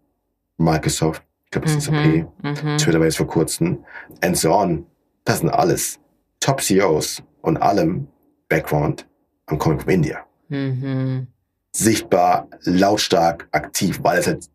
Microsoft, 0.58 1.24
glaube, 1.50 1.66
das 1.66 1.76
ist 1.76 1.88
okay. 1.88 2.26
Mhm. 2.42 2.78
Twitter 2.78 2.98
war 2.98 3.06
jetzt 3.06 3.16
vor 3.16 3.26
kurzem. 3.26 3.84
And 4.20 4.36
so 4.36 4.52
on. 4.52 4.86
Das 5.24 5.40
sind 5.40 5.50
alles 5.50 5.98
Top 6.40 6.60
CEOs 6.60 7.22
und 7.42 7.56
allem 7.56 8.06
Background 8.48 9.08
am 9.46 9.58
Comic 9.58 9.82
from 9.82 9.90
India. 9.90 10.24
Mhm. 10.48 11.26
Sichtbar, 11.72 12.48
lautstark, 12.62 13.48
aktiv, 13.50 13.98
weil 14.02 14.18
es 14.20 14.26
halt 14.26 14.48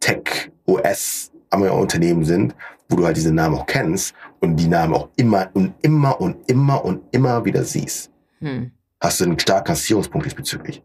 Tech, 0.00 0.50
US, 0.66 1.31
Unternehmen 1.52 2.24
sind, 2.24 2.54
wo 2.88 2.96
du 2.96 3.04
halt 3.04 3.16
diese 3.16 3.32
Namen 3.32 3.56
auch 3.56 3.66
kennst 3.66 4.14
und 4.40 4.56
die 4.56 4.68
Namen 4.68 4.94
auch 4.94 5.08
immer 5.16 5.48
und 5.54 5.74
immer 5.82 6.20
und 6.20 6.36
immer 6.50 6.84
und 6.84 7.02
immer 7.12 7.44
wieder 7.44 7.64
siehst. 7.64 8.10
Hm. 8.40 8.70
Hast 9.00 9.20
du 9.20 9.24
einen 9.24 9.38
starken 9.38 9.72
Assoziierungspunkt 9.72 10.26
diesbezüglich? 10.26 10.82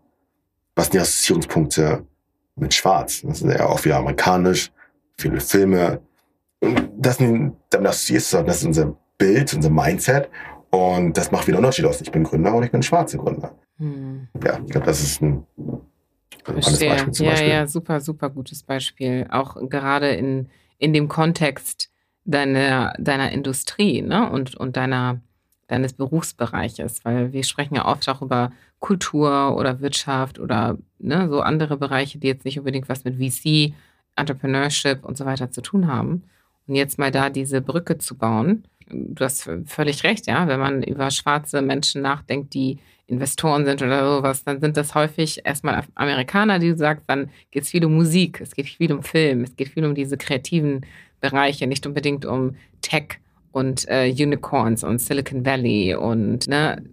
Was 0.76 0.86
sind 0.86 0.96
die 0.96 1.00
Assoziierungspunkte 1.00 2.06
mit 2.56 2.74
Schwarz? 2.74 3.22
Das 3.22 3.42
ist 3.42 3.50
ja 3.50 3.66
auch 3.66 3.84
wieder 3.84 3.98
amerikanisch, 3.98 4.72
viele 5.18 5.40
Filme. 5.40 6.02
Und 6.60 6.90
das, 6.98 7.18
damit 7.18 7.88
assoziierst 7.88 8.34
du, 8.34 8.44
das 8.44 8.58
ist 8.58 8.66
unser 8.66 8.96
Bild, 9.18 9.54
unser 9.54 9.70
Mindset. 9.70 10.30
Und 10.70 11.18
das 11.18 11.32
macht 11.32 11.48
wieder 11.48 11.58
einen 11.58 11.66
Unterschied 11.66 11.86
aus. 11.86 12.02
Ich 12.02 12.12
bin 12.12 12.24
Gründer 12.24 12.54
und 12.54 12.64
ich 12.64 12.72
bin 12.72 12.84
schwarzer 12.84 13.18
Gründer. 13.18 13.56
Hm. 13.78 14.28
Ja, 14.44 14.60
ich 14.66 14.72
glaube, 14.72 14.88
das 14.88 15.02
ist 15.02 15.22
ein 15.22 15.46
Verstehe. 16.54 16.96
Ja, 16.96 17.04
Beispiel. 17.06 17.50
ja, 17.50 17.68
super, 17.68 18.00
super 18.00 18.30
gutes 18.30 18.64
Beispiel. 18.64 19.28
Auch 19.30 19.58
gerade 19.70 20.10
in, 20.10 20.50
in 20.78 20.94
dem 20.94 21.08
Kontext 21.08 21.90
deiner, 22.26 22.94
deiner 22.98 23.32
Industrie 23.32 24.02
ne? 24.02 24.30
und, 24.30 24.56
und 24.56 24.78
deiner, 24.78 25.22
deines 25.68 25.94
Berufsbereiches, 25.94 27.04
weil 27.06 27.34
wir 27.34 27.44
sprechen 27.44 27.76
ja 27.76 27.86
oft 27.86 28.08
auch 28.10 28.22
über 28.22 28.52
Kultur 28.80 29.56
oder 29.58 29.80
Wirtschaft 29.82 30.40
oder 30.40 30.78
ne, 31.00 31.28
so 31.30 31.42
andere 31.42 31.78
Bereiche, 31.78 32.20
die 32.20 32.28
jetzt 32.28 32.46
nicht 32.46 32.60
unbedingt 32.60 32.90
was 32.90 33.04
mit 33.04 33.16
VC, 33.16 33.74
Entrepreneurship 34.16 35.04
und 35.04 35.18
so 35.18 35.26
weiter 35.26 35.52
zu 35.52 35.62
tun 35.62 35.88
haben. 35.88 36.24
Und 36.68 36.76
jetzt 36.76 37.00
mal 37.00 37.12
da 37.12 37.30
diese 37.30 37.62
Brücke 37.62 37.98
zu 37.98 38.16
bauen, 38.16 38.66
du 38.90 39.24
hast 39.24 39.50
völlig 39.66 40.04
recht, 40.04 40.28
ja, 40.28 40.48
wenn 40.48 40.60
man 40.60 40.84
über 40.84 41.12
schwarze 41.12 41.62
Menschen 41.62 42.02
nachdenkt, 42.02 42.54
die 42.54 42.80
Investoren 43.08 43.66
sind 43.66 43.82
oder 43.82 44.18
sowas, 44.18 44.44
dann 44.44 44.60
sind 44.60 44.76
das 44.76 44.94
häufig 44.94 45.42
erstmal 45.46 45.84
Amerikaner, 45.96 46.60
die 46.60 46.72
du 46.72 46.78
sagst, 46.78 47.06
dann 47.08 47.30
geht 47.52 47.64
es 47.64 47.70
viel 47.70 47.86
um 47.86 47.94
Musik, 47.94 48.42
es 48.42 48.54
geht 48.54 48.68
viel 48.68 48.92
um 48.92 49.02
Film, 49.02 49.44
es 49.44 49.56
geht 49.56 49.70
viel 49.70 49.86
um 49.86 49.96
diese 49.96 50.18
kreativen 50.18 50.86
Bereiche, 51.22 51.68
nicht 51.68 51.88
unbedingt 51.88 52.26
um 52.26 52.56
Tech 52.82 53.20
und 53.52 53.88
äh, 53.88 54.12
Unicorns 54.12 54.84
und 54.84 55.00
Silicon 55.00 55.46
Valley 55.46 55.96
und 55.96 56.48
ne, 56.48 56.84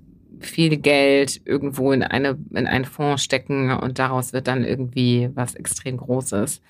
viel 0.41 0.77
Geld 0.77 1.41
irgendwo 1.45 1.93
in, 1.93 2.03
eine, 2.03 2.39
in 2.55 2.66
einen 2.66 2.85
Fonds 2.85 3.24
stecken 3.24 3.73
und 3.73 3.99
daraus 3.99 4.32
wird 4.32 4.47
dann 4.47 4.65
irgendwie 4.65 5.31
was 5.35 5.55
extrem 5.55 5.97
Großes. 5.97 6.61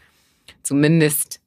Zumindest 0.62 1.40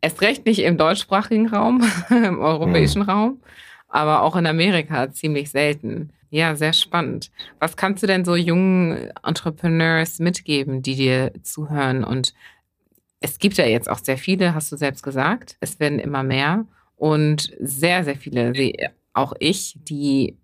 erst 0.00 0.20
recht 0.22 0.46
nicht 0.46 0.60
im 0.60 0.76
deutschsprachigen 0.76 1.48
Raum, 1.48 1.82
im 2.10 2.40
europäischen 2.40 3.02
Raum, 3.02 3.40
aber 3.88 4.22
auch 4.22 4.36
in 4.36 4.46
Amerika 4.46 5.12
ziemlich 5.12 5.50
selten. 5.50 6.10
Ja, 6.34 6.56
sehr 6.56 6.72
spannend. 6.72 7.30
Was 7.60 7.76
kannst 7.76 8.02
du 8.02 8.08
denn 8.08 8.24
so 8.24 8.34
jungen 8.34 9.12
Entrepreneurs 9.22 10.18
mitgeben, 10.18 10.82
die 10.82 10.96
dir 10.96 11.32
zuhören? 11.44 12.02
Und 12.02 12.34
es 13.20 13.38
gibt 13.38 13.56
ja 13.56 13.66
jetzt 13.66 13.88
auch 13.88 14.00
sehr 14.00 14.18
viele, 14.18 14.52
hast 14.52 14.72
du 14.72 14.76
selbst 14.76 15.04
gesagt. 15.04 15.56
Es 15.60 15.78
werden 15.78 16.00
immer 16.00 16.24
mehr 16.24 16.66
und 16.96 17.52
sehr, 17.60 18.02
sehr 18.02 18.16
viele, 18.16 18.52
auch 19.12 19.32
ich, 19.38 19.78
die 19.84 20.36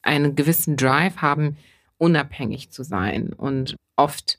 einen 0.00 0.34
gewissen 0.34 0.78
Drive 0.78 1.18
haben, 1.18 1.58
unabhängig 1.98 2.70
zu 2.70 2.82
sein 2.82 3.34
und 3.34 3.76
oft 3.96 4.38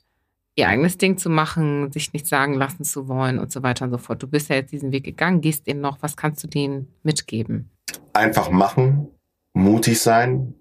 ihr 0.56 0.66
eigenes 0.66 0.98
Ding 0.98 1.18
zu 1.18 1.30
machen, 1.30 1.92
sich 1.92 2.12
nicht 2.12 2.26
sagen 2.26 2.54
lassen 2.54 2.82
zu 2.82 3.06
wollen 3.06 3.38
und 3.38 3.52
so 3.52 3.62
weiter 3.62 3.84
und 3.84 3.92
so 3.92 3.98
fort. 3.98 4.24
Du 4.24 4.26
bist 4.26 4.50
ja 4.50 4.56
jetzt 4.56 4.72
diesen 4.72 4.90
Weg 4.90 5.04
gegangen, 5.04 5.40
gehst 5.40 5.68
eben 5.68 5.80
noch, 5.80 5.98
was 6.00 6.16
kannst 6.16 6.42
du 6.42 6.48
denen 6.48 6.88
mitgeben? 7.04 7.70
Einfach 8.12 8.50
machen, 8.50 9.06
mutig 9.52 10.00
sein, 10.00 10.56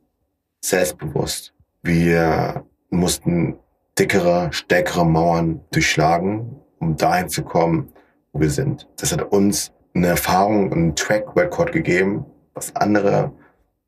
selbstbewusst. 0.63 1.53
Wir 1.83 2.65
mussten 2.89 3.57
dickere, 3.99 4.49
stärkere 4.51 5.05
Mauern 5.05 5.61
durchschlagen, 5.71 6.55
um 6.79 6.95
dahin 6.95 7.29
zu 7.29 7.43
kommen, 7.43 7.89
wo 8.31 8.41
wir 8.41 8.49
sind. 8.49 8.87
Das 8.97 9.11
hat 9.11 9.21
uns 9.31 9.71
eine 9.93 10.07
Erfahrung, 10.07 10.71
einen 10.71 10.95
Track 10.95 11.35
Record 11.35 11.71
gegeben, 11.71 12.25
was 12.53 12.75
andere 12.75 13.31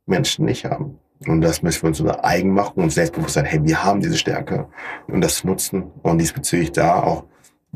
Menschen 0.06 0.46
nicht 0.46 0.66
haben. 0.66 1.00
Und 1.28 1.42
das 1.42 1.62
müssen 1.62 1.84
wir 1.84 1.88
uns 1.88 2.02
unser 2.02 2.24
eigen 2.26 2.52
machen 2.52 2.84
und 2.84 2.92
selbstbewusst 2.92 3.36
sein, 3.36 3.46
hey, 3.46 3.64
wir 3.64 3.84
haben 3.84 4.02
diese 4.02 4.18
Stärke 4.18 4.68
und 5.08 5.22
das 5.22 5.44
nutzen 5.44 5.84
und 6.04 6.20
diesbezüglich 6.20 6.74
da 6.74 7.02
auch 7.02 7.24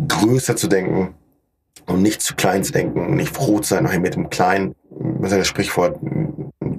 größer 0.07 0.55
zu 0.55 0.67
denken 0.67 1.15
und 1.87 2.01
nicht 2.01 2.21
zu 2.21 2.35
klein 2.35 2.63
zu 2.63 2.73
denken 2.73 2.99
und 2.99 3.15
nicht 3.15 3.33
froh 3.33 3.59
zu 3.59 3.75
sein, 3.75 3.87
hey, 3.87 3.99
mit 3.99 4.15
dem 4.15 4.29
Kleinen, 4.29 4.75
was 4.89 5.31
ist 5.31 5.39
das 5.39 5.47
Sprichwort, 5.47 5.99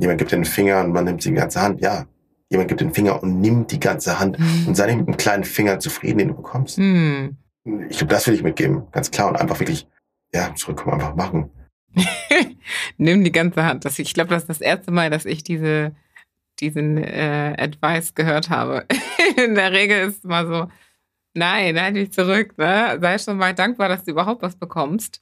jemand 0.00 0.18
gibt 0.18 0.32
den 0.32 0.44
Finger 0.44 0.80
und 0.84 0.92
man 0.92 1.04
nimmt 1.04 1.24
die 1.24 1.32
ganze 1.32 1.60
Hand. 1.60 1.80
Ja, 1.80 2.04
jemand 2.50 2.68
gibt 2.68 2.80
den 2.80 2.92
Finger 2.92 3.22
und 3.22 3.40
nimmt 3.40 3.70
die 3.72 3.80
ganze 3.80 4.18
Hand 4.18 4.36
und 4.66 4.76
sei 4.76 4.86
nicht 4.86 4.98
mit 4.98 5.06
dem 5.06 5.16
kleinen 5.16 5.44
Finger 5.44 5.78
zufrieden, 5.78 6.18
den 6.18 6.28
du 6.28 6.34
bekommst. 6.34 6.76
Hm. 6.76 7.36
Ich 7.88 7.98
glaube, 7.98 8.12
das 8.12 8.26
will 8.26 8.34
ich 8.34 8.42
mitgeben, 8.42 8.90
ganz 8.90 9.10
klar 9.10 9.28
und 9.28 9.36
einfach 9.36 9.60
wirklich, 9.60 9.86
ja, 10.34 10.54
zurückkommen, 10.54 10.94
einfach 10.94 11.14
machen. 11.14 11.50
Nimm 12.96 13.24
die 13.24 13.32
ganze 13.32 13.64
Hand. 13.64 13.84
Das, 13.84 13.98
ich 13.98 14.14
glaube, 14.14 14.30
das 14.30 14.42
ist 14.42 14.48
das 14.50 14.60
erste 14.60 14.90
Mal, 14.90 15.10
dass 15.10 15.24
ich 15.26 15.44
diese, 15.44 15.94
diesen 16.58 16.98
äh, 16.98 17.54
Advice 17.58 18.14
gehört 18.14 18.50
habe. 18.50 18.86
In 19.36 19.54
der 19.54 19.72
Regel 19.72 20.08
ist 20.08 20.18
es 20.18 20.24
mal 20.24 20.46
so, 20.46 20.68
nein, 21.34 21.80
halt 21.80 21.96
dich 21.96 22.12
zurück, 22.12 22.58
ne? 22.58 22.98
Sei 23.00 23.18
schon 23.18 23.36
mal 23.36 23.54
dankbar, 23.54 23.88
dass 23.88 24.04
du 24.04 24.10
überhaupt 24.10 24.42
was 24.42 24.56
bekommst. 24.56 25.20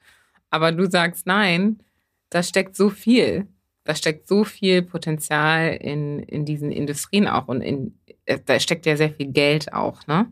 Aber 0.50 0.72
du 0.72 0.90
sagst 0.90 1.26
nein, 1.26 1.82
da 2.30 2.42
steckt 2.42 2.74
so 2.76 2.88
viel. 2.90 3.46
Da 3.88 3.94
steckt 3.94 4.28
so 4.28 4.44
viel 4.44 4.82
Potenzial 4.82 5.68
in, 5.70 6.18
in 6.20 6.44
diesen 6.44 6.70
Industrien 6.70 7.26
auch 7.26 7.48
und 7.48 7.62
in, 7.62 7.98
äh, 8.26 8.38
da 8.44 8.60
steckt 8.60 8.84
ja 8.84 8.98
sehr 8.98 9.08
viel 9.10 9.28
Geld 9.32 9.72
auch, 9.72 10.06
ne? 10.06 10.30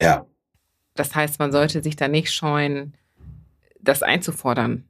Ja, 0.00 0.24
Das 0.94 1.14
heißt, 1.14 1.38
man 1.38 1.52
sollte 1.52 1.82
sich 1.82 1.96
da 1.96 2.08
nicht 2.08 2.32
scheuen, 2.32 2.94
das 3.78 4.02
einzufordern, 4.02 4.84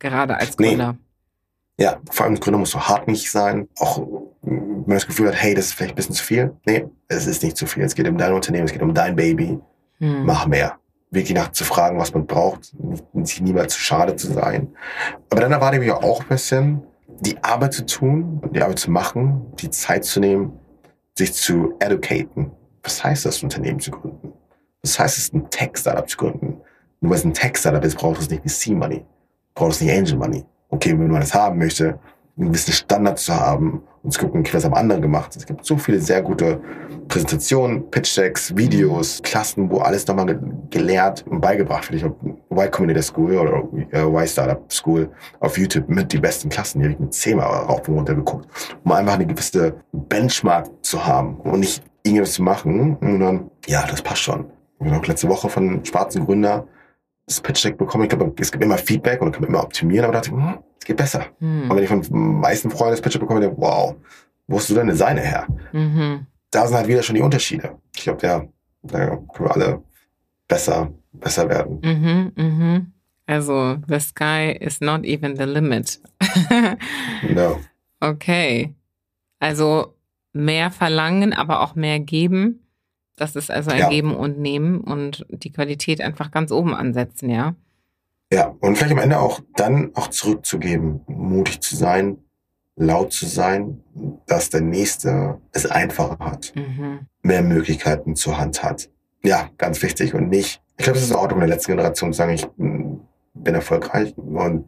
gerade 0.00 0.36
als 0.36 0.58
Nee. 0.58 0.70
Gründer. 0.70 0.96
ja, 1.78 2.00
vor 2.10 2.24
allem 2.24 2.34
als 2.34 2.40
Gründer 2.40 2.58
musst 2.58 2.74
du 2.74 2.80
hartnäckig 2.80 3.30
sein, 3.30 3.68
auch 3.78 3.98
wenn 4.42 4.80
man 4.80 4.96
das 4.96 5.06
Gefühl 5.06 5.28
hat, 5.28 5.40
hey, 5.40 5.54
das 5.54 5.66
ist 5.66 5.74
vielleicht 5.74 5.92
ein 5.92 5.96
bisschen 5.96 6.16
zu 6.16 6.24
viel. 6.24 6.56
Nee, 6.66 6.86
es 7.06 7.26
ist 7.28 7.44
nicht 7.44 7.56
zu 7.56 7.66
viel. 7.66 7.84
Es 7.84 7.94
geht 7.94 8.08
um 8.08 8.18
dein 8.18 8.32
Unternehmen, 8.32 8.64
es 8.64 8.72
geht 8.72 8.82
um 8.82 8.92
dein 8.92 9.14
Baby. 9.14 9.60
Hm. 9.98 10.24
mach 10.26 10.48
mehr. 10.48 10.78
Wirklich 11.12 11.34
nach 11.36 11.52
zu 11.52 11.62
fragen, 11.62 11.96
was 11.98 12.12
man 12.12 12.26
braucht, 12.26 12.72
sich 13.22 13.40
niemals 13.40 13.74
zu 13.74 13.80
schade 13.80 14.16
zu 14.16 14.32
sein. 14.32 14.74
Aber 15.30 15.42
dann 15.42 15.52
erwarte 15.52 15.76
ich 15.76 15.82
mich 15.82 15.92
auch 15.92 16.22
ein 16.22 16.28
bisschen, 16.28 16.82
die 17.22 17.42
Arbeit 17.42 17.72
zu 17.72 17.86
tun, 17.86 18.40
die 18.52 18.60
Arbeit 18.60 18.80
zu 18.80 18.90
machen, 18.90 19.52
die 19.60 19.70
Zeit 19.70 20.04
zu 20.04 20.18
nehmen, 20.18 20.58
sich 21.16 21.32
zu 21.32 21.74
educaten. 21.78 22.50
Was 22.82 23.02
heißt 23.04 23.24
das, 23.26 23.42
ein 23.42 23.46
Unternehmen 23.46 23.78
zu 23.78 23.92
gründen? 23.92 24.32
Was 24.82 24.98
heißt 24.98 25.18
es, 25.18 25.32
ein 25.32 25.48
Tech-Startup 25.48 26.08
zu 26.08 26.16
gründen? 26.16 26.60
Nur 27.00 27.10
weil 27.10 27.18
es 27.18 27.24
ein 27.24 27.32
Tech-Startup 27.32 27.84
ist, 27.84 27.96
braucht 27.96 28.20
es 28.20 28.28
nicht 28.28 28.42
VC-Money. 28.42 29.04
Braucht 29.54 29.72
es 29.72 29.80
nicht 29.80 29.92
Angel-Money. 29.92 30.44
Okay, 30.70 30.90
wenn 30.90 31.08
man 31.08 31.20
das 31.20 31.34
haben 31.34 31.58
möchte, 31.58 31.98
einen 32.36 32.48
gewissen 32.48 32.72
Standard 32.72 33.18
zu 33.18 33.34
haben 33.34 33.82
und 34.02 34.12
zu 34.12 34.20
gucken, 34.20 34.44
was 34.52 34.64
haben 34.64 34.74
andere 34.74 35.00
gemacht. 35.00 35.36
Es 35.36 35.46
gibt 35.46 35.64
so 35.64 35.76
viele 35.76 36.00
sehr 36.00 36.22
gute 36.22 36.60
Präsentationen, 37.08 37.90
Pitch-Decks, 37.90 38.56
Videos, 38.56 39.20
Klassen, 39.22 39.70
wo 39.70 39.78
alles 39.78 40.06
nochmal 40.06 40.26
ge 40.26 40.38
gelehrt 40.70 41.24
und 41.28 41.40
beigebracht 41.40 41.90
wird. 41.90 41.96
Ich 41.96 42.02
glaube, 42.02 42.38
Y 42.50 42.70
Combinator 42.70 43.02
School 43.02 43.36
oder 43.36 43.62
äh, 43.90 44.02
Y 44.02 44.26
Startup 44.26 44.72
School 44.72 45.10
auf 45.40 45.58
YouTube 45.58 45.88
mit 45.88 46.12
die 46.12 46.18
besten 46.18 46.48
Klassen. 46.48 46.80
Die 46.80 46.86
habe 46.86 46.94
ich 46.94 47.00
mit 47.00 47.12
zehnmal 47.12 47.46
rauf 47.46 47.86
und 47.88 47.96
runter 47.96 48.14
geguckt, 48.14 48.48
um 48.82 48.92
einfach 48.92 49.14
eine 49.14 49.26
gewisse 49.26 49.74
Benchmark 49.92 50.70
zu 50.82 51.04
haben 51.04 51.36
und 51.40 51.60
nicht 51.60 51.82
irgendwas 52.02 52.32
zu 52.32 52.42
machen 52.42 52.96
und 52.96 53.20
dann, 53.20 53.50
ja, 53.66 53.86
das 53.86 54.00
passt 54.02 54.22
schon. 54.22 54.46
Ich 54.80 54.86
habe 54.86 54.98
auch 54.98 55.06
letzte 55.06 55.28
Woche 55.28 55.48
von 55.48 55.84
schwarzen 55.84 56.24
Gründer 56.24 56.66
das 57.26 57.40
Pitch-Deck 57.40 57.78
bekommen. 57.78 58.04
Ich 58.04 58.10
glaube, 58.10 58.32
es 58.38 58.50
gibt 58.50 58.64
immer 58.64 58.78
Feedback 58.78 59.20
und 59.20 59.28
man 59.28 59.32
kann 59.32 59.44
immer 59.44 59.62
optimieren, 59.62 60.04
aber 60.04 60.14
da 60.14 60.20
dachte 60.20 60.34
ich, 60.34 60.42
hm, 60.42 60.58
es 60.78 60.84
geht 60.84 60.96
besser. 60.96 61.26
Hm. 61.38 61.70
Und 61.70 61.76
wenn 61.76 61.82
ich 61.82 61.88
von 61.88 62.02
den 62.02 62.40
meisten 62.40 62.70
Freunden 62.70 62.92
das 62.92 63.00
Pitch 63.00 63.18
bekomme, 63.18 63.40
denke 63.40 63.56
ich, 63.56 63.62
wow, 63.62 63.94
wo 64.46 64.56
hast 64.56 64.70
du 64.70 64.74
deine 64.74 64.94
Seine 64.94 65.20
her? 65.20 65.46
Mhm. 65.72 66.26
Da 66.50 66.66
sind 66.66 66.76
halt 66.76 66.88
wieder 66.88 67.02
schon 67.02 67.14
die 67.14 67.22
Unterschiede. 67.22 67.78
Ich 67.94 68.02
glaube, 68.02 68.26
ja, 68.26 68.44
da 68.82 69.06
können 69.06 69.48
wir 69.48 69.54
alle 69.54 69.82
besser, 70.48 70.92
besser 71.12 71.48
werden. 71.48 71.80
Mhm. 71.82 72.32
Mhm. 72.36 72.92
Also, 73.26 73.78
the 73.88 74.00
sky 74.00 74.50
is 74.60 74.80
not 74.80 75.04
even 75.04 75.36
the 75.36 75.44
limit. 75.44 76.00
No. 77.30 77.60
okay. 78.00 78.74
Also 79.38 79.96
mehr 80.32 80.70
verlangen, 80.70 81.32
aber 81.32 81.60
auch 81.60 81.74
mehr 81.74 82.00
geben. 82.00 82.61
Das 83.16 83.36
ist 83.36 83.50
also 83.50 83.70
ein 83.70 83.78
Ja. 83.78 83.88
Geben 83.88 84.14
und 84.16 84.38
Nehmen 84.38 84.80
und 84.80 85.26
die 85.30 85.52
Qualität 85.52 86.00
einfach 86.00 86.30
ganz 86.30 86.50
oben 86.50 86.74
ansetzen, 86.74 87.28
ja. 87.30 87.54
Ja, 88.32 88.54
und 88.60 88.76
vielleicht 88.76 88.92
am 88.92 88.98
Ende 88.98 89.20
auch 89.20 89.40
dann 89.56 89.90
auch 89.94 90.08
zurückzugeben, 90.08 91.02
mutig 91.06 91.60
zu 91.60 91.76
sein, 91.76 92.16
laut 92.76 93.12
zu 93.12 93.26
sein, 93.26 93.82
dass 94.26 94.48
der 94.48 94.62
Nächste 94.62 95.38
es 95.52 95.66
einfacher 95.66 96.16
hat, 96.18 96.52
Mhm. 96.56 97.00
mehr 97.22 97.42
Möglichkeiten 97.42 98.16
zur 98.16 98.38
Hand 98.38 98.62
hat. 98.62 98.88
Ja, 99.22 99.50
ganz 99.58 99.82
wichtig 99.82 100.14
und 100.14 100.30
nicht, 100.30 100.62
ich 100.78 100.84
glaube, 100.84 100.98
es 100.98 101.04
ist 101.04 101.10
in 101.10 101.16
Ordnung 101.16 101.42
in 101.42 101.46
der 101.48 101.56
letzten 101.56 101.72
Generation 101.72 102.12
zu 102.12 102.16
sagen, 102.16 102.32
ich 102.32 102.46
bin 102.56 103.54
erfolgreich 103.54 104.16
und 104.16 104.64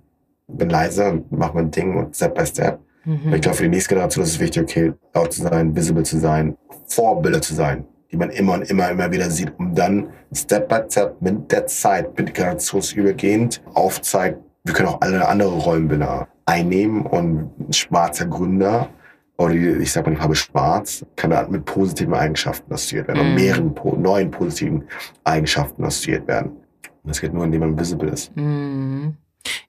bin 0.47 0.69
leise 0.69 1.11
und 1.11 1.33
mache 1.33 1.55
mein 1.55 1.71
Ding 1.71 1.97
und 1.97 2.15
Step 2.15 2.35
by 2.35 2.45
Step. 2.47 2.79
Mhm. 3.07 3.33
Ich 3.35 3.41
glaube, 3.41 3.57
für 3.57 3.63
die 3.65 3.71
nächste 3.71 3.89
Generation 3.95 4.25
ist 4.25 4.33
es 4.33 4.41
wichtig, 4.41 4.63
okay, 4.63 4.93
laut 5.15 5.33
zu 5.33 5.41
sein, 5.43 5.75
visible 5.75 6.03
zu 6.03 6.19
sein, 6.19 6.57
Vorbilder 6.87 7.41
zu 7.41 7.55
sein, 7.55 7.87
die 8.15 8.19
man 8.19 8.31
immer 8.31 8.55
und 8.55 8.71
immer, 8.71 8.91
immer 8.91 9.11
wieder 9.11 9.29
sieht, 9.29 9.53
um 9.59 9.75
dann 9.75 10.07
Step 10.33 10.69
by 10.69 10.83
Step 10.89 11.21
mit 11.21 11.51
der 11.51 11.67
Zeit, 11.67 12.17
mit 12.17 12.33
generationsübergehend 12.33 13.61
aufzeigt, 13.75 14.39
wir 14.63 14.73
können 14.73 14.89
auch 14.89 15.01
alle 15.01 15.27
andere 15.27 15.51
Rollenbilder 15.51 16.29
einnehmen 16.47 17.03
und 17.07 17.51
ein 17.59 17.73
schwarzer 17.73 18.27
Gründer 18.27 18.89
oder 19.37 19.53
ich 19.53 19.91
sag 19.91 20.07
mal 20.07 20.13
die 20.13 20.17
Farbe 20.17 20.37
schwarz, 20.37 21.05
kann 21.17 21.31
da 21.31 21.45
mit 21.49 21.65
positiven 21.65 22.15
Eigenschaften 22.15 22.73
assoziiert 22.73 23.09
werden, 23.09 23.33
mm. 23.33 23.35
mehreren 23.35 23.75
neuen 24.01 24.31
positiven 24.31 24.85
Eigenschaften 25.25 25.83
assoziiert 25.85 26.29
werden. 26.29 26.53
Und 26.53 27.09
das 27.09 27.21
geht 27.21 27.35
nur, 27.35 27.45
indem 27.45 27.61
man 27.63 27.79
visible 27.79 28.11
ist. 28.11 28.31
Mm. 28.37 29.09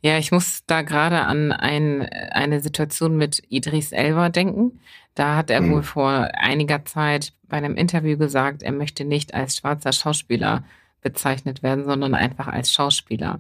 Ja, 0.02 0.18
ich 0.18 0.32
muss 0.32 0.64
da 0.68 0.82
gerade 0.82 1.22
an 1.22 1.52
ein, 1.52 2.04
eine 2.04 2.62
Situation 2.62 3.18
mit 3.18 3.42
Idris 3.50 3.92
Elba 3.92 4.30
denken. 4.30 4.80
Da 5.16 5.36
hat 5.36 5.50
er 5.50 5.62
mm. 5.62 5.72
wohl 5.72 5.84
vor 5.84 6.30
einiger 6.38 6.86
Zeit 6.86 7.34
bei 7.44 7.58
einem 7.58 7.76
Interview 7.76 8.18
gesagt, 8.18 8.64
er 8.64 8.72
möchte 8.72 9.06
nicht 9.06 9.34
als 9.34 9.58
schwarzer 9.58 9.94
Schauspieler 9.94 10.64
bezeichnet 11.02 11.64
werden, 11.64 11.86
sondern 11.86 12.16
einfach 12.16 12.48
als 12.48 12.72
Schauspieler. 12.72 13.40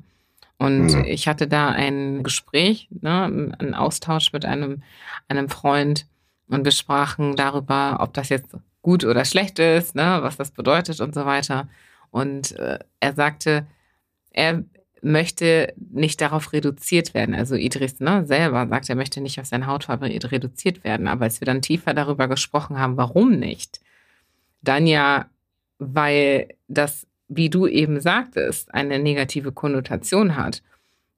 Und 0.57 0.94
mhm. 0.94 1.03
ich 1.06 1.28
hatte 1.28 1.48
da 1.48 1.70
ein 1.70 2.24
Gespräch, 2.24 2.88
ne, 3.02 3.24
einen 3.24 3.74
Austausch 3.74 4.32
mit 4.32 4.45
einem, 4.45 4.84
einem 5.28 5.49
Freund 5.49 6.06
und 6.48 6.64
wir 6.64 6.72
sprachen 6.72 7.36
darüber, 7.36 7.98
ob 7.99 8.14
das 8.14 8.30
jetzt 8.30 8.56
gut 8.82 9.03
oder 9.03 9.26
schlecht 9.26 9.60
ist, 9.60 9.95
ne, 9.95 10.20
was 10.22 10.38
das 10.38 10.52
bedeutet 10.52 11.02
und 11.02 11.14
so 11.14 11.26
weiter. 11.26 11.68
Und 12.12 12.57
äh, 12.57 12.80
er 12.99 13.14
sagte, 13.14 13.66
er 14.32 14.64
möchte 15.06 15.73
nicht 15.77 16.19
darauf 16.19 16.52
reduziert 16.52 17.14
werden. 17.14 17.36
Also 17.36 17.56
Idris 17.56 17.99
ne, 17.99 18.26
selber 18.26 18.68
sagt, 18.68 18.90
er 18.90 18.95
möchte 18.95 19.22
nicht 19.22 19.40
auf 19.40 19.45
seine 19.45 19.68
Hautfarbe 19.68 20.07
reduziert 20.07 20.84
werden. 20.84 21.07
Aber 21.07 21.26
als 21.26 21.41
wir 21.41 21.45
dann 21.45 21.61
tiefer 21.61 21.94
darüber 21.94 22.27
gesprochen 22.27 22.80
haben, 22.80 22.98
warum 22.98 23.38
nicht, 23.38 23.82
dann 24.61 24.88
ja, 24.88 25.27
weil 25.77 26.48
das 26.68 27.06
wie 27.27 27.49
du 27.49 27.68
eben 27.68 27.99
sagtest, 27.99 28.73
eine 28.73 28.99
negative 28.99 29.52
Konnotation 29.52 30.36
hat. 30.36 30.61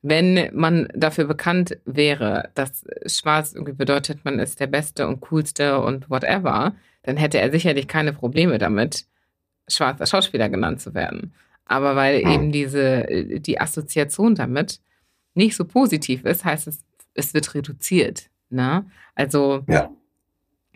Wenn 0.02 0.50
man 0.54 0.88
dafür 0.94 1.26
bekannt 1.26 1.78
wäre, 1.86 2.50
dass 2.56 2.86
Schwarz 3.06 3.54
irgendwie 3.54 3.74
bedeutet, 3.74 4.24
man 4.24 4.40
ist 4.40 4.60
der 4.60 4.68
Beste 4.68 5.08
und 5.08 5.22
Coolste 5.22 5.80
und 5.80 6.10
whatever, 6.10 6.76
dann 7.04 7.18
hätte 7.18 7.40
er 7.40 7.52
sicherlich 7.52 7.88
keine 7.88 8.14
Probleme 8.14 8.58
damit, 8.58 9.06
schwarzer 9.68 10.06
Schauspieler 10.06 10.50
genannt 10.50 10.82
zu 10.82 10.94
werden. 10.94 11.34
Aber 11.68 11.96
weil 11.96 12.24
hm. 12.24 12.32
eben 12.32 12.52
diese, 12.52 13.06
die 13.40 13.60
Assoziation 13.60 14.36
damit 14.36 14.80
nicht 15.34 15.56
so 15.56 15.66
positiv 15.66 16.26
ist, 16.26 16.46
heißt 16.46 16.68
es, 16.68 16.80
es 17.14 17.34
wird 17.34 17.54
reduziert. 17.54 18.30
Ne? 18.50 18.86
Also 19.16 19.64
ja. 19.68 19.90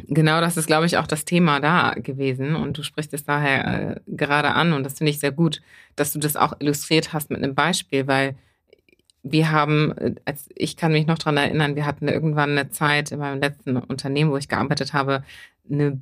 Genau, 0.07 0.41
das 0.41 0.57
ist, 0.57 0.67
glaube 0.67 0.85
ich, 0.85 0.97
auch 0.97 1.07
das 1.07 1.25
Thema 1.25 1.59
da 1.59 1.93
gewesen. 1.95 2.55
Und 2.55 2.77
du 2.77 2.83
sprichst 2.83 3.13
es 3.13 3.23
daher 3.23 3.97
äh, 3.97 3.99
gerade 4.07 4.51
an. 4.51 4.73
Und 4.73 4.83
das 4.83 4.97
finde 4.97 5.11
ich 5.11 5.19
sehr 5.19 5.31
gut, 5.31 5.61
dass 5.95 6.13
du 6.13 6.19
das 6.19 6.35
auch 6.35 6.53
illustriert 6.59 7.13
hast 7.13 7.29
mit 7.29 7.43
einem 7.43 7.55
Beispiel, 7.55 8.07
weil 8.07 8.35
wir 9.23 9.51
haben, 9.51 9.91
äh, 9.97 10.15
als 10.25 10.47
ich 10.55 10.77
kann 10.77 10.91
mich 10.91 11.07
noch 11.07 11.17
daran 11.17 11.37
erinnern, 11.37 11.75
wir 11.75 11.85
hatten 11.85 12.07
irgendwann 12.07 12.51
eine 12.51 12.69
Zeit 12.69 13.11
in 13.11 13.19
meinem 13.19 13.39
letzten 13.39 13.77
Unternehmen, 13.77 14.31
wo 14.31 14.37
ich 14.37 14.47
gearbeitet 14.47 14.93
habe, 14.93 15.23
eine, 15.69 16.01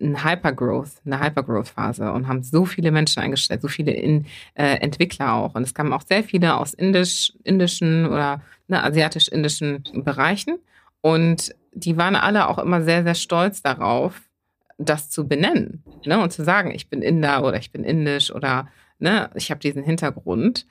eine 0.00 0.24
Hypergrowth, 0.24 1.00
eine 1.04 1.20
Hypergrowth-Phase 1.20 2.12
und 2.12 2.28
haben 2.28 2.42
so 2.42 2.64
viele 2.64 2.90
Menschen 2.90 3.22
eingestellt, 3.22 3.62
so 3.62 3.68
viele 3.68 3.92
in, 3.92 4.26
äh, 4.54 4.76
Entwickler 4.76 5.32
auch. 5.34 5.54
Und 5.54 5.62
es 5.62 5.74
kamen 5.74 5.92
auch 5.92 6.02
sehr 6.02 6.22
viele 6.22 6.56
aus 6.56 6.74
indisch, 6.74 7.32
indischen 7.44 8.06
oder 8.06 8.42
ne, 8.68 8.82
asiatisch-indischen 8.82 9.84
Bereichen. 10.04 10.58
Und 11.00 11.54
die 11.72 11.96
waren 11.96 12.16
alle 12.16 12.48
auch 12.48 12.58
immer 12.58 12.82
sehr, 12.82 13.04
sehr 13.04 13.14
stolz 13.14 13.62
darauf, 13.62 14.20
das 14.78 15.08
zu 15.10 15.26
benennen 15.26 15.82
ne? 16.04 16.20
und 16.20 16.32
zu 16.32 16.44
sagen, 16.44 16.70
ich 16.70 16.88
bin 16.88 17.02
Inder 17.02 17.44
oder 17.44 17.58
ich 17.58 17.72
bin 17.72 17.84
indisch 17.84 18.30
oder 18.30 18.68
ne, 18.98 19.30
ich 19.34 19.50
habe 19.50 19.60
diesen 19.60 19.82
Hintergrund. 19.82 20.66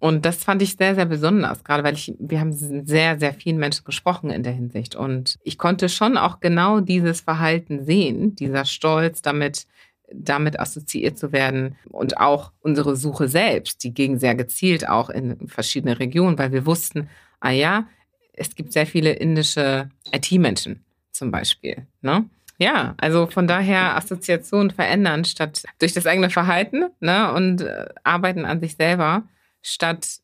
Und 0.00 0.24
das 0.24 0.42
fand 0.42 0.62
ich 0.62 0.76
sehr, 0.76 0.94
sehr 0.94 1.04
besonders, 1.04 1.62
gerade 1.62 1.84
weil 1.84 1.94
ich, 1.94 2.14
wir 2.18 2.40
haben 2.40 2.52
sehr, 2.52 3.18
sehr 3.18 3.34
vielen 3.34 3.58
Menschen 3.58 3.84
gesprochen 3.84 4.30
in 4.30 4.42
der 4.42 4.52
Hinsicht. 4.52 4.96
Und 4.96 5.36
ich 5.44 5.58
konnte 5.58 5.88
schon 5.88 6.16
auch 6.16 6.40
genau 6.40 6.80
dieses 6.80 7.20
Verhalten 7.20 7.84
sehen, 7.84 8.34
dieser 8.34 8.64
Stolz 8.64 9.20
damit, 9.20 9.66
damit 10.12 10.58
assoziiert 10.58 11.18
zu 11.18 11.32
werden. 11.32 11.76
Und 11.90 12.18
auch 12.18 12.52
unsere 12.60 12.96
Suche 12.96 13.28
selbst, 13.28 13.84
die 13.84 13.92
ging 13.92 14.18
sehr 14.18 14.34
gezielt 14.34 14.88
auch 14.88 15.10
in 15.10 15.48
verschiedene 15.48 15.98
Regionen, 15.98 16.38
weil 16.38 16.52
wir 16.52 16.64
wussten, 16.64 17.10
ah 17.40 17.50
ja, 17.50 17.86
es 18.32 18.54
gibt 18.54 18.72
sehr 18.72 18.86
viele 18.86 19.12
indische 19.12 19.90
IT-Menschen 20.12 20.82
zum 21.12 21.30
Beispiel. 21.30 21.86
Ne? 22.00 22.24
Ja, 22.60 22.94
also 22.98 23.26
von 23.26 23.46
daher 23.46 23.96
Assoziationen 23.96 24.70
verändern 24.70 25.24
statt 25.24 25.62
durch 25.78 25.92
das 25.92 26.06
eigene 26.06 26.30
Verhalten 26.30 26.84
ne, 27.00 27.32
und 27.32 27.62
äh, 27.62 27.86
arbeiten 28.02 28.44
an 28.44 28.60
sich 28.60 28.76
selber, 28.76 29.24
statt 29.62 30.20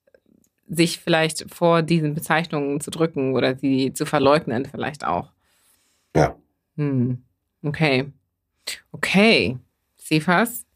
sich 0.69 0.99
vielleicht 0.99 1.47
vor 1.53 1.83
diesen 1.83 2.15
Bezeichnungen 2.15 2.81
zu 2.81 2.91
drücken 2.91 3.35
oder 3.35 3.57
sie 3.57 3.93
zu 3.93 4.05
verleugnen, 4.05 4.67
vielleicht 4.67 5.05
auch. 5.05 5.31
Ja. 6.15 6.37
Hm. 6.77 7.23
Okay. 7.63 8.13
Okay. 8.93 9.59
Sifas, 9.97 10.67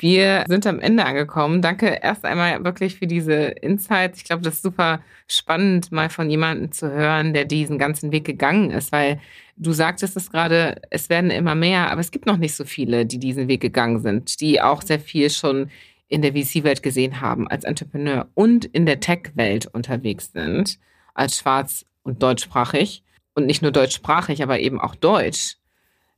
wir 0.00 0.44
sind 0.48 0.66
am 0.66 0.80
Ende 0.80 1.04
angekommen. 1.04 1.60
Danke 1.60 1.98
erst 2.02 2.24
einmal 2.24 2.64
wirklich 2.64 2.96
für 2.96 3.06
diese 3.06 3.34
Insights. 3.34 4.18
Ich 4.18 4.24
glaube, 4.24 4.42
das 4.42 4.54
ist 4.54 4.62
super 4.62 5.00
spannend, 5.28 5.92
mal 5.92 6.08
von 6.08 6.30
jemandem 6.30 6.72
zu 6.72 6.90
hören, 6.90 7.34
der 7.34 7.44
diesen 7.44 7.78
ganzen 7.78 8.10
Weg 8.10 8.24
gegangen 8.24 8.70
ist, 8.70 8.92
weil 8.92 9.20
du 9.56 9.72
sagtest 9.72 10.16
es 10.16 10.30
gerade, 10.30 10.80
es 10.90 11.10
werden 11.10 11.30
immer 11.30 11.54
mehr, 11.54 11.90
aber 11.90 12.00
es 12.00 12.10
gibt 12.10 12.26
noch 12.26 12.38
nicht 12.38 12.54
so 12.54 12.64
viele, 12.64 13.04
die 13.04 13.18
diesen 13.18 13.46
Weg 13.48 13.60
gegangen 13.60 14.00
sind, 14.00 14.40
die 14.40 14.62
auch 14.62 14.80
sehr 14.82 15.00
viel 15.00 15.28
schon 15.28 15.70
in 16.10 16.20
der 16.20 16.32
VC-Welt 16.34 16.82
gesehen 16.82 17.22
haben 17.22 17.48
als 17.48 17.64
Entrepreneur 17.64 18.28
und 18.34 18.66
in 18.66 18.84
der 18.84 19.00
Tech-Welt 19.00 19.66
unterwegs 19.66 20.32
sind, 20.32 20.78
als 21.14 21.38
schwarz 21.38 21.86
und 22.02 22.22
deutschsprachig. 22.22 23.02
Und 23.32 23.46
nicht 23.46 23.62
nur 23.62 23.70
deutschsprachig, 23.70 24.42
aber 24.42 24.58
eben 24.58 24.78
auch 24.80 24.94
deutsch 24.94 25.56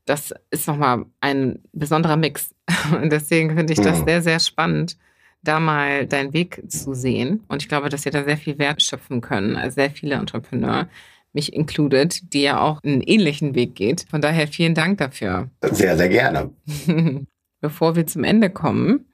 das 0.05 0.35
ist 0.51 0.67
nochmal 0.67 1.05
ein 1.21 1.61
besonderer 1.73 2.17
Mix. 2.17 2.55
Und 3.01 3.11
deswegen 3.13 3.57
finde 3.57 3.73
ich 3.73 3.81
das 3.81 4.01
mhm. 4.01 4.05
sehr, 4.05 4.23
sehr 4.23 4.41
spannend, 4.41 4.97
da 5.43 5.61
mal 5.61 6.07
deinen 6.07 6.33
Weg 6.33 6.63
zu 6.69 6.95
sehen. 6.95 7.43
Und 7.49 7.63
ich 7.63 7.69
glaube, 7.69 7.89
dass 7.89 8.05
wir 8.05 8.13
da 8.13 8.25
sehr 8.25 8.37
viel 8.37 8.59
Wert 8.59 8.83
schöpfen 8.83 9.21
können, 9.21 9.57
also 9.57 9.75
sehr 9.77 9.91
viele 9.91 10.15
Entrepreneur, 10.17 10.89
mich 11.33 11.53
included, 11.55 12.33
die 12.35 12.43
ja 12.43 12.61
auch 12.61 12.83
einen 12.83 13.01
ähnlichen 13.01 13.55
Weg 13.55 13.75
geht. 13.75 14.07
Von 14.11 14.21
daher 14.21 14.47
vielen 14.49 14.75
Dank 14.75 14.99
dafür. 14.99 15.49
Sehr, 15.63 15.97
sehr 15.97 16.09
gerne. 16.09 16.51
Bevor 17.61 17.97
wir 17.97 18.07
zum 18.07 18.25
Ende 18.25 18.51
kommen, 18.51 19.07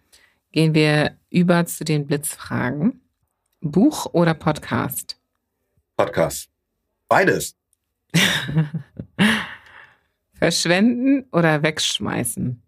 gehen 0.52 0.74
wir 0.74 1.16
über 1.30 1.64
zu 1.66 1.84
den 1.84 2.06
Blitzfragen. 2.06 3.00
Buch 3.60 4.06
oder 4.12 4.34
Podcast? 4.34 5.20
Podcast. 5.96 6.50
Beides. 7.08 7.56
Verschwenden 10.34 11.28
oder 11.32 11.62
wegschmeißen? 11.62 12.62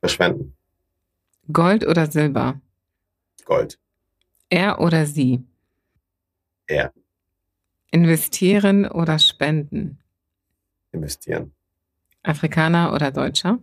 Verschwenden. 0.00 0.56
Gold 1.52 1.86
oder 1.86 2.10
Silber? 2.10 2.60
Gold. 3.44 3.78
Er 4.48 4.80
oder 4.80 5.06
sie? 5.06 5.44
Er. 6.66 6.92
Investieren 7.90 8.86
oder 8.86 9.18
spenden? 9.18 9.98
Investieren. 10.92 11.54
Afrikaner 12.22 12.92
oder 12.92 13.10
Deutscher? 13.10 13.58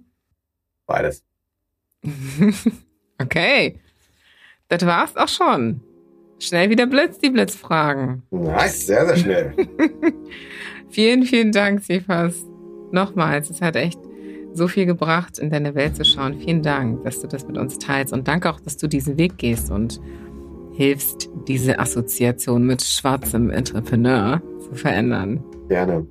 Beides. 0.85 1.23
okay. 3.21 3.79
Das 4.67 4.85
war's 4.85 5.15
auch 5.17 5.27
schon. 5.27 5.81
Schnell 6.39 6.69
wieder 6.69 6.87
Blitz, 6.87 7.19
die 7.19 7.29
Blitzfragen. 7.29 8.23
Nice, 8.31 8.87
sehr, 8.87 9.05
sehr 9.05 9.17
schnell. 9.17 9.53
vielen, 10.89 11.23
vielen 11.23 11.51
Dank, 11.51 11.83
Sifas 11.83 12.45
nochmals, 12.91 13.49
es 13.49 13.61
hat 13.61 13.75
echt 13.75 13.99
so 14.53 14.67
viel 14.67 14.85
gebracht, 14.85 15.39
in 15.39 15.49
deine 15.49 15.75
Welt 15.75 15.95
zu 15.95 16.03
schauen. 16.03 16.39
Vielen 16.39 16.61
Dank, 16.61 17.03
dass 17.03 17.21
du 17.21 17.27
das 17.27 17.47
mit 17.47 17.57
uns 17.57 17.79
teilst 17.79 18.11
und 18.13 18.27
danke 18.27 18.49
auch, 18.49 18.59
dass 18.59 18.77
du 18.77 18.87
diesen 18.87 19.17
Weg 19.17 19.37
gehst 19.37 19.71
und 19.71 20.01
hilfst, 20.73 21.29
diese 21.47 21.79
Assoziation 21.79 22.65
mit 22.65 22.81
schwarzem 22.81 23.49
Entrepreneur 23.49 24.41
zu 24.59 24.75
verändern. 24.75 25.43
Gerne. 25.69 26.05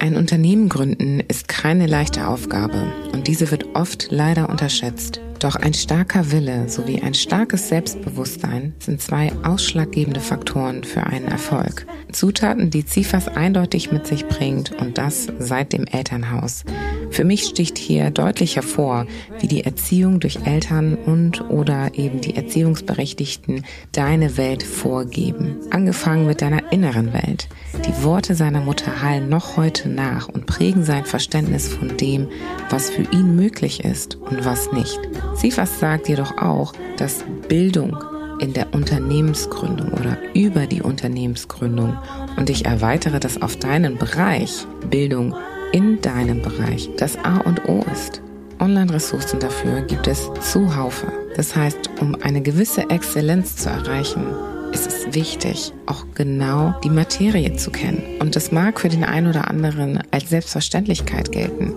Ein 0.00 0.16
Unternehmen 0.16 0.70
gründen 0.70 1.20
ist 1.28 1.46
keine 1.46 1.86
leichte 1.86 2.26
Aufgabe 2.26 2.90
und 3.12 3.28
diese 3.28 3.50
wird 3.50 3.66
oft 3.74 4.06
leider 4.10 4.48
unterschätzt. 4.48 5.20
Doch 5.40 5.56
ein 5.56 5.72
starker 5.72 6.32
Wille 6.32 6.68
sowie 6.68 7.00
ein 7.00 7.14
starkes 7.14 7.70
Selbstbewusstsein 7.70 8.74
sind 8.78 9.00
zwei 9.00 9.32
ausschlaggebende 9.42 10.20
Faktoren 10.20 10.84
für 10.84 11.04
einen 11.04 11.28
Erfolg. 11.28 11.86
Zutaten, 12.12 12.68
die 12.68 12.84
Zifas 12.84 13.26
eindeutig 13.26 13.90
mit 13.90 14.06
sich 14.06 14.26
bringt 14.26 14.72
und 14.72 14.98
das 14.98 15.28
seit 15.38 15.72
dem 15.72 15.86
Elternhaus. 15.86 16.64
Für 17.10 17.24
mich 17.24 17.44
sticht 17.44 17.78
hier 17.78 18.10
deutlich 18.10 18.56
hervor, 18.56 19.06
wie 19.40 19.48
die 19.48 19.64
Erziehung 19.64 20.20
durch 20.20 20.40
Eltern 20.44 20.94
und 20.94 21.48
oder 21.48 21.92
eben 21.94 22.20
die 22.20 22.36
Erziehungsberechtigten 22.36 23.64
deine 23.92 24.36
Welt 24.36 24.62
vorgeben. 24.62 25.56
Angefangen 25.70 26.26
mit 26.26 26.42
deiner 26.42 26.70
inneren 26.70 27.14
Welt. 27.14 27.48
Die 27.86 28.04
Worte 28.04 28.34
seiner 28.34 28.60
Mutter 28.60 29.02
hallen 29.02 29.30
noch 29.30 29.56
heute 29.56 29.88
nach 29.88 30.28
und 30.28 30.46
prägen 30.46 30.84
sein 30.84 31.06
Verständnis 31.06 31.66
von 31.66 31.96
dem, 31.96 32.28
was 32.68 32.90
für 32.90 33.02
ihn 33.10 33.34
möglich 33.34 33.84
ist 33.84 34.16
und 34.16 34.44
was 34.44 34.70
nicht. 34.70 35.00
Sifas 35.34 35.80
sagt 35.80 36.08
jedoch 36.08 36.36
auch, 36.38 36.72
dass 36.96 37.24
Bildung 37.48 37.96
in 38.40 38.52
der 38.52 38.72
Unternehmensgründung 38.74 39.92
oder 39.92 40.16
über 40.34 40.66
die 40.66 40.82
Unternehmensgründung 40.82 41.96
und 42.36 42.50
ich 42.50 42.64
erweitere 42.64 43.20
das 43.20 43.40
auf 43.40 43.56
deinen 43.56 43.98
Bereich, 43.98 44.66
Bildung 44.88 45.34
in 45.72 46.00
deinem 46.00 46.42
Bereich, 46.42 46.90
das 46.96 47.16
A 47.24 47.38
und 47.38 47.68
O 47.68 47.84
ist. 47.92 48.22
Online-Ressourcen 48.58 49.40
dafür 49.40 49.82
gibt 49.82 50.06
es 50.06 50.30
zuhaufe. 50.40 51.06
Das 51.36 51.54
heißt, 51.54 51.90
um 52.00 52.16
eine 52.22 52.42
gewisse 52.42 52.90
Exzellenz 52.90 53.56
zu 53.56 53.70
erreichen, 53.70 54.26
ist 54.72 54.86
es 54.86 55.14
wichtig, 55.14 55.72
auch 55.86 56.06
genau 56.14 56.74
die 56.84 56.90
Materie 56.90 57.56
zu 57.56 57.70
kennen. 57.70 58.02
Und 58.20 58.36
das 58.36 58.52
mag 58.52 58.80
für 58.80 58.88
den 58.88 59.04
einen 59.04 59.28
oder 59.28 59.48
anderen 59.48 60.00
als 60.10 60.30
Selbstverständlichkeit 60.30 61.32
gelten, 61.32 61.74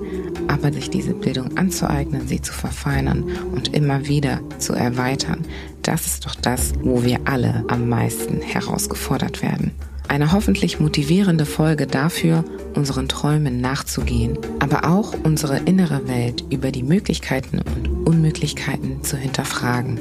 aber 0.47 0.71
sich 0.71 0.89
diese 0.89 1.13
Bildung 1.13 1.57
anzueignen, 1.57 2.27
sie 2.27 2.41
zu 2.41 2.53
verfeinern 2.53 3.23
und 3.51 3.73
immer 3.75 4.07
wieder 4.07 4.39
zu 4.59 4.73
erweitern, 4.73 5.45
das 5.81 6.05
ist 6.05 6.25
doch 6.25 6.35
das, 6.35 6.73
wo 6.81 7.03
wir 7.03 7.19
alle 7.25 7.65
am 7.67 7.89
meisten 7.89 8.41
herausgefordert 8.41 9.41
werden. 9.41 9.71
Eine 10.07 10.31
hoffentlich 10.31 10.79
motivierende 10.79 11.45
Folge 11.45 11.87
dafür, 11.87 12.43
unseren 12.75 13.07
Träumen 13.07 13.61
nachzugehen, 13.61 14.37
aber 14.59 14.87
auch 14.87 15.13
unsere 15.23 15.57
innere 15.59 16.07
Welt 16.07 16.43
über 16.51 16.71
die 16.71 16.83
Möglichkeiten 16.83 17.59
und 17.59 18.07
Unmöglichkeiten 18.07 19.03
zu 19.03 19.17
hinterfragen. 19.17 19.99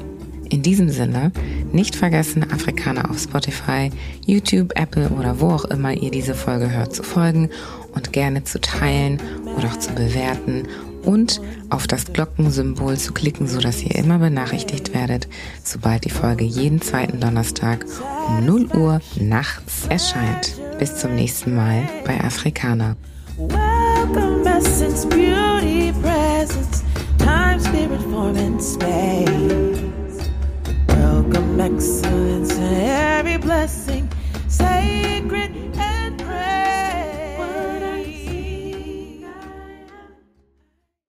In 0.53 0.61
diesem 0.61 0.91
Sinne, 0.91 1.33
nicht 1.73 1.97
vergessen, 1.97 2.45
Afrikaner 2.53 3.11
auf 3.11 3.19
Spotify, 3.19 3.91
YouTube, 4.27 4.75
Apple 4.75 5.09
oder 5.09 5.41
wo 5.41 5.49
auch 5.49 5.65
immer 5.65 5.95
ihr 5.95 6.11
diese 6.11 6.35
Folge 6.35 6.71
hört, 6.71 6.95
zu 6.95 7.03
folgen 7.03 7.49
und 7.95 8.13
gerne 8.13 8.45
zu 8.45 8.61
teilen 8.61 9.19
oder 9.57 9.69
auch 9.69 9.79
zu 9.79 9.95
bewerten 9.95 10.69
und 11.05 11.41
auf 11.71 11.87
das 11.87 12.13
Glockensymbol 12.13 12.99
zu 12.99 13.15
klicken, 13.15 13.49
sodass 13.49 13.83
ihr 13.83 13.97
immer 13.97 14.19
benachrichtigt 14.19 14.93
werdet, 14.93 15.27
sobald 15.65 16.05
die 16.05 16.11
Folge 16.11 16.45
jeden 16.45 16.83
zweiten 16.83 17.19
Donnerstag 17.19 17.87
um 18.29 18.45
0 18.45 18.67
Uhr 18.77 19.01
nachts 19.19 19.87
erscheint. 19.89 20.55
Bis 20.79 20.97
zum 20.97 21.15
nächsten 21.15 21.55
Mal 21.55 21.89
bei 22.05 22.21
Afrikaner. 22.21 22.97
Welcome, 23.39 24.47
essence, 24.47 25.07
beauty, 25.07 25.95
presence, 26.03 26.85
time, 27.17 27.59
spirit, 27.59 28.03
form 28.03 28.37
and 28.37 28.63
space. 28.63 29.72
welcome 31.33 31.61
excellence 31.61 32.53
and 32.59 32.77
every 32.77 33.37
blessing, 33.37 34.11
sacred 34.49 35.72